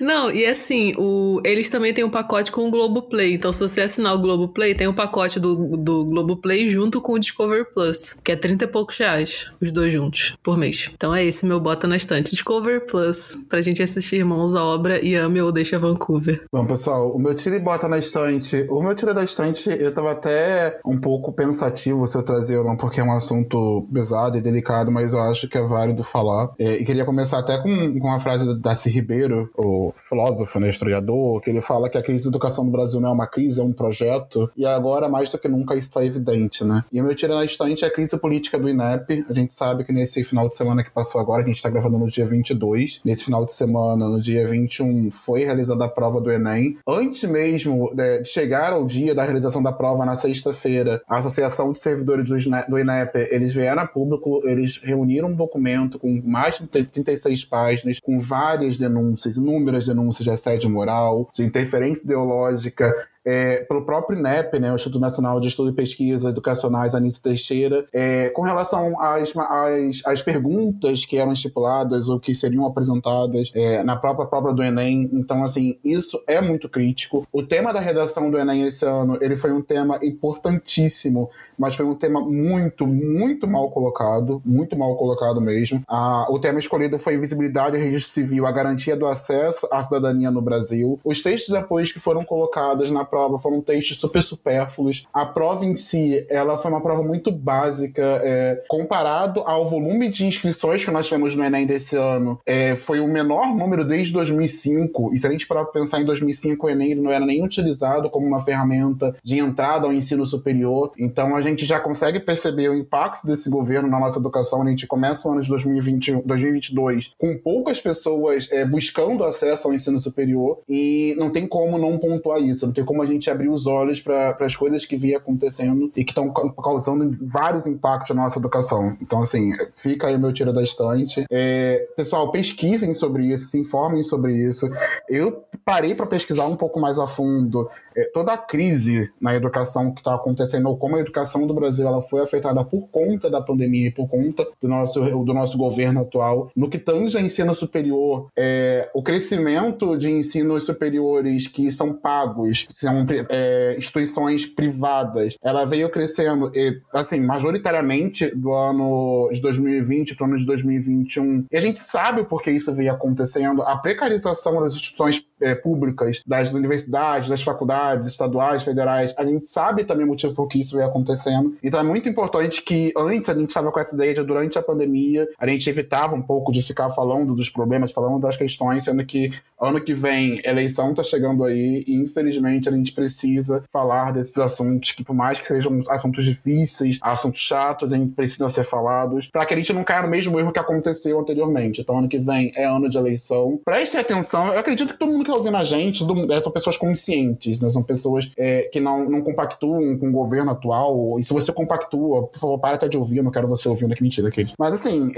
Não, 0.00 0.30
e 0.30 0.44
assim, 0.44 0.92
o, 0.98 1.40
eles 1.44 1.70
também 1.70 1.94
têm 1.94 2.04
um 2.04 2.10
pacote 2.10 2.50
com 2.50 2.66
o 2.66 2.70
Globoplay. 2.70 3.34
Então, 3.34 3.52
se 3.52 3.60
você 3.60 3.80
assinar 3.82 4.14
o 4.14 4.18
Globoplay, 4.18 4.74
tem 4.74 4.88
um 4.88 4.94
pacote 4.94 5.38
do, 5.38 5.76
do 5.76 6.04
Globoplay 6.04 6.66
junto 6.66 7.00
com 7.00 7.12
o 7.12 7.18
Discover 7.18 7.72
Plus, 7.72 8.18
que 8.22 8.32
é 8.32 8.36
30 8.36 8.64
e 8.64 8.68
poucos 8.68 8.98
reais, 8.98 9.50
os 9.60 9.70
dois 9.70 9.92
juntos, 9.92 10.36
por 10.42 10.58
mês. 10.58 10.90
Então 10.94 11.14
é 11.14 11.24
esse 11.24 11.46
meu 11.46 11.60
bota 11.60 11.86
na 11.86 11.96
estante. 11.96 12.32
Discover 12.32 12.86
Plus, 12.86 13.38
pra 13.48 13.60
gente 13.60 13.82
assistir 13.82 14.16
Irmãos 14.16 14.54
à 14.54 14.64
Obra 14.64 15.04
e 15.04 15.14
Ame 15.14 15.40
ou 15.40 15.52
Deixa 15.52 15.78
Vancouver. 15.78 16.44
Bom, 16.52 16.66
pessoal, 16.66 17.10
o 17.10 17.18
meu 17.18 17.34
tira 17.34 17.56
e 17.56 17.60
bota 17.60 17.88
na 17.88 17.98
estante. 17.98 18.66
O 18.68 18.82
meu 18.82 18.94
tira 18.94 19.14
da 19.14 19.22
estante, 19.22 19.70
eu 19.70 19.94
tava 19.94 20.12
até 20.12 20.80
um 20.84 20.98
pouco 20.98 21.32
pensativo 21.32 22.06
se 22.06 22.16
eu 22.16 22.22
trazer 22.22 22.58
ou 22.58 22.64
não, 22.64 22.76
porque 22.76 23.00
é 23.00 23.04
um 23.04 23.12
assunto 23.12 23.86
pesado 23.92 24.36
e 24.36 24.42
delicado, 24.42 24.90
mas 24.90 25.03
eu 25.12 25.20
acho 25.20 25.48
que 25.48 25.58
é 25.58 25.62
válido 25.62 26.02
falar. 26.02 26.50
É, 26.58 26.74
e 26.74 26.84
queria 26.84 27.04
começar 27.04 27.38
até 27.38 27.58
com, 27.58 27.98
com 27.98 28.08
uma 28.08 28.20
frase 28.20 28.46
da 28.46 28.54
Darcy 28.54 28.90
Ribeiro, 28.90 29.50
o 29.56 29.92
filósofo, 30.08 30.58
né, 30.58 30.70
historiador, 30.70 31.40
que 31.40 31.50
ele 31.50 31.60
fala 31.60 31.88
que 31.88 31.98
a 31.98 32.02
crise 32.02 32.24
da 32.24 32.28
educação 32.28 32.64
no 32.64 32.70
Brasil 32.70 33.00
não 33.00 33.10
é 33.10 33.12
uma 33.12 33.26
crise, 33.26 33.60
é 33.60 33.64
um 33.64 33.72
projeto, 33.72 34.50
e 34.56 34.64
agora 34.64 35.08
mais 35.08 35.30
do 35.30 35.38
que 35.38 35.48
nunca 35.48 35.74
está 35.74 36.04
evidente, 36.04 36.64
né? 36.64 36.84
E 36.92 37.00
o 37.00 37.04
meu 37.04 37.14
tiro 37.14 37.34
na 37.34 37.44
estante 37.44 37.84
é 37.84 37.88
a 37.88 37.90
crise 37.90 38.16
política 38.16 38.58
do 38.58 38.68
INEP. 38.68 39.24
A 39.28 39.34
gente 39.34 39.54
sabe 39.54 39.84
que 39.84 39.92
nesse 39.92 40.24
final 40.24 40.48
de 40.48 40.56
semana 40.56 40.82
que 40.82 40.90
passou 40.90 41.20
agora, 41.20 41.42
a 41.42 41.46
gente 41.46 41.56
está 41.56 41.68
gravando 41.68 41.98
no 41.98 42.08
dia 42.08 42.26
22, 42.26 43.00
nesse 43.04 43.24
final 43.24 43.44
de 43.44 43.52
semana, 43.52 44.08
no 44.08 44.20
dia 44.20 44.46
21, 44.48 45.10
foi 45.10 45.44
realizada 45.44 45.84
a 45.84 45.88
prova 45.88 46.20
do 46.20 46.30
Enem. 46.30 46.78
Antes 46.86 47.28
mesmo 47.28 47.92
né, 47.94 48.18
de 48.18 48.28
chegar 48.28 48.72
ao 48.72 48.86
dia 48.86 49.14
da 49.14 49.24
realização 49.24 49.62
da 49.62 49.72
prova, 49.72 50.04
na 50.04 50.16
sexta-feira, 50.16 51.02
a 51.08 51.18
Associação 51.18 51.72
de 51.72 51.80
Servidores 51.80 52.28
do 52.28 52.78
INEP, 52.78 53.28
eles 53.30 53.54
vieram 53.54 53.82
a 53.82 53.86
público, 53.86 54.42
eles 54.44 54.80
reuniram 54.94 55.28
um 55.28 55.34
documento 55.34 55.98
com 55.98 56.22
mais 56.24 56.58
de 56.58 56.66
36 56.66 57.44
páginas, 57.44 58.00
com 58.00 58.20
várias 58.20 58.78
denúncias, 58.78 59.36
inúmeras 59.36 59.86
denúncias 59.86 60.24
de 60.24 60.30
assédio 60.30 60.70
moral, 60.70 61.28
de 61.34 61.42
interferência 61.42 62.04
ideológica, 62.04 62.94
é, 63.24 63.64
pelo 63.64 63.84
próprio 63.84 64.18
INEP, 64.18 64.58
né, 64.58 64.70
o 64.70 64.76
Instituto 64.76 65.00
Nacional 65.00 65.40
de 65.40 65.48
Estudo 65.48 65.70
e 65.70 65.72
Pesquisa 65.72 66.28
Educacionais, 66.28 66.94
Anísio 66.94 67.22
Teixeira, 67.22 67.86
é, 67.92 68.28
com 68.30 68.42
relação 68.42 69.00
às, 69.00 69.34
às, 69.36 70.02
às, 70.04 70.22
perguntas 70.22 71.04
que 71.04 71.16
eram 71.16 71.32
estipuladas 71.32 72.08
ou 72.08 72.20
que 72.20 72.34
seriam 72.34 72.66
apresentadas 72.66 73.50
é, 73.54 73.82
na 73.82 73.96
própria 73.96 74.26
prova 74.26 74.52
do 74.52 74.62
Enem. 74.62 75.08
Então, 75.12 75.44
assim, 75.44 75.78
isso 75.84 76.22
é 76.26 76.40
muito 76.40 76.68
crítico. 76.68 77.26
O 77.32 77.42
tema 77.42 77.72
da 77.72 77.80
redação 77.80 78.30
do 78.30 78.38
Enem 78.38 78.62
esse 78.62 78.84
ano, 78.84 79.18
ele 79.20 79.36
foi 79.36 79.52
um 79.52 79.62
tema 79.62 79.98
importantíssimo, 80.02 81.30
mas 81.58 81.76
foi 81.76 81.86
um 81.86 81.94
tema 81.94 82.20
muito, 82.20 82.86
muito 82.86 83.46
mal 83.46 83.70
colocado, 83.70 84.42
muito 84.44 84.76
mal 84.76 84.96
colocado 84.96 85.40
mesmo. 85.40 85.82
Ah, 85.88 86.26
o 86.30 86.38
tema 86.38 86.58
escolhido 86.58 86.98
foi 86.98 87.16
visibilidade 87.16 87.76
e 87.76 87.80
registro 87.80 88.12
civil, 88.12 88.46
a 88.46 88.52
garantia 88.52 88.96
do 88.96 89.06
acesso 89.06 89.66
à 89.70 89.82
cidadania 89.82 90.30
no 90.30 90.42
Brasil. 90.42 90.98
Os 91.04 91.22
textos 91.22 91.54
de 91.54 91.60
apoio 91.60 91.84
que 91.86 92.00
foram 92.00 92.24
colocados 92.24 92.90
na 92.90 93.04
prova 93.14 93.38
foram 93.38 93.60
textos 93.60 94.00
super 94.00 94.24
supérfluos. 94.24 95.06
A 95.14 95.24
prova 95.24 95.64
em 95.64 95.76
si, 95.76 96.26
ela 96.28 96.58
foi 96.58 96.68
uma 96.68 96.80
prova 96.80 97.00
muito 97.00 97.30
básica, 97.30 98.02
é, 98.02 98.64
comparado 98.66 99.40
ao 99.42 99.68
volume 99.68 100.08
de 100.08 100.26
inscrições 100.26 100.84
que 100.84 100.90
nós 100.90 101.06
tivemos 101.06 101.36
no 101.36 101.44
Enem 101.44 101.64
desse 101.64 101.94
ano, 101.94 102.40
é, 102.44 102.74
foi 102.74 102.98
o 102.98 103.06
menor 103.06 103.54
número 103.54 103.84
desde 103.84 104.12
2005. 104.12 105.14
E 105.14 105.18
se 105.18 105.28
a 105.28 105.30
gente 105.30 105.46
parar 105.46 105.62
para 105.64 105.80
pensar 105.80 106.00
em 106.00 106.04
2005, 106.04 106.66
o 106.66 106.70
Enem 106.70 106.96
não 106.96 107.12
era 107.12 107.24
nem 107.24 107.44
utilizado 107.44 108.10
como 108.10 108.26
uma 108.26 108.42
ferramenta 108.42 109.14
de 109.22 109.38
entrada 109.38 109.86
ao 109.86 109.92
ensino 109.92 110.26
superior. 110.26 110.90
Então 110.98 111.36
a 111.36 111.40
gente 111.40 111.64
já 111.64 111.78
consegue 111.78 112.18
perceber 112.18 112.68
o 112.68 112.74
impacto 112.74 113.24
desse 113.24 113.48
governo 113.48 113.88
na 113.88 114.00
nossa 114.00 114.18
educação. 114.18 114.60
A 114.60 114.68
gente 114.68 114.88
começa 114.88 115.28
o 115.28 115.30
ano 115.30 115.40
de 115.40 115.48
2020, 115.48 116.22
2022 116.24 117.14
com 117.16 117.38
poucas 117.38 117.80
pessoas 117.80 118.50
é, 118.50 118.64
buscando 118.64 119.22
acesso 119.22 119.68
ao 119.68 119.74
ensino 119.74 120.00
superior 120.00 120.58
e 120.68 121.14
não 121.16 121.30
tem 121.30 121.46
como 121.46 121.78
não 121.78 121.96
pontuar 121.96 122.42
isso, 122.42 122.66
não 122.66 122.72
tem 122.72 122.84
como 122.84 123.03
a 123.04 123.06
gente 123.06 123.30
abrir 123.30 123.48
os 123.48 123.66
olhos 123.66 124.00
para 124.00 124.36
as 124.40 124.56
coisas 124.56 124.84
que 124.84 124.96
vêm 124.96 125.14
acontecendo 125.14 125.90
e 125.96 126.04
que 126.04 126.10
estão 126.10 126.32
causando 126.32 127.06
vários 127.26 127.66
impactos 127.66 128.14
na 128.14 128.22
nossa 128.22 128.38
educação. 128.38 128.96
Então, 129.00 129.20
assim, 129.20 129.52
fica 129.76 130.08
aí 130.08 130.18
meu 130.18 130.32
tiro 130.32 130.52
da 130.52 130.62
estante. 130.62 131.24
É, 131.30 131.86
pessoal, 131.96 132.30
pesquisem 132.30 132.94
sobre 132.94 133.26
isso, 133.26 133.48
se 133.48 133.58
informem 133.58 134.02
sobre 134.02 134.36
isso. 134.36 134.68
Eu 135.08 135.44
parei 135.64 135.94
para 135.94 136.06
pesquisar 136.06 136.46
um 136.46 136.56
pouco 136.56 136.80
mais 136.80 136.98
a 136.98 137.06
fundo 137.06 137.68
é, 137.96 138.04
toda 138.12 138.32
a 138.32 138.38
crise 138.38 139.10
na 139.20 139.34
educação 139.34 139.92
que 139.92 140.00
está 140.00 140.14
acontecendo, 140.14 140.68
ou 140.68 140.76
como 140.76 140.96
a 140.96 141.00
educação 141.00 141.46
do 141.46 141.54
Brasil 141.54 141.86
ela 141.86 142.02
foi 142.02 142.22
afetada 142.22 142.64
por 142.64 142.88
conta 142.88 143.30
da 143.30 143.40
pandemia 143.40 143.88
e 143.88 143.90
por 143.90 144.08
conta 144.08 144.46
do 144.60 144.68
nosso, 144.68 145.00
do 145.00 145.34
nosso 145.34 145.56
governo 145.56 146.00
atual. 146.00 146.50
No 146.54 146.68
que 146.68 146.78
tange 146.78 147.16
a 147.16 147.20
ensino 147.20 147.54
superior, 147.54 148.28
é, 148.36 148.90
o 148.94 149.02
crescimento 149.02 149.96
de 149.96 150.10
ensinos 150.10 150.64
superiores 150.64 151.46
que 151.46 151.70
são 151.70 151.92
pagos, 151.92 152.66
são 152.70 152.93
é, 153.28 153.74
instituições 153.76 154.46
privadas, 154.46 155.36
ela 155.42 155.64
veio 155.64 155.90
crescendo, 155.90 156.52
assim, 156.92 157.20
majoritariamente 157.20 158.34
do 158.34 158.52
ano 158.52 159.30
de 159.32 159.40
2020 159.40 160.14
para 160.14 160.24
o 160.24 160.28
ano 160.28 160.38
de 160.38 160.46
2021. 160.46 161.46
E 161.50 161.56
a 161.56 161.60
gente 161.60 161.80
sabe 161.80 162.24
por 162.24 162.42
que 162.42 162.50
isso 162.50 162.72
veio 162.74 162.92
acontecendo. 162.92 163.62
A 163.62 163.76
precarização 163.76 164.60
das 164.60 164.74
instituições 164.74 165.24
é, 165.40 165.54
públicas, 165.54 166.20
das 166.26 166.52
universidades, 166.52 167.28
das 167.28 167.42
faculdades 167.42 168.06
estaduais, 168.06 168.62
federais, 168.62 169.14
a 169.16 169.24
gente 169.24 169.46
sabe 169.46 169.84
também 169.84 170.04
o 170.04 170.08
motivo 170.08 170.34
por 170.34 170.48
que 170.48 170.60
isso 170.60 170.76
veio 170.76 170.88
acontecendo. 170.88 171.56
Então 171.62 171.80
é 171.80 171.82
muito 171.82 172.08
importante 172.08 172.62
que 172.62 172.92
antes 172.96 173.28
a 173.28 173.34
gente 173.34 173.48
estava 173.48 173.70
com 173.70 173.80
essa 173.80 173.94
ideia 173.94 174.14
de 174.14 174.22
durante 174.24 174.58
a 174.58 174.62
pandemia 174.62 175.28
a 175.38 175.46
gente 175.46 175.68
evitava 175.68 176.14
um 176.14 176.22
pouco 176.22 176.52
de 176.52 176.62
ficar 176.62 176.90
falando 176.90 177.34
dos 177.34 177.48
problemas, 177.48 177.92
falando 177.92 178.20
das 178.20 178.36
questões, 178.36 178.84
sendo 178.84 179.04
que 179.04 179.32
ano 179.60 179.80
que 179.80 179.94
vem 179.94 180.40
eleição 180.44 180.90
está 180.90 181.02
chegando 181.02 181.44
aí 181.44 181.84
e 181.86 181.94
infelizmente 181.94 182.68
a 182.68 182.72
gente 182.72 182.92
precisa 182.92 183.62
falar 183.72 184.12
desses 184.12 184.36
assuntos 184.36 184.92
que 184.92 185.04
por 185.04 185.14
mais 185.14 185.40
que 185.40 185.46
sejam 185.46 185.78
assuntos 185.88 186.24
difíceis, 186.24 186.98
assuntos 187.00 187.40
chatos, 187.40 187.92
a 187.92 187.96
gente 187.96 188.14
precisa 188.14 188.48
ser 188.48 188.64
falados 188.64 189.28
para 189.28 189.46
que 189.46 189.54
a 189.54 189.56
gente 189.56 189.72
não 189.72 189.84
caia 189.84 190.02
no 190.02 190.08
mesmo 190.08 190.38
erro 190.38 190.52
que 190.52 190.58
aconteceu 190.58 191.18
anteriormente. 191.18 191.80
Então 191.80 191.98
ano 191.98 192.08
que 192.08 192.18
vem 192.18 192.52
é 192.54 192.64
ano 192.64 192.88
de 192.88 192.98
eleição. 192.98 193.60
Prestem 193.64 194.00
atenção, 194.00 194.48
eu 194.48 194.58
acredito 194.58 194.92
que 194.92 194.98
todo 194.98 195.12
mundo 195.12 195.24
que 195.24 195.30
está 195.34 195.36
ouvindo 195.36 195.56
a 195.56 195.64
gente 195.64 196.04
do, 196.04 196.32
é, 196.32 196.40
são 196.40 196.52
pessoas 196.52 196.76
conscientes, 196.76 197.60
né? 197.60 197.68
São 197.70 197.82
pessoas 197.82 198.30
é, 198.36 198.68
que 198.72 198.80
não, 198.80 199.08
não 199.08 199.20
compactuam 199.22 199.98
com 199.98 200.08
o 200.08 200.12
governo 200.12 200.52
atual. 200.52 201.18
E 201.18 201.24
se 201.24 201.32
você 201.32 201.52
compactua, 201.52 202.26
por 202.26 202.38
favor, 202.38 202.58
para 202.58 202.76
até 202.76 202.88
de 202.88 202.96
ouvir, 202.96 203.18
eu 203.18 203.24
não 203.24 203.30
quero 203.30 203.48
você 203.48 203.68
ouvindo, 203.68 203.94
que 203.94 204.02
mentira, 204.02 204.28
aquele. 204.28 204.52
Mas 204.58 204.74
assim, 204.74 205.12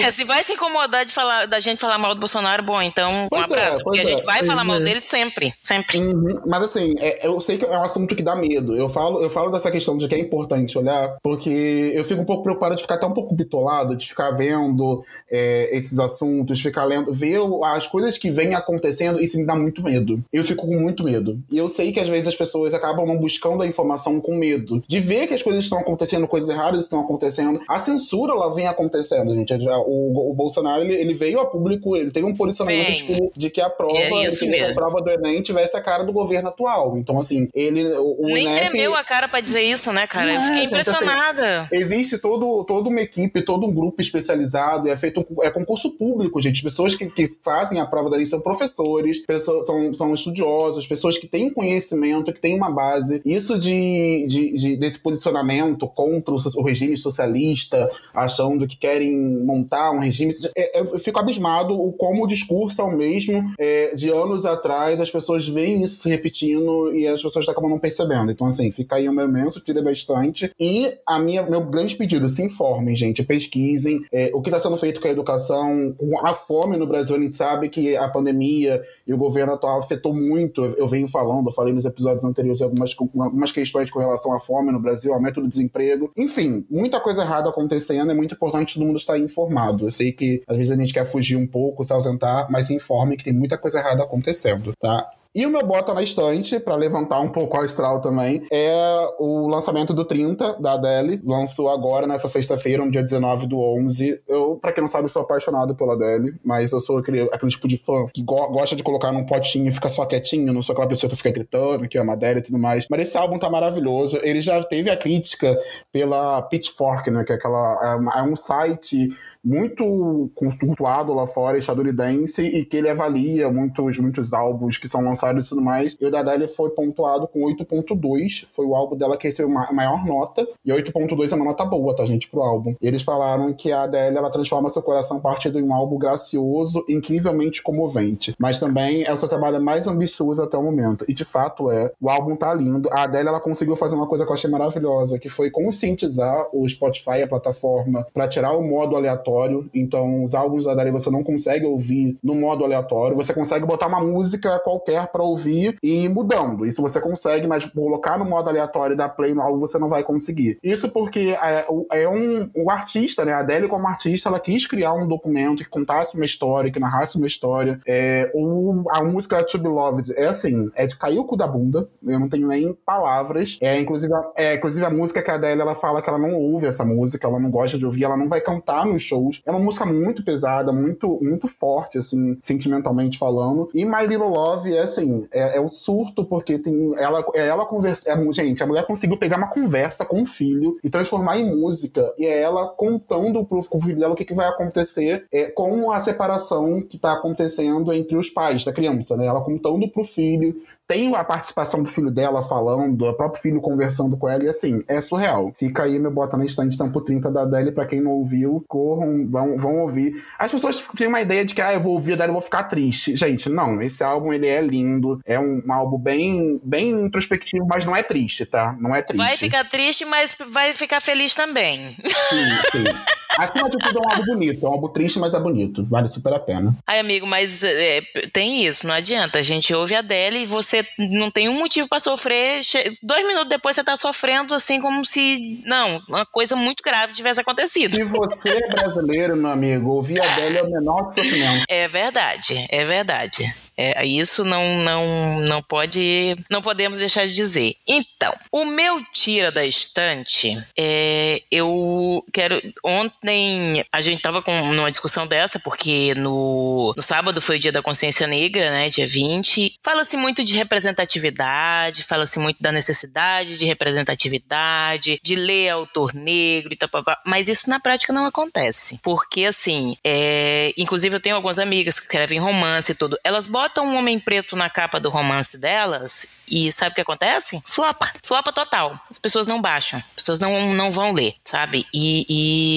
é, 0.00 0.12
se 0.12 0.24
vai 0.24 0.42
se 0.42 0.52
incomodar 0.52 1.04
de 1.04 1.12
falar, 1.12 1.46
da 1.46 1.60
gente 1.60 1.80
falar 1.80 1.98
mal 1.98 2.14
do 2.14 2.20
Bolsonaro, 2.20 2.62
bom, 2.62 2.80
então 2.80 3.28
um 3.32 3.36
abraço, 3.36 3.82
porque 3.82 4.00
a 4.00 4.04
gente 4.04 4.24
vai 4.24 4.42
falar 4.44 4.64
mal 4.64 4.78
dele 4.78 5.00
sempre, 5.00 5.52
sempre. 5.60 5.98
Uhum. 5.98 6.36
Mas 6.46 6.62
assim, 6.62 6.94
eu 7.22 7.40
sei 7.40 7.58
que 7.58 7.64
é 7.64 7.78
um 7.78 7.82
assunto 7.82 8.14
que 8.14 8.22
dá 8.22 8.36
medo. 8.36 8.76
Eu 8.76 8.88
falo, 8.88 9.22
eu 9.22 9.30
falo 9.30 9.50
dessa 9.50 9.70
questão 9.70 9.96
de 9.98 10.08
que 10.08 10.14
é 10.14 10.18
importante 10.18 10.78
olhar, 10.78 11.16
porque 11.22 11.92
eu 11.94 12.04
fico 12.04 12.22
um 12.22 12.24
pouco 12.24 12.42
preocupado 12.42 12.76
de 12.76 12.82
ficar 12.82 12.94
até 12.94 13.06
um 13.06 13.14
pouco 13.14 13.34
bitolado, 13.34 13.96
de 13.96 14.08
ficar 14.08 14.30
vendo 14.32 15.04
esses 15.30 15.98
assuntos, 15.98 16.60
ficar 16.60 16.84
lendo, 16.84 17.12
ver 17.12 17.32
as 17.64 17.86
coisas 17.86 18.18
que 18.18 18.30
vêm 18.30 18.54
acontecendo, 18.54 19.20
isso 19.20 19.38
me 19.38 19.46
dá 19.46 19.54
muito 19.54 19.82
medo. 19.82 20.22
Eu 20.32 20.44
fico 20.44 20.66
com 20.66 20.78
muito 20.78 21.04
medo. 21.04 21.40
E 21.50 21.58
eu 21.58 21.68
sei 21.68 21.92
que 21.92 22.00
às 22.00 22.08
vezes 22.08 22.28
as 22.28 22.36
pessoas 22.36 22.74
acabam 22.74 23.06
não 23.06 23.16
buscando 23.16 23.62
a 23.62 23.66
informação 23.66 24.20
com 24.20 24.34
medo 24.34 24.82
de 24.86 25.00
ver 25.00 25.26
que 25.26 25.34
as 25.34 25.42
coisas 25.42 25.64
estão 25.64 25.78
acontecendo, 25.78 26.26
coisas 26.26 26.48
erradas 26.48 26.84
estão 26.84 27.00
acontecendo. 27.00 27.60
A 27.68 27.78
censura, 27.78 28.32
ela 28.32 28.54
vem 28.54 28.66
acontecendo, 28.66 29.34
gente. 29.34 29.52
O, 29.86 30.30
o 30.30 30.34
Bolsonaro, 30.34 30.84
ele, 30.84 30.94
ele, 30.94 31.14
veio 31.14 31.40
a 31.40 31.46
público, 31.46 31.96
ele 31.96 32.10
teve 32.10 32.26
um 32.26 32.34
posicionamento 32.34 32.96
tipo, 32.96 33.32
de 33.36 33.50
que 33.50 33.60
a 33.60 33.70
prova, 33.70 33.98
é 33.98 34.28
que 34.28 34.60
a 34.60 34.74
prova 34.74 35.00
do 35.00 35.10
Enem 35.10 35.42
tivesse 35.42 35.76
a 35.76 35.80
cara 35.80 36.04
do 36.04 36.12
governo 36.12 36.48
atual. 36.48 36.96
Então, 36.96 37.18
assim, 37.18 37.48
ele. 37.54 37.84
O, 37.94 38.26
Nem 38.26 38.46
INEP, 38.46 38.60
tremeu 38.60 38.94
a 38.94 39.04
cara 39.04 39.28
para 39.28 39.40
dizer 39.40 39.62
isso, 39.62 39.92
né, 39.92 40.06
cara? 40.06 40.32
eu 40.32 40.40
fiquei 40.40 40.62
é, 40.62 40.64
impressionada. 40.64 41.60
Assim, 41.60 41.76
existe 41.76 42.18
todo, 42.18 42.64
toda 42.64 42.88
uma 42.88 43.00
equipe, 43.00 43.42
todo 43.42 43.66
um 43.66 43.74
grupo 43.74 44.00
especializado, 44.00 44.88
e 44.88 44.90
é 44.90 44.96
feito 44.96 45.26
é 45.42 45.50
concurso 45.50 45.90
público, 45.90 46.40
gente. 46.40 46.62
Pessoas 46.62 46.94
que, 46.94 47.06
que 47.06 47.28
fazem 47.52 47.78
a 47.78 47.86
prova 47.86 48.08
da 48.08 48.16
lei 48.16 48.24
são 48.24 48.40
professores, 48.40 49.18
pessoas, 49.18 49.66
são, 49.66 49.92
são 49.92 50.14
estudiosos, 50.14 50.86
pessoas 50.86 51.18
que 51.18 51.26
têm 51.26 51.52
conhecimento, 51.52 52.32
que 52.32 52.40
têm 52.40 52.56
uma 52.56 52.70
base. 52.70 53.20
Isso 53.26 53.58
de, 53.58 54.26
de, 54.26 54.56
de 54.56 54.76
desse 54.76 54.98
posicionamento 54.98 55.86
contra 55.86 56.34
o 56.34 56.62
regime 56.62 56.96
socialista, 56.96 57.90
achando 58.14 58.66
que 58.66 58.78
querem 58.78 59.14
montar 59.44 59.92
um 59.92 59.98
regime. 59.98 60.34
É, 60.56 60.78
é, 60.78 60.80
eu 60.80 60.98
fico 60.98 61.18
abismado 61.18 61.78
o 61.78 61.92
como 61.92 62.24
o 62.24 62.26
discurso 62.26 62.80
é 62.80 62.84
o 62.84 62.96
mesmo 62.96 63.44
é, 63.58 63.94
de 63.94 64.08
anos 64.08 64.46
atrás, 64.46 64.98
as 64.98 65.10
pessoas 65.10 65.46
veem 65.46 65.82
isso 65.82 66.02
se 66.02 66.08
repetindo 66.08 66.94
e 66.96 67.06
as 67.06 67.22
pessoas 67.22 67.46
acabam 67.46 67.70
não 67.70 67.78
percebendo. 67.78 68.32
Então, 68.32 68.46
assim, 68.46 68.70
fica 68.70 68.96
aí 68.96 69.08
o 69.08 69.12
meu 69.12 69.26
imenso 69.26 69.60
tira 69.60 69.82
bastante. 69.82 70.50
E 70.58 70.90
a 71.06 71.18
minha, 71.18 71.42
meu 71.42 71.60
grande 71.60 71.96
pedido, 71.96 72.28
se 72.30 72.42
informem, 72.42 72.96
gente, 72.96 73.22
pesquisem 73.22 74.00
é, 74.10 74.30
o 74.32 74.40
que 74.40 74.48
está 74.48 74.58
sendo 74.58 74.76
feito 74.78 75.00
com 75.00 75.08
a 75.08 75.10
educação, 75.10 75.94
a 76.24 76.32
fome 76.32 76.78
no 76.78 76.86
Brasil, 76.86 77.14
a 77.14 77.20
gente 77.20 77.36
sabe 77.42 77.68
que 77.68 77.96
a 77.96 78.08
pandemia 78.08 78.84
e 79.04 79.12
o 79.12 79.16
governo 79.16 79.54
atual 79.54 79.80
afetou 79.80 80.14
muito. 80.14 80.64
Eu 80.64 80.86
venho 80.86 81.08
falando, 81.08 81.48
eu 81.48 81.52
falei 81.52 81.74
nos 81.74 81.84
episódios 81.84 82.24
anteriores 82.24 82.62
algumas, 82.62 82.94
algumas 83.18 83.50
questões 83.50 83.90
com 83.90 83.98
relação 83.98 84.32
à 84.32 84.38
fome 84.38 84.70
no 84.70 84.78
Brasil, 84.78 85.12
aumento 85.12 85.40
do 85.40 85.48
desemprego. 85.48 86.12
Enfim, 86.16 86.64
muita 86.70 87.00
coisa 87.00 87.22
errada 87.22 87.48
acontecendo, 87.48 88.12
é 88.12 88.14
muito 88.14 88.34
importante 88.34 88.74
todo 88.74 88.86
mundo 88.86 88.96
estar 88.96 89.18
informado. 89.18 89.86
Eu 89.86 89.90
sei 89.90 90.12
que 90.12 90.40
às 90.46 90.56
vezes 90.56 90.70
a 90.70 90.76
gente 90.76 90.94
quer 90.94 91.04
fugir 91.04 91.34
um 91.34 91.46
pouco, 91.46 91.84
se 91.84 91.92
ausentar, 91.92 92.46
mas 92.48 92.68
se 92.68 92.74
informe 92.74 93.16
que 93.16 93.24
tem 93.24 93.32
muita 93.32 93.58
coisa 93.58 93.80
errada 93.80 94.04
acontecendo, 94.04 94.72
tá? 94.78 95.10
E 95.34 95.46
o 95.46 95.50
meu 95.50 95.66
bota 95.66 95.94
na 95.94 96.02
estante, 96.02 96.60
para 96.60 96.76
levantar 96.76 97.18
um 97.20 97.30
pouco 97.30 97.56
o 97.56 97.60
astral 97.60 98.02
também, 98.02 98.42
é 98.52 99.08
o 99.18 99.48
lançamento 99.48 99.94
do 99.94 100.04
30 100.04 100.60
da 100.60 100.74
Adele. 100.74 101.22
Lançou 101.24 101.70
agora, 101.70 102.06
nessa 102.06 102.28
sexta-feira, 102.28 102.84
no 102.84 102.90
dia 102.90 103.02
19 103.02 103.46
do 103.46 103.58
11. 103.58 104.22
Eu, 104.28 104.58
pra 104.60 104.72
quem 104.72 104.82
não 104.82 104.88
sabe, 104.88 105.08
sou 105.08 105.22
apaixonado 105.22 105.74
pela 105.74 105.94
Adele, 105.94 106.38
mas 106.44 106.72
eu 106.72 106.82
sou 106.82 106.98
aquele, 106.98 107.22
aquele 107.32 107.50
tipo 107.50 107.66
de 107.66 107.78
fã 107.78 108.06
que 108.12 108.22
go 108.22 108.42
gosta 108.50 108.76
de 108.76 108.82
colocar 108.82 109.10
num 109.10 109.24
potinho 109.24 109.68
e 109.68 109.72
ficar 109.72 109.88
só 109.88 110.04
quietinho, 110.04 110.52
não 110.52 110.62
sou 110.62 110.74
aquela 110.74 110.88
pessoa 110.88 111.08
que 111.08 111.16
fica 111.16 111.30
gritando, 111.30 111.88
que 111.88 111.96
ama 111.96 112.12
a 112.12 112.16
Adele 112.16 112.40
e 112.40 112.42
tudo 112.42 112.58
mais. 112.58 112.86
Mas 112.90 113.00
esse 113.00 113.16
álbum 113.16 113.38
tá 113.38 113.48
maravilhoso. 113.48 114.18
Ele 114.22 114.42
já 114.42 114.62
teve 114.62 114.90
a 114.90 114.96
crítica 114.96 115.58
pela 115.90 116.42
Pitchfork, 116.42 117.10
né, 117.10 117.24
que 117.24 117.32
é 117.32 117.36
aquela. 117.36 117.98
é, 118.14 118.18
é 118.18 118.22
um 118.22 118.36
site 118.36 119.08
muito 119.44 120.30
cultuado 120.60 121.12
lá 121.12 121.26
fora, 121.26 121.58
estadunidense, 121.58 122.42
e 122.42 122.64
que 122.64 122.76
ele 122.76 122.88
avalia 122.88 123.50
muitos, 123.50 123.98
muitos 123.98 124.32
álbuns 124.32 124.78
que 124.78 124.88
são 124.88 125.02
lançados 125.02 125.46
e 125.46 125.48
tudo 125.48 125.60
mais. 125.60 125.96
E 126.00 126.06
o 126.06 126.10
da 126.10 126.20
Adele 126.20 126.46
foi 126.46 126.70
pontuado 126.70 127.26
com 127.26 127.40
8.2, 127.40 128.46
foi 128.54 128.64
o 128.64 128.74
álbum 128.74 128.96
dela 128.96 129.16
que 129.16 129.26
recebeu 129.26 129.56
a 129.58 129.72
maior 129.72 130.04
nota, 130.06 130.46
e 130.64 130.70
8.2 130.70 131.32
é 131.32 131.34
uma 131.34 131.44
nota 131.44 131.64
boa, 131.64 131.94
tá, 131.94 132.04
gente, 132.04 132.28
pro 132.28 132.42
álbum. 132.42 132.74
E 132.80 132.86
eles 132.86 133.02
falaram 133.02 133.52
que 133.52 133.72
a 133.72 133.82
Adele, 133.82 134.16
ela 134.16 134.30
transforma 134.30 134.68
seu 134.68 134.82
coração 134.82 135.16
a 135.16 135.20
partir 135.20 135.50
de 135.50 135.60
um 135.60 135.74
álbum 135.74 135.98
gracioso, 135.98 136.84
incrivelmente 136.88 137.62
comovente, 137.62 138.34
mas 138.38 138.58
também 138.58 139.02
é 139.02 139.12
o 139.12 139.16
seu 139.16 139.28
trabalho 139.28 139.62
mais 139.62 139.86
ambicioso 139.86 140.42
até 140.42 140.56
o 140.56 140.62
momento. 140.62 141.04
E 141.08 141.14
de 141.14 141.24
fato 141.24 141.70
é. 141.70 141.90
O 142.00 142.08
álbum 142.08 142.36
tá 142.36 142.54
lindo. 142.54 142.88
A 142.92 143.02
Adele, 143.02 143.28
ela 143.28 143.40
conseguiu 143.40 143.76
fazer 143.76 143.94
uma 143.94 144.06
coisa 144.06 144.24
que 144.24 144.30
eu 144.30 144.34
achei 144.34 144.50
maravilhosa, 144.50 145.18
que 145.18 145.28
foi 145.28 145.50
conscientizar 145.50 146.48
o 146.52 146.68
Spotify, 146.68 147.22
a 147.22 147.28
plataforma, 147.28 148.06
para 148.12 148.28
tirar 148.28 148.52
o 148.52 148.62
modo 148.62 148.96
aleatório 148.96 149.31
aleatório. 149.32 149.70
Então, 149.74 150.24
os 150.24 150.34
álbuns 150.34 150.64
da 150.64 150.74
Dari 150.74 150.90
você 150.90 151.10
não 151.10 151.22
consegue 151.22 151.64
ouvir 151.64 152.18
no 152.22 152.34
modo 152.34 152.64
aleatório. 152.64 153.16
Você 153.16 153.32
consegue 153.32 153.64
botar 153.64 153.86
uma 153.86 154.00
música 154.00 154.58
qualquer 154.60 155.08
para 155.08 155.22
ouvir 155.22 155.76
e 155.82 156.04
ir 156.04 156.08
mudando. 156.08 156.66
Isso 156.66 156.82
você 156.82 157.00
consegue, 157.00 157.46
mas 157.46 157.64
colocar 157.64 158.18
no 158.18 158.24
modo 158.24 158.48
aleatório 158.48 158.96
dar 158.96 159.08
play 159.08 159.34
no 159.34 159.42
álbum 159.42 159.60
você 159.60 159.78
não 159.78 159.88
vai 159.88 160.02
conseguir. 160.02 160.58
Isso 160.62 160.88
porque 160.88 161.36
é, 161.42 161.66
é 161.92 162.08
um 162.08 162.50
o 162.54 162.70
artista, 162.70 163.24
né? 163.24 163.32
A 163.32 163.38
Adele 163.38 163.68
como 163.68 163.86
artista, 163.86 164.28
ela 164.28 164.40
quis 164.40 164.66
criar 164.66 164.94
um 164.94 165.06
documento 165.06 165.62
que 165.62 165.70
contasse 165.70 166.14
uma 166.14 166.24
história, 166.24 166.70
que 166.70 166.80
narrasse 166.80 167.16
uma 167.16 167.26
história. 167.26 167.80
É, 167.86 168.30
o, 168.34 168.84
a 168.90 169.02
música 169.02 169.42
To 169.44 169.58
Be 169.58 169.68
Loved 169.68 170.12
é 170.16 170.26
assim, 170.26 170.70
é 170.74 170.86
de 170.86 170.96
cair 170.96 171.18
o 171.18 171.24
cu 171.24 171.36
da 171.36 171.46
bunda. 171.46 171.88
Eu 172.02 172.18
não 172.18 172.28
tenho 172.28 172.46
nem 172.46 172.76
palavras. 172.84 173.58
É 173.60 173.78
inclusive, 173.80 174.12
é, 174.36 174.54
inclusive 174.54 174.84
a 174.84 174.90
música 174.90 175.22
que 175.22 175.30
a 175.30 175.34
Adele 175.34 175.60
ela 175.60 175.74
fala 175.74 176.02
que 176.02 176.08
ela 176.08 176.18
não 176.18 176.34
ouve 176.34 176.66
essa 176.66 176.84
música, 176.84 177.26
ela 177.26 177.40
não 177.40 177.50
gosta 177.50 177.78
de 177.78 177.86
ouvir, 177.86 178.04
ela 178.04 178.16
não 178.16 178.28
vai 178.28 178.40
cantar 178.40 178.86
no 178.86 178.98
show 178.98 179.21
shows. 179.22 179.42
É 179.46 179.50
uma 179.50 179.60
música 179.60 179.86
muito 179.86 180.24
pesada, 180.24 180.72
muito, 180.72 181.18
muito 181.22 181.46
forte, 181.46 181.98
assim, 181.98 182.38
sentimentalmente 182.42 183.18
falando. 183.18 183.70
E 183.74 183.84
My 183.84 184.06
Little 184.06 184.28
Love 184.28 184.74
é 184.74 184.80
assim, 184.80 185.26
é, 185.30 185.56
é 185.56 185.60
o 185.60 185.68
surto, 185.68 186.24
porque 186.24 186.58
tem 186.58 186.94
ela, 186.96 187.24
é 187.34 187.46
ela 187.46 187.66
conversa. 187.66 188.10
É, 188.10 188.32
gente, 188.32 188.62
a 188.62 188.66
mulher 188.66 188.86
conseguiu 188.86 189.18
pegar 189.18 189.36
uma 189.36 189.48
conversa 189.48 190.04
com 190.04 190.22
o 190.22 190.26
filho 190.26 190.78
e 190.82 190.90
transformar 190.90 191.38
em 191.38 191.56
música. 191.56 192.12
E 192.18 192.26
é 192.26 192.40
ela 192.40 192.68
contando 192.68 193.44
pro, 193.44 193.62
pro 193.62 193.80
filho 193.80 193.98
dela 193.98 194.12
o 194.12 194.16
que, 194.16 194.24
que 194.24 194.34
vai 194.34 194.48
acontecer 194.48 195.26
é, 195.32 195.46
com 195.46 195.90
a 195.90 196.00
separação 196.00 196.80
que 196.82 196.98
tá 196.98 197.12
acontecendo 197.12 197.92
entre 197.92 198.16
os 198.16 198.30
pais 198.30 198.64
da 198.64 198.72
criança, 198.72 199.16
né? 199.16 199.26
Ela 199.26 199.40
contando 199.40 199.88
pro 199.88 200.04
filho 200.04 200.54
tem 200.92 201.16
a 201.16 201.24
participação 201.24 201.82
do 201.82 201.88
filho 201.88 202.10
dela 202.10 202.46
falando, 202.46 203.06
o 203.06 203.14
próprio 203.14 203.40
filho 203.40 203.62
conversando 203.62 204.14
com 204.14 204.28
ela, 204.28 204.44
e 204.44 204.48
assim, 204.48 204.84
é 204.86 205.00
surreal. 205.00 205.50
Fica 205.56 205.84
aí 205.84 205.98
meu 205.98 206.10
Bota 206.10 206.36
na 206.36 206.44
Estante 206.44 206.76
Tampo 206.76 207.00
30 207.00 207.32
da 207.32 207.42
Adele, 207.42 207.72
pra 207.72 207.86
quem 207.86 208.02
não 208.02 208.10
ouviu, 208.10 208.62
corram, 208.68 209.26
vão, 209.26 209.56
vão 209.56 209.78
ouvir. 209.78 210.22
As 210.38 210.52
pessoas 210.52 210.84
têm 210.94 211.06
uma 211.06 211.22
ideia 211.22 211.46
de 211.46 211.54
que, 211.54 211.62
ah, 211.62 211.72
eu 211.72 211.80
vou 211.80 211.94
ouvir 211.94 212.12
a 212.12 212.14
Adele 212.16 212.32
e 212.32 212.32
vou 212.34 212.42
ficar 212.42 212.64
triste. 212.64 213.16
Gente, 213.16 213.48
não, 213.48 213.80
esse 213.80 214.04
álbum, 214.04 214.34
ele 214.34 214.46
é 214.46 214.60
lindo, 214.60 215.18
é 215.24 215.40
um, 215.40 215.62
um 215.66 215.72
álbum 215.72 215.96
bem, 215.96 216.60
bem 216.62 216.90
introspectivo, 216.90 217.66
mas 217.66 217.86
não 217.86 217.96
é 217.96 218.02
triste, 218.02 218.44
tá? 218.44 218.76
Não 218.78 218.94
é 218.94 219.00
triste. 219.00 219.24
Vai 219.24 219.38
ficar 219.38 219.64
triste, 219.64 220.04
mas 220.04 220.36
vai 220.50 220.74
ficar 220.74 221.00
feliz 221.00 221.34
também. 221.34 221.96
Sim, 222.04 222.46
sim. 222.70 223.22
Acima 223.38 223.70
de 223.70 223.78
tudo, 223.78 223.98
é 223.98 224.02
um 224.02 224.10
álbum 224.10 224.24
bonito. 224.26 224.66
É 224.66 224.68
um 224.68 224.72
álbum 224.72 224.88
triste, 224.88 225.18
mas 225.18 225.34
é 225.34 225.40
bonito. 225.40 225.84
Vale 225.84 226.08
super 226.08 226.32
a 226.34 226.38
pena. 226.38 226.76
Ai, 226.86 226.98
amigo, 226.98 227.26
mas 227.26 227.62
é, 227.62 228.02
tem 228.32 228.64
isso, 228.66 228.86
não 228.86 228.94
adianta. 228.94 229.38
A 229.38 229.42
gente 229.42 229.72
ouve 229.72 229.94
a 229.94 230.00
Adele 230.00 230.40
e 230.40 230.46
você 230.46 230.81
não 230.98 231.30
tem 231.30 231.48
um 231.48 231.58
motivo 231.58 231.88
para 231.88 232.00
sofrer. 232.00 232.62
Dois 233.02 233.26
minutos 233.26 233.48
depois 233.48 233.76
você 233.76 233.84
tá 233.84 233.96
sofrendo 233.96 234.54
assim 234.54 234.80
como 234.80 235.04
se, 235.04 235.62
não, 235.64 236.02
uma 236.08 236.26
coisa 236.26 236.56
muito 236.56 236.82
grave 236.82 237.12
tivesse 237.12 237.40
acontecido. 237.40 237.94
Se 237.94 238.04
você 238.04 238.48
é 238.50 238.68
brasileiro, 238.68 239.36
meu 239.36 239.50
amigo, 239.50 239.90
ouvir 239.90 240.20
a 240.20 240.32
Adele 240.32 240.58
é 240.58 240.62
o 240.62 240.70
menor 240.70 241.10
sofrimento. 241.12 241.64
É 241.68 241.88
verdade, 241.88 242.66
é 242.70 242.84
verdade. 242.84 243.54
É, 243.76 244.04
isso 244.04 244.44
não, 244.44 244.78
não, 244.82 245.40
não 245.40 245.62
pode, 245.62 246.36
não 246.50 246.62
podemos 246.62 246.98
deixar 246.98 247.26
de 247.26 247.32
dizer. 247.32 247.74
Então, 247.86 248.34
o 248.50 248.64
meu 248.64 249.02
tira 249.12 249.50
da 249.50 249.64
estante, 249.64 250.56
é, 250.78 251.42
eu 251.50 252.24
quero. 252.32 252.60
Ontem 252.84 253.84
a 253.92 254.00
gente 254.00 254.22
tava 254.22 254.42
com 254.42 254.52
numa 254.72 254.90
discussão 254.90 255.26
dessa, 255.26 255.58
porque 255.58 256.14
no, 256.14 256.92
no 256.96 257.02
sábado 257.02 257.40
foi 257.40 257.56
o 257.56 257.58
dia 257.58 257.72
da 257.72 257.82
consciência 257.82 258.26
negra, 258.26 258.70
né? 258.70 258.88
Dia 258.88 259.06
20. 259.06 259.76
Fala-se 259.82 260.16
muito 260.16 260.44
de 260.44 260.54
representatividade, 260.54 262.02
fala-se 262.02 262.38
muito 262.38 262.58
da 262.60 262.70
necessidade 262.70 263.56
de 263.56 263.64
representatividade, 263.64 265.18
de 265.22 265.34
ler 265.34 265.70
autor 265.70 266.14
negro 266.14 266.72
e 266.72 266.76
tal, 266.76 266.90
mas 267.26 267.48
isso 267.48 267.68
na 267.68 267.80
prática 267.80 268.12
não 268.12 268.26
acontece. 268.26 268.98
Porque, 269.02 269.44
assim, 269.44 269.96
é, 270.04 270.72
inclusive 270.76 271.16
eu 271.16 271.20
tenho 271.20 271.36
algumas 271.36 271.58
amigas 271.58 271.98
que 271.98 272.04
escrevem 272.06 272.38
romance 272.38 272.92
e 272.92 272.94
tudo, 272.94 273.18
elas 273.24 273.46
botam 273.46 273.61
botam 273.62 273.86
um 273.86 273.96
homem 273.96 274.18
preto 274.18 274.56
na 274.56 274.68
capa 274.68 274.98
do 274.98 275.08
romance 275.08 275.56
delas 275.56 276.42
e 276.52 276.70
sabe 276.70 276.90
o 276.90 276.94
que 276.94 277.00
acontece? 277.00 277.62
Flopa. 277.64 278.12
Flopa 278.22 278.52
total. 278.52 279.00
As 279.10 279.18
pessoas 279.18 279.46
não 279.46 279.60
baixam. 279.60 279.98
As 280.00 280.16
pessoas 280.16 280.40
não, 280.40 280.74
não 280.74 280.90
vão 280.90 281.12
ler, 281.12 281.34
sabe? 281.42 281.86
E, 281.94 282.26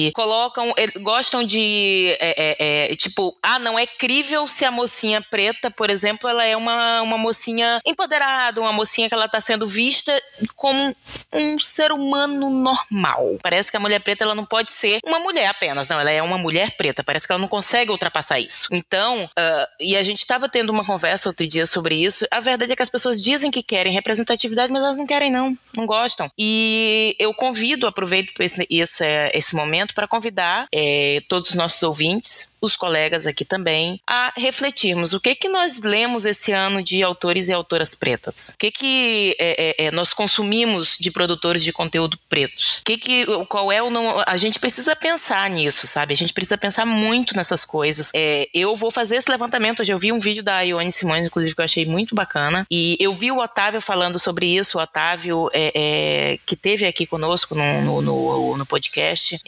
e 0.08 0.12
colocam. 0.12 0.72
Gostam 1.00 1.44
de. 1.44 2.16
É, 2.18 2.56
é, 2.58 2.92
é, 2.92 2.96
tipo, 2.96 3.36
ah, 3.42 3.58
não 3.58 3.78
é 3.78 3.86
crível 3.86 4.46
se 4.46 4.64
a 4.64 4.70
mocinha 4.70 5.20
preta, 5.20 5.70
por 5.70 5.90
exemplo, 5.90 6.28
ela 6.28 6.44
é 6.44 6.56
uma, 6.56 7.02
uma 7.02 7.18
mocinha 7.18 7.80
empoderada, 7.84 8.60
uma 8.62 8.72
mocinha 8.72 9.08
que 9.08 9.14
ela 9.14 9.28
tá 9.28 9.42
sendo 9.42 9.66
vista 9.66 10.18
como 10.54 10.96
um 11.32 11.58
ser 11.58 11.92
humano 11.92 12.48
normal. 12.48 13.36
Parece 13.42 13.70
que 13.70 13.76
a 13.76 13.80
mulher 13.80 14.00
preta 14.00 14.24
ela 14.24 14.34
não 14.34 14.46
pode 14.46 14.70
ser 14.70 15.00
uma 15.04 15.18
mulher 15.18 15.48
apenas, 15.48 15.90
não. 15.90 16.00
Ela 16.00 16.10
é 16.10 16.22
uma 16.22 16.38
mulher 16.38 16.76
preta. 16.76 17.04
Parece 17.04 17.26
que 17.26 17.32
ela 17.32 17.40
não 17.40 17.48
consegue 17.48 17.90
ultrapassar 17.90 18.40
isso. 18.40 18.68
Então, 18.72 19.24
uh, 19.24 19.66
e 19.78 19.96
a 19.96 20.02
gente 20.02 20.20
estava 20.20 20.48
tendo 20.48 20.72
uma 20.76 20.84
conversa 20.84 21.28
outro 21.28 21.46
dia 21.46 21.66
sobre 21.66 21.96
isso. 21.96 22.26
A 22.30 22.40
verdade 22.40 22.72
é 22.72 22.76
que 22.76 22.82
as 22.82 22.88
pessoas 22.88 23.20
dizem 23.20 23.50
que 23.50 23.62
querem 23.62 23.92
representatividade, 23.92 24.72
mas 24.72 24.82
elas 24.82 24.96
não 24.96 25.06
querem, 25.06 25.30
não. 25.30 25.56
Não 25.74 25.86
gostam. 25.86 26.28
E 26.38 27.16
eu 27.18 27.34
convido, 27.34 27.86
aproveito 27.86 28.32
esse, 28.40 28.66
esse, 28.70 29.04
esse 29.32 29.54
momento 29.54 29.94
para 29.94 30.08
convidar 30.08 30.68
é, 30.72 31.22
todos 31.28 31.50
os 31.50 31.56
nossos 31.56 31.82
ouvintes, 31.82 32.55
os 32.66 32.76
colegas 32.76 33.26
aqui 33.26 33.44
também, 33.44 34.00
a 34.06 34.32
refletirmos 34.36 35.12
o 35.12 35.20
que 35.20 35.34
que 35.34 35.48
nós 35.48 35.82
lemos 35.82 36.24
esse 36.24 36.52
ano 36.52 36.82
de 36.82 37.02
autores 37.02 37.48
e 37.48 37.52
autoras 37.52 37.94
pretas. 37.94 38.50
O 38.50 38.58
que 38.58 38.70
que 38.70 39.36
é, 39.38 39.84
é, 39.84 39.86
é 39.86 39.90
nós 39.90 40.12
consumimos 40.12 40.96
de 40.98 41.10
produtores 41.10 41.62
de 41.62 41.72
conteúdo 41.72 42.18
pretos. 42.28 42.80
O 42.80 42.84
que 42.84 42.98
que, 42.98 43.26
qual 43.48 43.70
é 43.70 43.82
o... 43.82 43.88
Não, 43.88 44.22
a 44.26 44.36
gente 44.36 44.58
precisa 44.58 44.94
pensar 44.96 45.48
nisso, 45.48 45.86
sabe? 45.86 46.12
A 46.12 46.16
gente 46.16 46.32
precisa 46.32 46.58
pensar 46.58 46.84
muito 46.84 47.36
nessas 47.36 47.64
coisas. 47.64 48.10
É, 48.14 48.48
eu 48.52 48.74
vou 48.74 48.90
fazer 48.90 49.16
esse 49.16 49.30
levantamento. 49.30 49.80
Hoje 49.80 49.92
eu 49.92 49.98
vi 49.98 50.12
um 50.12 50.18
vídeo 50.18 50.42
da 50.42 50.60
Ione 50.62 50.90
Simões, 50.90 51.24
inclusive, 51.24 51.54
que 51.54 51.60
eu 51.60 51.64
achei 51.64 51.86
muito 51.86 52.14
bacana. 52.14 52.66
E 52.70 52.96
eu 53.00 53.12
vi 53.12 53.30
o 53.30 53.38
Otávio 53.38 53.80
falando 53.80 54.18
sobre 54.18 54.46
isso. 54.46 54.78
O 54.78 54.82
Otávio, 54.82 55.48
é, 55.52 55.72
é, 55.74 56.38
que 56.44 56.56
teve 56.56 56.86
aqui 56.86 57.06
conosco 57.06 57.54
no, 57.54 57.82
no, 57.82 58.02
no, 58.02 58.56
no 58.56 58.66
podcast. 58.66 59.38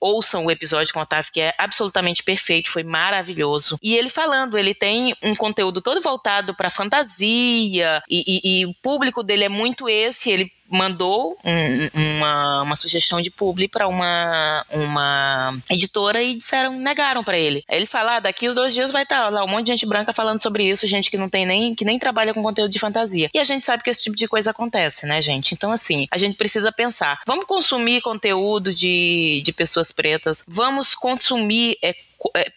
Ouçam 0.00 0.46
o 0.46 0.50
episódio 0.50 0.92
com 0.92 1.00
o 1.00 1.02
Otávio, 1.02 1.30
que 1.32 1.40
é 1.40 1.54
absolutamente 1.58 2.22
perfeito, 2.22 2.45
foi 2.66 2.82
maravilhoso. 2.82 3.78
E 3.82 3.96
ele 3.96 4.08
falando, 4.08 4.58
ele 4.58 4.74
tem 4.74 5.14
um 5.22 5.34
conteúdo 5.34 5.80
todo 5.80 6.00
voltado 6.00 6.54
para 6.54 6.70
fantasia, 6.70 8.02
e, 8.08 8.24
e, 8.26 8.60
e 8.60 8.66
o 8.66 8.74
público 8.82 9.22
dele 9.22 9.44
é 9.44 9.48
muito 9.48 9.88
esse. 9.88 10.30
Ele 10.30 10.50
mandou 10.70 11.36
um, 11.44 12.16
uma, 12.18 12.62
uma 12.62 12.76
sugestão 12.76 13.20
de 13.20 13.30
publi 13.30 13.68
para 13.68 13.88
uma, 13.88 14.64
uma 14.70 15.56
editora 15.70 16.22
e 16.22 16.34
disseram, 16.34 16.72
negaram 16.78 17.22
para 17.22 17.38
ele. 17.38 17.62
Ele 17.68 17.86
fala, 17.86 18.16
ah, 18.16 18.20
daqui 18.20 18.48
os 18.48 18.54
dois 18.54 18.74
dias 18.74 18.92
vai 18.92 19.04
estar 19.04 19.24
tá 19.24 19.30
lá 19.30 19.44
um 19.44 19.48
monte 19.48 19.66
de 19.66 19.72
gente 19.72 19.86
branca 19.86 20.12
falando 20.12 20.42
sobre 20.42 20.64
isso, 20.64 20.86
gente 20.86 21.10
que 21.10 21.16
não 21.16 21.28
tem 21.28 21.46
nem, 21.46 21.74
que 21.74 21.84
nem 21.84 21.98
trabalha 21.98 22.34
com 22.34 22.42
conteúdo 22.42 22.70
de 22.70 22.78
fantasia. 22.78 23.30
E 23.32 23.38
a 23.38 23.44
gente 23.44 23.64
sabe 23.64 23.82
que 23.82 23.90
esse 23.90 24.02
tipo 24.02 24.16
de 24.16 24.28
coisa 24.28 24.50
acontece, 24.50 25.06
né, 25.06 25.20
gente? 25.22 25.52
Então, 25.52 25.70
assim, 25.70 26.06
a 26.10 26.18
gente 26.18 26.36
precisa 26.36 26.72
pensar, 26.72 27.20
vamos 27.26 27.44
consumir 27.46 28.00
conteúdo 28.00 28.74
de, 28.74 29.42
de 29.44 29.52
pessoas 29.52 29.92
pretas, 29.92 30.42
vamos 30.48 30.94
consumir 30.94 31.76
é 31.82 31.94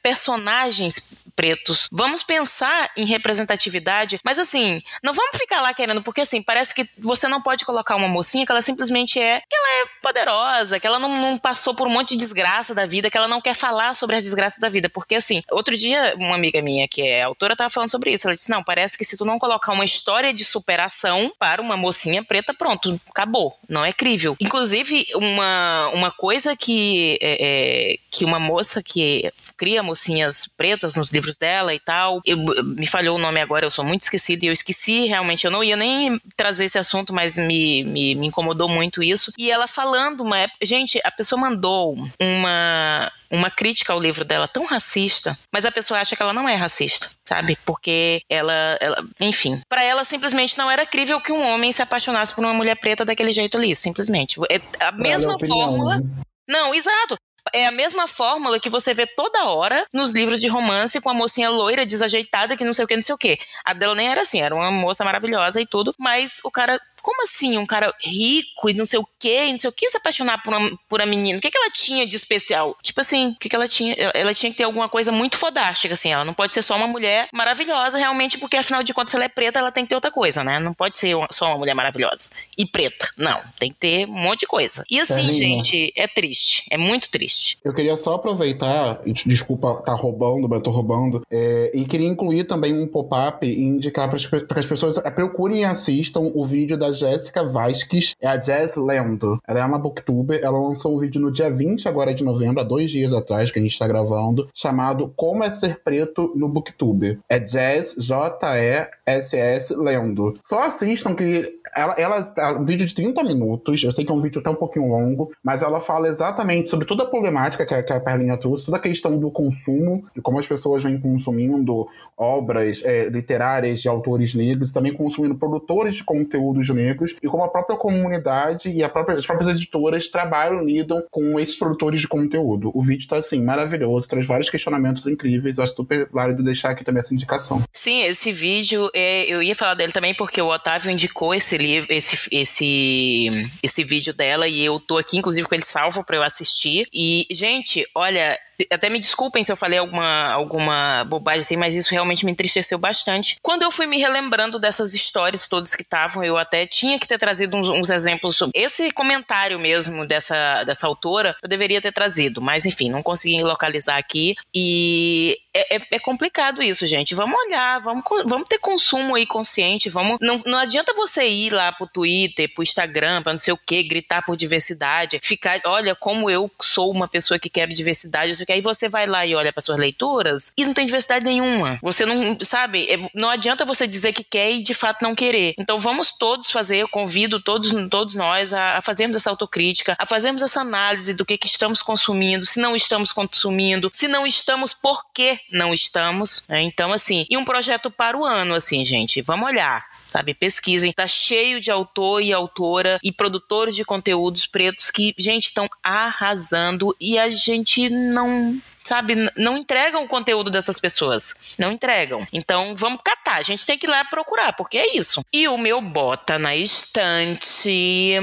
personagens 0.02 1.16
pretos. 1.40 1.88
Vamos 1.90 2.22
pensar 2.22 2.92
em 2.98 3.06
representatividade, 3.06 4.20
mas 4.26 4.38
assim, 4.38 4.82
não 5.02 5.14
vamos 5.14 5.38
ficar 5.38 5.62
lá 5.62 5.74
querendo, 5.74 6.04
porque 6.04 6.20
assim, 6.20 6.42
parece 6.42 6.76
que 6.76 6.86
você 6.98 7.30
não 7.30 7.42
pode 7.42 7.64
colocar 7.64 7.96
uma 7.96 8.10
mocinha 8.10 8.46
que 8.46 8.52
ela 8.52 8.62
simplesmente 8.62 9.18
é, 9.18 9.40
que 9.40 9.56
ela 9.56 9.70
é 9.82 9.86
poderosa, 10.04 10.82
que 10.82 10.86
ela 10.86 11.00
não, 11.00 11.16
não 11.22 11.38
passou 11.38 11.74
por 11.74 11.88
um 11.88 11.90
monte 11.90 12.10
de 12.10 12.18
desgraça 12.18 12.76
da 12.76 12.86
vida, 12.86 13.10
que 13.10 13.18
ela 13.18 13.30
não 13.30 13.40
quer 13.40 13.54
falar 13.54 13.96
sobre 13.96 14.18
as 14.18 14.24
desgraças 14.26 14.60
da 14.60 14.68
vida, 14.68 14.90
porque 14.90 15.16
assim, 15.16 15.42
outro 15.50 15.78
dia 15.78 16.14
uma 16.18 16.36
amiga 16.36 16.62
minha 16.62 16.90
que 16.90 17.02
é 17.02 17.24
autora 17.24 17.56
tava 17.56 17.70
falando 17.70 17.90
sobre 17.90 18.12
isso, 18.12 18.28
ela 18.28 18.36
disse, 18.36 18.50
não, 18.50 18.62
parece 18.62 18.98
que 18.98 19.06
se 19.06 19.16
tu 19.16 19.24
não 19.24 19.40
colocar 19.40 19.72
uma 19.72 19.86
história 19.86 20.34
de 20.34 20.44
superação 20.44 21.32
para 21.40 21.62
uma 21.62 21.78
mocinha 21.78 22.22
preta, 22.22 22.54
pronto, 22.54 23.00
acabou, 23.10 23.58
não 23.70 23.86
é 23.86 23.94
crível. 23.94 24.36
Inclusive, 24.42 25.06
uma, 25.16 25.88
uma 25.94 26.12
coisa 26.12 26.54
que, 26.58 27.18
é, 27.22 27.38
é, 27.40 27.98
que 28.12 28.26
uma 28.26 28.40
moça 28.40 28.84
que 28.84 29.32
cria 29.56 29.82
mocinhas 29.82 30.46
pretas 30.48 30.96
nos 30.96 31.14
livros 31.14 31.29
dela 31.38 31.74
e 31.74 31.80
tal. 31.80 32.22
Eu, 32.26 32.38
me 32.64 32.86
falhou 32.86 33.18
o 33.18 33.22
nome 33.22 33.40
agora, 33.40 33.66
eu 33.66 33.72
sou 33.72 33.86
muito 33.86 34.04
esquecida 34.04 34.46
e 34.46 34.48
eu 34.48 34.54
esqueci 34.54 35.06
realmente. 35.06 35.46
Eu 35.46 35.52
não 35.52 35.64
ia 35.64 35.76
nem 35.76 36.20
trazer 36.36 36.66
esse 36.66 36.78
assunto, 36.78 37.14
mas 37.14 37.38
me, 37.38 37.84
me, 37.84 38.16
me 38.16 38.28
incomodou 38.28 38.68
muito 38.68 39.04
isso. 39.04 39.32
E 39.38 39.52
ela 39.52 39.68
falando 39.68 40.22
uma 40.22 40.38
época. 40.38 40.66
Gente, 40.66 41.00
a 41.04 41.12
pessoa 41.12 41.40
mandou 41.40 41.96
uma, 42.20 43.12
uma 43.32 43.50
crítica 43.50 43.94
ao 43.94 44.00
livro 44.00 44.26
dela 44.26 44.48
tão 44.48 44.66
racista, 44.66 45.38
mas 45.54 45.66
a 45.66 45.72
pessoa 45.72 46.00
acha 46.00 46.16
que 46.16 46.22
ela 46.22 46.34
não 46.34 46.48
é 46.48 46.56
racista, 46.56 47.10
sabe? 47.28 47.58
Porque 47.66 48.22
ela, 48.30 48.78
ela 48.80 49.04
enfim, 49.22 49.62
para 49.70 49.84
ela 49.84 50.04
simplesmente 50.04 50.58
não 50.58 50.70
era 50.70 50.86
crível 50.86 51.22
que 51.22 51.32
um 51.32 51.46
homem 51.48 51.72
se 51.72 51.82
apaixonasse 51.82 52.34
por 52.34 52.44
uma 52.44 52.54
mulher 52.54 52.76
preta 52.76 53.06
daquele 53.06 53.32
jeito 53.32 53.58
ali, 53.58 53.76
simplesmente. 53.76 54.40
É 54.50 54.62
a 54.86 54.92
mesma 54.92 55.38
fórmula. 55.40 55.98
Né? 55.98 56.04
Não, 56.48 56.74
exato 56.74 57.16
é 57.54 57.68
a 57.68 57.72
mesma 57.72 58.08
fórmula 58.08 58.60
que 58.60 58.70
você 58.70 58.94
vê 58.94 59.06
toda 59.06 59.46
hora 59.46 59.86
nos 59.94 60.14
livros 60.14 60.40
de 60.40 60.48
romance 60.48 61.00
com 61.02 61.10
a 61.10 61.14
mocinha 61.14 61.50
loira, 61.50 61.86
desajeitada, 61.86 62.56
que 62.56 62.64
não 62.64 62.74
sei 62.74 62.86
o 62.86 62.88
que, 62.88 62.96
não 62.96 63.04
sei 63.04 63.16
o 63.16 63.18
que. 63.18 63.40
A 63.66 63.74
dela 63.74 63.96
nem 63.96 64.10
era 64.10 64.22
assim, 64.22 64.42
era 64.42 64.56
uma 64.56 64.72
moça 64.72 65.04
maravilhosa 65.04 65.62
e 65.62 65.66
tudo, 65.66 65.94
mas 65.98 66.40
o 66.44 66.52
cara 66.52 66.80
como 67.10 67.24
assim 67.24 67.58
um 67.58 67.66
cara 67.66 67.92
rico 68.04 68.70
e 68.70 68.74
não 68.76 68.86
sei 68.86 69.00
o 69.00 69.08
quê, 69.18 69.52
não 69.52 69.60
sei 69.60 69.68
o 69.68 69.74
que 69.74 69.90
se 69.90 69.98
apaixonar 69.98 70.44
por 70.44 70.54
uma, 70.54 70.80
por 70.88 71.02
uma 71.02 71.08
menina? 71.08 71.40
O 71.40 71.42
que, 71.42 71.50
que 71.50 71.58
ela 71.58 71.72
tinha 71.72 72.06
de 72.06 72.16
especial? 72.16 72.78
Tipo 72.84 73.02
assim, 73.02 73.30
o 73.30 73.36
que, 73.36 73.50
que 73.50 73.56
ela 73.56 73.68
tinha? 73.68 73.96
Ela, 74.14 74.32
tinha 74.32 74.52
que 74.52 74.58
ter 74.58 74.64
alguma 74.64 74.88
coisa 74.88 75.12
muito 75.12 75.36
fodástica, 75.36 75.96
assim. 75.96 76.12
Ela 76.12 76.24
não 76.24 76.36
pode 76.36 76.54
ser 76.54 76.62
só 76.62 76.76
uma 76.76 76.86
mulher 76.86 77.28
maravilhosa, 77.34 77.98
realmente, 77.98 78.38
porque 78.38 78.58
afinal 78.58 78.84
de 78.84 78.94
contas, 78.94 79.10
se 79.10 79.16
ela 79.16 79.26
é 79.26 79.30
preta, 79.30 79.58
ela 79.58 79.72
tem 79.72 79.86
que 79.86 79.90
ter 79.90 79.96
outra 79.96 80.12
coisa, 80.12 80.44
né? 80.44 80.60
Não 80.60 80.72
pode 80.72 80.98
ser 80.98 81.16
só 81.32 81.48
uma 81.48 81.58
mulher 81.58 81.74
maravilhosa 81.74 82.30
e 82.56 82.64
preta. 82.64 83.10
Não, 83.18 83.42
tem 83.58 83.72
que 83.72 83.80
ter 83.80 84.08
um 84.08 84.22
monte 84.22 84.42
de 84.42 84.46
coisa. 84.46 84.84
E 84.88 85.00
assim, 85.00 85.34
gente, 85.34 85.92
é 85.96 86.08
triste. 86.08 86.68
É 86.70 86.78
muito 86.78 87.10
triste. 87.10 87.58
Eu 87.66 87.74
queria 87.74 87.98
só 87.98 88.14
aproveitar, 88.14 89.02
e 89.04 89.14
desculpa 89.14 89.82
tá 89.84 89.94
roubando, 89.94 90.48
mas 90.48 90.60
eu 90.60 90.64
tô 90.64 90.70
roubando, 90.70 91.24
é, 91.32 91.72
e 91.74 91.86
queria 91.86 92.08
incluir 92.08 92.44
também 92.44 92.78
um 92.78 92.88
pop-up 92.88 93.44
e 93.48 93.60
indicar 93.60 94.08
para 94.08 94.60
as 94.60 94.66
pessoas 94.68 94.98
é, 94.98 95.10
procurem 95.10 95.62
e 95.62 95.66
assistam 95.66 96.20
o 96.20 96.46
vídeo 96.46 96.78
das 96.78 96.99
Jéssica 97.00 97.44
Vasques, 97.44 98.14
é 98.22 98.28
a 98.28 98.36
Jazz 98.36 98.76
Lendo. 98.76 99.40
Ela 99.48 99.62
é 99.62 99.66
uma 99.66 99.80
booktuber, 99.80 100.40
ela 100.44 100.60
lançou 100.60 100.96
um 100.96 101.00
vídeo 101.00 101.22
no 101.22 101.32
dia 101.32 101.50
20 101.50 101.88
agora 101.88 102.14
de 102.14 102.24
novembro, 102.24 102.60
há 102.60 102.64
dois 102.64 102.92
dias 102.92 103.14
atrás 103.14 103.52
que 103.52 103.60
a 103.60 103.62
gente 103.62 103.80
tá 103.80 103.88
gravando, 103.88 104.48
chamado 104.54 105.14
Como 105.16 105.44
é 105.44 105.50
Ser 105.50 105.82
Preto 105.82 106.34
no 106.36 106.50
Booktube. 106.50 107.20
É 107.30 107.40
Jazz, 107.40 107.96
J-E-S-S 107.98 109.76
Lendo. 109.76 110.38
Só 110.42 110.64
assistam 110.64 111.16
que 111.16 111.59
ela, 111.76 111.96
ela 111.98 112.34
é 112.38 112.48
um 112.54 112.66
vídeo 112.66 112.86
de 112.86 112.94
30 112.94 113.24
minutos, 113.24 113.84
eu 113.84 113.92
sei 113.92 114.06
que 114.06 114.12
é 114.12 114.16
um 114.16 114.22
vídeo 114.22 114.40
até 114.40 114.50
um 114.50 114.56
pouquinho 114.56 114.88
longo, 114.88 115.32
mas 115.44 115.62
ela 115.62 115.80
fala 115.80 116.08
exatamente 116.08 116.70
sobre 116.70 116.86
toda 116.86 117.04
a 117.04 117.06
problemática 117.06 117.66
que 117.66 117.74
a, 117.74 117.84
que 117.84 117.94
a 117.94 118.00
Perlinha 118.00 118.38
trouxe, 118.38 118.66
toda 118.66 118.78
a 118.78 118.82
questão 118.82 119.18
do 119.18 119.32
consumo, 119.32 120.06
de 120.16 120.22
como 120.22 120.40
as 120.40 120.48
pessoas 120.48 120.84
vêm 120.84 121.00
consumindo 121.00 121.88
obras 122.18 122.82
é, 122.84 123.10
literárias 123.10 123.82
de 123.82 123.88
autores 123.88 124.34
negros, 124.34 124.72
também 124.72 124.94
consumindo 124.94 125.36
produtores 125.36 125.98
de 125.98 126.04
conteúdos 126.04 126.70
negros, 126.70 127.16
e 127.22 127.28
como 127.28 127.44
a 127.44 127.50
própria 127.50 127.78
comunidade 127.78 128.70
e 128.70 128.88
própria, 128.90 129.18
as 129.18 129.26
próprias 129.26 129.56
editoras 129.56 130.10
trabalham, 130.10 130.64
lidam 130.64 131.04
com 131.12 131.40
esses 131.40 131.58
produtores 131.58 132.02
de 132.02 132.08
conteúdo. 132.08 132.72
O 132.74 132.82
vídeo 132.82 133.08
tá, 133.08 133.18
assim, 133.18 133.42
maravilhoso, 133.42 134.08
traz 134.08 134.26
vários 134.26 134.50
questionamentos 134.50 135.08
incríveis, 135.08 135.58
eu 135.58 135.64
acho 135.64 135.76
super 135.76 136.08
válido 136.12 136.44
deixar 136.44 136.72
aqui 136.72 136.84
também 136.84 137.00
essa 137.00 137.14
indicação. 137.14 137.62
Sim, 137.72 138.04
esse 138.04 138.32
vídeo, 138.32 138.90
é, 138.94 139.26
eu 139.26 139.42
ia 139.42 139.56
falar 139.56 139.74
dele 139.74 139.92
também 139.92 140.14
porque 140.14 140.42
o 140.42 140.48
Otávio 140.48 140.92
indicou 140.92 141.34
esse 141.34 141.58
livro, 141.60 141.92
esse, 141.92 142.18
esse, 142.32 143.52
esse 143.62 143.84
vídeo 143.84 144.14
dela, 144.14 144.48
e 144.48 144.64
eu 144.64 144.80
tô 144.80 144.98
aqui, 144.98 145.18
inclusive, 145.18 145.48
com 145.48 145.56
ele 145.56 145.64
salvo 145.64 146.04
para 146.04 146.18
eu 146.18 146.24
assistir. 146.24 146.88
E, 146.94 147.28
gente, 147.32 147.86
olha, 147.94 148.38
até 148.72 148.90
me 148.90 149.00
desculpem 149.00 149.44
se 149.44 149.52
eu 149.52 149.58
falei 149.58 149.80
alguma, 149.80 150.32
alguma 150.32 151.04
bobagem 151.06 151.42
assim, 151.42 151.58
mas 151.58 151.76
isso 151.76 151.92
realmente 151.92 152.26
me 152.26 152.32
entristeceu 152.32 152.78
bastante. 152.78 153.36
Quando 153.42 153.64
eu 153.64 153.72
fui 153.72 153.86
me 153.86 153.98
relembrando 153.98 154.60
dessas 154.60 154.94
histórias 154.94 155.48
todas 155.48 155.76
que 155.76 155.82
estavam, 155.82 156.24
eu 156.24 156.38
até 156.38 156.66
tinha 156.66 157.00
que 157.00 157.08
ter 157.08 157.18
trazido 157.18 157.56
uns, 157.56 157.70
uns 157.70 157.90
exemplos 157.90 158.36
sobre 158.36 158.60
esse 158.60 158.92
comentário 158.92 159.60
mesmo 159.60 160.06
dessa, 160.06 160.64
dessa 160.64 160.88
autora, 160.88 161.36
eu 161.42 161.50
deveria 161.50 161.82
ter 161.82 161.92
trazido, 161.92 162.42
mas 162.42 162.66
enfim, 162.66 162.90
não 162.90 163.04
consegui 163.04 163.42
localizar 163.44 163.98
aqui. 163.98 164.36
E 164.54 165.38
é, 165.54 165.76
é, 165.76 165.82
é, 165.92 166.00
complicado 166.00 166.62
isso, 166.62 166.86
gente. 166.86 167.16
Vamos 167.16 167.38
olhar, 167.46 167.80
vamos, 167.80 168.04
vamos 168.28 168.48
ter 168.48 168.60
consumo 168.60 169.16
aí 169.16 169.26
consciente, 169.26 169.90
vamos. 169.90 170.18
Não, 170.22 170.40
não 170.46 170.60
adianta 170.60 170.94
você 170.94 171.28
ir 171.28 171.52
lá 171.52 171.72
pro 171.72 171.88
Twitter, 171.88 172.54
pro 172.54 172.64
Instagram, 172.64 173.22
pra 173.22 173.34
não 173.34 173.40
sei 173.40 173.54
o 173.54 173.58
que, 173.58 173.84
gritar 173.84 174.24
por 174.24 174.38
diversidade, 174.38 175.20
ficar, 175.24 175.60
olha, 175.66 175.96
como 175.96 176.30
eu 176.30 176.50
sou 176.62 176.92
uma 176.92 177.08
pessoa 177.08 177.40
que 177.40 177.50
quero 177.50 177.74
diversidade, 177.74 178.32
que 178.50 178.54
aí 178.54 178.62
você 178.62 178.90
vai 178.90 179.06
lá 179.06 179.24
e 179.28 179.36
olha 179.36 179.54
para 179.54 179.62
suas 179.62 179.78
leituras 179.78 180.52
e 180.58 180.66
não 180.66 180.74
tem 180.74 180.88
diversidade 180.88 181.24
nenhuma. 181.24 181.78
Você 181.84 182.04
não, 182.04 182.36
sabe, 182.42 182.88
é, 182.90 183.00
não 183.14 183.30
adianta 183.30 183.64
você 183.64 183.86
dizer 183.86 184.12
que 184.12 184.24
quer 184.24 184.50
e 184.50 184.64
de 184.64 184.74
fato 184.74 185.04
não 185.04 185.14
querer. 185.14 185.54
Então 185.60 185.80
vamos 185.80 186.12
todos 186.12 186.50
fazer, 186.50 186.78
eu 186.78 186.88
convido 186.88 187.40
todos, 187.40 187.72
todos 187.92 188.16
nós 188.16 188.52
a, 188.52 188.80
a 188.80 188.82
fazermos 188.82 189.16
essa 189.16 189.30
autocrítica, 189.30 189.96
a 190.00 190.04
fazermos 190.04 190.42
essa 190.42 190.62
análise 190.62 191.14
do 191.14 191.24
que, 191.24 191.38
que 191.38 191.46
estamos 191.46 191.84
consumindo, 191.84 192.44
se 192.44 192.60
não 192.60 192.76
estamos 192.76 193.12
consumindo, 193.12 193.92
se 193.94 194.08
não 194.08 194.26
estamos, 194.26 194.74
por 194.74 195.04
que 195.14 195.40
não 195.52 195.72
estamos. 195.72 196.44
Né? 196.50 196.64
Então, 196.64 196.92
assim, 196.92 197.28
e 197.30 197.38
um 197.38 197.46
projeto 197.46 197.92
para 197.92 198.18
o 198.18 198.26
ano, 198.26 198.56
assim, 198.56 198.84
gente, 198.84 199.22
vamos 199.22 199.48
olhar 199.48 199.86
sabe? 200.10 200.34
Pesquisem. 200.34 200.92
Tá 200.92 201.08
cheio 201.08 201.62
de 201.62 201.72
autor 201.72 202.22
e 202.22 202.34
autora 202.34 203.00
e 203.04 203.12
produtores 203.12 203.76
de 203.76 203.86
conteúdos 203.86 204.48
pretos 204.48 204.90
que, 204.90 205.14
gente, 205.18 205.46
estão 205.46 205.68
arrasando 205.84 206.96
e 207.00 207.18
a 207.18 207.30
gente 207.30 207.90
não 207.90 208.60
sabe, 208.84 209.16
não 209.36 209.58
entregam 209.58 210.04
o 210.04 210.08
conteúdo 210.08 210.50
dessas 210.50 210.80
pessoas. 210.80 211.56
Não 211.58 211.72
entregam. 211.72 212.28
Então, 212.34 212.76
vamos 212.76 213.02
catar. 213.04 213.38
A 213.38 213.44
gente 213.44 213.66
tem 213.66 213.78
que 213.78 213.86
ir 213.86 213.90
lá 213.90 214.04
procurar, 214.06 214.54
porque 214.54 214.78
é 214.78 214.96
isso. 214.96 215.24
E 215.32 215.48
o 215.48 215.58
meu 215.58 215.82
bota 215.82 216.40
na 216.40 216.56
estante. 216.56 218.16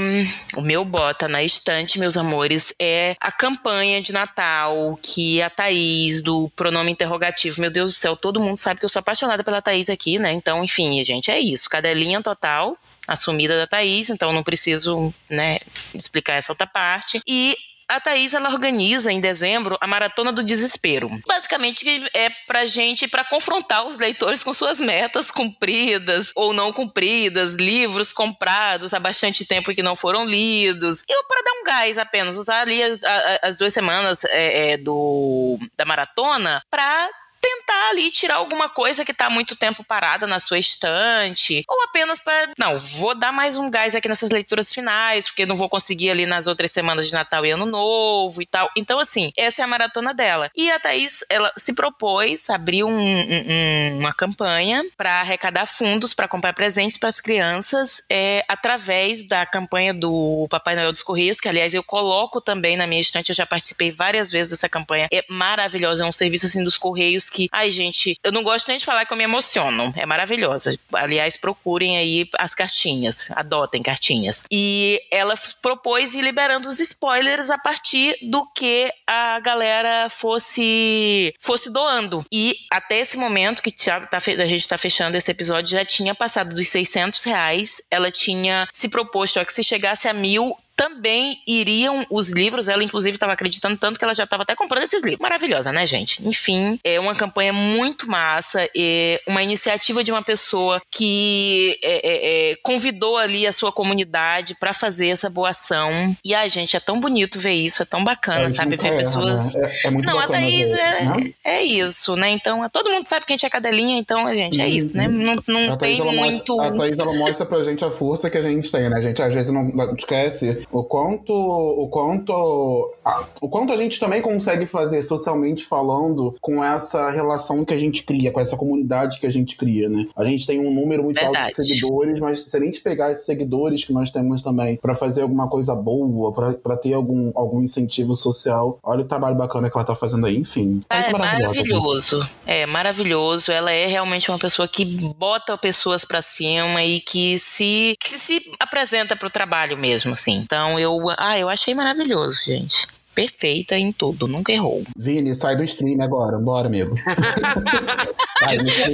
O 0.57 0.61
meu 0.61 0.85
bota 0.85 1.29
na 1.29 1.43
estante, 1.43 1.99
meus 1.99 2.17
amores, 2.17 2.75
é 2.81 3.17
a 3.21 3.31
campanha 3.31 4.01
de 4.01 4.13
Natal 4.13 4.99
que 5.03 5.41
a 5.41 5.51
Thaís, 5.51 6.23
do 6.23 6.51
pronome 6.57 6.91
interrogativo. 6.91 7.61
Meu 7.61 7.71
Deus 7.71 7.93
do 7.93 7.97
céu, 7.97 8.17
todo 8.17 8.41
mundo 8.41 8.57
sabe 8.57 8.81
que 8.81 8.87
eu 8.87 8.91
sou 8.91 9.01
apaixonada 9.01 9.45
pela 9.45 9.63
Thaís 9.63 9.89
aqui, 9.89 10.19
né? 10.19 10.33
Então, 10.33 10.65
enfim, 10.65 11.03
gente, 11.05 11.31
é 11.31 11.39
isso. 11.39 11.69
Cadelinha 11.69 12.23
total 12.23 12.77
assumida 13.07 13.57
da 13.57 13.67
Thaís, 13.67 14.11
então 14.11 14.33
não 14.33 14.43
preciso, 14.43 15.15
né, 15.31 15.59
explicar 15.95 16.35
essa 16.35 16.53
outra 16.53 16.67
parte. 16.67 17.21
E 17.27 17.57
a 17.89 18.01
Thaís 18.01 18.35
ela 18.35 18.51
organiza 18.51 19.13
em 19.13 19.21
dezembro 19.21 19.77
a 19.81 19.87
Maratona 19.87 20.33
do 20.33 20.43
Desespero. 20.43 21.09
Basicamente 21.27 21.87
é 22.15 22.31
pra 22.47 22.67
gente 22.67 23.07
para 23.07 23.25
confrontar 23.25 23.87
os 23.87 23.99
leitores 23.99 24.43
com 24.43 24.53
suas 24.53 24.81
metas 24.81 25.31
cumpridas 25.31 26.33
ou 26.35 26.53
não 26.53 26.73
cumpridas, 26.73 27.55
livros 27.55 28.13
comprados 28.13 28.93
há 28.93 29.01
bastante 29.01 29.47
tempo 29.47 29.75
que 29.75 29.83
não 29.83 29.95
foram 29.95 30.25
lidos. 30.25 31.03
E 31.09 31.27
para 31.29 31.43
dar 31.43 31.61
um 31.61 31.65
gás 31.65 31.99
apenas, 31.99 32.37
usar 32.37 32.63
ali 32.63 32.83
as, 32.83 33.01
as 33.43 33.57
duas 33.57 33.73
semanas 33.73 34.25
é, 34.25 34.73
é, 34.73 34.77
do 34.77 35.59
da 35.77 35.85
maratona 35.85 36.63
para 36.71 37.11
tentar 37.47 37.91
ali 37.91 38.11
tirar 38.11 38.37
alguma 38.37 38.69
coisa 38.69 39.05
que 39.05 39.15
tá 39.15 39.31
muito 39.31 39.55
tempo 39.55 39.85
parada 39.85 40.27
na 40.27 40.41
sua 40.41 40.59
estante, 40.59 41.63
ou 41.69 41.83
apenas 41.85 42.19
para, 42.19 42.51
não, 42.59 42.77
vou 42.77 43.15
dar 43.15 43.33
mais 43.33 43.57
um 43.57 43.71
gás 43.71 43.95
aqui 43.95 44.09
nessas 44.09 44.31
leituras 44.31 44.73
finais, 44.73 45.29
porque 45.29 45.47
não 45.47 45.55
vou 45.55 45.69
conseguir 45.69 46.11
ali 46.11 46.27
nas 46.27 46.49
outras 46.49 46.73
semanas 46.73 47.07
de 47.07 47.13
Natal 47.13 47.47
e 47.47 47.53
Ano 47.53 47.65
Novo 47.65 48.43
e 48.43 48.47
tal. 48.47 48.69
Então, 48.77 48.99
assim, 48.99 49.33
essa 49.37 49.63
é 49.63 49.65
a 49.65 49.69
maratona 49.69 50.13
dela. 50.13 50.51
E 50.57 50.69
a 50.73 50.81
Thaís, 50.81 51.25
ela 51.31 51.53
se 51.57 51.73
propôs 51.73 52.51
abrir 52.51 52.83
um, 52.83 52.99
um, 52.99 53.99
uma 53.99 54.13
campanha 54.13 54.85
para 54.97 55.21
arrecadar 55.21 55.67
fundos 55.67 56.13
para 56.13 56.27
comprar 56.27 56.53
presentes 56.53 56.99
para 56.99 57.11
as 57.11 57.21
crianças 57.21 58.03
é, 58.11 58.43
através 58.49 59.27
da 59.27 59.47
campanha 59.47 59.95
do 59.95 60.49
Papai 60.51 60.75
Noel 60.75 60.91
dos 60.91 61.03
Correios, 61.03 61.39
que 61.39 61.49
aliás 61.49 61.75
eu 61.75 61.83
coloco 61.85 62.41
também 62.41 62.77
na 62.77 62.89
minha 62.89 63.01
estante, 63.01 63.29
eu 63.29 63.37
já 63.37 63.47
participei 63.47 63.93
várias 63.93 64.33
vezes 64.33 64.51
dessa 64.51 64.69
campanha. 64.69 65.07
É 65.13 65.25
maravilhosa, 65.29 66.05
é 66.05 66.09
um 66.09 66.13
serviço 66.13 66.47
assim 66.47 66.65
dos 66.65 66.77
Correios 66.77 67.31
que, 67.37 67.49
ai 67.53 67.71
gente, 67.71 68.17
eu 68.25 68.33
não 68.33 68.43
gosto 68.43 68.69
nem 68.69 68.79
de 68.79 68.85
falar 68.85 69.05
que 69.05 69.13
eu 69.13 69.17
me 69.17 69.25
emociono, 69.25 69.93
é 69.95 70.07
maravilhosa. 70.07 70.75
Aliás, 70.95 71.37
procurem 71.37 71.99
aí 71.99 72.29
as 72.39 72.55
cartinhas, 72.55 73.31
adotem 73.33 73.83
cartinhas. 73.83 74.45
E 74.51 75.03
ela 75.11 75.35
propôs 75.61 76.15
ir 76.15 76.23
liberando 76.23 76.69
os 76.69 76.81
spoilers 76.81 77.51
a 77.51 77.59
partir 77.59 78.17
do 78.23 78.47
que 78.53 78.91
a 79.07 79.39
galera 79.41 80.09
fosse 80.09 81.35
fosse 81.39 81.71
doando. 81.71 82.25
E 82.33 82.57
até 82.71 82.99
esse 82.99 83.19
momento 83.19 83.63
que 83.63 83.71
tá, 83.71 84.09
a 84.11 84.47
gente 84.47 84.63
está 84.63 84.79
fechando 84.79 85.17
esse 85.17 85.31
episódio 85.31 85.77
já 85.77 85.85
tinha 85.85 86.15
passado 86.15 86.55
dos 86.55 86.69
600 86.69 87.23
reais. 87.25 87.83
Ela 87.91 88.11
tinha 88.11 88.67
se 88.73 88.89
proposto 88.89 89.39
a 89.39 89.45
que 89.45 89.53
se 89.53 89.63
chegasse 89.63 90.09
a 90.09 90.15
mil, 90.15 90.57
também 90.77 91.39
iriam 91.49 92.07
os 92.11 92.31
livros. 92.31 92.69
Ela, 92.69 92.85
inclusive, 92.85 93.17
estava 93.17 93.33
acreditando 93.33 93.77
tanto 93.77 93.99
que 93.99 94.05
ela 94.05 94.15
já 94.15 94.25
estava 94.25 94.43
até 94.43 94.55
comprando 94.55 94.85
esses 94.85 95.03
livros. 95.03 95.21
Maravilhosa, 95.21 95.73
né, 95.73 95.87
gente? 95.87 96.27
Enfim, 96.27 96.79
é 96.85 97.01
uma 97.01 97.15
campanha 97.15 97.53
muito 97.53 98.09
massa, 98.09 98.69
é 98.77 99.21
uma 99.27 99.43
iniciativa 99.43 100.05
de 100.05 100.13
uma 100.13 100.23
pessoa 100.23 100.81
que 100.91 101.79
é, 101.83 102.09
é, 102.09 102.51
é 102.51 102.57
convidou 102.63 103.17
ali 103.17 103.47
a 103.47 103.53
sua 103.53 103.73
comunidade 103.73 104.55
para 104.61 104.75
fazer 104.75 105.09
essa 105.09 105.31
boa 105.31 105.51
ação. 105.51 106.15
E, 106.25 106.35
ai, 106.35 106.51
gente, 106.51 106.77
é 106.77 106.81
tão 106.81 107.01
bonito 107.01 107.39
ver 107.39 107.53
isso, 107.53 107.83
é 107.83 107.87
tão 107.87 108.05
bacana, 108.05 108.51
sabe? 108.51 108.77
Ver 108.77 108.97
pessoas. 108.97 109.55
Né? 109.55 109.63
É, 109.63 109.87
é, 109.87 109.91
muito 109.91 110.07
Não, 110.07 110.19
a 110.19 110.27
Thaís 110.27 110.71
é, 110.71 111.05
né? 111.05 111.33
é 111.45 111.63
isso, 111.63 112.17
né? 112.17 112.29
Então, 112.29 112.69
todo 112.69 112.91
mundo 112.91 113.07
sabe 113.07 113.25
que 113.25 113.33
a 113.33 113.37
gente 113.37 113.47
é 113.47 113.51
cadelinha, 113.51 113.99
então, 113.99 114.33
gente, 114.35 114.61
é 114.61 114.69
isso, 114.69 114.97
né? 114.97 115.09
Não, 115.09 115.37
não 115.47 115.79
tem 115.79 116.03
muito. 116.03 116.57
Mostra, 116.57 116.75
a 116.75 116.79
Thaís, 116.79 116.99
ela 116.99 117.15
mostra 117.15 117.47
pra 117.47 117.65
gente 117.65 117.85
a 117.85 117.91
força 117.91 118.29
que 118.29 118.37
a 118.37 118.43
gente 118.43 118.71
tem, 118.71 118.91
né? 118.91 118.99
A 118.99 119.01
gente 119.01 119.23
às 119.23 119.33
vezes 119.33 119.53
não 119.53 119.73
esquece 119.97 120.66
o 120.71 120.85
quanto 120.85 121.33
o 121.33 121.89
quanto 121.89 122.95
a, 123.05 123.25
o 123.41 123.49
quanto 123.49 123.73
a 123.73 123.77
gente 123.77 124.01
também 124.01 124.21
consegue 124.21 124.67
fazer 124.67 125.03
socialmente 125.03 125.65
falando 125.65 126.35
com 126.41 126.63
essa 126.63 127.11
relação 127.11 127.65
que 127.65 127.73
a 127.73 127.79
gente 127.79 128.03
cria, 128.03 128.33
com 128.33 128.41
essa 128.41 128.57
comunidade 128.57 129.21
que 129.21 129.27
a 129.27 129.31
gente 129.31 129.57
cria, 129.57 129.89
né? 129.89 130.07
A 130.17 130.25
gente 130.25 130.47
tem 130.47 130.61
um 130.61 130.73
número 130.73 131.03
muito 131.05 131.21
Verdade. 131.21 131.39
alto 131.39 131.63
de 131.63 131.69
seguidores, 131.69 132.21
mas 132.21 132.41
se 132.41 132.57
a 132.57 132.61
gente 132.61 132.81
pegar 132.81 133.13
esses 133.13 133.25
seguidores 133.25 133.85
que 133.85 133.93
nós 133.93 134.11
temos 134.11 134.43
também 134.43 134.77
para 134.77 134.95
fazer 134.95 135.23
alguma 135.23 135.49
coisa 135.49 135.75
boa, 135.75 136.33
para 136.33 136.77
ter 136.77 136.93
algum, 136.93 137.33
algum 137.35 137.63
incentivo 137.63 138.15
social, 138.15 138.79
olha 138.83 139.03
o 139.03 139.09
trabalho 139.09 139.37
bacana 139.37 139.71
que 139.71 139.77
ela 139.77 139.87
tá 139.87 139.95
fazendo 139.95 140.27
aí, 140.27 140.37
enfim. 140.37 140.83
Tá 140.89 140.97
é 140.97 141.13
maravilhoso. 141.13 142.29
É 142.47 142.67
maravilhoso. 142.67 143.53
Ela 143.53 143.71
é 143.71 143.87
realmente 143.87 144.31
uma 144.31 144.39
pessoa 144.39 144.67
que 144.67 144.85
bota 144.85 145.57
pessoas 145.57 146.05
para 146.05 146.23
cima 146.23 146.83
e 146.83 147.01
que 147.01 147.39
se 147.39 147.97
que 148.01 148.11
se 148.11 148.41
apresenta 148.59 149.17
para 149.17 149.29
o 149.29 149.31
trabalho 149.31 149.77
mesmo, 149.77 150.13
assim. 150.13 150.37
Então 150.37 150.56
eu, 150.79 150.99
ah, 151.19 151.39
eu 151.39 151.49
achei 151.49 151.75
maravilhoso, 151.75 152.45
gente 152.45 152.87
perfeita 153.17 153.79
em 153.79 153.91
tudo, 153.91 154.29
nunca 154.29 154.53
errou. 154.53 154.85
Vini, 154.95 155.35
sai 155.35 155.57
do 155.57 155.65
stream 155.65 156.03
agora, 156.03 156.39
bora, 156.39 156.67
amigo. 156.67 156.95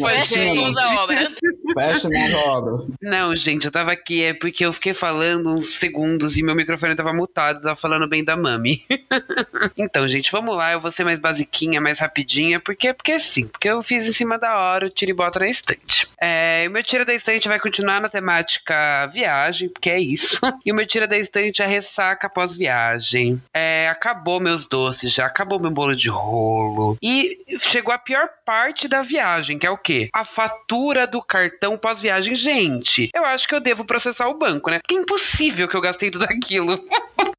Foi 0.01 0.17
a 0.17 1.03
obra. 1.03 1.29
Fecha 1.75 2.09
minha 2.09 2.37
obra. 2.39 2.87
Não, 3.01 3.35
gente, 3.37 3.65
eu 3.65 3.71
tava 3.71 3.93
aqui, 3.93 4.23
é 4.23 4.35
porque 4.35 4.65
eu 4.65 4.73
fiquei 4.73 4.95
falando 4.95 5.55
uns 5.55 5.75
segundos 5.75 6.37
e 6.37 6.43
meu 6.43 6.55
microfone 6.55 6.97
tava 6.97 7.13
mutado, 7.13 7.63
tava 7.63 7.77
falando 7.77 8.09
bem 8.09 8.25
da 8.25 8.37
Mami. 8.37 8.85
então, 9.77 10.09
gente, 10.09 10.31
vamos 10.33 10.57
lá, 10.57 10.73
eu 10.73 10.81
vou 10.81 10.91
ser 10.91 11.05
mais 11.05 11.21
basiquinha, 11.21 11.81
mais 11.81 11.99
rapidinha, 11.99 12.61
porque, 12.61 12.93
porque 12.93 13.19
sim, 13.19 13.47
porque 13.47 13.69
eu 13.69 13.83
fiz 13.83 14.05
em 14.05 14.13
cima 14.13 14.39
da 14.39 14.59
hora 14.59 14.87
o 14.87 14.91
tira 14.91 15.11
e 15.11 15.15
bota 15.15 15.41
na 15.41 15.49
estante. 15.49 16.09
É, 16.21 16.65
o 16.69 16.71
meu 16.71 16.83
tira 16.83 17.05
da 17.05 17.15
estante 17.15 17.49
vai 17.49 17.61
continuar 17.61 18.01
na 18.01 18.09
temática 18.09 19.07
viagem, 19.07 19.69
porque 19.69 19.91
é 19.91 20.01
isso. 20.01 20.41
e 20.65 20.73
o 20.73 20.75
meu 20.75 20.87
tira 20.87 21.07
da 21.07 21.17
estante 21.17 21.63
é 21.63 21.67
ressaca 21.67 22.29
pós-viagem. 22.29 23.41
É, 23.55 23.89
acabou 23.89 24.41
meus 24.41 24.67
doces 24.67 25.13
já, 25.13 25.27
acabou 25.27 25.61
meu 25.61 25.71
bolo 25.71 25.95
de 25.95 26.09
rolo. 26.09 26.97
E 27.03 27.39
chegou 27.59 27.93
a 27.93 27.99
pior 27.99 28.29
parte 28.45 28.89
da 28.89 29.03
viagem, 29.03 29.59
que 29.59 29.67
é 29.67 29.71
o 29.71 29.79
quê? 29.79 30.09
A 30.13 30.25
fatura 30.25 31.07
do 31.07 31.23
cartão 31.23 31.77
pós-viagem. 31.77 32.35
Gente, 32.35 33.11
eu 33.15 33.25
acho 33.25 33.47
que 33.49 33.55
eu 33.55 33.61
devo 33.61 33.85
processar 33.85 34.29
o 34.29 34.39
banco, 34.39 34.71
né? 34.71 34.79
Porque 34.79 34.95
é 34.95 34.99
impossível 34.99 35.69
que 35.69 35.77
eu 35.77 35.81
gastei 35.81 36.11
tudo 36.11 36.25
aquilo. 36.31 36.83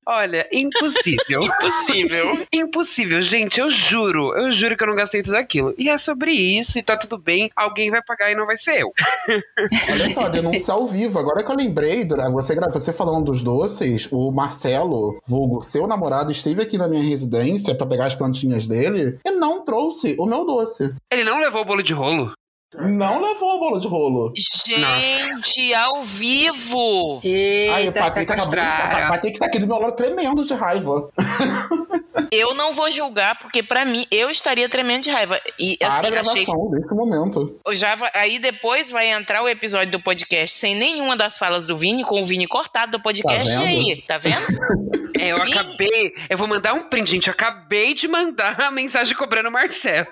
Olha, 0.06 0.48
impossível. 0.52 1.42
Impossível. 1.64 2.32
impossível, 2.52 3.22
gente, 3.22 3.60
eu 3.60 3.70
juro. 3.70 4.36
Eu 4.36 4.52
juro 4.52 4.76
que 4.76 4.84
eu 4.84 4.88
não 4.88 4.96
gastei 4.96 5.24
tudo 5.24 5.36
aquilo. 5.36 5.74
E 5.78 5.90
é 5.90 5.98
sobre 5.98 6.32
isso, 6.32 6.78
e 6.78 6.84
tá 6.84 6.98
tudo 6.98 7.18
bem. 7.18 7.50
Alguém 7.56 7.90
vai 7.90 8.02
pagar 8.04 8.32
e 8.32 8.36
não 8.36 8.46
vai 8.46 8.58
ser 8.58 8.82
eu. 8.82 8.92
Olha 9.92 10.10
só, 10.10 10.30
denúncia 10.30 10.74
ao 10.74 10.86
vivo. 10.86 11.20
Agora 11.20 11.44
que 11.44 11.52
eu 11.52 11.56
lembrei, 11.56 12.06
você, 12.32 12.56
você 12.56 12.94
falando 12.94 13.26
dos 13.26 13.42
doces, 13.42 14.08
o 14.12 14.32
Marcelo, 14.32 15.20
vulgo, 15.26 15.62
seu 15.62 15.88
namorado, 15.88 16.32
esteve 16.32 16.62
aqui 16.62 16.78
na 16.78 16.88
minha 16.88 17.04
residência 17.04 17.76
pra 17.76 17.88
pegar 17.88 18.06
as 18.06 18.16
plantinhas 18.16 18.68
dele 18.68 19.18
e 19.26 19.32
não 19.32 19.64
trouxe 19.64 20.16
o 20.20 20.26
meu 20.26 20.46
doce. 20.46 20.94
Ele 21.12 21.24
não 21.24 21.40
levou 21.40 21.62
o 21.62 21.66
bolo 21.66 21.84
de 21.84 21.94
rolo? 21.94 22.34
Não 22.76 23.22
levou 23.22 23.52
a 23.52 23.58
bola 23.58 23.80
de 23.80 23.88
rolo. 23.88 24.34
Gente, 24.36 25.74
ao 25.74 26.02
vivo! 26.02 27.20
Eita, 27.24 27.74
Ai, 27.76 27.88
o 27.90 27.94
Patrick 27.94 28.32
acabou 28.32 28.50
de- 28.50 28.62
sequestraram. 28.62 29.06
o 29.06 29.12
Patrick 29.12 29.40
tá 29.40 29.46
aqui 29.46 29.60
do 29.60 29.68
meu 29.68 29.80
lado 29.80 29.96
tremendo 29.96 30.46
de 30.46 30.54
raiva. 30.54 31.10
Eu 32.32 32.56
não 32.56 32.74
vou 32.74 32.90
julgar, 32.90 33.38
porque 33.40 33.62
pra 33.62 33.86
mim, 33.86 34.06
eu 34.10 34.28
estaria 34.30 34.68
tremendo 34.68 35.04
de 35.04 35.12
raiva. 35.12 35.40
E 35.60 35.78
Para 35.78 35.88
assim, 35.90 35.96
a 36.08 36.22
achei 36.22 36.46
gravação 36.46 36.72
desse 36.72 36.94
momento. 36.94 37.60
Eu 37.66 37.76
já 37.76 37.96
aí 38.16 38.40
depois 38.40 38.90
vai 38.90 39.12
entrar 39.12 39.44
o 39.44 39.50
episódio 39.50 39.92
do 39.92 40.00
podcast 40.00 40.58
sem 40.58 40.76
nenhuma 40.76 41.16
das 41.16 41.38
falas 41.38 41.68
do 41.68 41.78
Vini, 41.78 42.04
com 42.04 42.22
o 42.22 42.26
Vini 42.26 42.48
cortado 42.48 42.94
do 42.94 43.00
podcast. 43.02 43.52
Tá 43.54 43.64
e 43.64 43.68
aí, 43.92 44.02
tá 44.08 44.18
vendo? 44.18 44.44
É, 45.16 45.28
eu 45.28 45.38
Ih. 45.38 45.54
acabei. 45.54 46.12
Eu 46.28 46.38
vou 46.40 46.48
mandar 46.48 46.74
um 46.74 46.90
print, 46.90 47.12
gente. 47.12 47.28
Eu 47.28 47.34
acabei 47.34 47.94
de 47.94 48.08
mandar 48.08 48.60
a 48.66 48.72
mensagem 48.72 49.16
cobrando 49.16 49.48
o 49.48 49.52
Marcelo. 49.52 50.08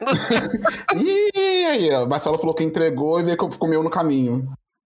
Ih, 0.96 1.66
aí, 1.66 1.90
o 1.96 2.06
Marcelo 2.08 2.38
falou 2.38 2.51
que 2.54 2.64
entregou 2.64 3.20
e 3.20 3.24
veio 3.24 3.38
que 3.38 3.58
comeu 3.58 3.84
no 3.84 3.90
caminho. 3.90 4.48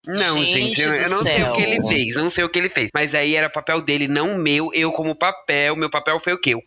Não, 0.08 0.38
Gente 0.40 0.76
gente, 0.76 0.82
eu, 0.82 0.94
eu 0.96 1.10
não 1.12 1.22
sei 1.22 1.38
céu. 1.38 1.52
o 1.52 1.56
que 1.56 1.62
ele 1.62 1.88
fez, 1.88 2.16
não 2.16 2.30
sei 2.30 2.44
o 2.44 2.50
que 2.50 2.58
ele 2.58 2.70
fez. 2.70 2.90
Mas 2.92 3.14
aí 3.14 3.36
era 3.36 3.50
papel 3.50 3.82
dele, 3.84 4.08
não 4.08 4.36
meu. 4.36 4.72
Eu, 4.74 4.92
como 4.92 5.14
papel, 5.16 5.76
meu 5.76 5.92
papel 5.92 6.20
foi 6.20 6.34
o 6.34 6.40
quê? 6.42 6.56
Eu 6.56 6.62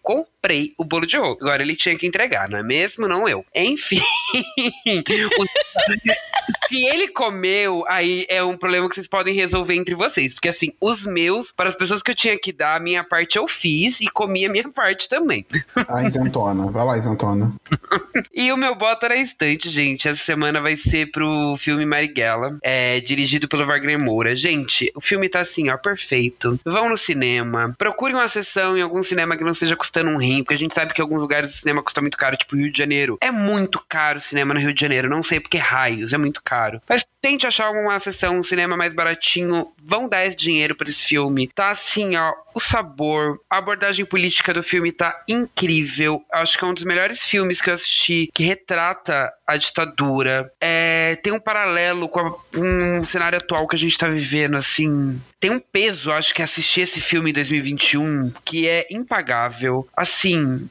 comprei 0.44 0.72
o 0.76 0.84
bolo 0.84 1.06
de 1.06 1.16
rolo. 1.16 1.38
Agora 1.40 1.62
ele 1.62 1.74
tinha 1.74 1.96
que 1.96 2.06
entregar, 2.06 2.50
não 2.50 2.58
é 2.58 2.62
mesmo? 2.62 3.08
Não 3.08 3.26
eu. 3.26 3.44
Enfim. 3.54 4.00
Se 6.68 6.84
ele 6.86 7.08
comeu, 7.08 7.84
aí 7.88 8.26
é 8.28 8.42
um 8.42 8.56
problema 8.56 8.88
que 8.88 8.94
vocês 8.94 9.08
podem 9.08 9.34
resolver 9.34 9.74
entre 9.74 9.94
vocês. 9.94 10.34
Porque 10.34 10.48
assim, 10.48 10.72
os 10.80 11.06
meus, 11.06 11.52
para 11.52 11.68
as 11.68 11.76
pessoas 11.76 12.02
que 12.02 12.10
eu 12.10 12.14
tinha 12.14 12.38
que 12.38 12.52
dar, 12.52 12.76
a 12.76 12.80
minha 12.80 13.02
parte 13.04 13.36
eu 13.36 13.48
fiz 13.48 14.00
e 14.00 14.08
comi 14.08 14.44
a 14.44 14.50
minha 14.50 14.68
parte 14.68 15.08
também. 15.08 15.46
A 15.88 16.02
isentona. 16.04 16.70
Vai 16.70 16.84
lá, 16.84 16.98
isentona. 16.98 17.52
E 18.32 18.50
o 18.52 18.56
meu 18.56 18.74
bota 18.74 19.08
na 19.08 19.16
estante, 19.16 19.68
gente. 19.68 20.08
Essa 20.08 20.22
semana 20.22 20.60
vai 20.60 20.76
ser 20.76 21.10
pro 21.10 21.56
filme 21.58 21.86
Marighella, 21.86 22.58
é, 22.62 23.00
dirigido 23.00 23.46
pelo 23.46 23.66
Wagner 23.66 23.98
Moura. 23.98 24.34
Gente, 24.34 24.90
o 24.94 25.00
filme 25.00 25.28
tá 25.28 25.40
assim, 25.40 25.70
ó, 25.70 25.76
perfeito. 25.76 26.58
Vão 26.64 26.88
no 26.88 26.96
cinema, 26.96 27.74
procurem 27.78 28.16
uma 28.16 28.26
sessão 28.26 28.76
em 28.76 28.82
algum 28.82 29.02
cinema 29.02 29.36
que 29.36 29.44
não 29.44 29.54
seja 29.54 29.76
custando 29.76 30.10
um 30.10 30.16
rim, 30.16 30.33
porque 30.42 30.54
a 30.54 30.58
gente 30.58 30.74
sabe 30.74 30.92
que 30.94 31.00
alguns 31.00 31.20
lugares 31.20 31.50
de 31.50 31.56
cinema 31.58 31.82
custa 31.82 32.00
muito 32.00 32.16
caro, 32.16 32.36
tipo 32.36 32.56
Rio 32.56 32.70
de 32.72 32.78
Janeiro. 32.78 33.18
É 33.20 33.30
muito 33.30 33.82
caro 33.88 34.18
o 34.18 34.20
cinema 34.20 34.54
no 34.54 34.60
Rio 34.60 34.72
de 34.74 34.80
Janeiro, 34.80 35.08
não 35.08 35.22
sei 35.22 35.40
porque 35.40 35.58
raios, 35.58 36.12
é 36.12 36.18
muito 36.18 36.42
caro. 36.42 36.80
Mas 36.88 37.04
tente 37.20 37.46
achar 37.46 37.70
uma 37.70 37.98
sessão, 37.98 38.38
um 38.38 38.42
cinema 38.42 38.76
mais 38.76 38.92
baratinho, 38.92 39.72
vão 39.82 40.08
dar 40.08 40.26
esse 40.26 40.36
dinheiro 40.36 40.74
pra 40.74 40.88
esse 40.88 41.04
filme. 41.04 41.48
Tá 41.54 41.70
assim, 41.70 42.16
ó, 42.16 42.32
o 42.54 42.60
sabor, 42.60 43.40
a 43.48 43.56
abordagem 43.58 44.04
política 44.04 44.52
do 44.52 44.62
filme 44.62 44.92
tá 44.92 45.22
incrível. 45.26 46.22
Acho 46.32 46.58
que 46.58 46.64
é 46.64 46.68
um 46.68 46.74
dos 46.74 46.84
melhores 46.84 47.22
filmes 47.22 47.62
que 47.62 47.70
eu 47.70 47.74
assisti 47.74 48.28
que 48.34 48.42
retrata 48.44 49.32
a 49.46 49.56
ditadura. 49.56 50.50
É, 50.60 51.16
tem 51.22 51.32
um 51.32 51.40
paralelo 51.40 52.08
com 52.08 52.20
a- 52.20 52.34
um 52.56 53.04
cenário 53.04 53.38
atual 53.38 53.66
que 53.68 53.76
a 53.76 53.78
gente 53.78 53.96
tá 53.96 54.08
vivendo, 54.08 54.56
assim. 54.56 55.20
Tem 55.40 55.50
um 55.50 55.60
peso, 55.60 56.10
acho 56.12 56.34
que 56.34 56.42
assistir 56.42 56.82
esse 56.82 57.00
filme 57.00 57.30
em 57.30 57.34
2021 57.34 58.32
que 58.44 58.68
é 58.68 58.86
impagável. 58.90 59.86
Assim, 59.96 60.23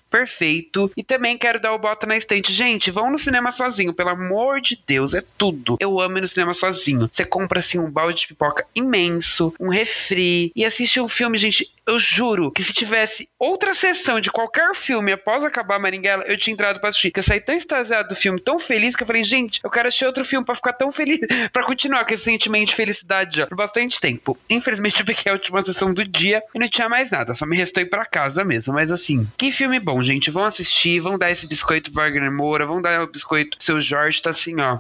perfeito. 0.10 0.92
E 0.96 1.04
também 1.04 1.38
quero 1.38 1.60
dar 1.60 1.74
o 1.74 1.80
bota 1.80 2.06
na 2.06 2.18
estante. 2.18 2.54
Gente, 2.54 2.92
vão 2.92 3.12
no 3.12 3.18
cinema 3.18 3.52
sozinho, 3.52 3.94
pelo 3.94 4.10
amor 4.10 4.62
de 4.62 4.82
Deus, 4.86 5.14
é 5.14 5.24
tudo. 5.38 5.78
Eu 5.80 6.00
amo 6.00 6.18
ir 6.18 6.22
no 6.22 6.28
cinema 6.28 6.54
sozinho. 6.54 7.10
Você 7.12 7.26
compra 7.26 7.60
assim 7.60 7.80
um 7.80 7.90
balde 7.90 8.22
de 8.22 8.28
pipoca 8.28 8.66
imenso, 8.76 9.54
um 9.60 9.70
refri 9.70 10.52
e 10.56 10.66
assiste 10.66 11.00
um 11.00 11.10
filme, 11.10 11.38
gente. 11.38 11.72
Eu 11.86 12.00
juro 12.00 12.50
que 12.50 12.64
se 12.64 12.74
tivesse 12.74 13.28
outra 13.38 13.74
sessão 13.74 14.22
de 14.22 14.32
qualquer 14.32 14.74
filme 14.74 15.12
após 15.12 15.44
acabar 15.44 15.78
Maringuela, 15.80 16.24
eu 16.24 16.38
tinha 16.38 16.54
entrado 16.54 16.80
pra 16.80 16.90
assistir. 16.90 17.12
Que 17.12 17.20
eu 17.20 17.24
saí 17.24 17.42
tão 17.42 17.56
extasiado 17.56 18.08
do 18.08 18.16
filme, 18.16 18.40
tão 18.40 18.58
feliz, 18.58 18.96
que 18.96 19.04
eu 19.04 19.08
falei, 19.08 19.24
gente, 19.24 19.60
eu 19.62 19.70
quero 19.70 19.90
assistir 19.90 20.06
outro 20.06 20.24
filme 20.24 20.46
pra 20.46 20.56
ficar 20.56 20.72
tão 20.72 20.94
feliz, 20.94 21.20
pra 21.52 21.66
continuar 21.66 22.06
com 22.06 22.14
esse 22.14 22.24
sentimento 22.24 22.70
de 22.70 22.76
felicidade 22.76 23.38
já 23.38 23.48
por 23.48 23.58
bastante 23.58 24.00
tempo. 24.00 24.38
Infelizmente, 24.50 25.02
eu 25.02 25.06
peguei 25.06 25.30
a 25.30 25.34
última 25.34 25.64
sessão 25.64 25.94
do 25.94 26.06
dia 26.06 26.42
e 26.56 26.60
não 26.60 26.70
tinha 26.70 26.88
mais 26.88 27.12
nada, 27.12 27.36
só 27.36 27.46
me 27.46 27.58
restou 27.58 27.84
ir 27.84 27.88
pra 27.88 28.06
casa 28.06 28.46
mesmo. 28.46 28.74
Mas 28.74 28.90
assim, 28.90 29.28
que 29.44 29.52
filme 29.52 29.78
bom, 29.78 30.02
gente. 30.02 30.32
Vão 30.32 30.46
assistir, 30.46 31.02
vão 31.02 31.18
dar 31.18 31.30
esse 31.30 31.46
biscoito 31.46 31.92
pro 31.92 32.02
Wagner 32.02 32.32
Moura, 32.32 32.66
vão 32.66 32.82
dar 32.82 33.04
o 33.04 33.08
biscoito 33.08 33.58
pro 33.58 33.66
seu 33.66 33.82
Jorge, 33.82 34.22
tá 34.22 34.30
assim, 34.30 34.56
ó. 34.62 34.80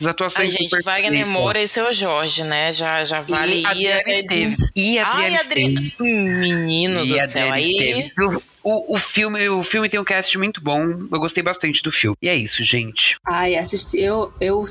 As 0.00 0.06
atuações 0.06 0.48
Ai, 0.48 0.50
gente, 0.50 0.82
Wagner 0.82 1.10
perfeitas. 1.10 1.28
Moura 1.28 1.62
e 1.62 1.68
seu 1.68 1.92
Jorge, 1.92 2.42
né? 2.42 2.72
Já, 2.72 3.04
já 3.04 3.20
vale. 3.20 3.60
E 3.60 3.66
Adriane 3.66 4.12
Esteves. 4.12 4.72
E 4.74 4.98
Adriane 4.98 5.36
Ai, 5.36 5.40
Adri... 5.40 5.62
Esteves. 5.62 5.94
Menino 6.00 7.04
E 7.04 7.08
do 7.10 7.20
a 7.20 7.26
céu. 7.26 7.52
Aí. 7.52 7.70
Esteves. 7.70 8.42
O, 8.62 8.94
o, 8.94 8.98
filme, 8.98 9.46
o 9.48 9.62
filme 9.62 9.90
tem 9.90 10.00
um 10.00 10.04
cast 10.04 10.36
muito 10.38 10.62
bom. 10.62 10.82
Eu 10.84 11.20
gostei 11.20 11.42
bastante 11.42 11.82
do 11.82 11.92
filme. 11.92 12.16
E 12.22 12.28
é 12.28 12.36
isso, 12.36 12.64
gente. 12.64 13.16
Ai, 13.26 13.56
assisti, 13.56 14.00
eu, 14.00 14.32
eu 14.40 14.64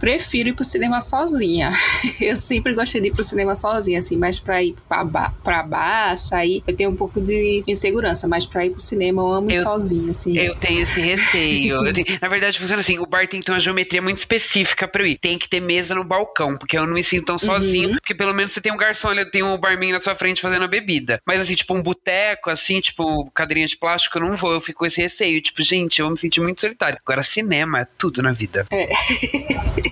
prefiro 0.00 0.48
ir 0.48 0.54
pro 0.54 0.64
cinema 0.64 1.00
sozinha. 1.00 1.70
Eu 2.20 2.34
sempre 2.34 2.74
gostei 2.74 3.00
de 3.00 3.08
ir 3.08 3.12
pro 3.12 3.22
cinema 3.22 3.54
sozinha, 3.54 3.98
assim, 3.98 4.16
mas 4.16 4.40
pra 4.40 4.62
ir 4.62 4.74
pra 4.88 5.04
bar, 5.04 5.34
pra 5.44 5.62
bar 5.62 6.16
sair, 6.16 6.62
eu 6.66 6.74
tenho 6.74 6.90
um 6.90 6.96
pouco 6.96 7.20
de 7.20 7.62
insegurança, 7.66 8.26
mas 8.26 8.44
pra 8.46 8.64
ir 8.66 8.70
pro 8.70 8.80
cinema 8.80 9.22
eu 9.22 9.32
amo 9.32 9.50
ir 9.50 9.56
Eu- 9.56 9.62
sozinha, 9.62 10.10
assim. 10.10 10.36
Eu 10.38 10.54
tenho 10.56 10.80
esse 10.80 11.00
receio. 11.00 11.80
Tenho- 11.92 12.18
na 12.20 12.28
verdade, 12.28 12.58
funciona 12.58 12.80
assim: 12.80 12.98
o 12.98 13.06
bar 13.06 13.28
tem 13.28 13.40
que 13.40 13.46
ter 13.46 13.52
uma 13.52 13.60
geometria 13.60 14.00
muito 14.02 14.18
específica 14.18 14.88
pra 14.88 15.02
eu 15.02 15.06
ir. 15.06 15.18
Tem 15.18 15.38
que 15.38 15.48
ter 15.48 15.60
mesa 15.60 15.94
no 15.94 16.02
balcão, 16.04 16.56
porque 16.56 16.76
eu 16.78 16.86
não 16.86 16.94
me 16.94 17.04
sinto 17.04 17.26
tão 17.26 17.38
sozinho. 17.38 17.90
Porque 18.00 18.14
pelo 18.14 18.32
menos 18.34 18.52
você 18.52 18.60
tem 18.60 18.72
um 18.72 18.76
garçom 18.76 19.08
ali, 19.08 19.24
tem 19.30 19.42
um 19.42 19.58
barman 19.58 19.92
na 19.92 20.00
sua 20.00 20.14
frente 20.14 20.40
fazendo 20.40 20.64
a 20.64 20.68
bebida. 20.68 21.20
Mas 21.26 21.40
assim, 21.40 21.54
tipo, 21.54 21.74
um 21.74 21.82
boteco, 21.82 22.48
assim, 22.50 22.80
tipo, 22.80 23.30
cadeirinha 23.32 23.66
de 23.66 23.76
plástico, 23.76 24.16
eu 24.18 24.22
não 24.22 24.36
vou. 24.36 24.52
Eu 24.52 24.60
fico 24.60 24.80
com 24.80 24.86
esse 24.86 25.00
receio. 25.00 25.42
Tipo, 25.42 25.62
gente, 25.62 25.98
eu 26.00 26.06
vou 26.06 26.12
me 26.12 26.18
sentir 26.18 26.40
muito 26.40 26.60
solitário. 26.60 26.98
Agora, 27.04 27.22
cinema 27.22 27.80
é 27.80 27.86
tudo 27.98 28.22
na 28.22 28.32
vida. 28.32 28.66
É, 28.70 28.88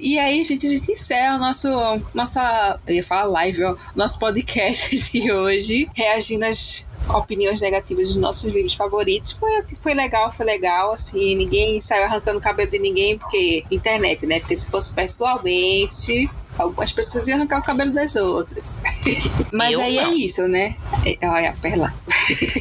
e 0.00 0.18
aí, 0.18 0.42
gente, 0.44 0.66
a 0.66 0.68
gente 0.68 0.92
encerra 0.92 1.36
o 1.36 1.38
nosso, 1.38 1.68
nossa, 2.14 2.80
eu 2.86 2.94
ia 2.96 3.04
falar 3.04 3.24
live, 3.24 3.64
ó, 3.64 3.76
nosso 3.94 4.18
podcast 4.18 4.96
de 5.12 5.30
hoje, 5.32 5.88
reagindo 5.94 6.44
às 6.44 6.86
opiniões 7.08 7.60
negativas 7.60 8.08
dos 8.08 8.16
nossos 8.16 8.52
livros 8.52 8.74
favoritos. 8.74 9.32
Foi, 9.32 9.64
foi 9.80 9.94
legal, 9.94 10.30
foi 10.30 10.46
legal, 10.46 10.92
assim, 10.92 11.34
ninguém 11.34 11.80
saiu 11.80 12.04
arrancando 12.04 12.38
o 12.38 12.40
cabelo 12.40 12.70
de 12.70 12.78
ninguém, 12.78 13.18
porque 13.18 13.64
internet, 13.70 14.26
né? 14.26 14.40
Porque 14.40 14.54
se 14.54 14.70
fosse 14.70 14.92
pessoalmente, 14.92 16.30
algumas 16.58 16.92
pessoas 16.92 17.26
iam 17.28 17.36
arrancar 17.38 17.58
o 17.60 17.62
cabelo 17.62 17.92
das 17.92 18.16
outras. 18.16 18.82
Mas 19.52 19.72
Eu 19.72 19.80
aí 19.80 19.98
é 19.98 20.02
não. 20.04 20.14
isso, 20.14 20.46
né? 20.48 20.76
É, 21.04 21.28
olha, 21.28 21.50
a 21.50 21.52
perla. 21.54 21.94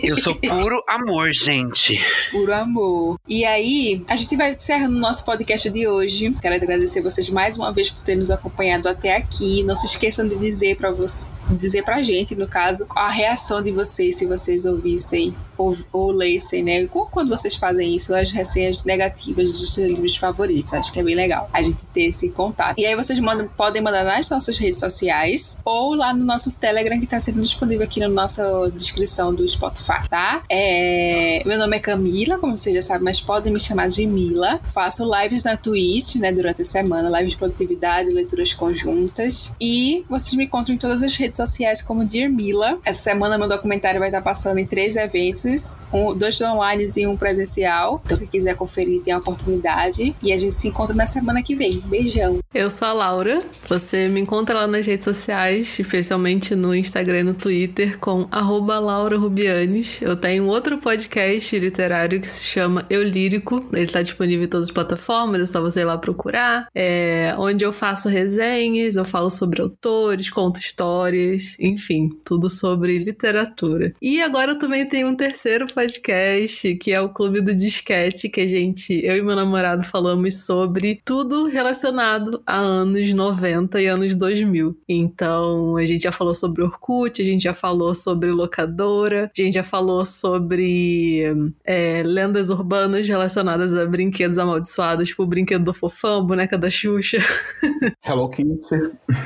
Eu 0.03 0.18
sou 0.22 0.35
puro 0.35 0.84
amor, 0.88 1.34
gente. 1.34 1.99
Puro 2.31 2.53
amor. 2.53 3.19
E 3.27 3.45
aí, 3.45 4.03
a 4.09 4.15
gente 4.15 4.35
vai 4.35 4.53
encerrando 4.53 4.95
o 4.95 4.99
nosso 4.99 5.23
podcast 5.23 5.69
de 5.69 5.88
hoje. 5.88 6.34
Quero 6.41 6.55
agradecer 6.55 7.01
vocês 7.01 7.30
mais 7.30 7.57
uma 7.57 7.72
vez 7.72 7.89
por 7.89 8.03
terem 8.03 8.19
nos 8.19 8.31
acompanhado 8.31 8.89
até 8.89 9.15
aqui. 9.15 9.63
Não 9.63 9.76
se 9.76 9.85
esqueçam 9.85 10.27
de 10.27 10.35
dizer 10.35 10.77
para 10.77 10.91
você, 10.91 11.30
dizer 11.51 11.84
pra 11.84 12.01
gente, 12.01 12.35
no 12.35 12.47
caso, 12.47 12.85
a 12.95 13.09
reação 13.09 13.61
de 13.61 13.72
vocês 13.72 14.15
se 14.18 14.26
vocês 14.26 14.65
ouvissem 14.65 15.35
ou, 15.61 15.77
ou 15.91 16.11
lessem, 16.11 16.63
né? 16.63 16.88
Quando 16.88 17.29
vocês 17.29 17.55
fazem 17.55 17.95
isso, 17.95 18.13
as 18.15 18.31
resenhas 18.31 18.83
negativas 18.83 19.59
dos 19.59 19.73
seus 19.73 19.88
livros 19.89 20.15
favoritos. 20.15 20.73
Acho 20.73 20.91
que 20.91 20.99
é 20.99 21.03
bem 21.03 21.15
legal 21.15 21.49
a 21.53 21.61
gente 21.61 21.85
ter 21.88 22.05
esse 22.05 22.29
contato. 22.29 22.79
E 22.79 22.85
aí 22.85 22.95
vocês 22.95 23.19
mandam, 23.19 23.47
podem 23.47 23.81
mandar 23.81 24.03
nas 24.03 24.29
nossas 24.29 24.57
redes 24.57 24.79
sociais 24.79 25.59
ou 25.63 25.93
lá 25.93 26.13
no 26.13 26.25
nosso 26.25 26.51
Telegram 26.51 26.97
que 26.97 27.05
está 27.05 27.19
sendo 27.19 27.41
disponível 27.41 27.85
aqui 27.85 27.99
na 27.99 28.09
nossa 28.09 28.71
descrição 28.75 29.33
do 29.33 29.47
Spotify, 29.47 30.07
tá? 30.09 30.43
É... 30.49 31.43
Meu 31.45 31.59
nome 31.59 31.77
é 31.77 31.79
Camila, 31.79 32.39
como 32.39 32.57
vocês 32.57 32.73
já 32.75 32.81
sabem, 32.81 33.03
mas 33.03 33.21
podem 33.21 33.53
me 33.53 33.59
chamar 33.59 33.88
de 33.88 34.05
Mila. 34.07 34.59
Faço 34.73 35.03
lives 35.03 35.43
na 35.43 35.55
Twitch, 35.55 36.15
né, 36.15 36.31
durante 36.31 36.63
a 36.63 36.65
semana, 36.65 37.09
lives 37.19 37.33
de 37.33 37.38
produtividade, 37.38 38.09
leituras 38.09 38.53
conjuntas. 38.53 39.53
E 39.61 40.03
vocês 40.09 40.33
me 40.33 40.45
encontram 40.45 40.73
em 40.75 40.77
todas 40.77 41.03
as 41.03 41.15
redes 41.15 41.38
sociais 41.38 41.81
como 41.81 42.03
Dear 42.03 42.31
Mila. 42.31 42.79
Essa 42.83 43.03
semana 43.03 43.38
meu 43.38 43.47
documentário 43.47 43.99
vai 43.99 44.09
estar 44.09 44.21
passando 44.21 44.57
em 44.57 44.65
três 44.65 44.95
eventos, 44.95 45.51
um, 45.91 46.15
dois 46.15 46.40
online 46.41 46.86
e 46.98 47.07
um 47.07 47.15
presencial. 47.15 48.02
Então 48.06 48.18
quem 48.18 48.28
quiser 48.28 48.56
conferir 48.56 49.02
tem 49.02 49.14
a 49.14 49.18
oportunidade. 49.18 50.15
E 50.22 50.32
a 50.32 50.38
gente 50.38 50.53
se 50.53 50.68
encontra 50.68 50.95
na 50.95 51.07
semana 51.07 51.41
que 51.41 51.56
vem. 51.56 51.80
Beijão. 51.82 52.40
Eu 52.53 52.69
sou 52.69 52.88
a 52.88 52.94
Laura. 52.94 53.40
Você 53.68 54.07
me 54.07 54.19
encontra 54.19 54.60
lá 54.60 54.68
nas 54.68 54.86
redes 54.86 55.06
sociais, 55.06 55.80
especialmente 55.80 56.56
no 56.56 56.76
Instagram 56.76 57.19
e 57.19 57.23
no 57.23 57.34
Twitter, 57.34 57.98
com 57.99 58.28
Laura 58.32 59.18
Rubianes. 59.18 60.02
Eu 60.02 60.15
tenho 60.15 60.45
outro 60.45 60.78
podcast 60.78 61.57
literário 61.57 62.19
que 62.19 62.28
se 62.28 62.44
chama 62.44 62.86
Eu 62.90 63.03
Lírico. 63.03 63.65
Ele 63.73 63.86
está 63.86 64.02
disponível 64.02 64.45
em 64.45 64.49
todas 64.49 64.68
as 64.68 64.73
plataformas, 64.73 65.41
é 65.41 65.45
só 65.45 65.61
você 65.61 65.82
ir 65.82 65.86
lá 65.86 65.98
procurar. 65.98 66.68
É 66.76 67.34
onde 67.38 67.64
eu 67.64 67.72
faço 67.72 68.10
resenhas, 68.10 68.95
eu 68.95 69.06
falo 69.06 69.30
sobre 69.30 69.61
autores, 69.61 70.30
conto 70.30 70.60
histórias, 70.60 71.56
enfim, 71.60 72.10
tudo 72.26 72.49
sobre 72.49 72.98
literatura. 72.98 73.94
E 74.02 74.22
agora 74.22 74.52
eu 74.52 74.60
também 74.60 74.86
tenho 74.86 75.07
um 75.07 75.15
terceiro 75.15 75.40
podcast, 75.73 76.76
que 76.76 76.91
é 76.91 77.01
o 77.01 77.09
Clube 77.09 77.41
do 77.41 77.55
Disquete, 77.55 78.30
que 78.30 78.41
a 78.41 78.47
gente, 78.47 78.93
eu 79.03 79.18
e 79.18 79.22
meu 79.23 79.35
namorado 79.35 79.84
falamos 79.84 80.45
sobre 80.45 81.01
tudo 81.03 81.45
relacionado 81.45 82.43
a 82.45 82.57
anos 82.57 83.11
90 83.11 83.81
e 83.81 83.88
anos 83.88 84.15
2000. 84.15 84.77
Então, 84.88 85.77
a 85.77 85.85
gente 85.85 86.03
já 86.03 86.11
falou 86.11 86.35
sobre 86.35 86.63
Orkut, 86.63 87.19
a 87.19 87.26
gente 87.26 87.43
já 87.43 87.55
falou 87.55 87.95
sobre 87.95 88.30
locadora, 88.30 89.31
a 89.35 89.41
gente 89.41 89.55
já 89.55 89.63
falou 89.63 90.05
sobre 90.05 91.23
é, 91.65 92.03
lendas 92.03 92.51
urbanas 92.51 93.07
relacionadas 93.07 93.76
a 93.76 93.85
brinquedos 93.88 94.38
amaldiçoados, 94.38 95.09
tipo 95.09 95.23
o 95.23 95.27
brinquedo 95.27 95.63
do 95.63 95.73
fofão, 95.73 96.23
boneca 96.23 96.55
da 96.55 96.69
Xuxa. 96.69 97.18
Hello 98.05 98.30
Kitty. 98.30 98.59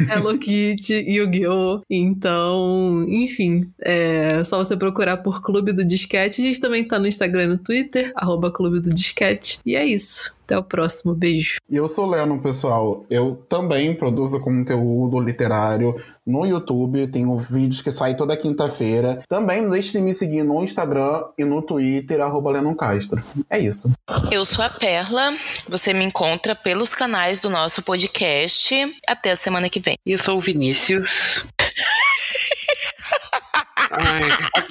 Hello 0.10 0.38
Kitty, 0.38 0.94
Yu-Gi-Oh! 0.94 1.82
Então, 1.90 3.06
enfim, 3.10 3.70
é 3.82 4.44
só 4.46 4.58
você 4.58 4.78
procurar 4.78 5.18
por 5.18 5.42
Clube 5.42 5.74
do 5.74 5.86
Disquete. 5.86 5.95
A 6.40 6.42
gente 6.42 6.60
também 6.60 6.84
tá 6.86 7.00
no 7.00 7.08
Instagram 7.08 7.44
e 7.44 7.48
no 7.48 7.58
Twitter, 7.58 8.12
arroba 8.16 8.52
Clube 8.52 8.80
do 8.80 8.90
Disquete. 8.90 9.60
E 9.66 9.76
é 9.76 9.86
isso. 9.86 10.36
Até 10.46 10.58
o 10.58 10.64
próximo. 10.64 11.16
Beijo. 11.16 11.58
E 11.68 11.76
eu 11.76 11.88
sou 11.88 12.06
Leno, 12.06 12.40
pessoal. 12.40 13.04
Eu 13.10 13.44
também 13.50 13.96
produzo 13.96 14.40
conteúdo 14.40 15.20
literário 15.20 15.96
no 16.26 16.46
YouTube. 16.46 17.08
Tenho 17.08 17.36
vídeos 17.36 17.82
que 17.82 17.92
saem 17.92 18.16
toda 18.16 18.38
quinta-feira. 18.38 19.24
Também 19.28 19.62
não 19.62 19.72
deixe 19.72 19.92
de 19.92 20.00
me 20.00 20.14
seguir 20.14 20.44
no 20.44 20.64
Instagram 20.64 21.24
e 21.36 21.44
no 21.44 21.64
Twitter, 21.64 22.22
arroba 22.22 22.52
Leno 22.52 22.76
Castro. 22.76 23.24
É 23.50 23.58
isso. 23.58 23.92
Eu 24.32 24.46
sou 24.46 24.64
a 24.64 24.70
Perla. 24.70 25.34
Você 25.68 25.94
me 25.94 26.04
encontra 26.04 26.56
pelos 26.56 26.94
canais 26.94 27.40
do 27.40 27.50
nosso 27.50 27.82
podcast. 27.82 28.76
Até 29.08 29.32
a 29.32 29.36
semana 29.36 29.68
que 29.68 29.80
vem. 29.80 29.98
E 30.06 30.12
eu 30.12 30.20
sou 30.20 30.38
o 30.38 30.42
Vinícius. 30.42 31.44
Ai, 33.92 34.22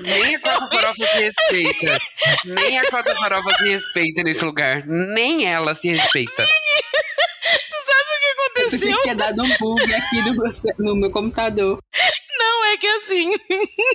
nem 0.03 0.35
a 0.37 0.41
Cota 0.41 0.69
Farofa 0.69 1.07
se 1.07 1.19
respeita. 1.19 1.99
Nem 2.45 2.79
a 2.79 2.91
Cota 2.91 3.17
Farofa 3.17 3.57
se 3.59 3.69
respeita 3.69 4.23
nesse 4.23 4.45
lugar. 4.45 4.87
Nem 4.87 5.47
ela 5.47 5.75
se 5.75 5.89
respeita. 5.89 6.43
tu 6.45 7.77
sabe 7.87 8.03
o 8.03 8.21
que 8.21 8.27
Eu 8.27 8.47
aconteceu? 8.65 8.97
que 8.97 9.03
tinha 9.03 9.15
dado 9.15 9.43
um 9.43 9.49
bug 9.59 9.95
aqui 9.95 10.17
no 10.23 10.35
no 10.79 10.97
meu 10.97 11.11
computador. 11.11 11.79
Não, 12.39 12.65
é 12.67 12.77
que 12.77 12.87
assim. 12.87 13.33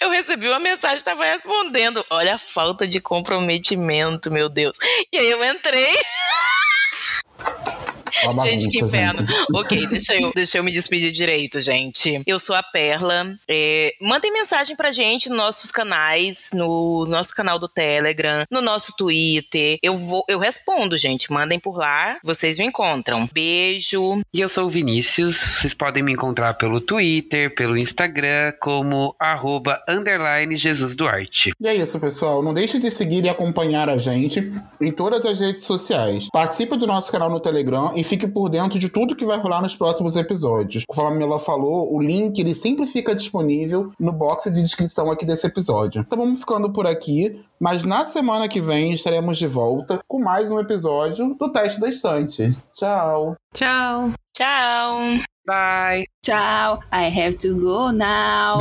Eu 0.00 0.08
recebi 0.10 0.46
uma 0.46 0.60
mensagem, 0.60 1.02
tava 1.02 1.24
respondendo. 1.24 2.04
Olha 2.08 2.36
a 2.36 2.38
falta 2.38 2.86
de 2.86 3.00
comprometimento, 3.00 4.30
meu 4.30 4.48
Deus. 4.48 4.76
E 5.12 5.18
aí 5.18 5.28
eu 5.30 5.44
entrei. 5.44 5.92
Gente, 8.42 8.68
que 8.68 8.84
inferno. 8.84 9.26
gente. 9.26 9.46
ok, 9.54 9.86
deixa 9.86 10.14
eu, 10.14 10.32
deixa 10.34 10.58
eu 10.58 10.64
me 10.64 10.72
despedir 10.72 11.12
direito, 11.12 11.60
gente. 11.60 12.22
Eu 12.26 12.38
sou 12.38 12.54
a 12.54 12.62
Perla. 12.62 13.36
É, 13.48 13.92
mandem 14.00 14.32
mensagem 14.32 14.76
pra 14.76 14.92
gente 14.92 15.28
nos 15.28 15.38
nossos 15.38 15.70
canais, 15.70 16.50
no 16.52 17.06
nosso 17.06 17.34
canal 17.34 17.58
do 17.58 17.68
Telegram, 17.68 18.44
no 18.50 18.60
nosso 18.60 18.94
Twitter. 18.96 19.78
Eu 19.82 19.94
vou, 19.94 20.24
eu 20.28 20.38
respondo, 20.38 20.96
gente. 20.96 21.32
Mandem 21.32 21.58
por 21.58 21.76
lá, 21.76 22.18
vocês 22.22 22.58
me 22.58 22.64
encontram. 22.64 23.28
Beijo. 23.32 24.20
E 24.32 24.40
eu 24.40 24.48
sou 24.48 24.66
o 24.66 24.70
Vinícius. 24.70 25.36
Vocês 25.36 25.74
podem 25.74 26.02
me 26.02 26.12
encontrar 26.12 26.54
pelo 26.54 26.80
Twitter, 26.80 27.54
pelo 27.54 27.76
Instagram, 27.76 28.52
como 28.60 29.14
arroba 29.18 29.82
underline 29.88 30.56
Jesus 30.56 30.94
Duarte. 30.94 31.52
E 31.60 31.66
é 31.66 31.74
isso, 31.74 31.98
pessoal. 31.98 32.42
Não 32.42 32.54
deixe 32.54 32.78
de 32.78 32.90
seguir 32.90 33.24
e 33.24 33.28
acompanhar 33.28 33.88
a 33.88 33.98
gente 33.98 34.52
em 34.80 34.92
todas 34.92 35.24
as 35.24 35.40
redes 35.40 35.64
sociais. 35.64 36.28
Participe 36.32 36.76
do 36.76 36.86
nosso 36.86 37.10
canal 37.10 37.30
no 37.30 37.40
Telegram 37.40 37.92
e 37.96 38.03
fique 38.04 38.28
por 38.28 38.48
dentro 38.48 38.78
de 38.78 38.88
tudo 38.88 39.16
que 39.16 39.24
vai 39.24 39.38
rolar 39.38 39.62
nos 39.62 39.74
próximos 39.74 40.16
episódios. 40.16 40.84
Conforme 40.86 41.16
a 41.16 41.26
Mila 41.26 41.40
falou, 41.40 41.92
o 41.92 42.00
link 42.00 42.38
ele 42.38 42.54
sempre 42.54 42.86
fica 42.86 43.14
disponível 43.14 43.90
no 43.98 44.12
box 44.12 44.50
de 44.50 44.62
descrição 44.62 45.10
aqui 45.10 45.26
desse 45.26 45.46
episódio. 45.46 46.02
Então 46.02 46.18
vamos 46.18 46.40
ficando 46.40 46.72
por 46.72 46.86
aqui, 46.86 47.42
mas 47.58 47.82
na 47.82 48.04
semana 48.04 48.48
que 48.48 48.60
vem 48.60 48.92
estaremos 48.92 49.38
de 49.38 49.46
volta 49.46 49.98
com 50.06 50.20
mais 50.20 50.50
um 50.50 50.60
episódio 50.60 51.34
do 51.34 51.50
Teste 51.50 51.80
da 51.80 51.88
Estante. 51.88 52.56
Tchau! 52.74 53.34
Tchau. 53.54 54.10
Tchau. 54.36 54.98
Bye! 55.46 56.06
Tchau. 56.22 56.80
I 56.92 57.08
have 57.08 57.34
to 57.38 57.54
go 57.56 57.90
now. 57.92 58.58